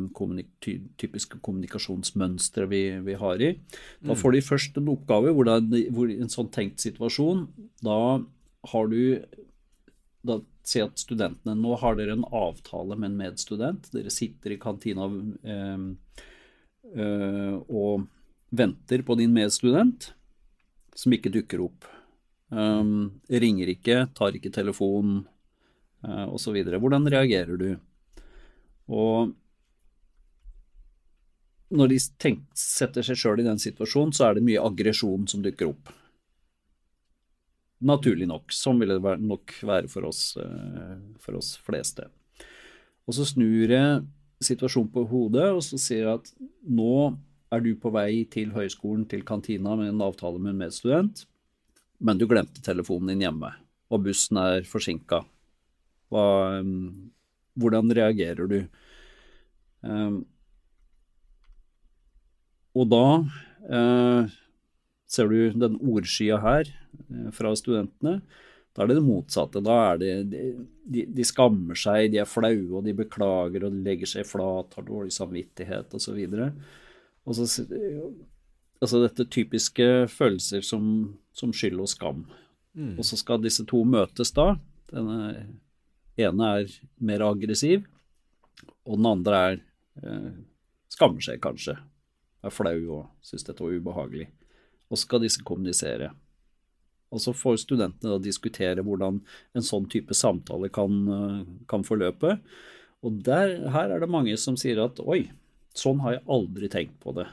typiske 0.99 1.39
kommunikasjonsmønstre 1.43 2.65
vi, 2.71 2.81
vi, 3.05 3.13
har 3.19 3.37
i. 3.39 3.59
Da 4.03 4.13
får 4.19 4.31
de 4.35 4.41
først 4.43 4.77
en 4.81 4.91
oppgave 4.91 5.29
hvor, 5.35 5.45
det, 5.47 5.81
hvor 5.95 6.07
en 6.11 6.31
sånn 6.31 6.51
tenkt 6.53 6.79
situasjon. 6.83 7.39
Da 7.85 7.99
har 8.73 8.85
du 8.91 9.01
da 10.21 10.37
si 10.67 10.81
at 10.83 10.99
studentene 11.01 11.55
Nå 11.57 11.75
har 11.81 11.97
dere 11.97 12.13
en 12.13 12.25
avtale 12.25 12.97
med 12.97 13.11
en 13.11 13.19
medstudent. 13.23 13.89
Dere 13.93 14.13
sitter 14.13 14.53
i 14.53 14.59
kantina 14.61 15.07
øh, 15.07 15.85
øh, 16.95 17.55
og 17.67 18.07
venter 18.51 19.03
på 19.07 19.15
din 19.17 19.33
medstudent, 19.33 20.11
som 20.95 21.13
ikke 21.15 21.31
dukker 21.33 21.63
opp. 21.63 21.87
Um, 22.51 23.21
ringer 23.31 23.69
ikke, 23.71 24.09
tar 24.11 24.35
ikke 24.35 24.51
telefonen 24.51 25.21
uh, 26.03 26.27
osv. 26.35 26.57
Hvordan 26.67 27.07
reagerer 27.07 27.55
du? 27.55 27.69
Og 28.91 29.31
når 31.71 31.93
de 31.93 31.99
tenk, 32.19 32.43
setter 32.57 33.05
seg 33.07 33.21
sjøl 33.21 33.39
i 33.39 33.47
den 33.47 33.61
situasjonen, 33.61 34.11
så 34.11 34.27
er 34.27 34.35
det 34.35 34.43
mye 34.43 34.63
aggresjon 34.67 35.29
som 35.31 35.43
dukker 35.45 35.71
opp. 35.71 35.93
Naturlig 37.81 38.27
nok. 38.29 38.53
Sånn 38.53 38.79
ville 38.81 38.99
det 39.01 39.17
nok 39.25 39.55
være 39.65 39.89
for 39.89 40.05
oss, 40.09 40.35
eh, 40.37 40.97
for 41.21 41.39
oss 41.39 41.55
fleste. 41.65 42.07
Og 43.09 43.17
så 43.17 43.25
snur 43.25 43.73
jeg 43.73 44.03
situasjonen 44.41 44.91
på 44.93 45.05
hodet 45.09 45.49
og 45.53 45.61
så 45.65 45.79
sier 45.81 46.05
jeg 46.05 46.19
at 46.19 46.31
nå 46.69 47.17
er 47.51 47.63
du 47.65 47.73
på 47.75 47.91
vei 47.93 48.23
til 48.31 48.53
høyskolen, 48.55 49.07
til 49.09 49.25
kantina 49.27 49.75
med 49.75 49.91
en 49.91 50.05
avtale 50.05 50.39
med 50.39 50.53
en 50.53 50.61
medstudent, 50.63 51.25
men 51.99 52.17
du 52.17 52.25
glemte 52.29 52.63
telefonen 52.63 53.11
din 53.11 53.25
hjemme, 53.25 53.51
og 53.91 54.05
bussen 54.05 54.39
er 54.39 54.63
forsinka. 54.67 55.19
Hvordan 56.11 57.91
reagerer 57.97 58.47
du? 58.47 58.59
Um, 59.81 60.21
og 62.77 62.87
da 62.87 63.05
ser 65.11 65.27
du 65.27 65.51
den 65.59 65.77
ordskya 65.81 66.39
her 66.41 66.69
eh, 66.69 67.29
fra 67.35 67.53
studentene. 67.57 68.21
Da 68.71 68.83
er 68.83 68.91
det 68.91 69.01
det 69.01 69.03
motsatte. 69.05 69.63
Da 69.63 69.77
er 69.89 69.99
det 69.99 70.11
de, 70.31 71.03
de, 71.03 71.23
skammer 71.27 71.75
seg, 71.77 72.13
de 72.13 72.21
er 72.23 72.29
flaue, 72.29 72.79
og 72.79 72.85
de 72.87 72.95
beklager 72.95 73.67
og 73.67 73.73
de 73.73 73.83
legger 73.83 74.07
seg 74.07 74.27
flat, 74.27 74.77
har 74.77 74.87
dårlig 74.87 75.11
samvittighet 75.15 75.97
osv. 75.97 76.21
Og 77.25 77.37
så 77.37 77.65
Altså 78.81 78.97
dette 79.03 79.27
typiske 79.29 79.85
følelser 80.09 80.63
som, 80.65 80.85
som 81.37 81.51
skyld 81.53 81.83
og 81.83 81.89
skam. 81.91 82.23
Mm. 82.73 82.95
Og 82.95 83.05
så 83.05 83.19
skal 83.19 83.43
disse 83.43 83.61
to 83.69 83.83
møtes 83.85 84.31
da. 84.33 84.55
Den 84.89 85.11
ene 86.17 86.47
er 86.55 86.73
mer 86.97 87.21
aggressiv, 87.27 87.83
og 88.81 88.97
den 88.97 89.11
andre 89.11 89.43
er 89.51 89.61
eh, 90.01 90.31
skammer 90.89 91.21
seg 91.21 91.37
kanskje. 91.45 91.77
Er 92.41 92.55
flau 92.55 92.79
og 92.87 93.03
syns 93.21 93.45
dette 93.45 93.61
var 93.61 93.77
ubehagelig 93.77 94.31
og 94.91 94.99
skal 94.99 95.23
disse 95.23 95.43
kommunisere. 95.47 96.11
Og 97.11 97.19
så 97.23 97.33
får 97.35 97.63
studentene 97.65 98.13
da 98.13 98.23
diskutere 98.23 98.83
hvordan 98.85 99.19
en 99.57 99.65
sånn 99.65 99.87
type 99.91 100.15
samtale 100.15 100.71
kan, 100.71 100.97
eh, 101.11 101.39
kan 101.67 101.83
forløpe. 101.87 102.37
Og 103.03 103.21
der, 103.25 103.57
her 103.73 103.91
er 103.91 104.03
det 104.03 104.11
mange 104.11 104.35
som 104.39 104.57
sier 104.59 104.83
at 104.83 104.99
oi, 105.03 105.25
sånn 105.75 106.01
har 106.03 106.17
jeg 106.17 106.27
aldri 106.31 106.69
tenkt 106.71 106.99
på 107.03 107.15
det. 107.17 107.27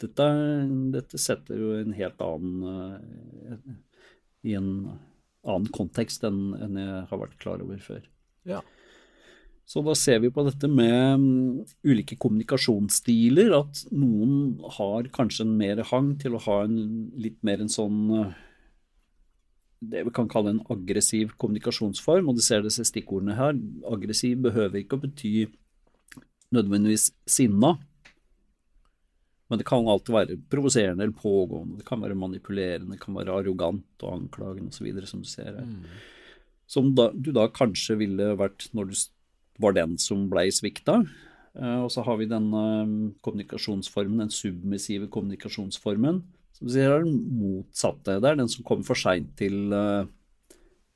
Dette, 0.00 0.26
dette 0.94 1.20
setter 1.20 1.58
jo 1.60 1.74
en 1.76 1.92
helt 1.92 2.22
annen 2.24 2.62
uh, 2.64 3.74
I 4.48 4.54
en 4.56 4.70
annen 5.44 5.66
kontekst 5.76 6.24
enn, 6.24 6.54
jeg 6.56 7.02
har 7.10 7.20
vært 7.20 7.36
klar 7.42 7.60
over 7.64 7.80
før. 7.84 8.06
Ja. 8.48 8.62
Så 9.70 9.84
da 9.86 9.94
ser 9.94 10.18
vi 10.18 10.32
på 10.34 10.42
dette 10.42 10.66
med 10.66 11.20
mm, 11.22 11.66
ulike 11.86 12.16
kommunikasjonsstiler, 12.18 13.52
at 13.54 13.84
noen 13.94 14.56
har 14.78 15.06
kanskje 15.14 15.44
en 15.46 15.52
mer 15.60 15.84
hang 15.92 16.16
til 16.18 16.34
å 16.34 16.40
ha 16.42 16.56
en 16.64 16.80
litt 17.14 17.38
mer 17.46 17.62
en 17.62 17.70
sånn 17.70 18.00
eh, 18.18 18.32
det 19.92 20.02
vi 20.08 20.12
kan 20.16 20.28
kalle 20.28 20.56
en 20.56 20.64
aggressiv 20.74 21.36
kommunikasjonsform, 21.40 22.28
og 22.28 22.40
du 22.40 22.42
ser 22.44 22.64
disse 22.64 22.84
stikkordene 22.88 23.36
her. 23.38 23.54
Aggressiv 23.88 24.42
behøver 24.48 24.82
ikke 24.82 24.98
å 24.98 25.04
bety 25.04 25.32
nødvendigvis 26.50 27.06
sinna, 27.30 27.76
men 29.50 29.62
det 29.62 29.66
kan 29.70 29.86
alltid 29.90 30.14
være 30.14 30.40
provoserende 30.50 31.06
eller 31.06 31.14
pågående. 31.16 31.78
Det 31.78 31.86
kan 31.86 32.02
være 32.02 32.18
manipulerende, 32.18 32.98
det 32.98 33.02
kan 33.02 33.14
være 33.18 33.38
arrogant 33.38 34.02
og 34.02 34.18
anklagende 34.18 34.74
osv., 34.74 34.90
som 35.06 35.22
du 35.22 35.30
ser 35.30 35.54
her. 35.54 35.72
Som 36.70 36.92
da, 36.98 37.08
du 37.14 37.32
da 37.34 37.48
kanskje 37.54 37.96
ville 38.02 38.28
vært 38.38 38.68
når 38.74 38.90
du 38.90 38.98
var 39.60 39.76
den 39.76 39.96
som 40.00 40.28
blei 40.32 40.48
svikta. 40.54 41.00
Eh, 41.58 41.78
og 41.84 41.90
så 41.92 42.04
har 42.06 42.20
vi 42.20 42.28
denne 42.30 42.64
mm, 42.86 43.00
kommunikasjonsformen, 43.24 44.22
den 44.24 44.34
submissive 44.34 45.10
kommunikasjonsformen, 45.12 46.22
som 46.58 46.70
sier 46.70 46.94
er 46.94 47.04
den 47.04 47.18
motsatte. 47.40 48.18
Det 48.22 48.30
er 48.30 48.40
den 48.40 48.50
som 48.52 48.66
kommer 48.66 48.86
for 48.86 48.98
seint 48.98 49.32
til, 49.40 49.72
eh, 49.74 50.04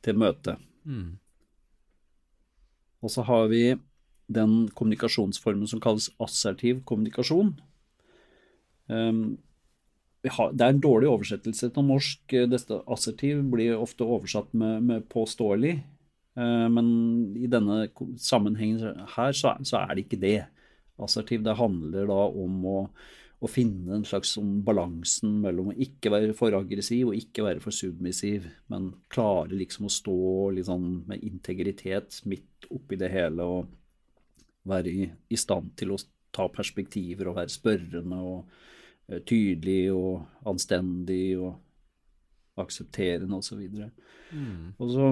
til 0.05 0.21
møtet. 0.21 0.63
Mm. 0.85 1.17
Og 3.05 3.13
så 3.13 3.25
har 3.27 3.49
vi 3.53 3.65
den 4.33 4.53
kommunikasjonsformen 4.73 5.69
som 5.69 5.83
kalles 5.85 6.09
assertiv 6.23 6.81
kommunikasjon. 6.89 7.53
Um, 8.89 9.37
har, 10.25 10.53
det 10.57 10.65
er 10.65 10.73
en 10.73 10.81
dårlig 10.81 11.09
oversettelse 11.11 11.69
til 11.73 11.85
norsk. 11.85 12.35
Dette 12.49 12.79
assertiv 12.89 13.43
blir 13.53 13.77
ofte 13.77 14.07
oversatt 14.09 14.55
med, 14.57 14.87
med 14.89 15.05
påståelig. 15.13 15.75
Uh, 16.35 16.67
men 16.73 16.87
i 17.39 17.51
denne 17.51 17.89
sammenhengen 18.21 19.05
her, 19.17 19.35
så, 19.37 19.55
så 19.67 19.83
er 19.85 19.95
det 19.95 20.07
ikke 20.07 20.23
det. 20.23 20.39
Assertiv 21.03 21.45
det 21.47 21.57
handler 21.59 22.09
da 22.11 22.21
om 22.31 22.59
å, 22.71 22.79
å 23.45 23.51
finne 23.51 23.97
en 23.97 24.07
slags 24.07 24.35
sånn 24.37 24.61
balansen 24.67 25.41
mellom 25.43 25.73
å 25.73 25.79
ikke 25.87 26.13
være 26.15 26.37
for 26.39 26.55
aggressiv 26.57 27.11
og 27.11 27.19
ikke 27.19 27.47
være 27.47 27.63
for 27.63 27.75
submissiv, 27.75 28.47
men 28.73 28.93
klare 29.13 29.59
liksom 29.59 29.89
å 29.89 29.95
stå 29.95 30.19
sånn 30.67 30.91
med 31.11 31.25
integritet 31.27 32.21
midt 32.31 32.69
oppi 32.71 32.99
det 33.01 33.11
hele 33.13 33.47
og 33.57 33.73
være 34.71 34.93
i, 34.93 35.09
i 35.35 35.39
stand 35.39 35.75
til 35.79 35.93
å 35.95 36.01
ta 36.35 36.47
perspektiver 36.51 37.31
og 37.31 37.39
være 37.39 37.53
spørrende 37.53 38.21
og 38.25 38.57
eh, 39.11 39.21
tydelig 39.27 39.93
og 39.95 40.49
anstendig 40.51 41.37
og 41.39 42.63
aksepterende 42.63 43.39
osv. 43.39 43.63
Mm. 44.31 44.75
Og 44.79 44.91
så, 44.91 45.11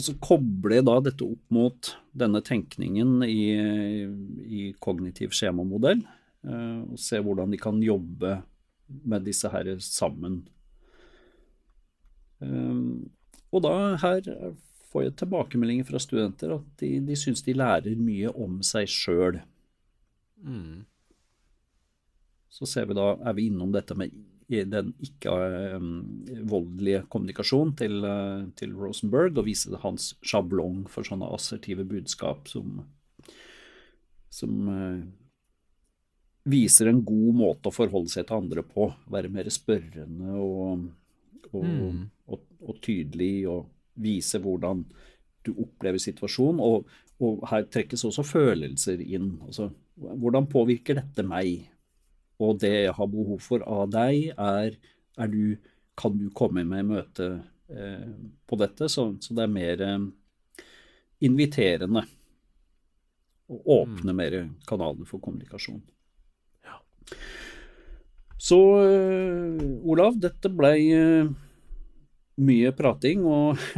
og 0.00 0.06
så 0.06 0.14
koble 0.22 0.80
da 0.80 0.94
dette 1.04 1.26
opp 1.26 1.52
mot 1.52 1.90
denne 2.16 2.40
tenkningen 2.40 3.20
i, 3.26 3.50
i 4.48 4.62
kognitiv 4.80 5.34
skjemamodell, 5.36 6.00
eh, 6.48 6.78
og 6.88 6.96
se 7.00 7.20
hvordan 7.20 7.52
de 7.52 7.60
kan 7.60 7.82
jobbe 7.84 8.38
med 9.04 9.28
disse 9.28 9.50
her 9.52 9.68
sammen. 9.84 10.40
Eh, 12.40 12.80
og 13.52 13.64
da 13.66 13.74
her 14.00 14.24
får 14.90 15.04
jeg 15.04 15.18
tilbakemeldinger 15.20 15.86
fra 15.90 16.00
studenter 16.02 16.56
at 16.56 16.70
de, 16.80 16.94
de 17.04 17.18
syns 17.18 17.44
de 17.44 17.54
lærer 17.60 18.00
mye 18.00 18.32
om 18.32 18.58
seg 18.66 18.88
sjøl. 18.90 19.42
Mm. 20.40 20.86
Så 22.50 22.66
ser 22.66 22.88
vi 22.88 22.96
da, 22.96 23.12
er 23.20 23.36
vi 23.36 23.50
innom 23.50 23.76
dette 23.76 23.94
med 23.98 24.16
i 24.50 24.64
den 24.66 24.92
ikke-voldelige 25.06 27.04
kommunikasjonen 27.12 27.76
til, 27.78 28.04
eh, 28.04 28.48
til 28.58 28.74
Rosenberg, 28.74 29.38
og 29.38 29.46
vise 29.46 29.78
hans 29.84 30.14
sjablong 30.26 30.88
for 30.90 31.06
sånne 31.06 31.28
assertive 31.34 31.84
budskap 31.86 32.48
som, 32.50 32.80
som 34.34 34.68
eh, 34.74 35.00
viser 36.50 36.90
en 36.90 37.02
god 37.06 37.34
måte 37.38 37.70
å 37.70 37.74
forholde 37.74 38.10
seg 38.10 38.26
til 38.26 38.40
andre 38.40 38.64
på. 38.66 38.88
Være 39.12 39.30
mer 39.32 39.50
spørrende 39.54 40.34
og, 40.34 40.88
og, 41.52 41.64
Mm. 41.64 42.08
og, 42.30 42.40
og 42.62 42.80
tydelig, 42.82 43.46
og 43.50 43.66
vise 44.00 44.38
hvordan 44.38 44.84
du 45.44 45.52
opplever 45.58 45.98
situasjonen. 45.98 46.60
Og, 46.60 46.86
og 47.20 47.42
her 47.50 47.66
trekkes 47.68 48.04
også 48.08 48.24
følelser 48.24 49.00
inn. 49.02 49.34
Altså, 49.46 49.70
hvordan 49.96 50.46
påvirker 50.50 50.94
dette 51.00 51.22
meg? 51.26 51.68
Og 52.40 52.60
det 52.62 52.72
jeg 52.72 52.96
har 52.96 53.10
behov 53.12 53.42
for 53.44 53.64
av 53.68 53.90
deg, 53.92 54.30
er, 54.36 54.76
er 55.20 55.32
du, 55.32 55.56
kan 55.98 56.16
du 56.16 56.30
komme 56.36 56.64
med 56.64 56.88
møte 56.88 57.28
eh, 57.68 58.08
på 58.48 58.58
dette? 58.60 58.88
Så, 58.88 59.10
så 59.20 59.36
det 59.36 59.44
er 59.44 59.52
mer 59.52 59.84
eh, 59.84 60.64
inviterende. 61.28 62.06
Og 63.50 63.72
åpne 63.80 64.14
mer 64.16 64.38
kanaler 64.66 65.08
for 65.08 65.22
kommunikasjon. 65.22 65.82
Så 68.40 68.58
eh, 68.88 69.64
Olav, 69.84 70.16
dette 70.16 70.48
blei 70.48 70.78
eh, 70.96 71.28
mye 72.40 72.70
prating 72.72 73.26
og 73.28 73.60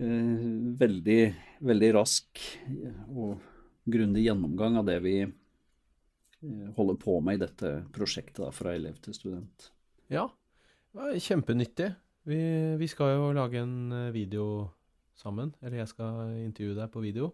eh, 0.00 0.46
veldig, 0.80 1.20
veldig 1.68 1.90
rask 1.98 2.40
og 3.12 3.36
grundig 3.88 4.24
gjennomgang 4.24 4.78
av 4.80 4.88
det 4.88 4.96
vi 5.04 5.18
holder 6.76 6.98
på 7.02 7.16
med 7.24 7.38
i 7.38 7.42
dette 7.42 7.72
prosjektet 7.94 8.40
da, 8.44 8.50
fra 8.54 8.74
elev 8.76 9.00
til 9.02 9.16
student. 9.16 9.70
Ja, 10.12 10.28
kjempenyttig. 10.94 11.92
Vi, 12.28 12.38
vi 12.76 12.88
skal 12.90 13.14
jo 13.16 13.30
lage 13.36 13.62
en 13.62 13.92
eh, 13.94 14.10
video 14.12 14.68
sammen, 15.18 15.54
eller 15.62 15.80
jeg 15.80 15.90
skal 15.94 16.34
intervjue 16.44 16.76
deg 16.76 16.90
på 16.92 17.02
video. 17.02 17.32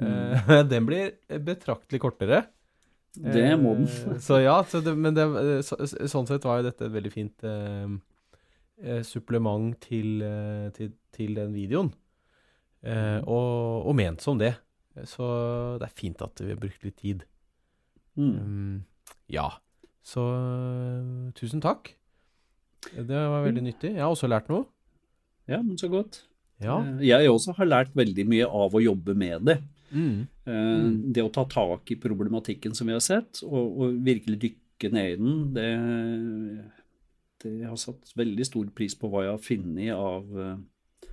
Eh, 0.00 0.52
den 0.72 0.88
blir 0.88 1.14
betraktelig 1.44 2.00
kortere. 2.02 2.42
Det 3.12 3.44
må 3.60 3.74
den. 3.76 3.88
Eh, 3.88 4.18
så 4.24 4.40
ja, 4.40 4.56
så 4.64 4.80
det, 4.84 4.94
men 4.96 5.16
det, 5.16 5.26
så, 5.68 5.76
sånn 5.84 6.28
sett 6.30 6.48
var 6.48 6.60
jo 6.60 6.68
dette 6.70 6.88
et 6.88 6.94
veldig 6.94 7.12
fint 7.12 7.44
eh, 7.48 7.92
eh, 8.80 9.02
supplement 9.06 9.76
til, 9.84 10.24
eh, 10.24 10.70
til, 10.76 10.94
til 11.12 11.36
den 11.36 11.52
videoen. 11.56 11.92
Eh, 12.82 13.20
og, 13.20 13.84
og 13.90 13.98
ment 13.98 14.24
som 14.24 14.40
det. 14.40 14.54
Så 15.08 15.26
det 15.80 15.86
er 15.88 15.96
fint 15.96 16.24
at 16.24 16.40
vi 16.42 16.52
har 16.52 16.60
brukt 16.60 16.82
litt 16.84 16.98
tid. 17.00 17.28
Mm. 18.18 18.34
Um, 18.38 18.84
ja. 19.32 19.48
Så 20.02 20.20
uh, 20.20 21.30
tusen 21.38 21.62
takk. 21.62 21.94
Det 22.92 23.06
var 23.08 23.44
veldig 23.46 23.62
nyttig. 23.62 23.92
Jeg 23.94 24.02
har 24.02 24.10
også 24.10 24.28
lært 24.30 24.50
noe. 24.50 24.66
Ja, 25.50 25.60
men 25.62 25.78
så 25.78 25.88
godt. 25.90 26.24
Ja. 26.62 26.80
Eh, 26.82 27.06
Jeg 27.08 27.30
også 27.30 27.54
har 27.58 27.68
lært 27.68 27.94
veldig 27.98 28.26
mye 28.28 28.46
av 28.46 28.74
å 28.74 28.82
jobbe 28.82 29.14
med 29.18 29.46
det. 29.46 29.58
Mm. 29.92 30.26
Mm. 30.46 31.12
Det 31.12 31.22
å 31.22 31.30
ta 31.32 31.44
tak 31.50 31.90
i 31.92 31.98
problematikken 32.00 32.74
som 32.74 32.88
vi 32.88 32.94
har 32.96 33.02
sett, 33.04 33.42
og, 33.44 33.76
og 33.78 33.98
virkelig 34.06 34.38
dykke 34.46 34.90
ned 34.94 35.10
i 35.12 35.18
den, 35.20 35.34
det, 35.54 35.68
det 37.44 37.52
har 37.68 37.76
satt 37.78 38.14
veldig 38.18 38.46
stor 38.48 38.70
pris 38.74 38.96
på 38.98 39.10
hva 39.12 39.26
jeg 39.26 39.34
har 39.34 39.44
funnet 39.44 39.92
av, 39.94 40.32
eh, 40.40 41.10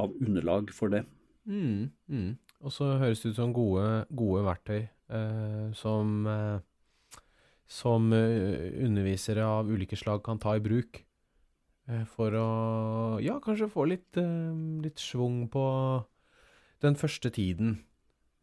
av 0.00 0.14
underlag 0.20 0.70
for 0.76 0.92
det. 0.92 1.02
Mm. 1.48 1.90
Mm. 2.08 2.30
Og 2.62 2.70
så 2.72 2.92
høres 3.00 3.24
det 3.24 3.34
ut 3.34 3.40
som 3.40 3.52
gode, 3.56 4.04
gode 4.14 4.44
verktøy 4.46 4.78
eh, 4.78 4.88
som, 5.74 6.26
eh, 6.26 6.60
som 7.66 8.12
eh, 8.12 8.84
undervisere 8.84 9.44
av 9.44 9.70
ulike 9.70 9.96
slag 9.96 10.22
kan 10.24 10.38
ta 10.38 10.56
i 10.56 10.60
bruk. 10.60 11.04
eh, 11.88 12.04
for 12.04 12.30
å 12.38 12.48
ja, 13.20 13.38
kanskje 13.42 13.68
få 13.68 13.86
litt, 13.90 14.16
eh, 14.16 14.52
litt 14.84 14.98
schwung 15.02 15.48
på 15.50 16.04
den 16.80 16.94
første 16.94 17.30
tiden. 17.30 17.80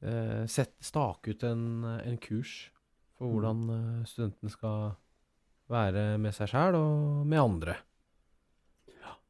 Eh, 0.01 0.45
sett, 0.47 0.75
stake 0.83 1.31
ut 1.31 1.43
en, 1.43 1.83
en 1.83 2.17
kurs 2.17 2.69
for 3.17 3.27
hvordan 3.33 3.63
eh, 3.69 4.05
studentene 4.07 4.51
skal 4.51 4.95
være 5.69 6.17
med 6.17 6.33
seg 6.33 6.47
sjæl 6.53 6.75
og 6.79 7.25
med 7.27 7.39
andre. 7.39 7.75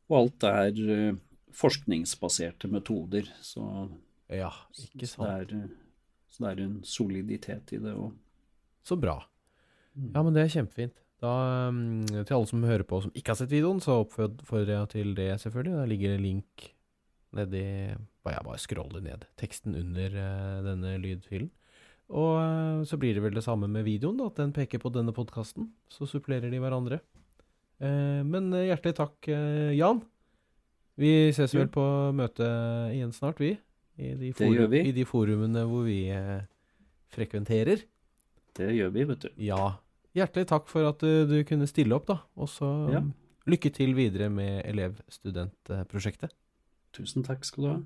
Og 0.09 0.15
alt 0.23 0.43
er 0.49 0.77
eh, 0.89 1.17
forskningsbaserte 1.53 2.69
metoder, 2.71 3.29
så, 3.41 3.89
Ja, 4.29 4.51
ikke 4.77 5.07
sant. 5.09 5.49
det 5.49 5.57
er, 5.57 5.63
eh, 5.63 5.88
så 6.29 6.45
det 6.45 6.51
er 6.51 6.63
en 6.65 6.79
soliditet 6.85 7.75
i 7.75 7.81
det 7.81 7.93
òg. 7.97 8.15
Så 8.85 8.97
bra. 8.99 9.17
Ja, 9.97 10.21
men 10.23 10.33
det 10.35 10.45
er 10.45 10.53
kjempefint. 10.53 10.95
Da, 11.19 11.31
mm, 11.73 12.23
til 12.23 12.35
alle 12.35 12.47
som 12.47 12.63
hører 12.63 12.85
på 12.87 13.01
som 13.03 13.11
ikke 13.17 13.33
har 13.33 13.39
sett 13.41 13.51
videoen, 13.51 13.81
så 13.83 13.99
oppfordrer 14.05 14.75
jeg 14.77 14.91
til 14.93 15.15
det, 15.17 15.33
selvfølgelig. 15.41 15.75
Der 15.81 15.91
ligger 15.91 16.15
en 16.15 16.23
link 16.23 16.69
nedi 17.35 17.65
jeg 18.29 18.45
bare 18.45 18.61
scroller 18.61 19.03
ned. 19.03 19.25
Teksten 19.39 19.77
under 19.77 20.13
eh, 20.23 20.59
denne 20.65 20.95
lydfilen. 21.01 21.49
Og 22.09 22.35
eh, 22.41 22.83
så 22.89 22.99
blir 23.01 23.15
det 23.15 23.23
vel 23.25 23.37
det 23.37 23.45
samme 23.45 23.69
med 23.71 23.87
videoen, 23.87 24.19
da, 24.19 24.29
at 24.29 24.39
den 24.41 24.53
peker 24.55 24.81
på 24.81 24.91
denne 24.93 25.13
podkasten. 25.15 25.69
Så 25.91 26.07
supplerer 26.09 26.51
de 26.51 26.61
hverandre. 26.61 27.01
Eh, 27.81 28.21
men 28.25 28.51
hjertelig 28.53 28.97
takk, 28.99 29.31
Jan. 29.77 30.03
Vi 30.99 31.31
ses 31.35 31.55
vel 31.55 31.69
på 31.71 31.83
møte 32.15 32.45
igjen 32.93 33.13
snart, 33.15 33.39
vi. 33.39 33.53
I 33.99 34.13
de, 34.15 34.31
forum. 34.37 34.73
I 34.79 34.91
de 34.95 35.03
forumene 35.07 35.65
hvor 35.67 35.83
vi 35.87 35.97
eh, 36.15 36.41
frekventerer. 37.11 37.81
Det 38.55 38.69
gjør 38.75 38.93
vi, 38.95 39.03
vet 39.11 39.25
du. 39.25 39.29
Ja. 39.43 39.75
Hjertelig 40.15 40.47
takk 40.49 40.69
for 40.71 40.87
at 40.89 41.03
du, 41.03 41.25
du 41.29 41.37
kunne 41.47 41.67
stille 41.69 41.93
opp, 41.97 42.07
da. 42.09 42.19
Og 42.39 42.47
så 42.51 42.69
Ja. 42.93 43.01
lykke 43.49 43.71
til 43.75 43.93
videre 43.97 44.29
med 44.31 44.63
elev-student-prosjektet. 44.69 46.31
Tusen 46.95 47.23
takk 47.27 47.43
skal 47.45 47.63
du 47.63 47.69
ha. 47.69 47.77